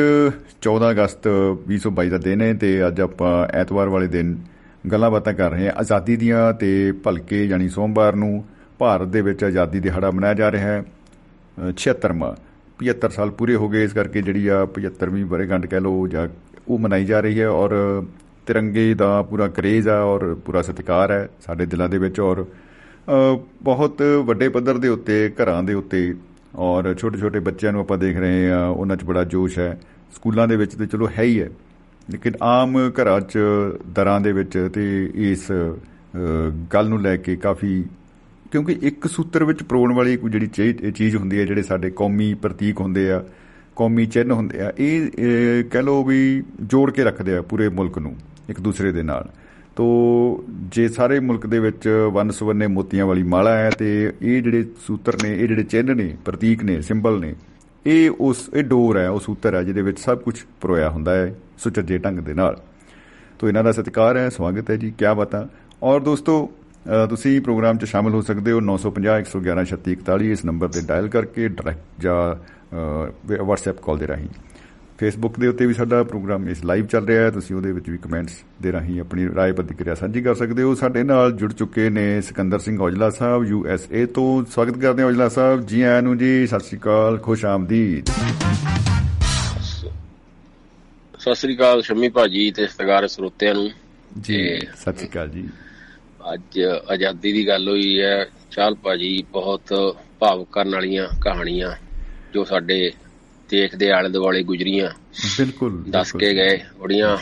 14 0.63 0.91
ਅਗਸਤ 0.91 1.29
2022 1.69 2.11
ਦਾ 2.11 2.19
ਦਿਨ 2.19 2.41
ਹੈ 2.43 2.55
ਤੇ 2.55 2.87
ਅੱਜ 2.87 3.01
ਆਪਾਂ 3.01 3.47
ਐਤਵਾਰ 3.57 3.89
ਵਾਲੇ 3.89 4.07
ਦਿਨ 4.07 4.37
ਗੱਲਾਂ 4.93 5.11
ਬਾਤਾਂ 5.11 5.33
ਕਰ 5.33 5.51
ਰਹੇ 5.51 5.67
ਹਾਂ। 5.67 5.75
ਆਜ਼ਾਦੀ 5.77 6.17
ਦੀਆਂ 6.17 6.53
ਤੇ 6.53 6.93
ਭਲਕੇ 6.93 7.45
ਯਾਨੀ 7.45 7.69
ਸੋਮਵਾਰ 7.69 8.15
ਨੂੰ 8.15 8.45
ਭਾਰਤ 8.79 9.09
ਦੇ 9.09 9.21
ਵਿੱਚ 9.21 9.45
ਆਜ਼ਾਦੀ 9.45 9.81
ਦਿਹਾੜਾ 9.81 10.11
ਮਨਾਇਆ 10.11 10.35
ਜਾ 10.35 10.53
ਰਿਹਾ 10.53 10.67
ਹੈ। 10.69 10.81
ਅ, 10.81 11.73
76ਵਾਂ 11.77 12.35
75 12.79 13.11
ਸਾਲ 13.11 13.31
ਪੂਰੇ 13.31 13.55
ਹੋ 13.55 13.69
ਗਏ 13.69 13.85
ਇਸ 13.85 13.93
ਕਰਕੇ 13.93 14.23
ਜਿਹੜੀ 14.23 14.47
ਆ 14.47 14.67
75ਵੀਂ 14.75 15.25
ਵਰ੍ਹੇਗੰਢ 15.25 15.67
ਕਹਿ 15.67 15.81
ਲਓ 15.81 16.07
ਜਾਂ 16.07 16.29
ਉਹ 16.69 16.79
ਮਨਾਈ 16.79 17.05
ਜਾ 17.05 17.21
ਰਹੀ 17.21 17.41
ਹੈ 17.41 17.49
ਔਰ 17.49 17.71
ਤਿਰੰਗੇ 18.47 18.93
ਦਾ 18.95 19.21
ਪੂਰਾ 19.23 19.49
ਕਰੇਜ਼ 19.49 19.89
ਆ 19.89 20.01
ਔਰ 20.03 20.35
ਪੂਰਾ 20.45 20.63
ਸਤਿਕਾਰ 20.63 21.11
ਹੈ 21.13 21.29
ਸਾਡੇ 21.41 21.67
ਦਿਲਾਂ 21.67 21.89
ਦੇ 21.89 21.99
ਵਿੱਚ 21.99 22.21
ਔਰ 22.21 22.43
ਅ, 22.43 23.39
ਬਹੁਤ 23.63 24.03
ਵੱਡੇ 24.25 24.49
ਪੱਧਰ 24.49 24.79
ਦੇ 24.79 24.89
ਉੱਤੇ 24.89 25.33
ਘਰਾਂ 25.43 25.63
ਦੇ 25.63 25.75
ਉੱਤੇ 25.75 26.15
ਔਰ 26.55 26.95
ਛੋਟੇ 26.95 27.19
ਛੋਟੇ 27.19 27.39
ਬੱਚਿਆਂ 27.41 27.73
ਨੂੰ 27.73 27.81
ਆਪਾਂ 27.81 27.99
ਦੇਖ 27.99 28.17
ਰਹੇ 28.17 28.51
ਆ 28.53 28.65
ਉਹਨਾਂ 28.67 28.97
'ਚ 28.97 29.05
ਬੜਾ 29.05 29.25
ਜੋਸ਼ 29.25 29.59
ਹੈ 29.59 29.79
ਸਕੂਲਾਂ 30.15 30.49
ਦੇ 30.49 30.57
ਵਿੱਚ 30.57 30.75
ਤੇ 30.75 30.87
ਚਲੋ 30.87 31.09
ਹੈ 31.19 31.23
ਹੀ 31.23 31.41
ਹੈ 31.41 31.49
ਲੇਕਿਨ 32.09 32.33
ਆਮ 32.43 32.77
ਘਰਾਂ 32.91 33.21
'ਚ 33.21 33.39
ਦਰਾਂ 33.95 34.21
ਦੇ 34.21 34.33
ਵਿੱਚ 34.33 34.69
ਤੇ 34.75 35.11
ਇਸ 35.15 35.51
ਅ, 35.53 36.51
ਗੱਲ 36.75 36.89
ਨੂੰ 36.89 37.01
ਲੈ 37.03 37.17
ਕੇ 37.17 37.37
ਕਾਫੀ 37.37 37.85
ਕਿਉਂਕਿ 38.53 38.77
ਇੱਕ 38.83 39.07
ਸੂਤਰ 39.07 39.45
ਵਿੱਚ 39.45 39.63
ਪਰੋਣ 39.63 39.93
ਵਾਲੀ 39.93 40.17
ਕੋਈ 40.17 40.31
ਜਿਹੜੀ 40.31 40.47
ਚੀ- 40.47 40.91
ਚੀਜ਼ 40.93 41.17
ਹੁੰਦੀ 41.17 41.39
ਹੈ 41.41 41.45
ਜਿਹੜੇ 41.45 41.63
ਸਾਡੇ 41.63 41.91
ਕੌਮੀ 41.91 42.35
ਪ੍ਰਤੀਕ 42.35 42.81
ਹੁੰਦੇ 42.81 43.11
ਆ 43.11 43.23
ਕੌਮੀ 43.77 44.07
ਚਿੰਨ੍ਹ 44.07 44.35
ਹੁੰਦੇ 44.35 44.61
ਆ 44.61 44.73
ਇਹ 44.79 45.07
ਅ, 45.07 45.69
ਕਹਿ 45.71 45.83
ਲਓ 45.83 46.05
ਵੀ 46.05 46.43
ਜੋੜ 46.63 46.91
ਕੇ 46.91 47.05
ਰੱਖਦੇ 47.05 47.37
ਆ 47.37 47.43
ਪੂਰੇ 47.43 47.69
ਮੁਲਕ 47.69 47.99
ਨੂੰ। 47.99 48.15
ਇੱਕ 48.51 48.61
ਦੂਸਰੇ 48.61 48.93
ਦੇ 48.93 49.03
ਨਾਲ। 49.03 49.29
ਤੋ 49.77 50.45
ਜੇ 50.49 50.89
ਸਾਰੇ 50.89 51.21
ਮੁਲਕ 51.21 51.47
ਦੇ 51.47 51.59
ਵਿੱਚ 51.59 52.09
ਵੰਨ 52.13 52.31
ਸੁਵੰਨੇ 52.31 52.67
ਮੋਤੀਆਂ 52.67 53.07
ਵਾਲੀ 53.07 53.23
ਮਾਲਾ 53.23 53.57
ਹੈ 53.57 53.71
ਤੇ 53.71 54.13
ਇਹ 54.23 54.43
ਜਿਹੜੇ 54.43 54.65
ਸੂਤਰ 54.87 55.15
ਨੇ 55.23 55.41
ਇਹ 55.41 55.49
ਜਿਹੜੇ 55.49 55.63
ਚਿੰਨ੍ਹ 55.63 55.95
ਨੇ 55.95 56.17
ਪ੍ਰਤੀਕ 56.25 56.65
ਨੇ 56.65 56.81
ਸਿੰਬਲ 56.83 57.21
ਨੇ 57.21 57.35
ਇਹ 57.87 58.11
ਉਸ 58.21 58.51
ਇਹ 58.55 58.65
ਡੋਰ 58.65 58.99
ਹੈ 58.99 59.11
ਉਹ 59.11 59.21
ਸੂਤਰ 59.21 59.55
ਹੈ 59.55 59.63
ਜਿਹਦੇ 59.63 59.83
ਵਿੱਚ 59.83 60.01
ਸਭ 60.01 60.19
ਕੁਝ 60.19 60.43
ਪਰੋਇਆ 60.61 60.91
ਹੁੰਦਾ 60.91 61.15
ਹੈ 61.15 61.35
ਸੁਚੱਜੇ 61.59 61.99
ਢੰਗ 61.99 62.19
ਦੇ 62.19 62.35
ਨਾਲ। 62.35 62.61
ਤੋ 63.39 63.49
ਇਹਨਾਂ 63.49 63.65
ਦਾ 63.65 63.73
ਸਤਿਕਾਰ 63.73 64.17
ਹੈ 64.17 64.29
ਸਵਾਗਤ 64.29 64.71
ਹੈ 64.71 64.77
ਜੀ 64.77 64.91
ਕੀ 64.91 65.15
ਬਾਤਾਂ। 65.17 65.45
ਔਰ 65.83 66.01
ਦੋਸਤੋ 66.01 66.51
ਅ, 67.05 67.07
ਤੁਸੀਂ 67.07 67.41
ਪ੍ਰੋਗਰਾਮ 67.41 67.79
'ਚ 67.79 67.85
ਸ਼ਾਮਲ 67.85 68.11
ਹੋ 68.11 68.21
ਸਕਦੇ 68.21 68.53
ਹੋ 68.53 68.61
950 68.61 69.19
111 69.19 69.65
3641 69.65 70.33
ਇਸ 70.33 70.45
ਨੰਬਰ 70.45 70.69
ਤੇ 70.69 70.81
ਡਾਇਲ 70.81 71.09
ਕਰਕੇ 71.09 71.49
ਡਾਇਰੈਕਟ 71.49 71.81
ਜਾਂ 72.01 72.35
ਅ, 72.35 73.35
WhatsApp 73.35 73.77
ਕਾਲ 73.83 73.99
ਦੇ 73.99 74.07
ਰਾਹੀਂ। 74.07 74.29
ਫੇਸਬੁੱਕ 74.99 75.39
ਦੇ 75.41 75.47
ਉੱਤੇ 75.47 75.67
ਵੀ 75.67 75.75
ਸਾਡਾ 75.75 76.03
ਪ੍ਰੋਗਰਾਮ 76.03 76.49
ਇਸ 76.49 76.65
ਲਾਈਵ 76.65 76.87
ਚੱਲ 76.87 77.07
ਰਿਹਾ 77.07 77.23
ਹੈ। 77.23 77.31
ਤੁਸੀਂ 77.31 77.57
ਉਹਦੇ 77.57 77.73
ਵਿੱਚ 77.73 77.89
ਵੀ 77.91 77.99
ਕਮੈਂਟਸ 77.99 78.33
ਦੇ 78.63 78.73
ਰਾਹੀਂ 78.73 79.01
ਆਪਣੀ 79.01 79.29
ਰਾਏ 79.35 79.53
ਪ੍ਰਤੀਕਿਰਿਆ 79.53 79.95
ਸਾਂਝੀ 79.95 80.23
ਕਰ 80.23 80.35
ਸਕਦੇ 80.35 80.63
ਹੋ। 80.63 80.75
ਸਾਡੇ 80.75 81.03
ਨਾਲ 81.03 81.33
ਜੁੜ 81.33 81.53
ਚੁੱਕੇ 81.53 81.89
ਨੇ 81.91 82.21
Sikandar 82.21 82.59
Singh 82.59 82.81
Aujla 82.81 83.11
Sahib 83.11 83.45
U 83.45 83.67
S 83.67 83.87
A 83.93 84.07
ਤੋਂ। 84.07 84.45
ਸਵਾਗਤ 84.45 84.79
ਕਰਦੇ 84.79 85.03
ਹਾਂ 85.03 85.09
ਔਜਲਾ 85.09 85.29
ਸਾਹਿਬ। 85.29 85.67
ਜੀ 85.67 85.83
ਆਇਆਂ 85.83 86.03
ਨੂੰ 86.03 86.17
ਜੀ 86.19 86.47
ਸਤਿ 86.47 86.65
ਸ਼੍ਰੀ 86.65 86.79
ਅਕਾਲ 86.79 87.19
ਖੁਸ਼ 87.19 87.45
ਆਮਦੀਦ। 87.45 88.07
ਸਤਿ 91.19 91.35
ਸ੍ਰੀ 91.35 91.57
ਅਕਾਲ 91.57 91.83
ਸ਼ਮੀ 91.83 92.09
ਭਾਜੀ 92.09 92.51
ਤੇ 92.51 92.67
ਸਤਿਕਾਰ 92.67 93.07
ਸਰੋਤਿਆਂ 93.09 93.55
ਨੂੰ। 93.55 93.71
ਜੀ 94.21 94.59
ਸਤਿ 94.77 94.93
ਸ਼੍ਰੀ 94.93 95.09
ਅਕਾਲ 95.09 95.29
ਜੀ। 95.29 95.49
ਅੱਜ 96.35 96.61
ਆਜ਼ਾਦੀ 96.91 97.33
ਦੀ 97.33 97.47
ਗੱਲ 97.49 97.69
ਹੋਈ 97.69 98.01
ਹੈ। 98.01 98.27
ਚਾਲ 98.51 98.75
ਭਾਜੀ 98.75 99.25
ਬਹੁਤ 99.33 99.97
ਭਾਵੁਕ 100.19 100.49
ਕਰਨ 100.53 100.75
ਵਾਲੀਆਂ 100.75 101.07
ਕਹਾਣੀਆਂ 101.21 101.73
ਜੋ 102.35 102.45
ਸਾਡੇ 102.45 102.93
ਦੇਖ 103.51 103.77
ਦੇ 103.77 103.91
ਆਲੇ 103.91 104.09
ਦੁਆਲੇ 104.09 104.43
ਗੁਜਰੀਆਂ 104.43 104.91
ਬਿਲਕੁਲ 105.39 105.83
ਦੱਸ। 105.89 106.13
ਕੇ 106.13 106.33
ਗਏ 106.35 106.59
ਬੜੀਆਂ 106.81 107.17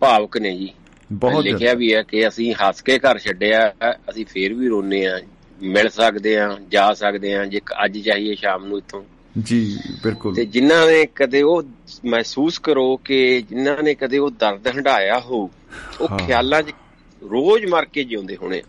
ਭਾਵੁਕ 0.00 0.36
ਨੇ 0.38 0.56
ਜੀ 0.56 0.68
ਬਹੁਤ 1.12 1.44
ਲਿਖਿਆ। 1.44 1.74
ਵੀ 1.74 1.94
ਹੈ 1.94 2.02
ਕਿ 2.02 2.28
ਅਸੀਂ 2.28 2.54
ਹੱਸ 2.54 2.80
ਕੇ 2.82 2.98
ਘਰ 2.98 3.18
ਛੱਡਿਆ 3.18 3.72
ਅਸੀਂ 4.10 4.26
ਫੇਰ 4.26 4.54
ਵੀ 4.54 4.68
ਰੋਨੇ 4.68 5.06
ਆ 5.06 5.20
ਮਿਲ 5.62 5.88
ਸਕਦੇ 5.88 6.36
ਆ 6.38 6.58
ਜਾ 6.70 6.92
ਸਕਦੇ 6.92 7.34
ਆ 7.34 7.44
ਜੇ 7.44 7.60
ਅੱਜ 7.84 7.98
ਚਾਹੀਏ 7.98 8.34
ਸ਼ਾਮ 8.34 8.64
ਨੂੰ 8.66 8.78
ਇੱਥੋਂ 8.78 9.02
ਜੀ 9.38 9.78
ਬਿਲਕੁਲ 10.04 10.34
ਤੇ 10.34 10.44
ਜਿਨ੍ਹਾਂ 10.44 10.86
ਨੇ 10.86 11.06
ਕਦੇ 11.14 11.42
ਉਹ 11.42 11.62
ਮਹਿਸੂਸ 12.04 12.58
ਕਰੋ 12.58 12.96
ਕਿ 12.96 13.42
ਜਿਨ੍ਹਾਂ 13.50 13.82
ਨੇ 13.82 13.94
ਕਦੇ 13.94 14.18
ਉਹ 14.18 14.30
ਦਰਦ 14.30 14.68
ਹੰਢਾਇਆ 14.68 15.20
ਹੋ 15.20 15.50
ਉਹ। 16.00 16.18
ਖਿਆਲਾਂ 16.18 16.62
'ਚ 16.62 16.70
ਰੋਜ਼ 17.22 17.66
ਮਰ 17.66 17.84
ਕੇ 17.84 18.04
ਜਿਉਂਦੇ 18.04 18.36
ਹੋਣੇ। 18.36 18.62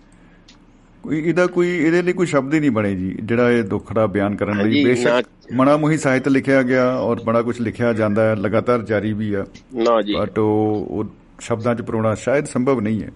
ਕੋਈ 1.04 1.22
ਇਹਦਾ 1.30 1.46
ਕੋਈ 1.48 1.70
ਇਹਦੇ 1.70 2.02
ਲਈ 2.02 2.14
ਕੋਈ 2.14 2.26
ਸ਼ਬਦ 2.26 2.54
ਹੀ 2.54 2.60
ਨਹੀਂ 2.60 2.72
ਬਣੇ 2.72 2.96
ਜੀ 2.96 3.16
ਜਿਹੜਾ 3.24 3.52
ਇਹ 3.52 3.64
ਦੁੱਖ 3.64 3.94
ਦਾ 3.94 4.06
ਬਿਆਨ 4.08 4.36
ਕਰਨ 4.36 4.70
ਲਈ 4.70 4.84
ਬੇਸ਼ੱਕ 4.84 5.28
ਮਣਾ 5.54 5.78
ਮੁਹੀ 5.78 5.98
ਸਾਹਿਤ 5.98 6.28
ਲਿਖਿਆ 6.28 6.62
ਗਿਆ 6.64 6.96
ਔਰ 6.98 7.22
ਬੜਾ 7.24 7.42
ਕੁਝ 7.42 7.60
ਲਿਖਿਆ 7.62 7.94
ਜਾਂਦਾ 7.94 8.30
ਹੈ 8.30 8.36
ਲਗਾਤਾਰ 8.36 8.82
ਜਾਰੀ 8.82 9.14
ਵੀ 9.14 9.34
ਆ। 9.34 9.46
ਨਾ 9.76 10.02
ਜੀ। 10.02 10.16
ਬਟ 10.16 10.40
ਉਹ 10.40 11.06
ਸ਼ਬਦਾਂ 11.40 11.76
'ਚ 11.76 11.82
ਪਰੋਣਾ 11.82 12.16
ਸ਼ਾਇਦ 12.16 12.46
ਸੰਭਵ 12.46 12.80
ਨਹੀਂ 12.80 13.04
ਹੈ। 13.04 13.10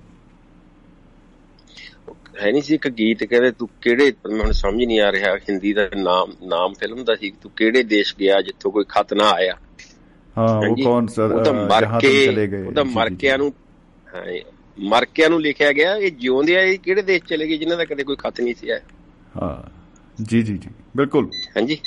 ਹੈ 2.41 2.51
ਨਹੀਂ 2.51 2.61
ਸੀ 2.61 2.73
ਇੱਕ 2.75 2.87
ਗੀਤ 2.87 3.23
ਕਹਿੰਦੇ 3.23 3.51
ਤੂੰ 3.51 3.69
ਕਿਹੜੇ 3.81 4.13
ਮੈਨੂੰ 4.31 4.53
ਸਮਝ 4.53 4.83
ਨਹੀਂ 4.83 4.99
ਆ 5.01 5.11
ਰਿਹਾ 5.11 5.35
ਹਿੰਦੀ 5.37 5.73
ਦਾ 5.73 5.89
ਨਾਮ 5.95 6.31
ਨਾਮ 6.43 6.73
ਫਿਲਮ 6.73 7.03
ਦਾ 7.03 7.15
ਸੀ 7.15 7.31
ਤੂੰ 7.41 7.51
ਕਿਹੜੇ 7.55 7.83
ਦੇਸ਼ 7.83 8.15
ਗਿਆ 8.19 8.41
ਜਿੱਥੋਂ 8.41 8.71
ਕੋਈ 8.71 8.83
ਖਤ 8.89 9.13
ਨਾ 9.13 9.29
ਆਇਆ? 9.29 9.53
ਹਾਂ 10.37 10.57
ਉਹ। 10.69 10.75
ਕੌਣ 10.83 11.07
ਸਰ? 11.07 11.31
ਉਹ 11.31 11.43
ਤਾਂ 11.43 11.53
ਮਰ 11.53 11.85
ਕੇ 11.99 12.25
ਤੁਮ 12.25 12.33
ਚਲੇ 12.33 12.47
ਗਏ 12.47 12.63
ਉਹ 12.63 12.71
ਤਾਂ 12.71 12.85
ਮਰ 12.85 13.09
ਕੇ 13.09 13.37
ਨੂੰ 13.37 13.53
ਹਾਂ 14.15 14.23
ਮਰ 14.79 15.05
ਕੇ 15.05 15.29
ਨੂੰ 15.29 15.41
ਲਿਖਿਆ 15.41 15.71
ਗਿਆ 15.71 15.95
ਇਹ 15.95 16.11
ਜਿਉਂਦੇ 16.11 16.55
ਆ 16.57 16.61
ਇਹ 16.61 16.79
ਕਿਹੜੇ 16.79 17.01
ਦੇਸ਼ 17.01 17.23
ਚਲੇ 17.23 17.47
ਗਏ 17.47 17.57
ਜਿਨ੍ਹਾਂ 17.57 17.77
ਦਾ 17.77 17.85
ਕਦੇ 17.85 18.03
ਕੋਈ 18.03 18.15
ਖਤ 18.15 18.41
ਨਹੀਂ 18.41 18.55
ਸੀ 18.55 18.69
ਆਇਆ? 18.69 18.79
ਹਾਂ 19.41 19.69
ਜੀ 20.23 20.41
ਜੀ 20.41 20.57
ਜੀ 20.57 20.69
ਬਿਲਕੁਲ। 20.97 21.29
ਹਾਂਜੀ। 21.57 21.77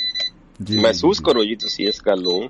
ਮਹਿਸੂਸ 0.69 1.19
ਕਰੋ 1.19 1.45
ਜੀ 1.45 1.55
ਤੁਸੀਂ 1.55 1.87
ਇਸ 1.87 2.01
ਗੱਲ 2.05 2.21
ਨੂੰ 2.21 2.49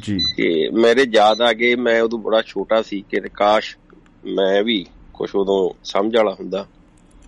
ਜੀ। 0.00 0.18
ਕਿ 0.36 0.68
ਮੇਰੇ 0.68 1.06
ਯਾਦ 1.14 1.40
ਆ 1.40 1.52
ਗਏ 1.52 1.74
ਮੈਂ 1.74 2.02
ਉਦੋਂ 2.02 2.18
ਬੜਾ 2.18 2.42
ਛੋਟਾ 2.42 2.82
ਸੀ 2.82 3.04
ਕਿ 3.10 3.20
ਕਾਸ਼ 3.20 3.76
ਮੈਂ 4.24 4.62
ਵੀ 4.62 4.86
ਕੁਛ 5.14 5.34
ਉਦੋਂ 5.34 5.80
ਸਮਝ 5.84 6.16
ਵਾਲਾ 6.16 6.36
ਹੁੰਦਾ। 6.40 6.66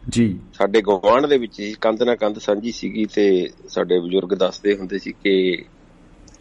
ਜੀ। 0.09 0.39
ਸਾਡੇ 0.55 0.83
ਗਵਾਂਢ 0.83 1.27
ਦੇ 1.27 1.39
ਵਿੱਚ 1.39 1.75
ਕੰਧ 1.81 2.03
ਨਾਲ 2.03 2.17
ਕੰਧ 2.17 2.39
ਸਾਂਝੀ 2.39 2.73
ਸੀਗੀ 2.73 3.05
ਤੇ 3.05 3.51
ਸਾਡੇ 3.69 3.99
ਬਜ਼ੁਰਗ 3.99 4.29
ਦੱਸਦੇ 4.29 4.77
ਹੁੰਦੇ 4.77 4.99
ਸੀ 4.99 5.13
ਕਿ 5.13 5.65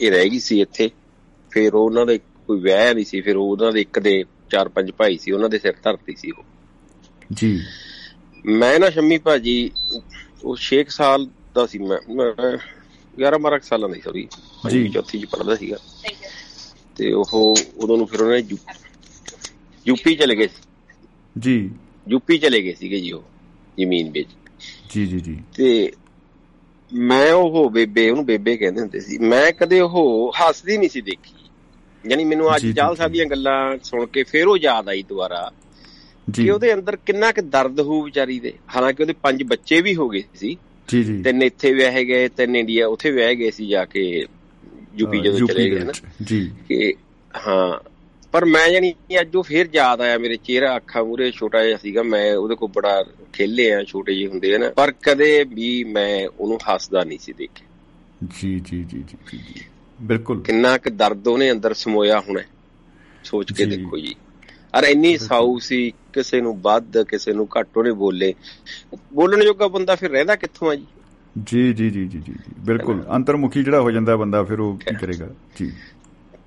ਇਹ 0.02 0.12
ਰਹਿ 0.12 0.30
ਗਈ 0.30 0.40
ਸੀ 0.40 0.62
ਇੱਥੇ। 0.62 0.90
ਫਿਰ 1.52 1.74
ਉਹਨਾਂ 1.74 2.06
ਦੇ 2.06 2.18
ਕੋਈ 2.18 2.60
ਵਿਆਹ 2.60 2.94
ਨਹੀਂ 2.94 3.06
ਸੀ 3.06 3.22
ਫਿਰ 3.22 3.36
ਉਹਨਾਂ 3.36 3.72
ਦੇ 3.72 3.82
ਇੱਕ 3.82 4.00
ਦੇ 4.00 4.24
ਚਾਰ 4.50 4.70
ਪੰਜ 4.70 4.92
ਭਾਈ 4.92 5.18
ਸੀ 5.18 5.32
ਉਹਨਾਂ 5.32 5.50
ਦੇ 5.50 5.60
ਸਿਰ 5.60 5.74
ਧਰਤੀ 5.84 6.16
ਸੀ 6.16 6.32
ਉਹ। 6.32 6.44
ਜੀ। 7.34 7.60
ਮੈਂ 8.46 8.80
ਨਾ 8.80 8.90
ਸ਼ੰਮੀ 8.90 9.18
ਭਾਜੀ 9.18 9.72
ਉਹ 10.44 10.58
6 10.60 10.84
ਸਾਲ 10.90 11.28
ਦਾ 11.56 11.66
ਸੀ 11.66 11.80
ਮੈਂ 11.80 12.58
11 13.20 13.40
12 13.40 13.60
ਸਾਲਾਂ 13.64 13.90
ਦਾ 13.90 13.96
ਸੀ 13.96 14.02
ਸੌਰੀ 14.02 14.28
ਜੀ। 14.70 14.90
ਚੌਥੀ 14.90 15.20
ਚ 15.20 15.26
ਪੜਦਾ 15.26 15.56
ਸੀਗਾ। 15.56 15.78
ਤੇ 16.98 17.14
ਉਹ 17.14 17.56
ਉਦੋਂ 17.78 17.98
ਨੂੰ 17.98 18.08
ਫਿਰ 18.08 18.22
ਉਹਨੇ 18.22 18.44
ਯੂਪੀ 19.88 20.16
ਚਲੇ 20.16 20.36
ਗਏ 20.36 20.48
ਸੀ। 20.48 20.64
ਜੀ। 21.40 21.72
ਯੂਪੀ 22.10 22.38
ਚਲੇ 22.38 22.62
ਗਏ 22.62 22.74
ਸੀਗੇ 22.74 23.00
ਜੀ 23.00 23.12
ਉਹ 23.12 23.24
ਜ਼ਮੀਨ 23.80 24.12
ਵਿੱਚ। 24.12 24.30
ਜੀ 24.90 25.06
ਜੀ 25.06 25.20
ਜੀ। 25.20 25.40
ਤੇ 25.56 25.92
ਮੈਂ 26.94 27.34
ਉਹ 27.34 27.70
ਬੇਬੇ 27.70 28.10
ਉਹਨੂੰ 28.10 28.26
ਬੇਬੇ 28.26 28.58
ਕਹਿੰਦੇ 28.58 28.82
ਹੁੰਦੇ 28.82 29.00
ਸੀ। 29.00 29.18
ਮੈਂ 29.18 29.52
ਕਦੇ 29.52 29.80
ਉਹ 29.80 30.32
ਹੱਸਦੀ 30.40 30.78
ਨਹੀਂ 30.78 30.90
ਸੀ 30.90 31.02
ਦੇਖੀ। 31.02 31.34
ਯਾਨੀ 32.12 32.24
ਮੈਨੂੰ 32.24 32.56
ਅੱਜ 32.56 32.62
ਜੀ, 32.62 32.68
ਜੀ, 32.68 32.74
ਚਾਲ 32.74 32.94
ਜੀ। 32.94 32.98
ਸਾਹਿਬ 32.98 33.12
ਦੀਆਂ 33.12 33.26
ਗੱਲਾਂ 33.26 33.78
ਸੁਣ 33.84 34.06
ਕੇ 34.06 34.24
ਫੇਰ 34.24 34.48
ਉਹ 34.48 34.58
ਯਾਦ 34.58 34.90
ਆਈ 34.90 35.04
ਦੁਬਾਰਾ 35.04 35.52
ਜੀ। 36.30 36.44
ਕਿ 36.44 36.52
ਉਹਦੇ 36.52 36.74
ਅੰਦਰ 36.74 36.96
ਕਿੰਨਾ 36.96 37.32
ਕੁ 37.32 37.42
ਦਰਦ 37.42 37.80
ਹੋਊ 37.80 38.02
ਵਿਚਾਰੀ 38.02 38.40
ਦੇ। 38.40 38.54
ਹਾਲਾਂਕਿ 38.76 39.04
ਉਹਦੇ 39.04 39.14
ਪੰਜ 39.14 39.44
ਬੱਚੇ 39.44 39.82
ਵੀ 39.82 39.96
ਹੋ 39.96 40.10
ਗਏ 40.10 40.24
ਸੀ। 40.36 40.58
ਜੀ 40.92 41.04
ਜੀ। 41.04 41.24
ਤਿੰਨ 41.24 41.42
ਇੱਥੇ 41.42 41.74
ਵਿਆਹੇ 41.74 42.06
ਗਏ 42.06 42.28
ਤਿੰਨ 42.28 42.56
ਇੰਡੀਆ 42.56 42.88
ਉੱਥੇ 42.88 43.12
ਵਿਆਹੇ 43.12 43.36
ਗਏ 43.36 43.52
ਸੀ 43.52 43.68
ਜਾ 43.68 43.86
ਕੇ 43.86 44.26
ਯੂਪੀ 44.96 45.20
ਜਦੋਂ 45.20 45.48
ਚਲੇ 45.48 45.70
ਗਏ 45.70 45.80
ਨਾ। 45.80 45.92
ਜੀ। 46.24 46.52
ਕਿ 46.70 46.94
ਹਾਂ 47.48 47.92
ਪਰ 48.32 48.46
ਮੈਂ 48.46 48.70
ਜਾਨੀ 48.70 48.94
ਅੱਜ 49.22 49.36
ਉਹ 49.36 49.44
ਫੇਰ 49.44 49.70
ਯਾਦ 49.74 50.02
ਆਇਆ 50.02 50.18
ਮੇਰੇ 50.18 50.38
ਚਿਹਰਾ 50.38 50.76
ਅੱਖਾਂ 50.76 51.04
ਮੂਰੇ 51.04 51.32
ਛੋਟਾ 51.32 51.66
ਜਿਹਾ 51.66 51.78
ਸੀਗਾ 51.78 52.04
ਮੈਂ 52.04 52.36
ਉਹਦੇ 52.36 52.56
ਕੋਲ 52.56 52.70
ਬੜਾ 52.70 53.06
ਖੇਲੇ 53.34 53.74
ਆ 53.74 53.84
ਛੋਟੇ 53.84 54.16
ਜਿਹੇ 54.16 54.28
ਹੁੰਦੇ 54.28 54.56
ਆ 54.56 54.58
ਨਾ। 54.58 54.70
ਪਰ 54.70 54.92
ਕਦੇ 54.92 55.44
ਵੀ 55.44 55.84
ਮੈਂ 55.84 56.28
ਉਹਨੂੰ 56.40 56.60
ਹੱਸਦਾ 56.74 57.04
ਨਹੀਂ 57.04 57.20
ਸੀ 57.20 57.34
ਦੇਖਿਆ। 57.34 57.68
ਜੀ 58.40 58.60
ਜੀ 58.60 58.84
ਜੀ 58.84 59.04
ਜੀ 59.04 59.62
ਬਿਲਕੁਲ। 60.02 60.44
ਕਿੰਨਾ 60.44 60.78
ਕੁ 60.78 60.90
ਦਰਦ 60.90 61.28
ਉਹਨੇ 61.28 61.52
ਅੰਦਰ 61.52 61.74
ਸਮੋਇਆ 61.74 62.20
ਹੋਣਾ 62.20 62.42
ਸੋਚ 63.24 63.54
ਕੇ। 63.54 63.66
ਦੇਖੋ 63.66 63.98
ਜੀ। 63.98 64.16
ਅਰ 64.80 64.84
ਇੰਨੀ 64.84 65.18
ਸਾਊ 65.18 65.58
ਸੀ 65.60 65.94
ਕਿਸੇ 66.14 66.42
ਨੂੰ 66.42 66.62
ਵੱਧ 66.62 67.04
ਕਿਸੇ 67.04 67.34
ਨੂੰ 67.34 67.48
ਘੱਟ 67.60 67.78
ਉਹਨੇ 67.78 67.92
ਬੋਲੇ। 67.92 68.34
ਬੋਲਣ 69.14 69.44
ਜੋਗਾ 69.44 69.68
ਬੰਦਾ 69.68 69.96
ਫਿਰ 69.96 70.12
ਰਹਿੰਦਾ 70.12 70.36
ਕਿੱਥੋਂ 70.36 70.72
ਆ 70.72 70.76
ਜੀ? 70.76 70.86
ਜੀ 71.46 71.74
ਜੀ 71.74 71.90
ਜੀ 71.90 72.08
ਜੀ 72.08 72.20
ਜੀ 72.20 72.34
ਬਿਲਕੁਲ। 72.60 73.04
ਅੰਤਰਮੁਖੀ 73.16 73.64
ਜਿਹੜਾ 73.64 73.82
ਹੋ 73.82 73.92
ਜਾਂਦਾ 73.92 74.16
ਬੰਦਾ 74.16 74.44
ਫਿਰ 74.44 74.60
ਉਹ 74.60 74.78
ਕੀ 74.78 74.96
ਕਰੇਗਾ? 74.96 75.28
ਜੀ। 75.60 75.72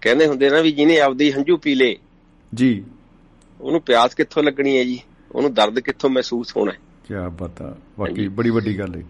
ਕਹਿੰਦੇ 0.01 0.27
ਹੁੰਦੇ 0.27 0.51
ਨਾ 0.51 0.61
ਵੀ 0.61 0.73
ਜਿਹਨੇ 0.73 1.01
ਆਪਦੀ 1.01 1.33
ਹੰਝੂ 1.33 1.57
ਪੀ 1.57 1.75
ਲੇ 1.75 1.99
ਜੀ। 2.55 2.85
ਉਹਨੂੰ 3.61 3.81
ਪਿਆਸ 3.81 4.15
ਕਿੱਥੋਂ 4.15 4.43
ਲੱਗਣੀ 4.43 4.79
ਹੈ 4.79 4.85
ਜੀ? 4.85 5.01
ਉਹਨੂੰ 5.33 5.55
ਦਰਦ 5.55 5.81
ਕਿੱਥੋਂ 5.81 6.11
ਮਹਿਸੂਸ 6.11 6.57
ਹੋਣਾ 6.57 6.73
ਹੈ? 6.73 6.79
ਕੀ 7.09 7.15
ਬਤਾ 7.33 7.77
ਵਾਕਈ 7.99 8.29
ਬੜੀ 8.29 8.51
ਵੱਡੀ 8.51 8.79
ਗੱਲ 8.79 8.95
ਹੈ 8.95 9.03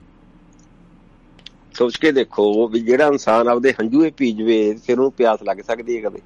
ਸੋਚ 1.74 1.96
ਕੇ 1.96 2.12
ਦੇਖੋ 2.12 2.68
ਵੀ 2.68 2.80
ਜਿਹੜਾ 2.80 3.06
ਇਨਸਾਨ 3.06 3.48
ਆਪਦੇ 3.48 3.72
ਹੰਝੂਏ 3.72 4.10
ਪੀ 4.10 4.32
ਜਵੇ 4.32 4.74
ਫਿਰ 4.74 4.98
ਉਹਨੂੰ 4.98 5.12
ਪਿਆਸ 5.12 5.38
ਲੱਗ 5.42 5.56
ਸਕਦੀ 5.56 5.96
ਹੈ 5.96 6.08
ਕਦੇ? 6.08 6.18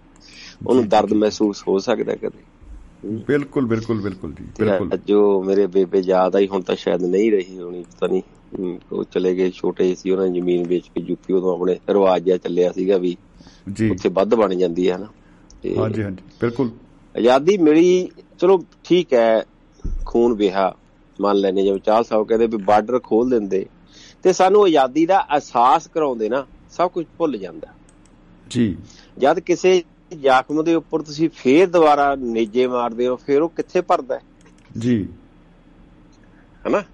ਉਹਨੂੰ 0.66 0.88
ਦਰਦ। 0.88 1.12
ਮਹਿਸੂਸ 1.12 1.64
ਹੋ 1.68 1.78
ਸਕਦਾ 1.78 2.12
ਹੈ 2.12 2.16
ਕਦੇ? 2.16 2.57
ਬਿਲਕੁਲ 3.26 3.66
ਬਿਲਕੁਲ 3.66 4.00
ਬਿਲਕੁਲ 4.00 4.32
ਜੀ 4.34 4.44
ਬਿਲਕੁਲ। 4.56 4.92
ਜੋ 5.04 5.42
ਮੇਰੇ 5.42 5.66
ਬੇਬੇ 5.68 6.00
ਯਾਦ 6.00 6.36
ਆਈ 6.36 6.46
ਹੁਣ 6.48 6.62
ਤਾਂ 6.62 6.76
ਸ਼ਾਇਦ 6.76 7.02
ਨਹੀਂ 7.04 7.30
ਰਹੀ 7.32 7.58
ਹੋਣੀ 7.58 7.82
ਪਤਾ 7.84 8.06
ਨਹੀਂ 8.06 8.78
ਉਹ 8.92 9.04
ਚਲੇ 9.06 9.34
ਗਏ 9.36 9.50
ਛੋਟੇ 9.50 9.94
ਸੀ 9.94 10.10
ਉਹਨਾਂ 10.10 10.26
ਨੇ 10.26 10.32
ਜ਼ਮੀਨ 10.32 10.66
ਵੇਚ 10.66 10.88
ਕੇ 10.88 11.00
ਯੂਪੀ 11.02 11.32
ਉਦੋਂ 11.32 11.54
ਆਪਣੇ 11.54 11.78
ਰਿਵਾਜ 11.90 12.22
ਜਿਹਾ 12.22 12.36
ਚੱਲਿਆ 12.38 12.72
ਸੀਗਾ 12.72 12.96
ਵੀ 12.98 13.16
ਜੀ। 13.70 13.90
ਉੱਥੇ 13.90 14.08
ਵੱਧ 14.10 14.34
ਬਣ 14.34 14.54
ਜਾਂਦੀ 14.54 14.88
ਹੈ 14.90 14.96
ਨਾ 14.98 15.08
ਤੇ 15.62 15.74
ਹਾਂਜੀ 15.76 16.02
ਹਾਂਜੀ 16.02 16.22
ਬਿਲਕੁਲ। 16.40 16.70
ਆਜ਼ਾਦੀ 17.14 17.56
ਮਿਲੀ 17.58 18.10
ਚਲੋ 18.38 18.58
ਠੀਕ 18.84 19.12
ਹੈ 19.14 19.42
ਖੂਨ 20.04 20.34
ਵਿਹਾ 20.34 20.72
ਮੰਨ 21.18 21.36
ਲੈਨੇ 21.36 21.62
ਜਿਵੇਂ 21.62 21.80
ਚਾਲ 21.80 22.04
ਸਾਹਿਬ 22.04 22.26
ਕਹਿੰਦੇ 22.26 22.46
ਵੀ 22.48 22.62
ਬਾਰਡਰ 22.64 22.98
ਖੋਲ 23.00 23.30
ਦਿੰਦੇ 23.30 23.64
ਤੇ 24.24 24.32
ਸਾਨੂੰ 24.34 24.62
ਆਜ਼ਾਦੀ 24.64 25.04
ਦਾ 25.06 25.20
ਅਹਿਸਾਸ 25.26 25.88
ਕਰਾਉਂਦੇ 25.88 26.28
ਨਾ 26.28 26.46
ਸਭ 26.72 26.90
ਕੁਝ 26.90 27.04
ਭੁੱਲ 27.18 27.36
ਜਾਂਦਾ। 27.38 27.74
ਜੀ। 28.46 28.64
ਜਦ 29.16 29.40
ਕਿਸੇ 29.42 29.82
ਜ਼ਖਮ 30.14 30.64
ਦੇ 30.64 30.74
ਉੱਪਰ 30.74 31.02
ਤੁਸੀਂ 31.02 31.30
ਫੇਰ 31.30 31.66
ਦੁਬਾਰਾ 31.66 32.14
ਨੇਜੇ 32.14 32.66
ਮਾਰਦੇ 32.66 33.06
ਹੋ 33.06 33.16
ਫੇਰ 33.16 33.42
ਉਹ 33.42 33.48
ਕਿੱਥੇ 33.48 33.80
ਭਰਦਾ 33.80 34.14
ਹੈ? 34.14 34.20
ਜੀ। 34.78 35.08
ਹਨਾ? 36.68 36.84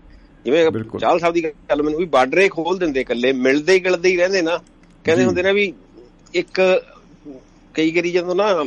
ਜਿਵੇਂ। 0.44 0.70
ਚਾਲ 0.98 1.18
ਸਾਹਿਬ 1.18 1.34
ਦੀ 1.34 1.42
ਗੱਲ 1.42 1.82
ਮੈਨੂੰ 1.82 2.00
ਵੀ 2.00 2.06
ਬਾਰਡਰੇ 2.06 2.48
ਖੋਲ 2.48 2.78
ਦਿੰਦੇ 2.78 3.00
ਇਕੱਲੇ 3.00 3.32
ਮਿਲਦੇ 3.32 3.72
ਹੀ 3.72 3.84
ਗਿਲਦੇ 3.84 4.08
ਹੀ 4.08 4.16
ਰਹਿੰਦੇ 4.16 4.42
ਨਾ। 4.42 4.60
ਕਹਿੰਦੇ। 5.04 5.24
ਹੁੰਦੇ 5.24 5.42
ਨੇ 5.42 5.52
ਵੀ 5.52 5.72
ਇੱਕ 6.34 6.82
ਕਈ 7.74 7.90
ਵਾਰੀ 7.90 8.12
ਜਦੋਂ 8.12 8.34
ਨਾ 8.34 8.64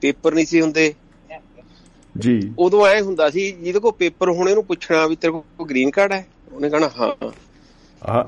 ਪੇਪਰ 0.00 0.34
ਨਹੀਂ 0.34 0.46
ਸੀ 0.46 0.60
ਹੁੰਦੇ। 0.60 0.94
ਜੀ। 2.18 2.52
ਉਦੋਂ 2.58 2.86
ਐ 2.86 3.00
ਹੁੰਦਾ 3.00 3.30
ਸੀ 3.30 3.52
ਜਿਹਦੇ 3.52 3.78
ਕੋਲ 3.78 3.92
ਪੇਪਰ 3.92 4.30
ਹੋਣੇ 4.30 4.50
ਉਹਨੂੰ 4.50 4.64
ਪੁੱਛਣਾ 4.64 5.06
ਵੀ 5.06 5.16
ਤੇਰੇ 5.16 5.32
ਕੋਲ 5.32 5.66
ਗ੍ਰੀਨ 5.66 5.90
ਕਾਰਡ 5.90 6.12
ਹੈ? 6.12 6.26
ਉਹਨੇ 6.52 6.70
ਕਹਣਾ 6.70 6.90
ਹਾਂ। 7.00 7.30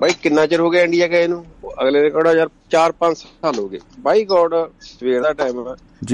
ਬਾਈ 0.01 0.11
ਕਿੰਨਾ 0.23 0.47
ਚਿਰ 0.47 0.61
ਹੋ 0.61 0.71
ਗਿਆ 0.71 0.83
ਇੰਡੀਆ 0.83 1.07
ਗਏ 1.07 1.27
ਨੂੰ? 1.27 1.45
ਅਗਲੇ 1.83 2.03
ਨੇ 2.03 2.11
ਕਹਣਾ 2.11 2.33
ਯਾਰ 2.33 2.49
4-5 2.71 3.15
ਸਾਲ 3.19 3.59
ਹੋ 3.59 3.69
ਗਏ। 3.69 3.79
ਬਾਈ 4.01 4.25
ਗੋਡ 4.25 4.55
ਸਵੇਰ 4.81 5.23
ਦਾ 5.23 5.33
ਟਾਈਮ। 5.33 5.59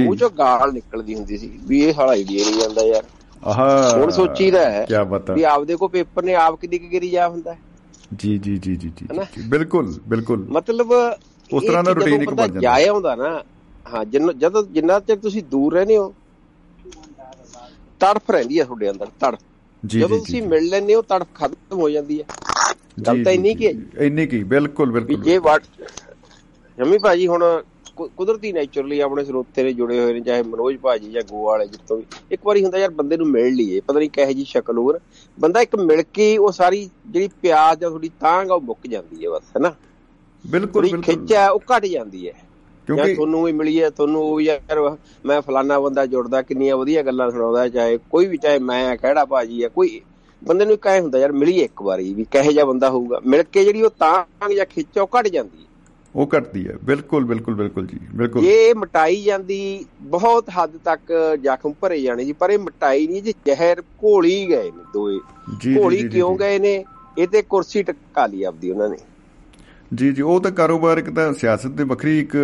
ਉਹ 0.09 0.17
ਚੋਂ 0.17 0.31
ਗਾਲ 0.31 0.73
ਨਿਕਲਦੀ 0.73 1.15
ਹੁੰਦੀ 1.15 1.39
ਸੀ 1.39 1.59
ਵੀ 1.63 1.83
ਇਹ 1.85 1.95
ਹਾਲਾ 1.95 2.15
ਇੰਡੀਆ 2.15 2.45
ਨਹੀਂ 2.45 2.61
ਜਾਂਦਾ 2.61 2.83
ਯਾਰ। 2.83 3.05
ਆਹ। 3.45 3.99
ਹੁਣ 3.99 4.11
ਸੋਚੀਦਾ 4.11 4.71
ਹੈ 4.71 4.87
ਵੀ 5.35 5.43
ਆਪਦੇ 5.43 5.77
ਕੋ 5.77 5.89
ਪੇਪਰ 5.89 6.23
ਨੇ 6.23 6.35
ਆਪ 6.35 6.55
ਕਿੱਡੀ 6.55 6.79
ਕੁ 6.79 6.89
ਗਿਰੀ 6.89 7.11
ਜਾ 7.11 7.29
ਹੁੰਦਾ। 7.29 7.57
ਜੀ 8.17 8.39
ਜੀ 8.39 8.57
ਜੀ 8.59 8.77
ਜੀ 8.77 8.93
ਜੀ 8.99 9.07
ਬਿਲਕੁਲ 9.49 9.95
ਬਿਲਕੁਲ। 10.09 10.47
ਮਤਲਬ 10.51 10.93
ਉਸ 11.53 11.65
ਤਰ੍ਹਾਂ 11.67 11.85
ਦਾ 11.85 11.93
routine 11.93 12.23
ਇੱਕ 12.23 12.31
ਬਣ 12.31 12.47
ਜਾਂਦਾ। 12.47 12.61
ਜਾਇਆ 12.61 12.93
ਹੁੰਦਾ 12.93 13.15
ਨਾ। 13.15 13.43
ਹਾਂ 13.95 14.05
ਜਿੰਨ 14.05 14.39
ਜਦੋਂ 14.39 14.63
ਜਿੰਨਾ 14.63 15.01
ਚਿਰ 15.01 15.17
ਤੁਸੀਂ 15.17 15.43
ਦੂਰ 15.43 15.75
ਰਹਿੰਦੇ 15.75 15.97
ਹੋ 15.97 16.15
ਤੜਫ 18.01 18.31
ਰਹਿੰਦੀ 18.31 18.59
ਹੈ 18.61 18.65
ਤੁਹਾਡੇ 18.65 18.91
ਅੰਦਰ 18.91 19.07
ਤੜਫ। 19.21 19.39
ਜਦੋਂ 19.87 20.19
ਤੁਸੀਂ। 20.19 20.43
ਮਿਲ 20.43 20.65
ਲੈਂਦੇ 20.65 20.95
ਹੋ 20.95 21.03
ਤੜਫ 21.03 21.27
ਖਤਮ 21.35 21.79
ਹੋ 21.79 21.91
ਜਾਂਦੀ 21.91 22.21
ਹੈ। 22.21 22.25
ਗੱਲ 22.97 23.19
ਤਾਂ 23.19 23.33
ਇੰਨੀ 23.33 23.55
ਕੀ 23.55 23.67
ਇੰਨੀ 23.99 24.27
ਕੀ 24.27 24.43
ਬਿਲਕੁਲ 24.47 24.93
ਬਿਲਕੁਲ 24.93 25.23
ਜੇ 25.23 25.37
ਵਾਟ 25.41 25.63
ਜੰਮੀ 26.79 26.99
ਭਾਜੀ 26.99 27.27
ਹੁਣ 27.27 27.43
ਕੁਦਰਤੀ 28.09 28.53
ਨੇਚਰਲੀ 28.53 28.99
ਆਪਣੇ 29.01 29.25
ਸਰੋਤੇ 29.25 29.63
ਨੇ 29.63 29.73
ਜੁੜੇ 29.73 29.99
ਹੋਏ 30.01 30.13
ਨੇ 30.13 30.21
ਚਾਹੇ 30.21 30.43
ਮਨੋਜ 30.45 30.77
ਭਾਜੀ 30.79 31.11
ਜਾਂ 31.11 31.23
ਗੋਆ 31.23 31.45
ਵਾਲੇ 31.47 31.67
ਜਿੱਤੋਂ 31.67 31.97
ਵੀ। 31.97 32.05
ਇੱਕ 32.31 32.41
ਵਾਰੀ 32.45 32.63
ਹੁੰਦਾ 32.65 32.79
ਯਾਰ 32.79 32.91
ਬੰਦੇ 32.93 33.17
ਨੂੰ 33.17 33.27
ਮਿਲ 33.27 33.55
ਲਈਏ 33.55 33.81
ਪਤਾ 33.81 33.99
ਨਹੀਂ 33.99 34.11
ਕਿਹੋ 34.11 34.33
ਜੀ 34.33 34.45
ਸ਼ਕਲ 34.45 34.79
ਹੋਰ। 34.79 34.99
ਬੰਦਾ 35.39 35.61
ਇੱਕ 35.61 35.77
ਮਿਲ 35.79 36.03
ਕੇ 36.11 36.37
ਉਹ 36.39 36.53
ਸਾਰੀ 36.53 36.89
ਜਿਹੜੀ 37.07 37.29
ਪਿਆਸ 37.43 37.79
ਜਾਂ 37.79 37.89
ਤੁਹਾਡੀ 37.91 38.11
ਤਾਂਗ 38.21 38.51
ਆ 38.51 38.55
ਉਹ 38.55 38.61
ਮੁੱਕ 38.63 38.87
ਜਾਂਦੀ 38.87 39.25
ਹੈ 39.25 39.31
ਬਸ 39.31 39.51
ਹੈਨਾ? 39.57 39.75
ਬਿਲਕੁਲ 40.45 40.73
ਥੋੜੀ 40.75 40.89
ਬਿਲਕੁਲ। 40.89 41.05
ਖਿੱਚ 41.05 41.33
ਹੈ 41.33 41.49
ਉਹ 41.51 41.61
ਘਟ 41.69 41.87
ਜਾਂਦੀ 41.87 42.27
ਹੈ। 42.29 42.33
ਕਿਉਂਕਿ 42.89 43.09
ਤੁਹਾਨੂੰ 43.09 43.43
ਵੀ 43.45 43.53
ਮਿਲੀ 43.53 43.81
ਹੈ 43.83 43.89
ਤੁਹਾਨੂੰ 43.91 44.23
ਉਹ 44.23 44.41
ਯਾਰ 44.41 44.81
ਮੈਂ 45.25 45.41
ਫਲਾਨਾ 45.41 45.79
ਬੰਦਾ 45.81 46.05
ਜੁੜਦਾ 46.07 46.43
ਕਿੰਨੀਆਂ 46.43 46.77
ਵਧੀਆ 46.77 47.03
ਗੱਲਾਂ 47.03 47.31
ਸੁਣਾਉਂਦਾ 47.31 47.69
ਚਾਹੇ 47.69 47.99
ਕੋਈ 48.11 48.27
ਵੀ 48.27 48.37
ਚਾਹੇ 48.39 48.59
ਮੈਂ 48.61 48.85
ਆ 48.89 48.97
ਖਹਿੜਾ 48.97 49.25
ਭਾਜੀ 49.25 49.63
ਆ 49.63 49.69
ਕੋਈ 49.71 50.01
ਬੰਦੇ 50.45 50.65
ਨੂੰ 50.65 50.79
ਕਹੇ 50.79 51.01
ਹੁੰਦਾ 51.01 51.19
ਯਾਰ 51.19 51.33
ਮਿਲੀਏ 51.33 51.65
ਇੱਕ 51.65 51.83
ਵਾਰੀ 51.83 52.15
ਵੀ 52.15 52.25
ਕਹੇ 52.31 52.53
ਜਿਹਾ 52.53 52.65
ਬੰਦਾ 52.65 52.91
ਹੋਊਗਾ। 52.91 53.21
ਮਿਲ 53.27 53.43
ਕੇ 53.43 53.65
ਜਿਹੜੀ 53.65 53.83
ਉਹ 53.83 53.91
ਤਾਂਗ 53.91 54.53
ਜਾਂ 54.53 54.67
ਖਿੱਚ 54.67 54.99
ਘਟ 54.99 55.29
ਜਾਂਦੀ 55.29 55.59
ਹੈ। 55.59 55.65
ਉਹ 56.15 56.29
ਘਟਦੀ 56.39 56.69
ਹੈ। 56.69 56.75
ਬਿਲਕੁਲ 56.85 57.25
ਬਿਲਕੁਲ 57.25 57.55
ਬਿਲਕੁਲ 57.55 57.87
ਜੀ 57.87 57.99
ਬਿਲਕੁਲ। 58.15 58.43
ਜੇ 58.43 58.69
ਇਹ 58.69 58.75
ਮਟਾਈ 58.75 59.23
ਜਾਂਦੀ 59.23 59.87
ਬਹੁਤ 60.01 60.45
ਹੱਦ 60.51 60.77
ਤੱਕ 60.85 61.13
ਜ਼ਖਮ 61.43 61.73
ਭਰੇ 61.81 62.01
ਜਾਣੇ 62.01 62.25
ਜੀ 62.25 62.33
ਪਰ 62.33 62.51
ਇਹ 62.51 62.59
ਮਟਾਈ 62.59 63.07
ਨਹੀਂ 63.07 63.23
ਜੀ 63.23 63.35
ਜ਼ਹਿਰ 63.47 63.81
ਘੋਲੀ 63.81 64.49
ਗਏ 64.49 64.71
ਨੇ 64.71 64.85
ਦੋਏ। 64.93 65.19
ਜੀ 65.63 65.75
ਜੀ, 65.75 65.81
ਘੋਲੀ 65.81 65.99
ਜੀ, 65.99 66.09
ਕਿਉਂ 66.09 66.33
ਜੀ। 66.33 66.39
ਗਏ 66.39 66.59
ਨੇ? 66.59 66.85
ਇਹ 67.19 67.29
ਤੇ 67.29 67.43
ਕੁਰਸੀ 67.43 67.83
ਟਕਾ 67.83 68.27
ਲਈ 68.27 68.43
ਆਪਦੀ 68.43 68.71
ਉਹਨਾਂ 68.71 68.89
ਨੇ। 68.89 68.97
ਜੀ 69.95 70.11
ਜੀ 70.13 70.23
ਉਹ 70.25 70.41
ਤਾਂ 70.41 70.51
ਕਾਰੋਬਾਰ 70.53 70.99
ਇੱਕ 70.99 71.09
ਤਾਂ 71.11 71.33
ਸਿਆਸਤ 71.35 71.77
ਤੇ 71.77 71.85
ਵੱਖਰੀ 71.85 72.19
ਇੱਕ 72.21 72.37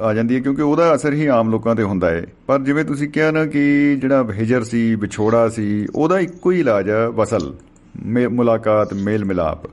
ਆ 0.00 0.12
ਜਾਂਦੀ 0.14 0.34
ਹੈ 0.34 0.40
ਕਿਉਂਕਿ 0.40 0.62
ਉਹਦਾ 0.62 0.94
ਅਸਰ 0.94 1.12
ਹੀ 1.12 1.26
ਆਮ 1.32 1.50
ਲੋਕਾਂ 1.50 1.74
ਤੇ 1.74 1.82
ਹੁੰਦਾ 1.84 2.10
ਹੈ 2.10 2.24
ਪਰ 2.46 2.58
ਜਿਵੇਂ 2.60 2.84
ਤੁਸੀਂ 2.84 3.08
ਕਿਹਾ 3.08 3.30
ਨਾ 3.30 3.44
ਕਿ 3.46 3.62
ਜਿਹੜਾ 4.00 4.24
ਹਿਜਰ 4.32 4.62
ਸੀ 4.64 4.94
ਵਿਛੋੜਾ 4.96 5.48
ਸੀ 5.50 5.86
ਉਹਦਾ 5.94 6.18
ਇੱਕੋ 6.20 6.50
ਹੀ 6.50 6.60
ਇਲਾਜ 6.60 6.88
ਹੈ 6.90 7.06
ਵਸਲ 7.14 7.52
ਮੁਲਾਕਾਤ 8.30 8.94
ਮੇਲ 9.00 9.24
ਮਿਲਾਪ 9.24 9.66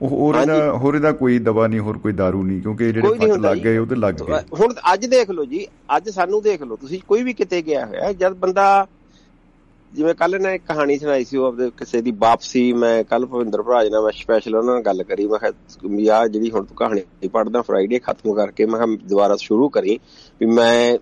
ਉਹ 0.00 0.08
ਹੋਰ 0.10 0.34
ਹਾਂਜੀ। 0.36 0.60
ਹੋਰ 0.78 0.94
ਇਹਦਾ 0.94 1.10
ਕੋਈ 1.14 1.38
ਦਵਾ 1.40 1.66
ਨਹੀਂ 1.66 1.80
ਹੋਰ 1.80 1.96
ਕੋਈ 1.98 2.12
दारू 2.14 2.42
ਨਹੀਂ 2.42 2.60
ਕਿਉਂਕਿ 2.62 2.90
ਜਿਹੜੇ 2.92 3.08
ਫੱਟ 3.18 3.38
ਲੱਗ। 3.40 3.56
ਗਏ 3.58 3.76
ਉਹ 3.78 3.86
ਤੇ 3.86 3.94
ਲੱਗ 3.96 4.14
ਗਏ 4.20 4.38
ਹੁਣ 4.58 4.72
ਅੱਜ 4.92 5.04
ਦੇਖ 5.06 5.30
ਲਓ 5.30 5.44
ਜੀ 5.44 5.66
ਅੱਜ 5.96 6.08
ਸਾਨੂੰ 6.10 6.40
ਦੇਖ 6.42 6.62
ਲਓ 6.62 6.76
ਤੁਸੀਂ 6.76 7.00
ਕੋਈ 7.08 7.22
ਵੀ 7.22 7.32
ਕਿਤੇ 7.34 7.60
ਗਿਆ 7.62 7.84
ਹੋਇਆ 7.86 8.12
ਜਦ 8.14 8.34
ਬੰਦਾ 8.36 8.64
ਜਿਵੇਂ 9.94 10.14
ਕੱਲ 10.14 10.42
ਨੇ 10.42 10.54
ਇੱਕ 10.54 10.64
ਕਹਾਣੀ 10.66 10.98
ਸੁਣਾਈ 10.98 11.24
ਸੀ 11.24 11.36
ਉਹ 11.36 11.44
ਆਪਦੇ 11.44 11.70
ਕਿਸੇ 11.70 12.02
ਦੀ 12.02 12.10
ਵਾਪਸੀ 12.10 12.72
ਮੈਂ 12.72 13.04
ਕੱਲ 13.04 13.26
ਭਵਿੰਦਰ 13.26 13.62
ਭਰਾਜ 13.62 13.88
ਨਾਲ 13.88 14.02
ਮੈਂ 14.02 14.12
ਸਪੈਸ਼ਲ 14.12 14.56
ਉਹਨਾਂ 14.56 14.74
ਨਾਲ 14.74 14.82
ਗੱਲ 14.82 15.02
ਕਰੀ 15.02 15.26
ਮੈਂ 15.26 15.38
ਕਿਹਾ 15.38 16.18
ਆਹ 16.18 16.26
ਜਿਹੜੀ 16.26 16.50
ਹੁਣ 16.50 16.64
ਤੂੰ 16.64 16.76
ਕਹਾਣੀ 16.76 17.28
ਪੜਦਾ 17.28 17.62
ਫਰਾਈਡੇ 17.62 17.98
ਖਤਮ 17.98 18.34
ਕਰਕੇ 18.34 18.66
ਮੈਂ 18.66 18.80
ਕਿਹਾ 18.80 18.96
ਦੁਬਾਰਾ 19.04 19.36
ਸ਼ੁਰੂ 19.36 19.68
ਕਰੀ 19.68 19.98
ਵੀ 20.40 20.46
ਮੈਂ 20.46 20.98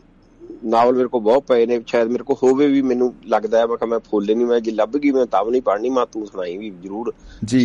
ਨਾਵਲ 0.64 0.94
ਮੇਰੇ 0.94 1.08
ਕੋਲ 1.08 1.20
ਬਹੁਤ 1.20 1.42
ਪਏ 1.42 1.66
ਨੇ 1.66 1.82
ਸ਼ਾਇਦ 1.86 2.08
ਮੇਰੇ 2.08 2.24
ਕੋਲ 2.24 2.36
ਹੋਵੇ 2.42 2.66
ਵੀ 2.66 2.82
ਮੈਨੂੰ 2.82 3.14
ਲੱਗਦਾ 3.26 3.58
ਹੈ 3.58 3.66
ਮੈਂ 3.66 3.76
ਕਿਹਾ 3.76 3.90
ਮੈਂ 3.90 3.98
ਫੁੱਲ 3.98 4.36
ਨਹੀਂ 4.36 4.46
ਮੈਂ 4.46 4.60
ਜੇ 4.60 4.70
ਲੱਭ 4.70 4.90
ਗਈ 4.90 5.10
ਮੈਂ 5.10 5.26
ਤਾਂ 5.26 5.50
ਨਹੀਂ 5.50 5.62
ਪੜਨੀ 5.62 5.90
ਮੈਂ 5.90 6.06
ਤੂੰ 6.06 6.26
ਸੁਣਾਈ 6.26 6.56
ਵੀ 6.56 6.70
ਜ਼ਰੂਰ 6.70 7.14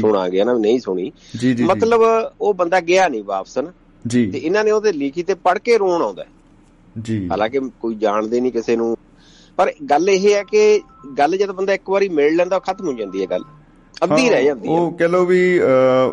ਸੁਣਾ 0.01 0.29
ਗਿਆ 0.29 0.43
ਨਾ 0.43 0.53
ਨਹੀਂ 0.53 0.79
ਸੁਣੀ। 0.79 1.03
ਜੀ 1.03 1.47
ਜੀ 1.47 1.53
ਜੀ। 1.53 1.63
ਮਤਲਬ 1.63 2.01
ਉਹ 2.41 2.53
ਬੰਦਾ 2.53 2.79
ਗਿਆ 2.79 3.07
ਨਹੀਂ 3.07 3.23
ਵਾਪਸ 3.23 3.57
ਨਾ 3.57 3.73
ਜੀ। 4.07 4.31
ਤੇ 4.31 4.37
ਇਹਨਾਂ 4.37 4.63
ਨੇ 4.63 4.71
ਉਹਦੇ 4.71 4.93
ਲਿਖੀ 4.93 5.23
ਤੇ 5.23 5.33
ਪੜ੍ਹ 5.33 5.59
ਕੇ 5.59 5.77
ਰੋਣ 5.77 6.01
ਆਉਂਦਾ। 6.01 6.25
ਜੀ। 7.01 7.29
ਹਾਲਾਂਕਿ 7.31 7.59
ਕੋਈ 7.59 7.95
ਜਾਣਦੇ 7.95 8.41
ਨਹੀਂ 8.41 8.51
ਕਿਸੇ 8.51 8.75
ਨੂੰ 8.75 8.97
ਪਰ 9.55 9.73
ਗੱਲ 9.89 10.09
ਇਹ 10.09 10.33
ਹੈ 10.33 10.43
ਕਿ 10.43 10.81
ਗੱਲ 11.17 11.37
ਜਦ 11.37 11.51
ਬੰਦਾ 11.51 11.73
ਇੱਕ 11.73 11.89
ਵਾਰੀ 11.89 12.09
ਮਿਲ 12.09 12.35
ਲੈਂਦਾ 12.35 12.59
ਖਤਮ 12.59 12.87
ਹੋ 12.87 12.93
ਜਾਂਦੀ 12.93 13.21
ਹੈ 13.21 13.27
ਗੱਲ। 13.29 13.43
ਅੱਧੀ 14.03 14.29
ਰਹਿ 14.29 14.45
ਜਾਂਦੀ 14.45 14.67
ਹੈ। 14.67 14.73
ਉਹ 14.73 14.91
ਕਹ 14.91 15.03
ਲੋ 15.03 15.25
ਵੀ 15.25 15.59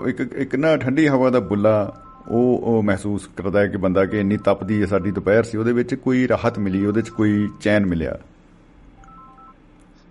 ਇੱਕ 0.07 0.33
ਇੱਕ 0.37 0.57
ਨਾ 0.57 0.77
ਠੰਡੀ 0.77 1.09
ਹਵਾ 1.09 1.31
ਦਾ 1.31 1.41
ਬੁੱਲਾ 1.41 2.03
ਉਹ 2.29 2.61
ਉਹ 2.65 2.83
ਮਹਿਸੂਸ 2.83 3.29
ਕਰਦਾ 3.37 3.61
ਹੈ 3.61 3.67
ਕਿ 3.67 3.77
ਬੰਦਾ 3.77 4.05
ਕਿ 4.05 4.21
ਇੰਨੀ 4.21 4.37
ਤਪਦੀ 4.37 4.81
ਹੈ 4.81 4.87
ਸਾਡੀ 4.87 5.11
ਦੁਪਹਿਰ 5.11 5.45
ਸੀ 5.45 5.59
ਉਹਦੇ 5.59 5.73
ਵਿੱਚ 5.73 5.95
ਕੋਈ 5.95 6.29
ਰਾਹਤ 6.29 6.59
ਮਿਲੀ 6.59 6.87
ਉਹਦੇ 6.87 7.01
ਵਿੱਚ 7.01 7.09
ਕੋਈ 7.09 7.49
ਚੈਨ 7.61 7.87
ਮਿਲਿਆ। 7.87 8.19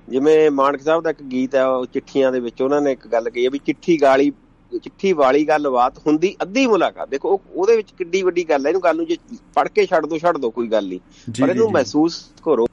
ਜਿਵੇਂ 0.10 0.52
ਮਾਨਕ 0.52 0.82
ਸਾਹਿਬ 0.82 1.04
ਦਾ 1.04 1.10
ਇੱਕ 1.10 1.24
ਗੀਤ 1.24 1.56
ਹੈ 1.56 1.66
ਉਹ 1.66 1.86
ਚਿੱਠੀਆਂ 1.86 2.32
ਦੇ 2.32 2.40
ਵਿੱਚ 2.40 2.62
ਉਹਨਾਂ 2.62 2.82
ਨੇ 2.82 2.92
ਇੱਕ 2.92 3.08
ਗੱਲ 3.08 3.30
ਕਹੀ 3.30 3.46
ਹੈ 3.46 3.50
ਵੀ 3.50 3.60
ਚਿੱਠੀ 3.66 4.02
ਗਾਲੀ 4.02 4.32
ਚਿੱਠੀ 4.72 5.14
ਵਾਲੀ 5.14 5.48
ਗੱਲਬਾਤ 5.48 5.98
ਹੁੰਦੀ 5.98 6.36
ਅੱਧੀ 6.42 6.68
ਮੁਲਾਕਾਤ। 6.68 7.10
ਦੇਖੋ 7.10 7.30
ਉਹ- 7.30 7.52
ਉਹਦੇ 7.54 7.76
ਵਿੱਚ 7.76 7.92
ਕਿੱਡੀ 7.98 8.22
ਵੱਡੀ 8.22 8.50
ਗੱਲ 8.50 8.66
ਹੈ 8.66 8.70
ਇਹਨੂੰ 8.70 8.82
ਗੱਲ 8.84 8.96
ਨੂੰ 8.96 9.06
ਜੇ 9.06 9.18
ਪੜ੍ਹ 9.56 9.70
ਕੇ 9.76 9.86
ਛੱਡ 9.86 10.06
ਦੋ 10.06 10.18
ਛੱਡ 10.18 10.38
ਦੋ 10.38 10.50
ਕੋਈ 10.50 10.68
ਗੱਲ 10.68 10.88
ਨਹੀਂ। 10.88 11.00
ਪਰ 11.42 11.50
ਇਹਨੂੰ। 11.50 11.72
ਮਹਿਸੂਸ 11.72 12.32
ਕਰੋ 12.44 12.69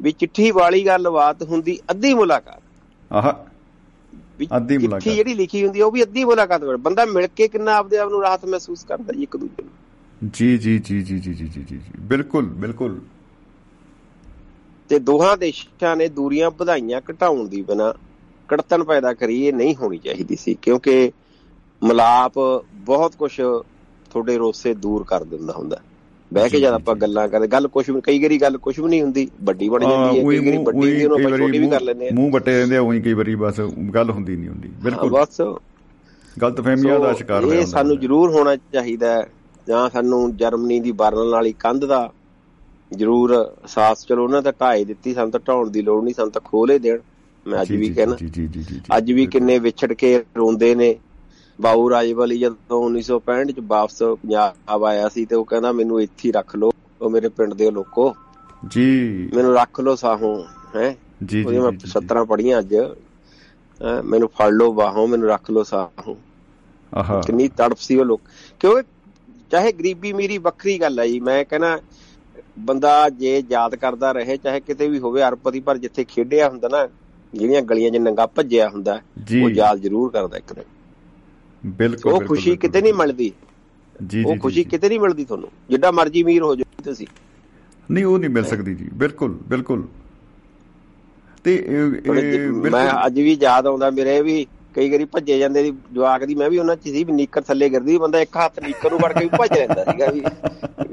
ਵੀ 0.00 0.12
ਚਿੱਠੀ 0.12 0.50
ਵਾਲੀ 0.50 0.86
ਗੱਲਬਾਤ 0.86 1.42
ਹੁੰਦੀ 1.42 1.78
ਅੱਧੀ 1.90 2.14
ਮੁਲਾਕਾਤ। 2.14 2.62
ਆਹ 3.12 3.32
ਅੱਧੀ 4.56 4.74
ਚਿੱਠੀ 4.74 4.78
ਮੁਲਾਕਾਤ। 4.78 5.14
ਜਿਹੜੀ 5.14 5.34
ਲਿਖੀ 5.34 5.64
ਹੁੰਦੀ 5.64 5.80
ਉਹ 5.80 5.92
ਵੀ 5.92 6.02
ਅੱਧੀ 6.02 6.24
ਮੁਲਾਕਾਤ 6.24 6.64
ਬੰਦਾ 6.64 7.04
ਮਿਲ 7.04 7.26
ਕੇ 7.26 7.48
ਕਿੰਨਾ 7.48 7.76
ਆਪਦੇ 7.76 7.98
ਆਪ 7.98 8.10
ਨੂੰ 8.10 8.22
ਰਾਹਤ 8.22 8.44
ਮਹਿਸੂਸ 8.44 8.84
ਕਰਦਾ 8.84 9.12
ਜੀ 9.12 9.22
ਇੱਕ 9.22 9.36
ਦੂਜੇ 9.36 9.62
ਨੂੰ। 9.62 10.30
ਜੀ 10.32 10.58
ਜੀ 10.58 10.78
ਜੀ 10.78 11.02
ਜੀ 11.02 11.18
ਜੀ 11.18 11.34
ਜੀ 11.34 11.46
ਜੀ 11.48 11.62
ਜੀ 11.62 11.76
ਜੀ। 11.76 11.80
ਬਿਲਕੁਲ 11.98 12.46
ਬਿਲਕੁਲ। 12.46 13.00
ਤੇ 14.88 14.98
ਦੋਹਾਂ 14.98 15.36
ਦੇਸ਼ਾਂ 15.36 15.96
ਨੇ 15.96 16.08
ਦੂਰੀਆਂ 16.08 16.50
ਵਧਾਈਆਂ 16.50 17.00
ਘਟਾਉਣ 17.10 17.48
ਦੀ 17.48 17.62
ਬਿਨਾ 17.62 17.94
ਕੜਤਨ 18.48 18.84
ਪੈਦਾ 18.84 19.14
ਕਰੀ 19.14 19.44
ਇਹ 19.44 19.52
ਨਹੀਂ 19.52 19.76
ਹੋਣੀ 19.76 19.98
ਚਾਹੀਦੀ 19.98 20.36
ਸੀ 20.36 20.54
ਕਿਉਂਕਿ 20.54 21.12
ਮਲਾਪ 21.84 22.32
ਬਹੁਤ 22.72 23.16
ਕੁਝ 23.16 23.36
ਤੁਹਾਡੇ 24.10 24.38
ਰੋਸੇ 24.38 24.74
ਦੂਰ 24.74 25.04
ਕਰ 25.04 25.24
ਦਿੰਦਾ 25.24 25.52
ਹੁੰਦਾ। 25.52 25.76
ਬਹਿ 26.30 26.48
ਕੇ 26.48 26.60
ਜਦ 26.60 26.72
ਆਪਾਂ। 26.74 26.94
ਗੱਲਾਂ 26.96 27.26
ਕਰਦੇ 27.28 27.46
ਗੱਲ 27.48 27.66
ਕੁਝ 27.68 27.88
ਵੀ 27.90 28.00
ਕਈ 28.00 28.18
ਵਾਰੀ 28.18 28.38
ਗੱਲ 28.40 28.56
ਕੁਝ 28.58 28.78
ਵੀ 28.80 28.88
ਨਹੀਂ 28.88 29.02
ਹੁੰਦੀ 29.02 29.28
ਵੱਡੀ 29.44 29.68
ਬਣ 29.68 29.80
ਜਾਂਦੀ 29.80 30.18
ਹੈ 30.18 30.22
ਕਈ 30.22 30.38
ਵਾਰੀ 30.40 30.56
ਵੱਡੀ 30.58 30.78
ਉਹੀ 30.80 31.04
ਉਹਨੂੰ 31.04 31.18
ਆਪਾਂ 31.20 31.38
ਛੋਟੀ 31.38 31.58
ਵੀ 31.58 31.68
ਕਰ 31.68 31.80
ਲੈਂਦੇ 31.80 32.10
ਮੂੰਹ 32.10 32.30
ਵੱਟੇ 32.32 32.52
ਰਹਿੰਦੇ 32.52 32.76
ਆ 32.76 32.80
ਉਹੀ 32.80 33.00
ਕਈ 33.00 33.12
ਵਾਰੀ 33.12 33.34
ਬਸ 33.36 33.60
ਗੱਲ 33.94 34.10
ਹੁੰਦੀ 34.10 34.36
ਨਹੀਂ 34.36 34.48
ਹੁੰਦੀ 34.48 34.68
ਬਿਲਕੁਲ 34.82 35.10
ਬਸ 35.10 35.40
ਗਲਤ 36.36 36.60
ਫਹਿਮੀਆਂ 36.60 36.98
ਦਾ 37.00 37.12
ਸ਼ਿਕਾਰ 37.12 37.44
ਹੋਇਆ 37.44 37.60
ਇਹ 37.60 37.66
ਸਾਨੂੰ। 37.66 37.98
ਜ਼ਰੂਰ 38.00 38.30
ਹੋਣਾ 38.30 38.56
ਚਾਹੀਦਾ 38.72 39.12
ਹੈ 39.12 39.26
ਜਾਂ 39.66 39.88
ਸਾਨੂੰ 39.90 40.36
ਜਰਮਨੀ 40.36 40.78
ਦੀ 40.80 40.92
ਬਰਨਲ 40.92 41.30
ਵਾਲੀ 41.30 41.52
ਕੰਧ 41.58 41.84
ਦਾ 41.84 42.08
ਜ਼ਰੂਰ 42.90 43.34
ਸਾਥ 43.66 43.98
ਚਲੋ 44.08 44.24
ਉਹਨਾਂ 44.24 44.42
ਤਾਂ 44.42 44.52
ਢਾਈ 44.60 44.84
ਦਿੱਤੀ 44.84 45.14
ਸਾਨੂੰ 45.14 45.30
ਤਾਂ 45.30 45.40
ਢਾਉਣ 45.48 45.70
ਦੀ 45.70 45.82
ਲੋੜ 45.82 46.02
ਨਹੀਂ 46.04 46.14
ਸਾਨੂੰ 46.14 46.32
ਤਾਂ 46.32 46.40
ਖੋਲੇ 46.44 46.78
ਦੇਣ 46.78 46.98
ਮੈਂ 47.46 47.60
ਅੱਜ 47.62 47.72
ਵੀ 47.72 47.88
ਕਹਿਣਾ 47.88 48.16
ਅੱਜ 48.96 49.12
ਵੀ। 49.12 49.26
ਕਿੰਨੇ 49.26 49.58
ਵਿਛੜ 49.58 49.92
ਕੇ 49.92 50.16
ਰੋਂਦੇ 50.36 50.74
ਨੇ 50.74 50.94
ਬਾਊ 51.60 51.90
ਰਾਜਵਾਲੀ 51.90 52.38
ਜਦੋਂ 52.38 52.90
1965 52.90 53.52
ਚ 53.52 53.60
ਵਾਪਸ 53.62 54.02
ਪੰਜਾਬ 54.02 54.84
ਆਇਆ 54.84 55.08
ਸੀ 55.08 55.26
ਤੇ 55.26 55.36
ਉਹ 55.36 55.44
ਕਹਿੰਦਾ 55.44 55.72
ਮੈਨੂੰ 55.72 56.00
ਇੱਥੇ 56.00 56.28
ਹੀ 56.28 56.32
ਰੱਖ 56.32 56.56
ਲਓ 56.56 56.70
ਉਹ 57.02 57.10
ਮੇਰੇ 57.10 57.28
ਪਿੰਡ 57.28 57.54
ਦੇ 57.54 57.70
ਲੋਕੋ। 57.70 58.14
ਜੀ। 58.68 59.30
ਮੈਨੂੰ 59.34 59.54
ਰੱਖ 59.54 59.80
ਲਓ 59.80 59.94
ਸਾਹੋਂ 59.94 60.44
ਹੈ? 60.76 60.96
ਜੀ 61.24 61.44
ਜੀ 61.44 61.58
ਮੈਂ 61.58 61.70
ਜੀ, 61.70 61.76
ਜੀ, 61.76 61.86
ਜੀ। 61.86 61.92
17 61.92 62.24
ਪੜੀਆਂ 62.24 62.58
ਅੱਜ 62.58 62.76
ਮੈਨੂੰ 64.04 64.28
ਫੜ 64.28 64.50
ਲਓ 64.50 64.72
ਬਾਹੋਂ 64.72 65.08
ਮੈਨੂੰ 65.08 65.28
ਰੱਖ 65.28 65.50
ਲਓ 65.50 65.62
ਸਾਹੋਂ। 65.62 66.16
ਆਹਾ। 66.94 67.22
ਕਿੰਨੀ 67.26 67.48
ਤੜਪ 67.48 67.76
ਸੀ 67.80 67.96
ਉਹ 67.96 68.04
ਲੋਕ। 68.04 68.20
ਕਿਉਂਕਿ 68.60 68.82
ਚਾਹੇ 69.50 69.72
ਗਰੀਬੀ 69.72 70.12
ਮੇਰੀ 70.12 70.38
ਵੱਖਰੀ 70.38 70.78
ਗੱਲ 70.78 71.00
ਹੈ 71.00 71.06
ਜੀ 71.06 71.20
ਮੈਂ 71.20 71.44
ਕਹਿੰਦਾ 71.44 71.78
ਬੰਦਾ 72.58 73.08
ਜੇ 73.08 73.42
ਯਾਦ 73.50 73.74
ਕਰਦਾ 73.74 74.12
ਰਹੇ 74.12 74.36
ਚਾਹੇ 74.36 74.60
ਕਿਤੇ 74.60 74.88
ਵੀ 74.88 74.98
ਹੋਵੇ 74.98 75.22
ਅਰਪਤੀ 75.22 75.60
ਪਰ 75.60 75.78
ਜਿੱਥੇ 75.78 76.04
ਖੇਡਿਆ 76.04 76.48
ਹੁੰਦਾ 76.48 76.68
ਨਾ 76.68 76.88
ਜਿਹੜੀਆਂ 77.34 77.62
ਗਲੀਆਂ 77.62 77.90
'ਚ 77.90 77.96
ਨੰਗਾ 77.96 78.26
ਭੱਜਿਆ 78.26 78.68
ਹੁੰਦਾ 78.68 79.00
ਉਹ 79.42 79.50
ਯਾਦ 79.50 79.78
ਜ਼ਰੂਰ 79.78 80.10
ਕਰਦਾ 80.10 80.36
ਇੱਕ 80.36 80.52
ਦਿਨ। 80.52 80.64
ਬਿਲਕੁਲ 81.66 82.12
ਉਹ 82.12 82.20
ਖੁਸ਼ੀ 82.20 82.56
ਕਿਤੇ 82.56 82.80
ਨਹੀਂ 82.82 82.94
ਮਿਲਦੀ? 82.94 83.32
ਜੀ 84.06 84.24
ਉਹ 84.24 84.32
ਜੀ, 84.32 84.38
ਖੁਸ਼ੀ 84.38 84.54
ਜੀ, 84.54 84.64
ਜੀ। 84.64 84.70
ਕਿਤੇ 84.70 84.88
ਨਹੀਂ 84.88 85.00
ਮਿਲਦੀ 85.00 85.24
ਤੁਹਾਨੂੰ? 85.24 85.48
ਜਿੱਡਾ 85.70 85.90
ਮਰਜ਼ੀ 85.90 86.22
ਅਮੀਰ 86.22 86.42
ਹੋ 86.42 86.54
ਜਾਓ 86.56 86.82
ਤੁਸੀਂ। 86.84 87.06
ਨਹੀਂ 87.90 88.04
ਉਹ 88.04 88.18
ਨਹੀਂ 88.18 88.30
ਮਿਲ 88.30 88.44
ਸਕਦੀ 88.44 88.74
ਜੀ। 88.74 88.88
ਬਿਲਕੁਲ 88.94 89.38
ਬਿਲਕੁਲ। 89.48 89.88
ਤੇ 91.44 91.66
ਮੈਂ 92.70 92.90
ਅੱਜ 93.06 93.14
ਵੀ 93.14 93.38
ਯਾਦ 93.42 93.66
ਆਉਂਦਾ 93.66 93.90
ਮੇਰੇ 93.90 94.20
ਵੀ 94.22 94.46
ਕਈ 94.74 94.90
ਵਾਰੀ 94.90 95.04
ਭੱਜੇ 95.04 95.38
ਜਾਂਦੇ 95.38 95.62
ਦੀ 95.62 95.72
ਜਵਾਕ 95.92 96.24
ਦੀ 96.24 96.34
ਮੈਂ 96.34 96.50
ਵੀ 96.50 96.58
ਉਹਨਾਂ 96.58 96.76
ਚ 96.76 96.82
ਸੀ 96.82 97.04
ਵੀ 97.04 97.12
ਨੀਕਰ 97.12 97.40
ਥੱਲੇ 97.40 97.68
ਗਿਰਦੀ 97.68 97.98
ਬੰਦਾ 97.98 98.20
ਇੱਕ 98.20 98.36
ਹੱਥ 98.36 98.60
ਨੀਕਰ 98.60 98.90
ਨੂੰ 98.90 99.00
ਫੜ 99.00 99.12
ਕੇ 99.12 99.24
ਵੀ 99.24 99.30
ਭੱਜ 99.38 99.58
ਲੈਂਦਾ 99.58 99.84
ਸੀਗਾ 99.84 100.06
ਵੀ 100.06 100.20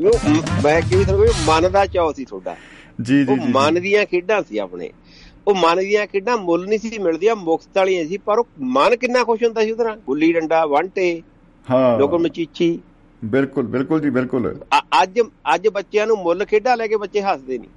ਉਹ 0.07 0.19
ਮੈਂ 0.63 0.81
ਕਿਹਾ 0.81 0.99
ਵੀ 0.99 1.05
ਤੁਹਾਨੂੰ 1.05 1.25
ਮਨ 1.45 1.71
ਦਾ 1.71 1.85
ਚਾਅ 1.85 2.13
ਸੀ 2.13 2.25
ਤੁਹਾਡਾ। 2.25 2.55
ਜੀ 3.01 3.25
ਜੀ 3.25 3.31
ਉਹ 3.31 3.37
ਜੀ, 3.37 3.51
ਮਨ 3.51 3.81
ਦੀਆਂ 3.81 4.05
ਖੇਡਾਂ 4.05 4.41
ਸੀ 4.49 4.57
ਆਪਣੇ। 4.57 4.89
ਉਹ 5.47 5.55
ਮਨ 5.55 5.79
ਦੀਆਂ 5.79 6.07
ਖੇਡਾਂ 6.07 6.37
ਮੁੱਲ 6.37 6.67
ਨਹੀਂ 6.67 6.79
ਸੀ 6.79 6.97
ਮਿਲਦੀਆਂ 6.97 7.35
ਮੁਕਤ 7.35 7.77
ਵਾਲੀਆਂ 7.77 8.05
ਸੀ 8.05 8.17
ਪਰ 8.17 8.39
ਉਹ 8.39 8.47
ਮਨ 8.59 8.95
ਕਿੰਨਾ 8.95 9.23
ਖੁਸ਼ 9.23 9.43
ਹੁੰਦਾ 9.43 9.63
ਸੀ 9.63 9.71
ਉਹਦੇ 9.71 9.83
ਗੁੱਲੀ 10.07 10.33
ਡੰਡਾ 10.33 10.65
ਵਾਂਟੇ 10.65 11.21
ਹਾਂ। 11.71 11.99
ਲੋਕਰ 11.99 12.17
ਮਚੀਚੀ। 12.17 12.79
ਬਿਲਕੁਲ 13.25 13.67
ਬਿਲਕੁਲ 13.67 14.01
ਜੀ 14.01 14.09
ਬਿਲਕੁਲ। 14.09 14.59
ਅੱਜ 15.03 15.21
ਅੱਜ 15.55 15.67
ਬੱਚਿਆਂ 15.67 16.07
ਨੂੰ 16.07 16.17
ਮੁੱਲ 16.17 16.45
ਖੇਡਾਂ 16.45 16.77
ਲੈ 16.77 16.87
ਕੇ 16.87 16.95
ਬੱਚੇ 16.97 17.21
ਹੱਸਦੇ 17.21 17.57
ਨਹੀਂ। 17.57 17.69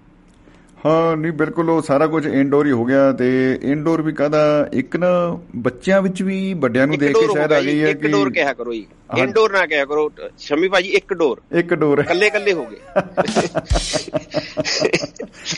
ਹਾਂ 0.86 1.16
ਨਹੀਂ 1.16 1.32
ਬਿਲਕੁਲ 1.32 1.70
ਉਹ 1.70 1.80
ਸਾਰਾ 1.82 2.06
ਕੁਝ 2.06 2.26
ਇਨਡੋਰ 2.26 2.66
ਹੀ 2.66 2.70
ਹੋ 2.72 2.84
ਗਿਆ 2.84 3.12
ਤੇ 3.12 3.28
ਇਨਡੋਰ 3.62 4.02
ਵੀ 4.02 4.12
ਕਾਹਦਾ 4.12 4.68
ਇੱਕ 4.72 4.96
ਨਾ 4.96 5.08
ਬੱਚਿਆਂ 5.56 6.00
ਵਿੱਚ 6.02 6.22
ਵੀ 6.22 6.54
ਵੱਡਿਆਂ 6.54 6.86
ਨੂੰ 6.86 6.98
ਦੇਖ 6.98 7.16
ਕੇ 7.16 7.26
ਸ਼ਾਇਦ 7.32 7.52
ਆ 7.52 7.60
ਗਈ 7.60 7.82
ਹੈ 7.82 7.88
ਇੱਕ 7.88 8.06
ਡੋਰ 8.06 8.28
ਕਿ 8.28 8.34
ਕਿਹਾ 8.34 8.52
ਕਰੋ 8.52 8.72
ਜੀ। 8.72 8.86
ਇਨਡੋਰ 9.18 9.52
ਨਾ 9.52 9.66
ਕਿਹਾ 9.66 9.84
ਕਰੋ। 9.84 10.10
ਸ਼ਮੀ 10.38 10.68
ਭਾਜੀ 10.68 10.88
ਇੱਕ 10.88 11.14
ਡੋਰ 11.14 11.40
ਇੱਕ 11.58 11.74
ਡੋਰ 11.74 12.02
ਕੱਲੇ 12.02 12.30
ਕੱਲੇ 12.30 12.52
ਹੋ 12.52 12.66
ਗਏ। 12.66 12.78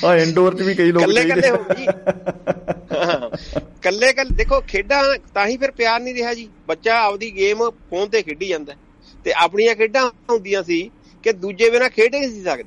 ਆ 0.06 0.16
ਇਨਡੋਰ 0.16 0.54
'ਚ 0.54 0.62
ਵੀ 0.62 0.74
ਕਈ 0.74 0.92
ਲੋਕ 0.92 1.02
ਕੱਲੇ 1.02 1.24
ਕੱਲੇ 1.24 1.50
ਹੋ 1.50 1.64
ਗਏ 1.70 1.86
ਕੱਲੇ 3.82 4.12
ਕੱਲੇ 4.12 4.34
ਦੇਖੋ 4.36 4.60
ਖੇਡਾਂ 4.68 5.02
ਤਾਂ 5.34 5.46
ਹੀ 5.46 5.56
ਫਿਰ 5.56 5.70
ਪਿਆਰ 5.70 6.00
ਨਹੀਂ 6.00 6.14
ਰਿਹਾ 6.14 6.34
ਜੀ। 6.34 6.48
ਬੱਚਾ 6.68 6.98
ਆਪਦੀ 7.00 7.30
ਗੇਮ 7.36 7.70
ਫੋਨ 7.90 8.08
ਤੇ 8.08 8.22
ਖੇਡੀ 8.22 8.48
ਜਾਂਦਾ। 8.48 8.74
ਤੇ 9.24 9.32
ਆਪਣੀਆਂ 9.36 9.74
ਖੇਡਾਂ 9.74 10.06
ਹੁੰਦੀਆਂ 10.30 10.62
ਸੀ 10.62 10.90
ਕਿ 11.24 11.32
ਦੂਜੇ 11.32 11.70
ਬਿਨਾ 11.70 11.88
ਖੇਡ 11.88 12.14
ਹੀ 12.14 12.20
ਨਹੀਂ 12.20 12.30
ਸੀ 12.30 12.42
ਸਕਦੇ। 12.42 12.64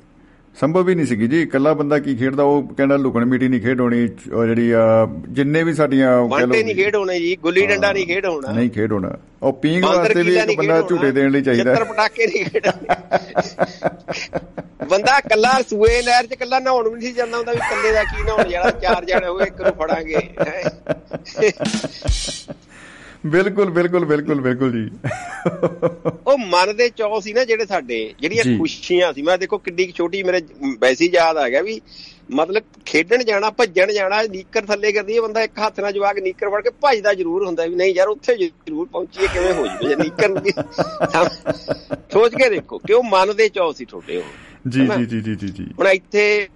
ਸੰਭਵ 0.60 0.88
ਹੀ 0.88 0.94
ਨਹੀਂ 0.94 1.06
ਸੀਗੀ 1.06 1.26
ਜੀ। 1.28 1.40
ਇਕੱਲਾ 1.42 1.72
ਬੰਦਾ 1.74 1.98
ਕੀ 1.98 2.14
ਖੇਡਦਾ 2.16 2.42
ਉਹ 2.42 2.62
ਕਹਿੰਦਾ 2.68 2.96
ਲੁਕਣ 2.96 3.24
ਮੀਟੀ 3.24 3.48
ਨਹੀਂ 3.48 3.60
ਖੇਡ 3.60 3.80
ਹੋਣੀ 3.80 4.08
ਉਹ 4.32 4.44
ਜਿਹੜੀ 4.46 4.70
ਆ 4.70 4.84
ਜਿੰਨੇ 5.28 5.62
ਵੀ 5.62 5.74
ਸਾਡੀਆਂ 5.74 6.10
ਲਓ 6.20 6.46
ਨਹੀਂ 6.46 6.74
ਖੇਡ 6.74 6.96
ਹੋਣੇ 6.96 7.18
ਜੀ 7.20 7.34
ਗੁੱਲੀ 7.36 7.66
ਡੰਡਾ 7.66 7.92
ਨਹੀਂ 7.92 8.06
ਖੇਡ 8.06 8.26
ਹੋਣਾ। 8.26 8.52
ਨਹੀਂ 8.52 8.70
ਖੇਡ 8.70 8.92
ਹੋਣਾ। 8.92 9.10
ਉਹ 9.42 9.52
ਪੀਂਗ 9.52 9.84
ਵਾਸਤੇ 9.84 10.22
ਵੀ 10.22 10.36
ਇੱਕ 10.36 10.56
ਬੰਦਾ 10.58 10.80
ਝੂਟੇ 10.82 11.10
ਦੇਣ 11.12 11.30
ਲਈ 11.30 11.42
ਚਾਹੀਦਾ। 11.42 11.74
ਛਿੱਤਰ 11.74 11.84
ਪਟਾਕੇ 11.84 12.26
ਨਹੀਂ 12.26 12.44
ਖੇਡਣੇ। 12.44 12.94
ਬੰਦਾ 14.90 15.20
ਕੱਲਾ 15.20 15.52
ਸੂਏ 15.70 16.00
ਨਹਿਰ 16.02 16.26
'ਚ 16.26 16.34
ਕੱਲਾ 16.34 16.58
ਨਹਾਉਣ 16.58 16.88
ਵੀ 16.88 17.00
ਨਹੀਂ 17.00 17.12
ਜਾਂਦਾ 17.14 17.36
ਹੁੰਦਾ 17.36 17.52
ਵੀ 17.52 17.58
ਕੱਲੇ 17.70 17.92
ਦਾ 17.92 18.02
ਕੀ 18.04 18.22
ਨਹਾਉਣ 18.22 18.48
ਜਾਣਾ 18.48 18.70
ਚਾਰ 18.82 19.04
ਜਣੇ 19.04 19.26
ਹੋਏ 19.26 19.46
ਇੱਕ 19.46 19.62
ਨੂੰ 19.62 19.72
ਫੜਾਂਗੇ। 19.72 20.20
ਬਿਲਕੁਲ 23.26 23.70
ਬਿਲਕੁਲ 23.70 24.04
ਬਿਲਕੁਲ 24.04 24.40
ਬਿਲਕੁਲ 24.40 24.72
ਜੀ 24.72 24.88
ਉਹ 26.26 26.38
ਮਨ 26.40 26.74
ਦੇ 26.76 26.88
ਚੌ 26.90 27.20
ਸੀ 27.20 27.32
ਨਾ 27.32 27.44
ਜਿਹੜੇ 27.44 27.66
ਸਾਡੇ 27.66 27.98
ਜਿਹੜੀਆਂ। 28.20 28.44
ਖੁਸ਼ੀਆਂ 28.58 29.12
ਸੀ 29.12 29.22
ਮੈਂ 29.22 29.36
ਦੇਖੋ 29.38 29.58
ਕਿੱਡੀ 29.58 29.90
ਛੋਟੀ 29.92 30.22
ਮੇਰੇ 30.22 30.40
ਵੈਸੇ 30.80 31.04
ਹੀ 31.04 31.10
ਯਾਦ 31.14 31.36
ਆ 31.36 31.48
ਗਿਆ 31.48 31.62
ਵੀ 31.62 31.80
ਮਤਲਬ 32.30 32.62
ਖੇਡਣ 32.86 33.22
ਜਾਣਾ 33.24 33.50
ਭੱਜਣ 33.50 33.92
ਜਾਣਾ 33.92 34.22
ਨੀਕਰ 34.24 34.64
ਥੱਲੇ 34.66 34.92
ਕਰਦੀ 34.92 35.18
ਬੰਦਾ 35.20 35.42
ਇੱਕ 35.42 35.58
ਹੱਥ 35.58 35.80
ਨਾਲ 35.80 35.92
ਜਵਾਕ 35.92 36.18
ਨੀਕਰ 36.18 36.48
ਫੜ 36.50 36.60
ਕੇ 36.62 36.70
ਭੱਜਦਾ 36.82 37.12
ਜ਼ਰੂਰ 37.14 37.44
ਹੁੰਦਾ 37.46 37.66
ਵੀ 37.66 37.74
ਨਹੀਂ 37.74 37.94
ਯਾਰ 37.94 38.08
ਉੱਥੇ 38.08 38.36
ਜ਼ਰੂਰ 38.36 38.86
ਪਹੁੰਚੀਏ 38.86 39.26
ਕਿਵੇਂ 39.26 39.52
ਹੋ 39.52 39.66
ਜਵੇ 39.66 39.96
ਨੀਕਰ 39.96 40.32
ਵੀ- 40.40 40.54
ਸੋਚ 42.12 42.34
ਕੇ 42.34 42.48
ਦੇਖੋ 42.50 42.78
ਕਿ 42.78 42.92
ਉਹ 42.92 43.02
ਮਨ 43.04 43.34
ਦੇ 43.36 43.48
ਚੌ 43.48 43.70
ਸੀ 43.72 43.84
ਤੁਹਾਡੇ 43.84 44.16
ਉਹ 44.16 44.68
ਜੀ? 44.68 44.86
ਜੀ 45.06 45.20
ਜੀ 45.20 45.34
ਜੀ 45.36 45.48
ਜੀ 45.48 45.66
ਹੁਣ 45.78 45.86
ਇੱਥੇ 45.88 46.48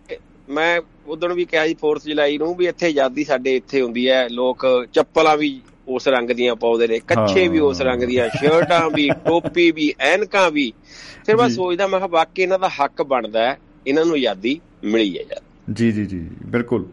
ਮੈਂ 0.48 0.80
ਉਦੋਂ 1.06 1.28
ਵੀ 1.30 1.44
ਕਿਹਾ 1.44 1.66
ਜੀ 1.66 1.74
4th 1.76 2.05
ਜੁਲਾਈ 2.05 2.38
ਨੂੰ 2.38 2.55
ਵੀ 2.56 2.66
ਇੱਥੇ 2.66 2.86
ਆਜ਼ਾਦੀ 2.86 3.24
ਸਾਡੇ 3.24 3.55
ਇੱਥੇ 3.56 3.80
ਹੁੰਦੀ 3.82 4.09
ਹੈ 4.09 4.26
ਲੋਕ 4.30 4.66
ਚੱਪਲਾਂ 4.92 5.36
ਵੀ 5.36 5.60
ਉਸ 5.90 6.08
ਰੰਗ 6.08 6.30
ਦੀਆਂ 6.30 6.54
ਪਾਉਂਦੇ 6.56 6.86
ਨੇ 6.88 6.98
ਕੱਛੇ 7.06 7.46
ਵੀ 7.48 7.58
ਉਸ 7.60 7.80
ਰੰਗ 7.80 8.02
ਦੀਆਂ 8.04 8.28
ਸ਼ਰਟਾਂ 8.30 8.88
ਵੀ 8.90 9.08
ਟੋਪੀ 9.26 9.70
ਵੀ 9.70 9.92
ਐਨਕਾਂ 10.06 10.50
ਵੀ। 10.50 10.72
ਫਿਰ 11.26 11.36
ਮੈਂ। 11.36 11.48
ਸੋਚਦਾ 11.48 11.86
ਮੈਂ 11.86 11.98
ਕਿਹਾ 11.98 12.08
ਵਾਕਈ 12.08 12.42
ਇਹਨਾਂ 12.42 12.58
ਦਾ 12.58 12.68
ਹੱਕ 12.80 13.02
ਬਣਦਾ 13.04 13.42
ਹੈ 13.42 13.56
ਇਹਨਾਂ 13.86 14.04
ਨੂੰ 14.04 14.14
ਆਜ਼ਾਦੀ 14.14 14.58
ਮਿਲੀ 14.84 15.16
ਹੈ 15.18 15.22
ਯਾਰ 15.22 15.40
ਜੀ 15.72 15.90
ਜੀ 15.92 16.04
ਜੀ 16.06 16.18
ਬਿਲਕੁਲ। 16.46 16.86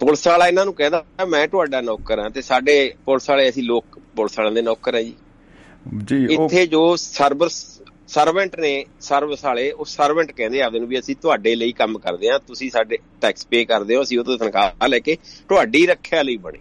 ਪੁਲਿਸ 0.00 0.26
ਵਾਲਾ 0.26 0.46
ਇਹਨਾਂ 0.48 0.64
ਨੂੰ 0.64 0.74
ਕਹਿੰਦਾ 0.74 1.04
ਮੈਂ 1.28 1.46
ਤੁਹਾਡਾ 1.48 1.80
ਨੌਕਰ 1.80 2.18
ਹਾਂ 2.18 2.30
ਤੇ 2.30 2.42
ਸਾਡੇ 2.42 2.76
ਪੁਲਿਸ 3.04 3.28
ਵਾਲੇ 3.30 3.48
ਅਸੀਂ 3.48 3.62
ਲੋਕ 3.62 3.98
ਪੁਲਿਸ 4.16 4.38
ਵਾਲਿਆਂ 4.38 4.54
ਦੇ 4.54 4.62
ਨੌਕਰ 4.62 4.94
ਹਾਂ 4.94 5.02
ਜੀ। 5.02 5.14
ਜੀ 6.06 6.24
ਇੱਥੇ 6.34 6.66
ਜੋ 6.66 6.94
ਸਰਵਰ 6.96 7.48
ਸਰਵੈਂਟ 8.08 8.58
ਨੇ 8.60 8.72
ਸਰਵਿਸ 9.00 9.44
ਵਾਲੇ 9.44 9.70
ਉਹ 9.70 9.84
ਸਰਵੈਂਟ 9.84 10.30
ਕਹਿੰਦੇ 10.32 10.60
ਆਪਦੇ 10.62 10.78
ਨੂੰ 10.78 10.88
ਵੀ 10.88 10.98
ਅਸੀਂ 10.98 11.14
ਤੁਹਾਡੇ 11.16 11.54
ਲਈ 11.54 11.72
ਕੰਮ 11.72 11.98
ਕਰਦੇ 11.98 12.30
ਹਾਂ 12.30 12.38
ਤੁਸੀਂ 12.46 12.70
ਸਾਡੇ 12.70 12.98
ਟੈਕਸ 13.20 13.46
ਪੇ 13.46 13.64
ਕਰਦੇ 13.64 13.96
ਹੋ 13.96 14.02
ਅਸੀਂ 14.02 14.18
ਉਹ 14.18 14.24
ਤੋਂ 14.24 14.36
ਤਨਖਾਹ 14.38 14.88
ਲੈ 14.88 14.98
ਕੇ 14.98 15.16
ਤੁਹਾਡੀ 15.48 15.86
ਰੱਖਿਆ 15.86 16.22
ਲਈ 16.22 16.36
ਬਣੇ 16.36 16.58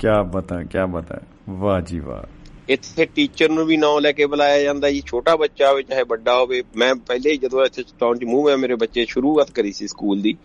ਕੀ 0.00 0.08
ਬਤਾ 0.32 0.62
ਕੀ 0.62 0.78
ਬਤਾ। 0.88 1.20
ਵਾਹ 1.50 1.80
ਜੀ 1.80 2.00
ਵਾਹ। 2.00 2.22
ਇੱਥੇ 2.68 3.04
ਟੀਚਰ 3.04 3.48
ਨੂੰ 3.48 3.66
ਵੀ 3.66 3.76
ਨਾਂ 3.76 4.00
ਲੈ 4.00 4.12
ਕੇ 4.12 4.26
ਬੁਲਾਇਆ 4.26 4.62
ਜਾਂਦਾ 4.62 4.90
ਜੀ। 4.90 5.02
ਛੋਟਾ 5.06 5.36
ਬੱਚਾ 5.36 5.70
ਹੋਵੇ 5.70 5.82
ਚਾਹੇ 5.82 6.02
ਵੱਡਾ 6.02 6.34
ਹੋਵੇ। 6.38 6.62
ਮੈਂ 6.76 6.94
ਪਹਿਲੇ 6.94 7.30
ਹੀ 7.30 7.36
ਜਦੋਂ 7.36 7.64
ਇੱਥੇ 7.64 7.84
ਟਾਊਨ 8.00 8.18
'ਚ 8.18 8.24
ਮੂੰਹ 8.24 8.46
ਮੈਂ 8.46 8.58
ਮੇਰੇ 8.58 8.74
ਬੱਚੇ 8.74 9.06
ਸ਼ੁਰੂਆਤ 9.08 9.50
ਕਰੀ 9.50 9.72
ਸੀ 9.72 9.88
ਸਕੂਲ 9.88 10.22
ਦੀ। 10.22 10.36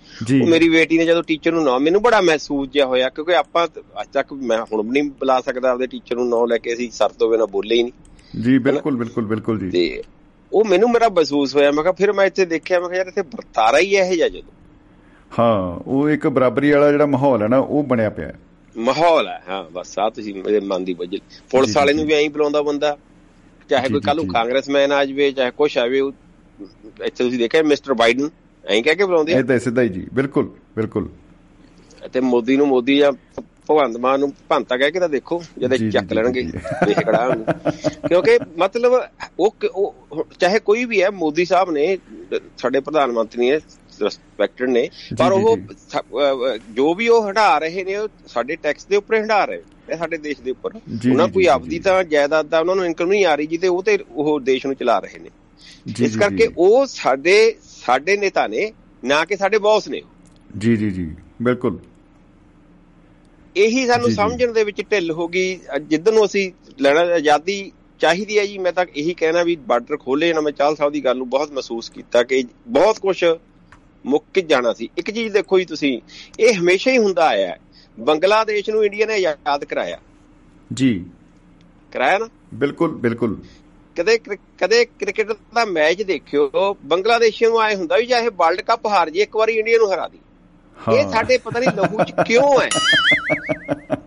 ਉਹ 0.42 0.48
ਮੇਰੀ 0.48 0.70
ਬੇਟੀ 0.70 0.98
ਨੇ 0.98 1.06
ਜਦੋਂ 1.06 1.24
ਟੀਚਰ 1.24 1.52
ਨੂੰ 1.52 1.64
ਨਾਂ 1.64 1.80
ਮੈਨੂੰ 1.80 2.02
ਬੜਾ 2.02 2.22
ਮਹਿਸੂਸ 2.22 2.70
ਜਿਹਾ 2.70 2.86
ਹੋਇਆ 2.86 3.10
ਕਿਉਂਕਿ 3.10 3.36
ਆਪਾਂ 3.36 3.68
ਅੱਜ 4.02 4.08
ਤੱਕ 4.14 4.34
ਮੈਂ 4.34 4.66
ਹੁਣ 4.74 4.84
ਵੀ 4.84 4.90
ਨਹੀਂ 4.90 5.04
ਬੁਲਾ 5.04 5.42
ਸਕਦਾ 5.42 5.72
ਆਪਦੇ 5.72 5.88
ਟੀਚਰ 5.88 6.16
ਨੂੰ 6.16 6.30
ਨਾਂ 6.30 6.48
ਲੈ 6.48 6.58
ਕੇ 6.58 6.74
ਅਸੀਂ 6.74 6.90
ਸਰ 6.92 7.10
ਤੋਂ 7.10 7.30
ਬਿਨਾਂ 7.30 7.48
ਬੋਲੇ 7.48 7.76
ਹੀ 7.76 7.84
ਨਹੀਂ। 7.84 8.42
ਜੀ 8.42 8.58
ਬਿਲਕੁਲ 8.58 8.96
ਬਿਲਕੁਲ 8.96 9.26
ਬਿਲਕੁਲ 9.26 9.60
ਜੀ। 9.60 9.70
ਤੇ 9.70 10.04
ਉਹ 10.54 10.66
ਮੈਨੂੰ 10.66 10.92
ਮੇਰਾ 10.92 11.10
ਮਹਿਸੂਸ 11.10 11.56
ਹੋਇਆ। 11.56 11.72
ਮੈਂ 11.72 11.84
ਕਿਹਾ 11.84 11.94
ਫਿਰ 11.94 12.14
ਮੈਂ 12.14 12.26
ਇੱਥੇ 12.26 12.46
ਦੇਖਿਆ 12.46 12.80
ਮੈਂ 12.80 12.90
ਕਿਹਾ 12.90 12.98
ਯਾਰ 12.98 13.08
ਇੱਥੇ 13.08 13.22
ਵਰਤਾਰਾ 13.22 13.80
ਹੀ 13.80 13.96
ਇਹੋ 13.96 14.16
ਜਿਹਾ 14.16 14.30
ਜਦੋਂ। 14.30 14.52
ਹਾਂ 15.40 15.80
ਉਹ 15.88 16.10
ਇੱਕ 16.10 16.28
ਬਰਾਬਰੀ 16.28 16.72
ਵਾਲਾ 16.72 16.92
ਜਿਹੜਾ 16.92 17.06
ਮਾਹੌਲ 17.06 17.42
ਹੈ 17.42 17.48
ਨਾ 17.48 17.58
ਉਹ 17.58 17.84
ਬਣਿਆ 17.84 18.10
ਪਿਆ। 18.10 18.28
ਹੈ। 18.28 18.40
ਮਾਹੌਲ 18.76 19.28
ਹੈ 19.28 19.42
ਹਾਂ 19.48 19.64
ਬਸ 19.74 19.98
ਆ 20.00 20.10
ਤੁਸੀਂ 20.10 20.34
ਮੇਰੇ 20.36 20.60
ਮਨ 20.66 20.84
ਦੀ 20.86 20.94
ਬਜਲ 20.94 21.20
ਪੁਲਿਸ 21.52 21.76
ਵਾਲੇ 21.78 21.94
ਨੂੰ 21.94 22.06
ਵੀ 22.06 22.14
ਐਂ 22.14 22.30
ਬੁਲਾਉਂਦਾ 22.30 22.62
ਬੰਦਾ 22.62 22.98
ਚਾਹੇ 23.70 23.90
ਕੋਈ 23.90 24.00
ਕੱਲ। 24.02 24.26
ਕਾਂਗਰਸਮੈਨ 24.28 24.92
ਆ 24.92 25.04
ਜਾਵੇ 25.06 25.32
ਚਾਹੇ 25.32 25.52
ਕੁਛ 25.58 25.78
ਆਵੇ 25.78 26.00
ਇੱਥੇ 26.00 27.10
ਤੁਸੀਂ 27.18 27.40
ਦੇਖਿਆ 27.40 27.62
ਮਿਸਟਰ 27.64 27.94
ਬਾਈਡਨ 27.94 28.30
ਐਂ 28.64 28.82
ਕਹਿ 28.84 28.96
ਕੇ 28.96 29.06
ਬੁਲਾਉਂਦੇ 29.06 29.34
ਇਹ 29.34 29.44
ਤਾਂ 29.44 29.58
ਸਿੱਧਾ 29.60 29.82
ਹੀ 29.82 29.90
ਜੀ 29.90 30.06
ਬਿਲਕੁਲ 30.14 30.50
ਬਿਲਕੁਲ 30.76 31.10
ਤੇ 32.14 32.20
ਮੋਦੀ 32.22 32.58
ਨੂੰ 32.58 32.68
ਮੋਦੀ 32.68 32.98
ਜਾਂ 32.98 33.12
ਭਗਵੰਤ 33.40 33.98
ਮਾਨ 33.98 34.20
ਨੂੰ 34.20 34.32
ਭੰਤਾ 34.50 34.78
ਕਹਿ 34.78 34.92
ਕੇ 34.92 35.00
ਤਾਂ 35.00 35.08
ਦੇਖੋ 35.10 35.42
ਜਦ 35.60 35.76
ਚੱਕ 35.92 36.14
ਲੈਣਗੇ। 36.14 36.42
ਦੇਖੜਾ 36.86 37.28
ਕਿਉਂਕਿ 38.08 38.38
ਮਤਲਬ 38.58 38.94
ਉਹ 39.40 40.26
ਚਾਹੇ 40.40 40.60
ਕੋਈ 40.62 40.86
ਵੀ 40.86 41.02
ਹੈ 41.02 41.10
ਮੋਦੀ 41.14 41.46
ਸਾਹਿਬ 41.46 41.72
ਨੇ 41.72 41.98
ਸਾਡੇ 42.58 42.80
ਪ੍ਰਧਾਨ 42.80 43.12
ਮੰਤਰੀ 43.12 43.50
ਨੇ 43.50 43.60
ਰਿਸਪੈਕਟਡ 44.02 44.70
ਨੇ 44.70 44.88
ਪਰ 45.18 45.34
ਜੀ, 45.36 45.44
ਉਹ 45.44 45.58
ਜੀ। 45.58 46.74
ਜੋ 46.74 46.94
ਵੀ 46.96 47.08
ਉਹ 47.08 47.30
ਹਟਾ 47.30 47.58
ਰਹੇ 47.58 47.84
ਨੇ 47.84 47.96
ਉਹ 47.96 48.08
ਸਾਡੇ 48.28 48.56
ਟੈਕਸ 48.56 48.86
ਦੇ 48.86 48.96
ਉੱਪਰ 48.96 49.24
ਹਟਾ 49.24 49.44
ਰਹੇ 49.46 49.62
ਇਹ 49.90 49.98
ਸਾਡੇ 49.98 50.18
ਦੇਸ਼ 50.18 50.42
ਦੇ 50.42 50.52
ਉੱਪਰ 50.52 50.72
ਜੀ, 50.90 51.10
ਉਹਨਾਂ 51.12 51.28
ਜੀ, 51.28 51.34
ਕੋਈ 51.34 51.44
ਜੀ, 51.44 51.48
ਆਪਦੀ 51.48 51.70
ਜੀ। 51.70 51.80
ਤਾਂ 51.80 52.04
ਜਾਇਦਾਦ 52.04 52.50
ਦਾ 52.50 52.60
ਉਹਨਾਂ 52.60 52.76
ਨੂੰ 52.76 52.86
ਇਨਕਮ 52.86 53.10
ਨਹੀਂ 53.10 53.26
ਆ 53.26 53.36
ਰਹੀ 53.36 53.48
ਜਿਹਦੇ 53.48 53.68
ਉਹ 53.68 53.84
ਤੇ 53.84 53.98
ਉਹ 54.12 54.40
ਦੇਸ਼ 54.42 54.66
ਨੂੰ 54.66 54.76
ਚਲਾ 54.76 54.98
ਰਹੇ 55.00 55.20
ਨੇ 55.20 55.30
ਜੀ 55.88 56.06
ਇਸ 56.06 56.12
ਜੀ, 56.12 56.20
ਕਰਕੇ 56.20 56.48
ਜੀ। 56.48 56.54
ਉਹ 56.58 56.86
ਸਾਡੇ 56.86 57.38
ਸਾਡੇ 57.86 58.18
ਨੇਤਾ 58.18 58.48
ਨੇ 58.48 58.72
ਨਾ 59.04 59.24
ਕਿ 59.26 59.36
ਸਾਡੇ 59.38 59.58
ਬੌਸ 59.60 59.88
ਨੇ 59.88 60.02
ਜੀ 60.58 60.76
ਜੀ 60.78 60.90
ਜੀ 60.92 61.10
ਬਿਲਕੁਲ 61.42 61.80
ਇਹੀ 63.56 63.86
ਸਾਨੂੰ 63.88 64.06
ਜੀ, 64.06 64.12
ਜੀ। 64.12 64.16
ਸਮਝਣ 64.16 64.52
ਦੇ 64.54 64.64
ਵਿੱਚ 64.64 64.82
ਢਿੱਲ 64.92 65.12
ਹੋ 65.12 65.28
ਗਈ 65.28 65.60
ਜਿੱਦਨ 65.82 66.14
ਨੂੰ 66.14 66.26
ਅਸੀਂ 66.26 66.52
ਲੈਣਾ 66.80 67.02
ਆਜ਼ਾਦੀ 67.16 67.72
ਚਾਹੀਦੀ 68.02 68.38
ਹੈ 68.38 68.46
ਜੀ 68.46 68.58
ਮੈਂ 68.58 68.72
ਤਾਂ 68.74 68.86
ਇਹੀ 68.96 69.14
ਕਹਿਣਾ 69.14 69.44
ਵੀ 69.44 69.56
ਬਾਰਡਰ 69.68 69.98
ਖੋਲੇ 69.98 70.32
ਨਾ 70.34 70.42
ਮੈਂ 70.42 70.52
ਚਾਲ 70.52 70.76
ਸਾਹਿਬ 70.76 70.94
ਦੀ 70.94 71.04
ਗੱਲ 71.06 71.18
ਨੂੰ 71.18 71.30
ਬਹੁਤ 71.30 71.52
ਮਹਿਸੂਸ 71.52 71.90
ਕੀਤਾ 71.90 72.24
ਕਿ 72.24 72.44
ਬਹੁਤ 72.68 73.00
ਕੁਝ 73.00 73.18
ਮੁੱਕ 74.06 74.40
ਜਾਣਾ 74.40 74.74
ਸੀ। 74.74 74.90
ਇੱਕ 74.98 75.12
ਚੀਜ਼ 75.12 75.34
ਦੇਖੋ 75.34 75.60
ਜੀ 75.60 75.66
ਤੁਸੀਂ 75.66 76.02
ਇਹ 76.40 76.54
ਹਮੇਸ਼ਾ 76.54 76.92
ਹੀ 76.92 76.98
ਹੁੰਦਾ 76.98 77.28
ਆਇਆ 77.28 77.48
ਹੈ। 77.48 77.60
ਬੰਗਲਾਦੇਸ਼ 78.00 78.70
ਨੂੰ 78.70 78.86
ਇੰਡੀਆ 78.86 79.06
ਨੇ 79.06 79.14
ਆਜ਼ਾਦ 79.14 79.66
ਕਰਾਇਆ। 79.66 79.98
ਜੀ। 80.74 81.06
ਕਰਾਇਆ 81.92 82.18
ਨਾ? 82.18 82.30
ਬਿਲਕੁਲ 82.54 82.96
ਬਿਲਕਲ। 82.96 83.36
ਕਦੇ 83.98 84.18
ਕਦੇ 84.58 84.86
ਕ੍ਰਿਕਟ 84.86 85.32
ਦਾ 85.32 85.66
ਮੈਚ 85.66 86.02
ਦੇਖਿਓ 86.02 86.78
ਬੰਗਲਾਦੇਸ਼ੀਆਂ 86.84 87.50
ਨੂੰ 87.50 87.60
ਆਏ 87.60 87.76
ਹੁੰਦਾ 87.76 87.98
ਵੀ 87.98 88.06
ਚਾਹੇ 88.06 88.30
ਵਰਲਡ 88.30 88.62
ਕੱਪ 88.62 88.86
ਹਾਰ 88.86 89.10
ਜੇ 89.10 89.20
ਇੱਕ 89.22 89.36
ਵਾਰੀ 89.36 89.54
ਇੰਡੀਆ 89.54 89.78
ਨੂੰ 89.78 89.94
ਹਰਾ 89.94 90.08
ਦੀ। 90.08 90.20
ਇਹ 90.96 91.10
ਸਾਡੇ 91.10 91.38
ਪਤਾ 91.38 91.60
ਨਹੀਂ 91.60 91.70
ਲਹੂ 91.70 92.04
ਚ 92.04 92.12
ਕਿਉਂ 92.28 92.62
ਹੈ। 92.62 92.70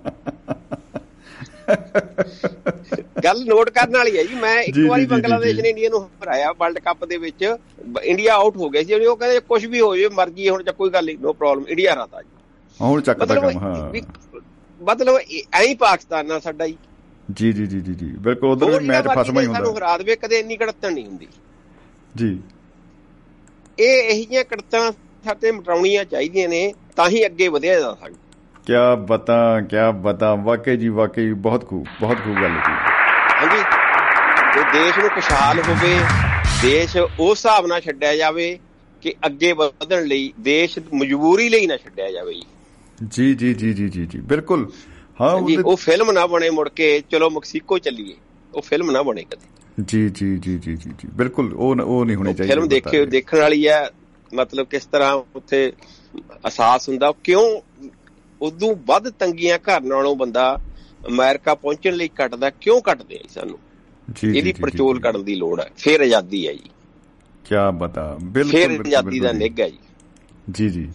ਗੱਲ 3.25 3.45
ਨੋਟ 3.45 3.71
ਕਰਨ 3.71 3.97
ਵਾਲੀ 3.97 4.17
ਹੈ 4.19 4.23
ਜੀ। 4.23 4.35
ਮੈਂ 4.35 4.63
ਇੱਕ 4.63 4.77
ਵਾਰੀ 4.89 5.07
ਬੰਗਲਾਦੇਸ਼। 5.07 5.61
ਨੇ 5.61 5.69
ਇੰਡੀਆ 5.69 5.89
ਨੂੰ 5.89 6.01
ਹਰਾਇਆ 6.23 6.53
ਵਰਲਡ 6.53 6.79
ਕੱਪ 6.79 7.05
ਦੇ 7.05 7.17
ਵਿੱਚ। 7.17 7.57
ਇੰਡੀਆ 8.03 8.35
ਆਊਟ 8.35 8.57
ਹੋ 8.57 8.69
ਗਿਆ 8.71 8.83
ਸੀ। 8.83 9.05
ਉਹ 9.05 9.17
ਕਹਿੰਦੇ 9.17 9.41
ਕੁਝ 9.41 9.65
ਵੀ 9.67 9.81
ਹੋ 9.81 9.97
ਜਾਵੇ 9.97 10.15
ਮਰਜ਼ੀ 10.15 10.47
ਹੈ, 10.47 10.53
ਹੁਣ 10.53 10.63
ਕੋਈ 10.63 10.91
ਗੱਲ 10.91 11.05
ਨਹੀਂ 11.05 11.19
ਨੋ 11.19 11.33
ਪ੍ਰੋਬਲਮ 11.33 11.65
ਇੰਡੀਆ 11.69 11.95
ਹਰਾਤਾ 11.95 12.23
ਜੀ। 12.23 12.29
ਹੁਣ 12.81 13.01
ਚੱਕਦਾ 13.01 13.35
ਕੰਮ 13.35 13.59
ਹਾਂ। 13.59 13.93
ਮਤਲਬ 14.81 15.19
ਐਂ 15.53 15.63
ਹੀ 15.63 15.75
ਪਾਕਿਸਤਾਨ 15.75 16.27
ਨਾਲ 16.27 16.41
ਸਾਡਾ 16.41 16.67
ਜੀ। 16.67 16.77
ਜੀ 17.33 17.53
ਜੀ 17.53 17.67
ਜੀ 17.67 17.81
ਜੀ 17.81 17.95
ਜੀ। 17.95 18.07
ਬਿਲਕੁਲ 18.19 18.51
ਉਧਰ 18.51 18.81
ਮੈਚ 18.81 19.05
ਫਸਮਾ 19.05 19.23
ਹੀ 19.23 19.47
ਮਰਜ਼ੀ 19.47 19.53
ਸਾਨੂੰ 19.53 19.71
ਹੁੰਦਾ 19.73 19.87
ਹਰਾ 19.87 19.99
ਦੇਵੇ 19.99 20.17
ਕਦੇ 20.17 20.39
ਇੰਨੀ 20.39 20.57
ਕੜਤਣ 20.57 20.93
ਨਹੀਂ 20.93 21.07
ਹੁੰਦੀ। 21.07 21.29
ਜੀ। 22.17 22.39
ਇਹ 23.79 24.03
ਇਹੋ 24.03 24.17
ਜਿਹੀਆਂ 24.17 24.45
ਕੜਤਾਂ 24.45 24.93
ਸਾਡੇ 25.25 25.53
ਮਟਾਉਣੀਆਂ 25.53 26.05
ਚਾਹੀਦੀਆਂ 26.05 26.49
ਨੇ 26.49 26.75
ਤਾਂ 26.97 27.09
ਹੀ 27.09 27.25
ਅੱਗੇ 27.27 27.49
ਵਧਿਆ 27.49 27.81
ਜਾ 27.81 27.95
ਸਕਦਾ 27.95 28.19
ਕਿਆ 28.67 28.95
ਬਤਾ 29.09 29.37
ਕਿਆ 29.61 29.91
ਬਤਾ 30.05 30.35
ਵਾਕਈ 30.35 30.77
ਜੀ 30.77 30.89
ਵਾਕਈ 30.89 31.33
ਬਹੁਤ 31.47 31.65
ਖੂਬ 31.69 31.87
ਬਹੁਤ 32.01 32.19
ਖੂਬ 32.19 32.35
ਗੱਲ 32.35 32.51
ਹੈ 32.51 32.63
ਹਾਂਜੀ 33.41 33.63
ਤੇ 34.55 34.63
ਦੇਸ਼ 34.73 34.99
ਨੂੰ 34.99 35.09
ਖੁਸ਼ਹਾਲ 35.11 35.59
ਹੋਵੇ 35.61 35.99
ਦੇਸ਼ 36.63 36.97
ਉਸ 36.97 37.31
ਹਿਸਾਬ 37.31 37.67
ਨਾਲ 37.67 37.81
ਛੱਡਿਆ 37.81 38.15
ਜਾਵੇ 38.17 38.59
ਕਿ 39.03 39.15
ਅੱਗੇ 39.27 39.53
ਵਧਣ 39.53 40.05
ਲਈ 40.05 40.33
ਦੇਸ਼ 40.41 40.79
ਮਜਬੂਰੀ 40.95 41.49
ਲਈ 41.49 41.67
ਨਾ 41.67 41.77
ਛੱਡਿਆ 41.77 42.11
ਜਾਵੇ 42.11 42.41
ਜੀ 43.09 43.35
ਜੀ 43.35 43.53
ਜੀ 43.55 43.73
ਜੀ 43.73 43.89
ਜੀ 43.89 44.07
ਜੀ 44.07 44.21
ਬਿਲਕੁਲ 44.25 44.67
ਹਾਂ 45.21 45.33
ਉਹ 45.65 45.77
ਫਿਲਮ 45.77 46.13
ਨਾ 46.13 46.27
ਬਣੇ 46.27 46.51
ਮੁੜ 46.51 46.69
ਕੇ 46.69 46.89
ਚਲੋ 47.11 47.31
ਮੈਕਸੀਕੋ 47.31 47.79
ਚੱਲੀਏ 47.79 48.15
ਉਹ 48.53 48.63
ਫਿਲਮ 48.63 48.91
ਨਾ 48.91 49.03
ਬਣੇ 49.03 49.25
ਕਦੇ 49.25 49.83
ਜੀ 49.85 50.09
ਜੀ 50.09 50.37
ਜੀ 50.39 50.57
ਜੀ 50.59 50.77
ਜੀ 50.77 50.91
ਜੀ 50.99 51.09
ਬਿਲਕੁਲ 51.15 51.53
ਉਹ 51.55 51.77
ਉਹ 51.77 52.05
ਨਹੀਂ 52.05 52.17
ਹੋਣੀ 52.17 52.35
ਚਾਹੀਦੀ 52.35 52.55
ਫਿਲਮ 52.55 52.69
ਦੇਖਿਓ 52.69 53.05
ਦੇਖਣ 53.07 53.39
ਵਾਲੀ 53.39 53.67
ਹੈ 53.69 53.89
ਮਤਲਬ 54.33 54.67
ਕਿਸ 54.67 54.87
ਤਰ੍ਹਾਂ 54.87 55.15
ਉੱਥੇ 55.37 55.71
ਅਹਿਸਾਸ 56.45 56.89
ਹੁੰਦਾ 56.89 57.13
ਕਿਉਂ 57.25 57.47
ਉਦੋਂ 58.45 58.77
ਵੱਧ 58.87 59.09
ਤੰਗੀਆਂ 59.09 59.59
ਘਰ 59.59 59.81
ਨਾਲੋਂ 59.81 60.17
ਬੰਦਾ 60.17 60.59
ਅਮਰੀਕਾ 61.09 61.55
ਪਹੁੰਚਣ 61.55 61.95
ਲਈ 61.95 62.09
ਕੱਟਦਾ 62.09 62.51
ਕਿਉਂ 62.51 62.81
ਕੱਟਦੇ 62.81 63.17
ਆ 63.17 63.25
ਸਾਨੂੰ? 63.35 63.59
ਜੀ 64.15 64.33
ਜੀ 64.33 64.39
ਇਹਦੀ 64.39 64.53
ਪਰਚੋਲ 64.53 65.01
ਕਰਨ 65.01 65.25
ਦੀ 65.25 65.35
ਲੋੜ 65.35 65.61
ਹੈ 65.61 65.71
ਫਿਰ 65.77 66.01
ਆਜ਼ਾਦੀ 66.01 66.49
ਹੈ 66.49 66.53
ਜੀ। 66.53 66.71
ਕਿਆ 67.45 67.71
ਬਤਾ 67.71 68.19
ਬਿਲਕੁਲ 68.23 68.51
ਫਿਰ 68.51 68.81
ਆਜ਼ਾਦੀ 68.81 69.21
ਦਾ 69.21 69.33
ਨਿੱਘ 69.33 69.61
ਹੈ 69.61 69.69
ਜੀ। 69.69 69.79
ਜੀ 70.51 70.69
ਜੀ। 70.69 70.89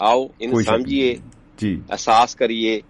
ਆਓ 0.00 0.30
ਇਹਨੂੰ 0.40 0.62
ਸਮਝੀਏ 0.62 1.18
ਜੀ। 1.58 1.82
ਅਹਿਸਾਸ 1.90 2.34
ਕਰੀਏ 2.34 2.82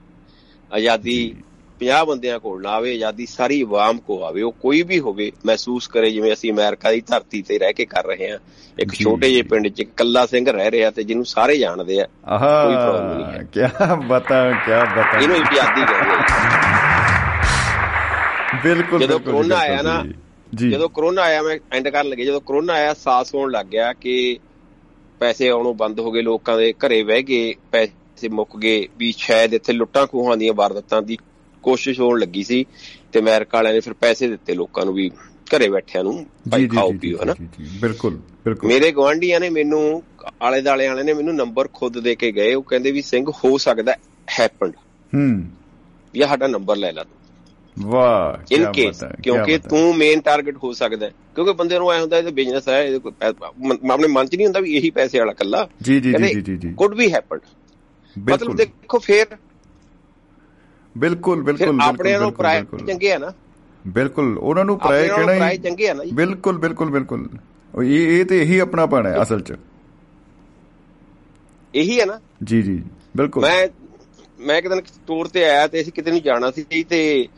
ਆਜ਼ਾਦੀ 0.72 1.34
50 1.80 2.04
ਬੰਦਿਆਂ 2.04 2.40
ਕੋਲ 2.40 2.62
ਨਾ 2.62 2.70
ਆਵੇ 2.70 2.92
ਆਜ਼ਾਦੀ 2.94 3.26
ਸਾਰੀ 3.26 3.62
ਆਵਾਮ 3.62 3.98
ਕੋ 3.98 4.22
ਆਵੇ 4.24 4.42
ਉਹ 4.42 4.52
ਕੋਈ 4.52 4.82
ਵੀ 4.82 4.98
ਹੋਵੇ 5.00 5.32
ਮਹਿਸੂਸ 5.46 5.86
ਕਰੇ 5.88 6.10
ਜਿਵੇਂ 6.10 6.32
ਅਸੀਂ 6.32 6.52
ਅਮਰੀਕਾ 6.52 6.92
ਦੀ 6.92 7.00
ਧਰਤੀ 7.00 7.42
ਤੇ 7.42 7.58
ਰਹਿ 7.58 7.72
ਕੇ 7.72 7.84
ਕਰ 7.84 8.06
ਰਹੇ 8.06 8.30
ਹਾਂ। 8.30 8.38
ਇੱਕ 8.78 8.94
ਛੋਟੇ 8.94 9.30
ਜਿਹੇ। 9.30 9.42
ਪਿੰਡ 9.42 9.68
'ਚ 9.68 9.80
ਇਕੱਲਾ 9.80 10.26
ਸਿੰਘ 10.26 10.50
ਰਹਿ 10.50 10.70
ਰਿਹਾ 10.70 10.90
ਤੇ 10.90 11.02
ਜਿਹਨੂੰ 11.04 11.24
ਸਾਰੇ 11.24 11.58
ਜਾਣਦੇ 11.58 12.00
ਆ 12.00 12.04
ਕੋਈ 12.04 12.74
problem 12.74 13.14
ਨਹੀਂ 13.14 13.24
ਹੈ। 13.24 13.42
ਕੀ 13.42 13.60
ਬਤਾ 14.08 14.52
ਕੀ 14.52 14.70
ਬਤਾ। 14.96 15.18
ਇਹਨੂੰ 15.18 15.36
ਆਜ਼ਾਦੀ 15.36 15.84
ਕਹਿੰਦੇ 15.84 16.14
ਆ। 16.14 16.18
ਬਿਲਕੁਲ 18.64 19.00
ਜਦੋਂ 19.00 19.20
ਕਰੋਨਾ 19.20 19.56
ਆਇਆ 19.56 19.82
ਨਾ, 19.82 20.04
ਜਦੋਂ 20.54 20.88
ਕਰੋਨਾ 20.88 21.22
ਆਇਆ 21.22 21.42
ਮੈਂ 21.42 21.58
ਐਂਡ 21.72 21.88
ਕਰਨ 21.88 22.08
ਲੱਗੇ 22.08 22.24
ਜਦੋਂ 22.24 22.40
ਕਰੋਨਾ 22.40 22.72
ਆਇਆ 22.72 22.94
ਸਾਸ 22.94 23.34
ਹੋਣ 23.34 23.50
ਲੱਗ 23.50 23.66
ਗਿਆ 23.66 23.92
ਕਿ 23.92 24.38
ਪੈਸੇ 25.18 25.48
ਆਉਣੋਂ 25.48 25.74
ਬੰਦ 25.74 26.00
ਹੋ 26.00 26.12
ਗਏ 26.12 26.22
ਲੋਕਾਂ 26.22 26.56
ਦੇ 26.58 26.72
ਘਰੇ 26.72 27.02
ਬਹਿ 27.02 27.22
ਗਏ 27.22 27.54
ਪੈਸੇ 27.72 28.28
ਮੁੱਕ 28.28 28.56
ਗਏ 28.56 28.88
ਵੀ 28.98 29.14
ਸ਼ਾਇਦ 29.18 29.54
ਇੱਥੇ 29.54 29.72
ਲੁੱਟਾਂ 29.72 30.06
ਖੋਹਾਂ 30.06 30.36
ਦੀਆਂ 30.36 30.54
ਵਾਰਦਾਤਾਂ 30.54 31.02
ਦੀ 31.02 31.18
ਕੋਸ਼ਿਸ਼ 31.64 32.00
ਹੋਣ 32.00 32.18
ਲੱਗੀ 32.20 32.42
ਸੀ 32.42 32.64
ਤੇ 33.12 33.20
ਅਮਰੀਕਾ 33.20 33.58
ਵਾਲਿਆਂ 33.58 33.74
ਨੇ 33.74 33.80
ਫਿਰ 33.80 33.92
ਪੈਸੇ 33.92 34.28
ਦਿੱਤੇ 34.28 34.54
ਲੋਕਾਂ 34.54 34.84
ਨੂੰ 34.84 34.94
ਵੀ 34.94 35.10
ਘਰੇ 35.56 35.68
ਬੈਠਿਆਂ 35.68 36.04
ਨੂੰ 36.04 36.26
ਭਾਈ 36.50 36.68
ਖਾਓ 36.68 36.92
ਪੀਓ 36.92 37.18
ਹਨਾ? 37.22 37.34
ਬਿਲਕੁਲ 37.80 38.18
ਬਿਲਕੁਲ। 38.44 38.68
ਮੇਰੇ 38.68 38.90
ਗਵਾਂਢੀਆਂ 38.92 39.40
ਨੇ 39.40 39.50
ਮੈਨੂੰ 39.50 40.02
ਆਲੇ 40.42 40.60
ਦਾਲੇ 40.62 40.88
ਵਾਲੇ 40.88 41.02
ਨੇ 41.02 41.12
ਮੈਨੂੰ 41.12 41.34
ਨੰਬਰ 41.34 41.68
ਖੁਦ 41.72 41.98
ਦੇ 41.98 42.14
ਕੇ 42.14 42.32
ਗਏ 42.32 42.54
ਉਹ 42.54 42.62
ਕਹਿੰਦੇ 42.62 42.90
ਵੀ 42.92 43.02
ਸਿੰਘ 43.02 43.26
ਹੋ 43.44 43.58
ਸਕਦਾ 43.58 43.94
ਹੈਪਨਡ 44.40 44.72
ਹੂੰ। 45.12 45.44
ਜਾਂ 46.14 46.28
ਸਾਡਾ 46.28 46.46
ਨੰਬਰ 46.46 46.76
ਲੈ 46.76 46.92
ਲਾ 46.92 47.02
ਤੂੰ। 47.02 47.88
ਵਾਹ 47.88 48.36
ਕੀ 48.48 48.56
ਬਤਾ, 48.56 49.06
ਕਿਆ 49.06 49.16
ਕਿਉਂਕਿ। 49.22 49.58
ਤੂੰ 49.58 49.96
ਮੇਨ 49.96 50.20
ਟਾਰਗੇਟ 50.20 50.56
ਹੋ 50.56 50.72
ਸਕਦਾ 50.72 51.06
ਹੈ। 51.06 51.12
ਕਿਉਂਕਿ 51.34 51.52
ਬੰਦੇ 51.52 51.78
ਨੂੰ 51.78 51.92
ਐ 51.92 52.00
ਹੁੰਦਾ 52.00 52.18
ਇਹ 52.18 52.32
ਬਿਜ਼ਨਸ 52.32 52.68
ਹੈ 52.68 52.90
ਮ- 53.58 53.90
ਆਪਣੇ 53.90 54.08
ਮਨ 54.08 54.26
'ਚ 54.26 54.36
ਨਹੀਂ 54.36 54.46
ਹੁੰਦਾ 54.46 54.60
ਵੀ 54.60 54.76
ਇਹੀ 54.76 54.90
ਪੈਸੇ 54.90 55.18
ਵਾਲਾ 55.18 55.32
ਕੱਲਾ 55.32 55.68
ਜੀ 55.82 56.00
ਜੀ 56.00 56.12
ਜੀ 56.12 56.40
ਜੀ 56.40 56.56
ਜੀ 56.56 56.72
ਕੁਡ 56.72 56.94
ਵੀ 56.94 57.12
ਹੈਪਨਡ 57.12 57.40
ਮਤਲਬ 58.16 58.56
ਦੇਖੋ 58.56 58.98
ਫੇਰ 58.98 59.26
ਬਿਲਕੁਲ 60.98 61.42
ਬਿਲਕੁਲ 61.42 61.80
ਆਪਣੇ 61.82 62.16
ਨੂੰ 62.18 62.32
ਪ੍ਰਾਇ। 62.32 62.62
ਚੰਗੇ 62.86 63.12
ਆ 63.12 63.18
ਨਾ। 63.18 63.32
ਬਿਲਕੁਲ 63.86 64.36
ਉਹਨਾਂ 64.38 64.64
ਨੂੰ 64.64 64.78
ਪ੍ਰਾਇ 64.78 65.08
ਕਹਿਣਾ 65.08 65.24
ਪ੍ਰਾਇ 65.24 65.52
ਹੀ 65.52 65.58
ਚੰਗੇ 65.58 65.88
ਆ 65.88 65.94
ਨਾ 65.94 66.04
ਬਿਲਕੁਲ 66.14 66.58
ਬਿਲਕੁਲ 66.58 66.90
ਬਿਲਕੁਲ। 66.90 67.28
ਇਹ 67.74 68.20
ਇਹ 68.20 68.24
ਤੇ 68.24 68.40
ਇਹੀ 68.42 68.58
ਆਪਣਾਪਣ 68.58 69.06
ਹੈ 69.06 69.22
ਅਸਲ 69.22 69.40
ਚ। 69.40 69.54
ਇਹੀ 71.74 72.00
ਹੈ 72.00 72.04
ਨਾ। 72.06 72.20
ਜੀ 72.44 72.62
ਜੀ 72.62 72.82
ਬਿਲਕੁਲ। 73.16 73.42
ਮੈਂ 73.42 73.66
ਮੈਂ 74.38 74.56
ਇੱਕ 74.58 74.68
ਦਿਨ 74.68 74.80
ਟੂਰ 75.06 75.28
ਤੇ 75.28 75.44
ਆਇਆ 75.44 75.66
ਤੇ 75.66 75.80
ਅਸੀਂ 75.80 75.92
ਕਿਤੇ 75.92 76.10
ਨੂੰ 76.10 76.20
ਜਾਣਾ 76.22 76.50
ਸੀ 76.50 76.82
ਤੇ 76.84 77.28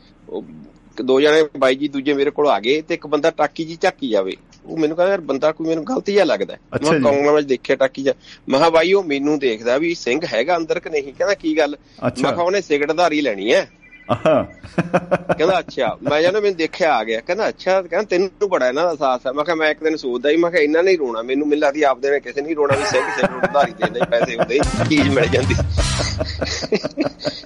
ਦੋ 1.05 1.21
ਜਣੇ 1.21 1.43
ਬਾਈ 1.59 1.75
ਜੀ 1.75 1.89
ਦੂਜੇ 1.89 2.15
ਮੇਰੇ 2.15 2.31
ਕੋਲ 2.31 2.49
ਆ 2.49 2.59
ਗਏ 2.61 2.81
ਤੇ 2.83 2.95
ਇੱਕ 2.95 3.07
ਬੰਦਾ 3.07 3.31
ਟਾਕੀ 3.31 3.65
ਜੀ 3.65 3.77
ਝਾਕੀ 3.81 4.09
ਜਾਵੇ। 4.09 4.33
ਉਹ 4.67 4.77
ਮੈਨੂੰ 4.77 4.97
ਕਹਿੰਦਾ 4.97 5.11
ਯਾਰ 5.11 5.21
ਬੰਦਾ 5.21 5.53
ਕੋਈ 5.53 5.67
ਮੈਨੂੰ 5.69 5.85
ਗਲਤ 5.85 6.11
ਜਿਹਾ 6.11 6.25
ਲੱਗਦਾ 6.25 6.55
ਮੈਂ। 6.55 7.01
ਕੌਂਗਲਾ 7.01 7.33
ਵਿੱਚ 7.33 7.49
ਦੇਖਿਆ 7.49 7.77
ਟਾਕੀ 7.77 8.03
ਜਾ 8.03 8.13
ਮੈਂ 8.49 8.59
ਕਿਹਾ 8.59 8.71
ਬਾਈ 8.71 8.93
ਉਹ 8.93 9.03
ਮੈਨੂੰ 9.03 9.39
ਦੇਖਦਾ 9.39 9.79
ਵੀ 9.79 9.95
ਸਿੰਘ 9.95 10.21
ਹੈਗਾ 10.33 10.57
ਅੰਦਰ 10.57 10.81
ਕਿ 10.81 10.91
ਨਹੀਂ 10.91 11.03
ਕਹਿੰਦਾ 11.03 11.35
ਕੀ 11.35 11.59
ਗੱਲ। 11.59 11.77
ਮੈਂ 12.23 12.33
ਕਿਹਾ 12.33 12.45
ਉਹਨੇ 12.45 12.61
ਸਿਗਰਟ 12.61 12.93
ਧਾਰੀ 12.93 13.21
ਲੈਣੀ 13.21 13.55
ਹੈ 13.55 13.71
ਕਹਿੰਦਾ 14.11 15.59
ਅੱਛਾ 15.59 15.97
ਮੈਂ 16.03 16.21
ਜਦੋਂ 16.23 16.41
ਮੈਨੂੰ 16.43 16.57
ਦੇਖਿਆ 16.57 16.93
ਆ 16.95 17.05
ਗਿਆ। 17.05 17.21
ਕਹਿੰਦਾ 17.21 17.49
ਅੱਛਾ 17.49 17.81
ਕਹਿੰਦਾ 17.83 18.07
ਤੈਨੂੰ 18.11 18.49
ਬੜਾ 18.49 18.69
ਇਹਨਾਂ 18.69 18.85
ਦਾ 18.85 18.95
ਸਾਥ 18.95 19.27
ਹੈ 19.27 19.33
ਮੈਂ 19.33 19.45
ਕਿਹਾ 19.45 19.57
ਮੈਂ 19.57 19.71
ਇੱਕ 19.71 19.83
ਦਿਨ 19.85 19.97
ਸੋਚਦਾ 19.97 20.31
ਹੀ 20.31 20.37
ਮੈਂ 20.37 20.51
ਕਿਹਾ 20.51 20.63
ਇਹਨਾਂ 20.63 20.83
ਨਹੀਂ 20.83 20.99
ਰੋਣਾ। 20.99 21.23
ਮੈਨੂੰ 21.23 21.49
ਮਿਲ 21.49 21.59
ਲੱਗਦੀ 21.59 21.83
ਆਪਦੇ 21.83 22.11
ਨੇ 22.11 22.21
ਕਿਸੇ 22.21 22.41
ਨਹੀਂ 22.41 22.57
ਰੋਣਾ 22.57 22.77
ਵੀ 22.77 22.85
ਸਿੰਘ 22.85 23.05
ਸਿਗਰਟ 23.17 23.53
ਧਾਰੀ 23.53 23.73
ਦੇਣੇ 23.73 24.07
ਪੈਸੇ 24.11 24.37
ਹੁੰਦੇ 24.37 24.59
ਚੀਜ਼ 24.89 25.09
ਮਿਲ 25.09 25.27
ਜਾਂਦੀ। 25.27 25.55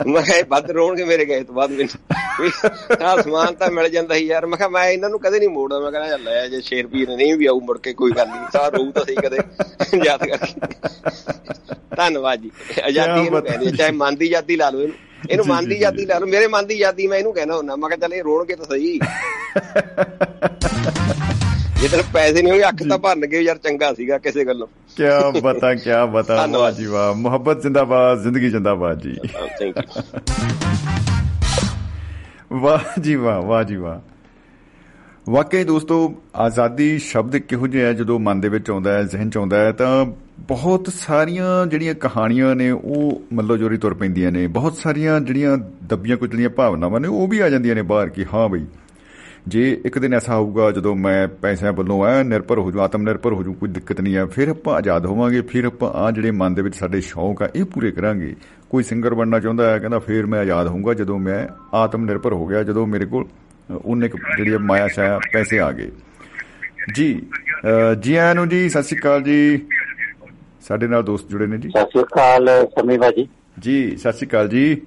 ਮੈਂ 0.07 0.23
ਕਿਹਾ 0.23 0.43
ਵੱਧ 0.49 0.71
ਰੋਣਗੇ 0.71 1.05
ਮੇਰੇ 1.05 1.25
ਗਏ 1.25 1.43
ਤੋਂ 1.43 1.55
ਬਾਅਦ 1.55 1.71
ਮੈਨੂੰ। 1.71 2.17
ਆਹ 3.03 3.23
ਸਮਾਨ 3.23 3.55
ਤਾਂ 3.55 3.71
ਮਿਲ 3.71 3.89
ਜਾਂਦਾ 3.89 4.15
ਸੀ 4.15 4.27
ਯਾਰ। 4.27 4.47
ਮੈਂ 4.47 4.57
ਕਿਹਾ 4.57 4.69
ਮੈਂ 4.69 4.85
ਇਹਨਾਂ 4.85 5.11
ਨੂੰ 5.11 5.21
ਕਦੇ 5.21 5.39
ਨਹੀਂ 5.39 5.49
ਮੋੜਦਾ। 5.49 5.81
ਮੈਂ 5.81 5.93
ਕਹਿੰਦਾ 5.93 6.17
ਲੈ 6.17 6.47
ਜੇ 6.49 6.61
ਸ਼ੇਰ 6.61 6.87
ਪੀਰ 6.87 7.09
ਨਹੀਂ 7.09 7.35
ਵੀ 7.35 7.47
ਆਊ 7.47 7.61
ਮੁੜ 7.61 7.79
ਕੇ 7.79 7.93
ਕੋਈ 7.93 8.13
ਗੱਲ 8.13 8.29
ਨਹੀਂ। 8.29 8.41
ਸਾਰ 8.53 8.73
ਰੋਊ 8.73 8.91
ਤਾਂ 8.91 9.05
ਸਹੀ 9.05 9.15
ਕਦੇ 9.15 9.39
ਯਾਦ 10.07 10.25
ਕਰਕੇ। 10.27 10.61
ਧੰਨਵਾਦ 11.97 12.41
ਜੀ। 12.41 12.51
ਆਜ਼ਾਦੀ 12.85 13.29
ਬਾਤ 13.29 13.45
ਕਹਿੰਦੇ 13.45 13.67
ਹੈ। 13.67 13.73
ਚਾਹੇ 13.73 13.91
ਮਨ 13.91 14.17
ਦੀ 14.17 14.27
ਆਜ਼ਾਦੀ 14.27 14.57
ਲਾ 14.57 14.71
ਲਓ 14.71 14.81
ਇਹਨੂੰ। 14.81 15.10
ਇਹਨੂੰ 15.31 15.45
ਮਨ 15.49 15.69
ਦੀ 15.69 15.75
ਆਜ਼ਾਦੀ 15.75 16.07
ਲਾ 16.07 16.19
ਲਓ 16.19 16.27
ਮੇਰੇ 16.27 16.47
ਮਨ 16.47 16.67
ਦੀ 16.67 16.75
ਆਜ਼ਾਦੀ 16.75 17.07
ਮੈਂ 17.07 17.19
ਇਹਨੂੰ 17.19 17.33
ਕਹਿਣਾ 17.33 17.57
ਹੁੰਦਾ 17.57 17.77
ਮੈਂ 17.77 17.89
ਕਿਹਾ 17.89 17.99
ਚੱਲ 17.99 18.15
ਇਹ 18.15 18.23
ਰੋਣਗੇ 18.23 18.57
ਤਾਂ 18.57 18.65
ਸਹੀ। 18.65 18.99
ਜੇ 21.81 21.89
ਤੇਰੇ 21.89 22.03
ਪੈਸੇ 22.13 22.43
ਨਹੀਂ 22.43 22.53
ਹੋਏ 22.53 22.69
ਅੱਖ 22.69 22.77
ਤਾਂ 22.89 22.99
ਭਰਨਗੇ 22.99 23.41
ਯਾਰ 23.41 23.59
ਚੰਗਾ 23.59 23.95
ਸੀਗਾ 23.95 24.19
ਕਿਸੇ 24.19 24.45
ਗੱਲੋਂ। 24.45 24.67
ਕੀ 24.97 25.41
ਬਤਾ 25.41 25.75
ਕੀ 25.75 25.91
ਬਤਾ 26.13 26.47
ਵਾਹ। 26.47 26.73
ਜੀ 26.73 26.87
ਵਾਹ। 26.87 27.15
ਮੁਹੱਬਤ 27.15 27.63
ਜਿੰਦਾਬਾਦ 27.63 28.23
ਜ਼ਿੰਦਗੀ 28.23 28.51
ਜਿੰਦਾਬਾਦ 28.51 29.01
ਜੀ। 29.01 29.17
ਥੈਂਕ 29.59 29.63
ਯੂ 29.63 29.73
ਵਾਹ 32.59 33.01
ਜੀ 33.01 33.15
ਵਾਹ 33.15 33.43
ਵਾਹ 33.43 33.65
ਜੀ 33.65 33.77
ਵਾਹ। 33.77 34.01
ਵਾਕਈ 35.31 35.65
ਦੋਸਤੋ 35.65 36.15
ਆਜ਼ਾਦੀ 36.37 36.99
ਸ਼ਬਦ 36.99 37.37
ਕਿਹੋ 37.37 37.67
ਜਿਹਾ 37.67 37.87
ਹੈ 37.87 37.93
ਜਦੋਂ 37.93 38.21
ਮਨ 38.21 38.41
ਦੇ 38.41 38.49
ਵਿੱਚ 38.49 38.71
ਆਉਂਦਾ 38.71 38.93
ਹੈ 38.93 39.03
ਜ਼ਿਹਨ 39.03 39.31
ਚ 39.31 39.37
ਆਉਂਦਾ 39.37 39.57
ਹੈ 39.57 39.73
ਤਾਂ 39.73 40.07
ਬਹੁਤ 40.41 40.93
ਸਾਰੀਆਂ 40.95 41.67
ਜਿਹੜੀਆਂ 41.67 41.95
ਕਹਾਣੀਆਂ 41.95 42.55
ਨੇ 42.55 42.71
ਉਹ 42.71 43.23
ਮੱਲੋ 43.33 43.57
ਜੋਰੀ 43.57 43.77
ਤੁਰ 43.77 43.95
ਪੈਂਦੀਆਂ 43.95 44.33
ਨੇ। 44.33 44.47
ਬਹੁਤ 44.47 44.77
ਸਾਰੀਆਂ 44.77 45.21
ਜਿਹੜੀਆਂ 45.21 45.59
ਦੱਬੀਆਂ 45.85 46.17
ਕੁਚਲੀਆਂ 46.17 46.51
ਭਾਵਨਾਵਾਂ 46.51 47.01
ਨੇ 47.01 47.09
ਉਹ 47.09 47.29
ਵੀ 47.29 47.39
ਆ 47.39 47.49
ਜਾਂਦੀਆਂ 47.49 47.75
ਨੇ 47.75 47.83
ਬਾਹਰ 47.83 48.09
ਕਿ 48.09 48.25
ਹਾਂ 48.35 48.49
ਬਈ 48.49 48.65
ਜੇ 49.49 49.81
ਇੱਕ 49.85 49.99
ਦਿਨ 49.99 50.15
ਐਸਾ 50.15 50.35
ਹੋਊਗਾ 50.35 50.71
ਜਦੋਂ 50.71 50.97
ਮੈਂ 50.97 51.29
ਪੈਸਿਆਂ 51.29 51.73
ਵੱਲੋਂ 51.73 52.07
ਐ 52.07 52.23
ਨਿਰਭਰ 52.23 52.59
ਹੋ 52.59 52.71
ਜੂ 52.71 52.81
ਆਤਮ 52.81 53.03
ਨਿਰਭਰ 53.03 53.33
ਹੋ 53.33 53.43
ਜੂ 53.43 53.53
ਕੋਈ 53.53 53.69
ਦਿੱਕਤ 53.69 54.01
ਨਹੀਂ 54.01 54.17
ਆ 54.17 54.27
ਫਿਰ 54.27 54.49
ਆਪਾਂ 54.49 54.75
ਆਜ਼ਾਦ 54.75 55.07
ਹੋਵਾਂਗੇ 55.07 55.41
ਫਿਰ 55.41 55.65
ਆਪਾਂ 55.65 55.91
ਆ 55.91 56.11
ਜਿਹੜੇ 56.11 56.31
ਮਨ 56.31 56.55
ਦੇ 56.55 56.63
ਵਿੱਚ 56.63 56.77
ਸਾਡੇ 56.77 57.01
ਸ਼ੌਕ 57.01 57.43
ਆ 57.43 57.49
ਇਹ 57.55 57.65
ਪੂਰੇ 57.65 57.91
ਕਰਾਂਗੇ। 57.91 58.37
ਕੋਈ 58.71 58.83
ਸਿੰਗਰ 58.83 59.15
ਬਣਨਾ 59.15 59.41
ਚਾਹੁੰਦਾ 59.41 59.71
ਹੈ 59.71 59.79
ਕਹਿੰਦਾ 59.79 59.99
ਫਿਰ 59.99 60.27
ਮੈਂ 60.27 60.41
ਆਜ਼ਾਦ 60.41 60.67
ਹੋਊਂਗਾ 60.67 60.95
ਜਦੋਂ 60.95 61.19
ਮੈਂ 61.19 61.49
ਆਤਮ 61.77 62.05
ਨਿਰਭਰ 62.05 62.33
ਹੋ 62.33 62.47
ਗਿਆ 62.47 62.63
ਜਦੋਂ 62.63 62.87
ਮੇਰੇ 62.87 63.07
ਕੋਲ 63.07 63.27
ਉਹਨੇ 63.85 64.09
ਜਿਹੜੀ 64.09 64.57
ਮਾਇਆ 64.57 64.89
ਛਾਇਆ 64.89 65.19
ਪੈਸੇ 65.33 65.59
ਆ 65.59 65.73
ਗਏ। 65.73 65.91
ਜੀ 66.95 67.23
ਅ, 67.93 67.95
ਜੀ 67.95 68.15
ਆਇਆਂ 68.15 68.35
ਨੂੰ 68.35 68.49
ਜੀ 68.49 68.69
ਸਤਿ 68.69 68.83
ਸ਼੍ਰੀ 68.83 69.01
ਅਕਾਲ 69.01 69.23
ਜੀ। 69.23 69.61
ਸਾਡੇ 70.61 70.87
ਨਾਲ 70.87 71.03
ਦੋਸਤ 71.03 71.29
ਜੁੜੇ 71.31 71.47
ਨੇ 71.47 71.59
ਜੀ। 71.59 71.69
ਸਤਿ 71.71 71.91
ਸ਼੍ਰੀ 71.91 72.03
ਅਕਾਲ 72.03 72.49
ਸਮੀ 72.75 72.97
ਭਾਜੀ 72.99 73.27
ਜੀ 73.59 73.97
ਸਤਿ 73.97 74.13
ਸ਼੍ਰੀ 74.13 74.27
ਅਕਾਲ 74.29 74.49
ਜੀ। 74.49 74.81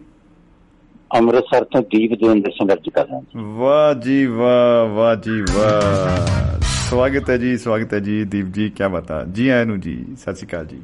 ਅੰਮ੍ਰਿਤਸਰ 1.12 1.64
ਤੋਂ 1.64 1.82
ਦੀਪ 1.92 2.12
ਦੇਵਿੰਦਰ 2.20 2.52
ਸਿੰਘ 2.52 2.70
ਅਰਜ 2.74 2.90
ਕਰ 2.94 3.06
ਰਿਹਾ 3.08 3.42
ਵਾਹ 3.58 3.94
ਜੀ 4.02 4.26
ਵਾਹ 4.26 4.88
ਵਾਹ 4.96 5.16
ਜੀ 5.16 5.42
ਵਾਹ। 5.52 6.60
ਸਵਾਗਤ 6.90 7.30
ਹੈ 7.30 7.38
ਜੀ 7.38 7.56
ਸਵਾਗਤ 7.58 7.94
ਹੈ 7.94 8.00
ਜੀ। 8.00 8.24
ਦੀਪ 8.24 8.46
ਜੀ 8.46 8.70
ਕੀ 8.70 8.88
ਬਤਾ 8.94 9.24
ਜੀ 9.32 9.48
ਆਇਆਂ 9.50 9.66
ਨੂੰ 9.66 9.80
ਜੀ 9.80 9.96
ਸਤਿ 10.18 10.36
ਸ਼੍ਰੀ 10.36 10.48
ਅਕਾਲ 10.48 10.66
ਜੀ। 10.66 10.82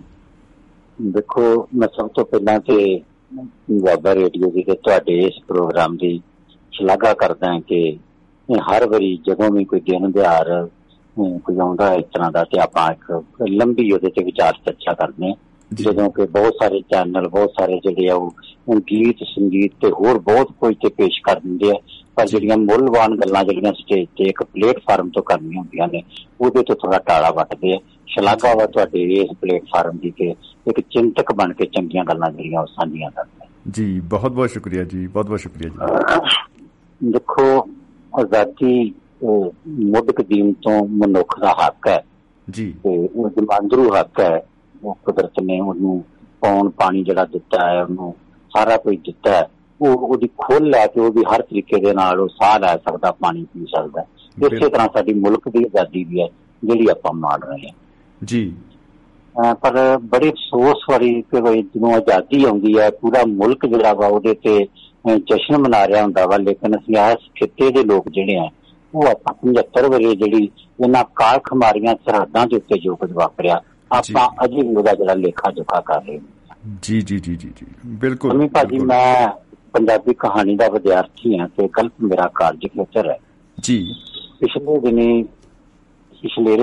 ਦੇਖੋ 1.00 1.68
ਮੈਂ 1.76 1.88
ਸਭ 1.98 2.08
ਤੋਂ 2.08 2.26
ਪਹਿਲਾਂ 2.26 2.60
ਤੇ 2.60 3.02
ਬਾਬਾ 3.72 4.16
ਰੇਡੀਓ 4.16 4.52
ਦੀ 4.52 4.64
ਤੇ 4.64 4.76
ਤੁਹਾਡੇ 4.76 5.18
ਇਸ 5.26 5.42
ਪ੍ਰੋਗਰਾਮ 5.48 5.98
ਦੀ 5.98 6.20
ਸ਼ਲਾਘਾ 6.72 7.14
ਕਰਦਾ 7.14 7.52
ਹਾਂ 7.54 7.60
ਕਿ 7.62 7.98
ਹਰ 8.70 8.86
ਵਾਰੀ 8.90 9.16
ਜਦੋਂ 9.28 9.50
ਵੀ 9.52 9.66
ਕੋਈ 9.66 9.80
ਦਿਨ 9.80 10.12
ਦਿਹਾੜ 10.12 10.68
ਹੈ 11.82 11.96
ਇਸ 11.96 12.06
ਤਰ੍ਹਾਂ 12.06 12.32
ਦਾ 12.32 12.44
ਤੇ 12.44 12.60
ਆਪਾਂ 12.60 12.92
ਇੱਕ 12.92 13.24
ਲੰਬੀ 13.50 13.92
ਉਹਦੇ 13.92 14.10
ਤੇ 14.10 14.24
ਵਿਚਾਰ 14.24 14.54
ਚਰਚਾ 14.54 15.08
ਜੀ। 15.74 15.84
ਜਦੋਂ 15.84 16.12
ਕਿ 16.12 16.26
ਬਹੁਤ 16.28 16.54
ਸਾਰੇ 16.54 16.82
ਚੈਨਲ 16.82 17.28
ਬਹੁਤ 17.28 17.50
ਸਾਰੇ 17.60 17.80
ਜਿਹੜੇ 17.80 18.10
ਆ 18.10 18.16
ਉਹ 18.16 18.34
ਗੀਤ 18.80 19.16
ਸੰਗੀਤ 19.24 19.72
ਤੇ 19.72 19.92
ਹੋਰ 19.92 20.20
ਬਹੁਤ 20.20 20.52
ਕੁਝ 20.52 20.76
ਤੇ 20.76 20.90
ਪੇਸ਼ 20.90 21.22
ਕਰ 21.24 21.40
ਦਿੰਦੇ 21.40 21.72
ਆ। 21.72 21.74
ਪਰ 22.16 22.26
ਜਿਹੜੀਆਂ 22.26 22.58
ਮੁੱਲਵਾਨ 22.58 23.16
ਗੱਲਾਂ 23.16 23.44
ਜਿਹੜੀਆਂ 23.44 23.74
ਸਟੇਜ 23.74 24.08
ਤੇ 24.08 24.24
ਇੱਕ 24.24 24.44
ਪਲੇਟਫਾਰਮ 24.44 25.10
ਤੋਂ 25.10 25.24
ਕਰਨੀਆਂ 25.24 25.62
ਹੁੰਦੀਆਂ 25.62 25.88
ਨੇ 25.88 26.04
ਉਹਦੇ 26.42 26.64
ਤੋਂ 26.64 26.76
ਥੋੜਾ 26.76 27.00
ਟਾਲਾ 27.00 27.32
ਵੱਟਦੇ 27.32 27.76
ਆ। 27.76 27.80
ਸ਼ਲਾਘਾ 28.08 28.54
ਵਾ 28.56 28.66
ਤੁਹਾਡੇ 28.66 29.04
ਇਸ 29.04 29.30
ਪਲੇਟਫਾਰਮ 29.42 29.98
ਦੀ 29.98 30.12
ਕਿ 30.12 30.36
ਇੱਕ 30.68 30.80
ਚਿੰਤਕ 30.80 31.34
ਬਣ 31.34 31.54
ਕੇ 31.54 31.66
ਚੰਗੀਆਂ 31.66 32.06
ਗੱਲਾਂ 32.06 32.32
ਜਿਹੜੀਆਂ 32.32 32.62
ਉਹ 32.62 32.66
ਸਾਂਝੀਆਂ 32.66 33.12
ਕਰਦੇ। 33.12 33.48
ਜੀ 33.72 34.00
ਬਹੁਤ 34.00 34.32
ਬਹੁਤ 34.32 34.50
ਸ਼ੁਕਰੀਆ 34.50 34.84
ਜੀ 34.84 35.08
ਬਹੁਤ 35.08 35.28
ਬਹੁਤ 35.28 35.40
ਸ਼ੁਕਰੀਆ 35.40 35.70
ਜੀ। 35.70 35.78
ਦੇਖੋ 37.12 37.68
ਆਜ਼ਾਦੀ 38.20 38.94
ਮੁੱਢ 39.68 40.12
ਕਦੀਮ 40.12 40.54
ਤੋਂ 40.54 40.88
ਮਨੁੱਖ 40.88 41.40
ਦਾ 41.40 41.56
ਹੱਕ 41.66 41.88
ਹੈ। 41.88 42.06
ਜੀ। 42.50 42.72
ਤੇ 42.72 43.08
ਉਹ 43.16 43.30
ਜਮਾਂਦਰੂ 43.30 43.90
ਹੱਕ 43.90 44.20
ਹੈ। 44.20 44.46
ਉਹ 44.84 44.98
ਕੁਦਰਤ 45.06 45.32
ਨੇ 45.42 45.60
ਉਹਨੂੰ 45.60 46.04
ਪੌਣ 46.42 46.70
ਪਾਣੀ 46.70 47.04
ਜਿਹੜਾ 47.04 47.26
ਦਿੱਤਾ 47.26 47.72
ਹੈ 47.72 47.84
ਉਹਨੂੰ 47.84 48.16
ਸਾਰਾ 48.58 48.78
ਕੁਝ 48.78 48.98
ਦਿੱਤਾ 48.98 49.32
ਹੈ। 49.32 49.48
ਉਹ 49.82 49.88
ਉਹਦੀ 49.88 50.30
ਖੋਲ 50.38 50.70
ਲੈ 50.70 50.88
ਕੇ 50.88 51.00
ਉਹ 51.00 51.12
ਵੀ 51.12 51.24
ਹਰ 51.36 51.42
ਤਰੀਕੇ 51.42 51.80
ਦੇ 51.80 51.94
ਨਾਲ 51.94 52.20
ਉਹ 52.20 52.28
ਸਾਹ 52.28 52.60
ਲੈ 52.60 52.78
ਸਕਦਾ 52.78 53.12
ਪਾਣੀ 53.12 53.46
ਪੀ 53.54 53.66
ਸਕਦਾ। 53.66 54.06
ਇਸੇ। 54.46 54.70
ਤਰ੍ਹਾਂ 54.70 54.88
ਸਾਡੀ 54.94 55.14
ਮੁਲਕ 55.14 55.50
ਦੀ 55.50 55.60
ਆਜ਼ਾਦੀ 55.60 56.04
ਵੀ 56.04 56.22
ਹੈ 56.22 56.28
ਜਿਹੜੀ 56.64 56.88
ਆਪਾਂ 56.92 57.14
ਮਾਣ 57.14 57.40
ਰਹੇ 57.40 57.68
ਹਾਂ। 57.68 57.74
ਜੀ। 58.26 58.54
ਪਰ 59.62 59.98
ਬੜੇ 59.98 60.30
ਅਫਸੋਸ 60.30 60.78
ਵਾਲੀ 60.90 61.22
ਕਿ 61.22 61.42
ਵੀ 61.42 61.62
ਜਦੋਂ 61.62 61.94
ਆਜ਼ਾਦੀ 61.94 62.44
ਆਉਂਦੀ 62.44 62.78
ਹੈ 62.78 62.90
ਪੂਰਾ 62.90 63.26
ਮੁਲਕ 63.28 63.66
ਜਿਹੜਾ 63.66 63.94
ਵਾ 63.94 64.08
ਉਹਦੇ 64.08 64.34
ਤੇ 64.34 64.68
ਜਸ਼ਨ 65.18 65.58
ਮਨਾ 65.58 65.88
ਰਿਹਾ 65.88 66.04
ਹੁੰਦਾ 66.04 66.26
ਵਾ 66.26 66.38
ਲੇਕਿਨ 66.38 66.76
ਅਸੀਂ 66.76 66.96
ਇਸ 66.98 67.18
ਖਿੱਤੇ 67.36 67.72
ਦੇ 67.72 67.84
ਲੋਕ 67.84 68.10
ਜਿਹੜੇ 68.10 68.36
ਆ 68.38 68.50
ਉਹ 68.96 69.08
ਆਪਾਂ 69.08 69.34
75 69.44 69.90
ਵਰੇ 69.90 70.16
ਜਿਹੜੀ 70.16 70.50
ਇਹਨਾਂ 70.84 71.04
ਕਾਲ 71.16 71.40
ਖਮਾਰੀਆਂ 71.44 71.96
ਸਰਹੱਦਾਂ 71.96 72.46
ਦੇ 72.48 72.56
ਉੱਤੇ 72.56 72.80
ਜੋ 72.80 72.96
ਕੁਝ 72.96 73.12
ਵਾਪਰਿਆ 73.12 73.62
ਆਪਾਂ 73.92 74.46
ਅਜੇ 74.46 74.62
ਵੀ 74.62 74.76
ਉਹਦਾ 74.76 74.94
ਜਿਹੜਾ 74.94 75.14
ਲੇਖਾ 75.14 75.52
ਜੋਖਾ 75.52 75.80
ਕਰ 75.80 76.02
ਰਹੇ 76.04 76.20
ਜੀ 76.82 77.02
ਜੀ 77.02 77.20
ਜੀ 77.20 77.36
ਜੀ 77.36 77.50
ਜੀ। 77.58 77.66
ਬਿਲਕੁਲ 77.86 78.34
ਮੰਮੀ 78.34 78.48
ਭਾਜੀ। 78.48 78.80
ਮੈਂ 78.80 79.28
ਪੰਜਾਬੀ 79.74 80.14
ਕਹਾਣੀ 80.14 80.56
ਦਾ 80.56 80.68
ਵਿਦਿਆਰਥੀ 80.70 81.40
ਹਾਂ 81.40 81.48
ਤੇ 81.48 81.68
ਗਲਪ 81.68 81.92
ਮੇਰਾ 82.02 82.28
ਕਾਰਜ 82.36 82.66
ਖੇਤਰ 82.68 83.10
ਹੈ। 83.10 83.18
ਜੀ। 83.60 83.94
ਪਿਛਲੇ 84.40 84.80
ਦਿਨੀ 84.80 85.24
ਪਿਛਲੇ 86.22 86.58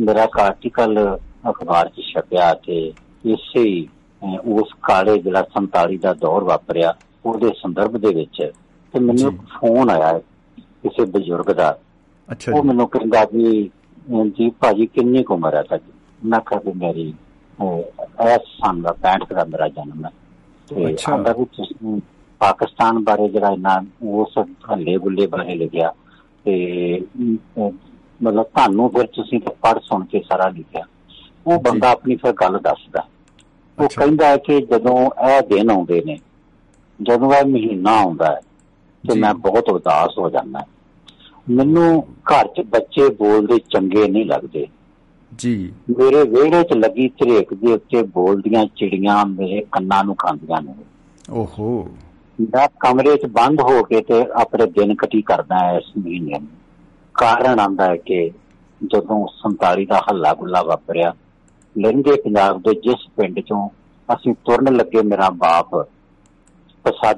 ਮੇਰਾ 0.00 0.28
ਆਰਟੀਕਲ 0.40 1.18
ਅਖਬਾਰ 1.50 1.88
'ਚ 1.88 2.00
ਛਪਿਆ 2.00 2.54
ਤੇ 2.54 2.92
ਇਸੇ 3.24 3.86
ਉਸ 4.46 4.68
ਕਾਲੇ 4.82 5.18
ਜਿਹੜਾ 5.18 5.44
47 5.58 5.96
ਦਾ 5.96 6.12
ਦੌਰ 6.12 6.44
ਵਾਪਰਿਆ 6.44 6.94
ਉਹਦੇ 7.26 7.50
ਸੰਦਰਭ 7.62 7.96
ਦੇ 7.96 8.14
ਵਿੱਚ 8.14 8.52
ਤੇ 8.94 9.00
ਮੈਨੂੰ 9.00 9.32
ਫੋਨ 9.36 9.90
ਆਇਆ 9.90 10.20
ਕਿਸੇ 10.84 11.04
ਬਜ਼ੁਰਗ 11.04 11.52
ਦਾ। 11.52 11.78
ਅੱਛਾ 12.32 12.52
ਉਹ 12.54 12.62
ਮੈਨੂੰ 12.64 12.88
ਕਹਿੰਦਾ 12.88 13.24
ਵੀ 13.32 13.70
ਜੀ 14.28 14.48
ਭਾਜੀ 14.50 14.86
ਕਿੰਨੀ 14.86 15.22
ਕੁ 15.22 15.34
ਉਮਰ 15.34 15.54
ਹੈ 15.56 15.62
ਤੁਹਾਡੀ? 15.62 15.92
ਮੈਂ 16.24 16.40
ਕਿਹਾ 16.40 16.60
ਵੀ 16.66 16.72
ਮੇਰੀ 16.78 17.08
ਇਸ 18.34 18.48
ਸਾਲ 18.58 18.80
ਦਾ 18.82 18.92
65 19.02 19.34
ਦਾ 19.34 19.44
ਮੇਰਾ 19.44 19.68
ਜਨਮ 19.68 20.04
ਹੈ। 20.04 20.10
ਤੇ। 20.68 20.96
ਆਂਦਾ 21.12 21.32
ਵੀ 21.32 21.44
ਤੁਸੀਂ 21.44 22.00
ਪਾਕਿਸਤਾਨ 22.38 22.98
ਬਾਰੇ 23.04 23.28
ਜਿਹੜਾ 23.28 23.50
ਇਹਨਾਂ 23.50 23.78
ਉਸ 24.08 24.38
ਹੱਲੇ 24.38 24.96
ਗੁੱਲੇ 24.98 25.26
ਬਾਰੇ 25.26 25.54
ਲਿਖਿਆ 25.54 25.92
ਤੇ 26.44 26.54
ਮਤਲਬ 28.22 28.42
ਤੁਹਾਨੂੰ 28.42 28.88
ਫਿਰ 28.90 29.06
ਤੁਸੀਂ 29.06 29.40
ਤਾਂ 29.40 29.52
ਪੜ੍ਹ 29.62 29.80
ਸੁਣ 29.80 30.04
ਕੇ 30.04 30.20
ਸਾਰਾ 30.28 30.48
ਲਿਖਿਆ। 30.48 30.84
ਉਹ 31.46 31.58
ਬੰਦਾ 31.60 31.90
ਆਪਣੀ 31.90 32.16
ਫਿਰ 32.16 32.32
ਗੱਲ 32.32 32.58
ਦੱਸਦਾ। 32.58 33.02
ਉਹ। 33.78 33.88
ਕਹਿੰਦਾ 33.88 34.26
ਹੈ 34.26 34.36
ਕਿ 34.36 34.60
ਜਦੋਂ 34.60 34.98
ਇਹ 35.28 35.40
ਦਿਨ 35.42 35.70
ਆਉਂਦੇ 35.70 36.02
ਨੇ 36.06 36.18
ਜਦੋਂ 37.02 37.32
ਇਹ 37.32 37.44
ਮਹੀਨਾ 37.46 37.96
ਆਉਂਦਾ 38.00 38.26
ਹੈ 38.26 38.40
ਤੇ। 39.04 39.18
ਮੈਂ 39.20 39.34
ਬਹੁਤ 39.34 39.68
ਉਦਾਸ 39.68 40.18
ਹੋ 40.18 40.30
ਜਾਂਦਾ। 40.30 40.60
ਮੈਨੂੰ 41.50 42.02
ਘਰ 42.02 42.46
'ਚ 42.46 42.60
ਬੱਚੇ 42.60 43.08
ਬੋਲਦੇ 43.08 43.58
ਚੰਗੇ 43.58 44.08
ਨਹੀਂ 44.08 44.26
ਲੱਗਦੇ। 44.26 44.66
ਜੀ। 45.38 45.72
ਮੇਰੇ 45.98 46.22
ਵਿਹੜੇ 46.22 46.62
'ਚ 46.62 46.72
ਲੱਗੀ 46.72 47.08
ਧਰੇਕ 47.08 47.54
ਦੇ 47.54 47.72
ਉੱਤੇ 47.72 48.02
ਬੋਲਦੀਆਂ 48.02 48.66
ਚਿੜੀਆਂ 48.66 49.26
ਮੇਰੇ 49.26 49.64
ਕੰਨਾਂ 49.72 50.04
ਨੂੰ 50.04 50.16
ਖਾਂਦੀਆਂ 50.16 50.62
ਨੇ। 50.62 50.74
ਓਹੋ। 51.30 51.88
ਮੈਂ 52.40 52.68
ਕਮਰੇ 52.80 53.16
'ਚ 53.16 53.26
ਬੰਦ 53.26 53.60
ਹੋ 53.60 53.82
ਕੇ 53.82 54.00
ਤੇ 54.00 54.24
ਆਪਣੇ 54.32 54.66
ਦਿਨ 54.66 54.94
ਕਟੀ 54.94 55.22
ਕਰਦਾ 55.22 55.56
ਹਾਂ 55.56 55.74
ਇਸ 55.74 55.92
ਮਹੀਨੇ 55.98 56.34
ਕਾਰਨ 57.14 57.60
ਆਂਦਾ 57.60 57.84
ਹੈ 57.84 57.96
ਕਿ 57.96 58.30
ਜਦੋਂ 58.84 59.28
47 59.50 59.84
ਦਾ 59.84 59.98
ਹੱਲਾ 59.98 60.34
ਗੁੱਲਾ 60.34 60.62
ਵਾਪਰਿਆ 60.62 61.14
ਲਹਿੰਦੇ 61.78 62.16
ਪੰਜਾਬ 62.16 62.62
ਦੇ 62.62 62.74
ਜਿਸ 62.74 63.08
ਪਿੰਡ 63.16 63.38
'ਚੋਂ 63.38 63.68
ਅਸੀਂ 64.14 64.34
ਤੁਰਨ 64.44 64.76
ਲੱਗੇ 64.76 65.02
ਮੇਰਾ 65.02 65.30
ਬਾਪ 65.30 65.68
ਪ੍ਰਸਾਦੀ 66.84 67.12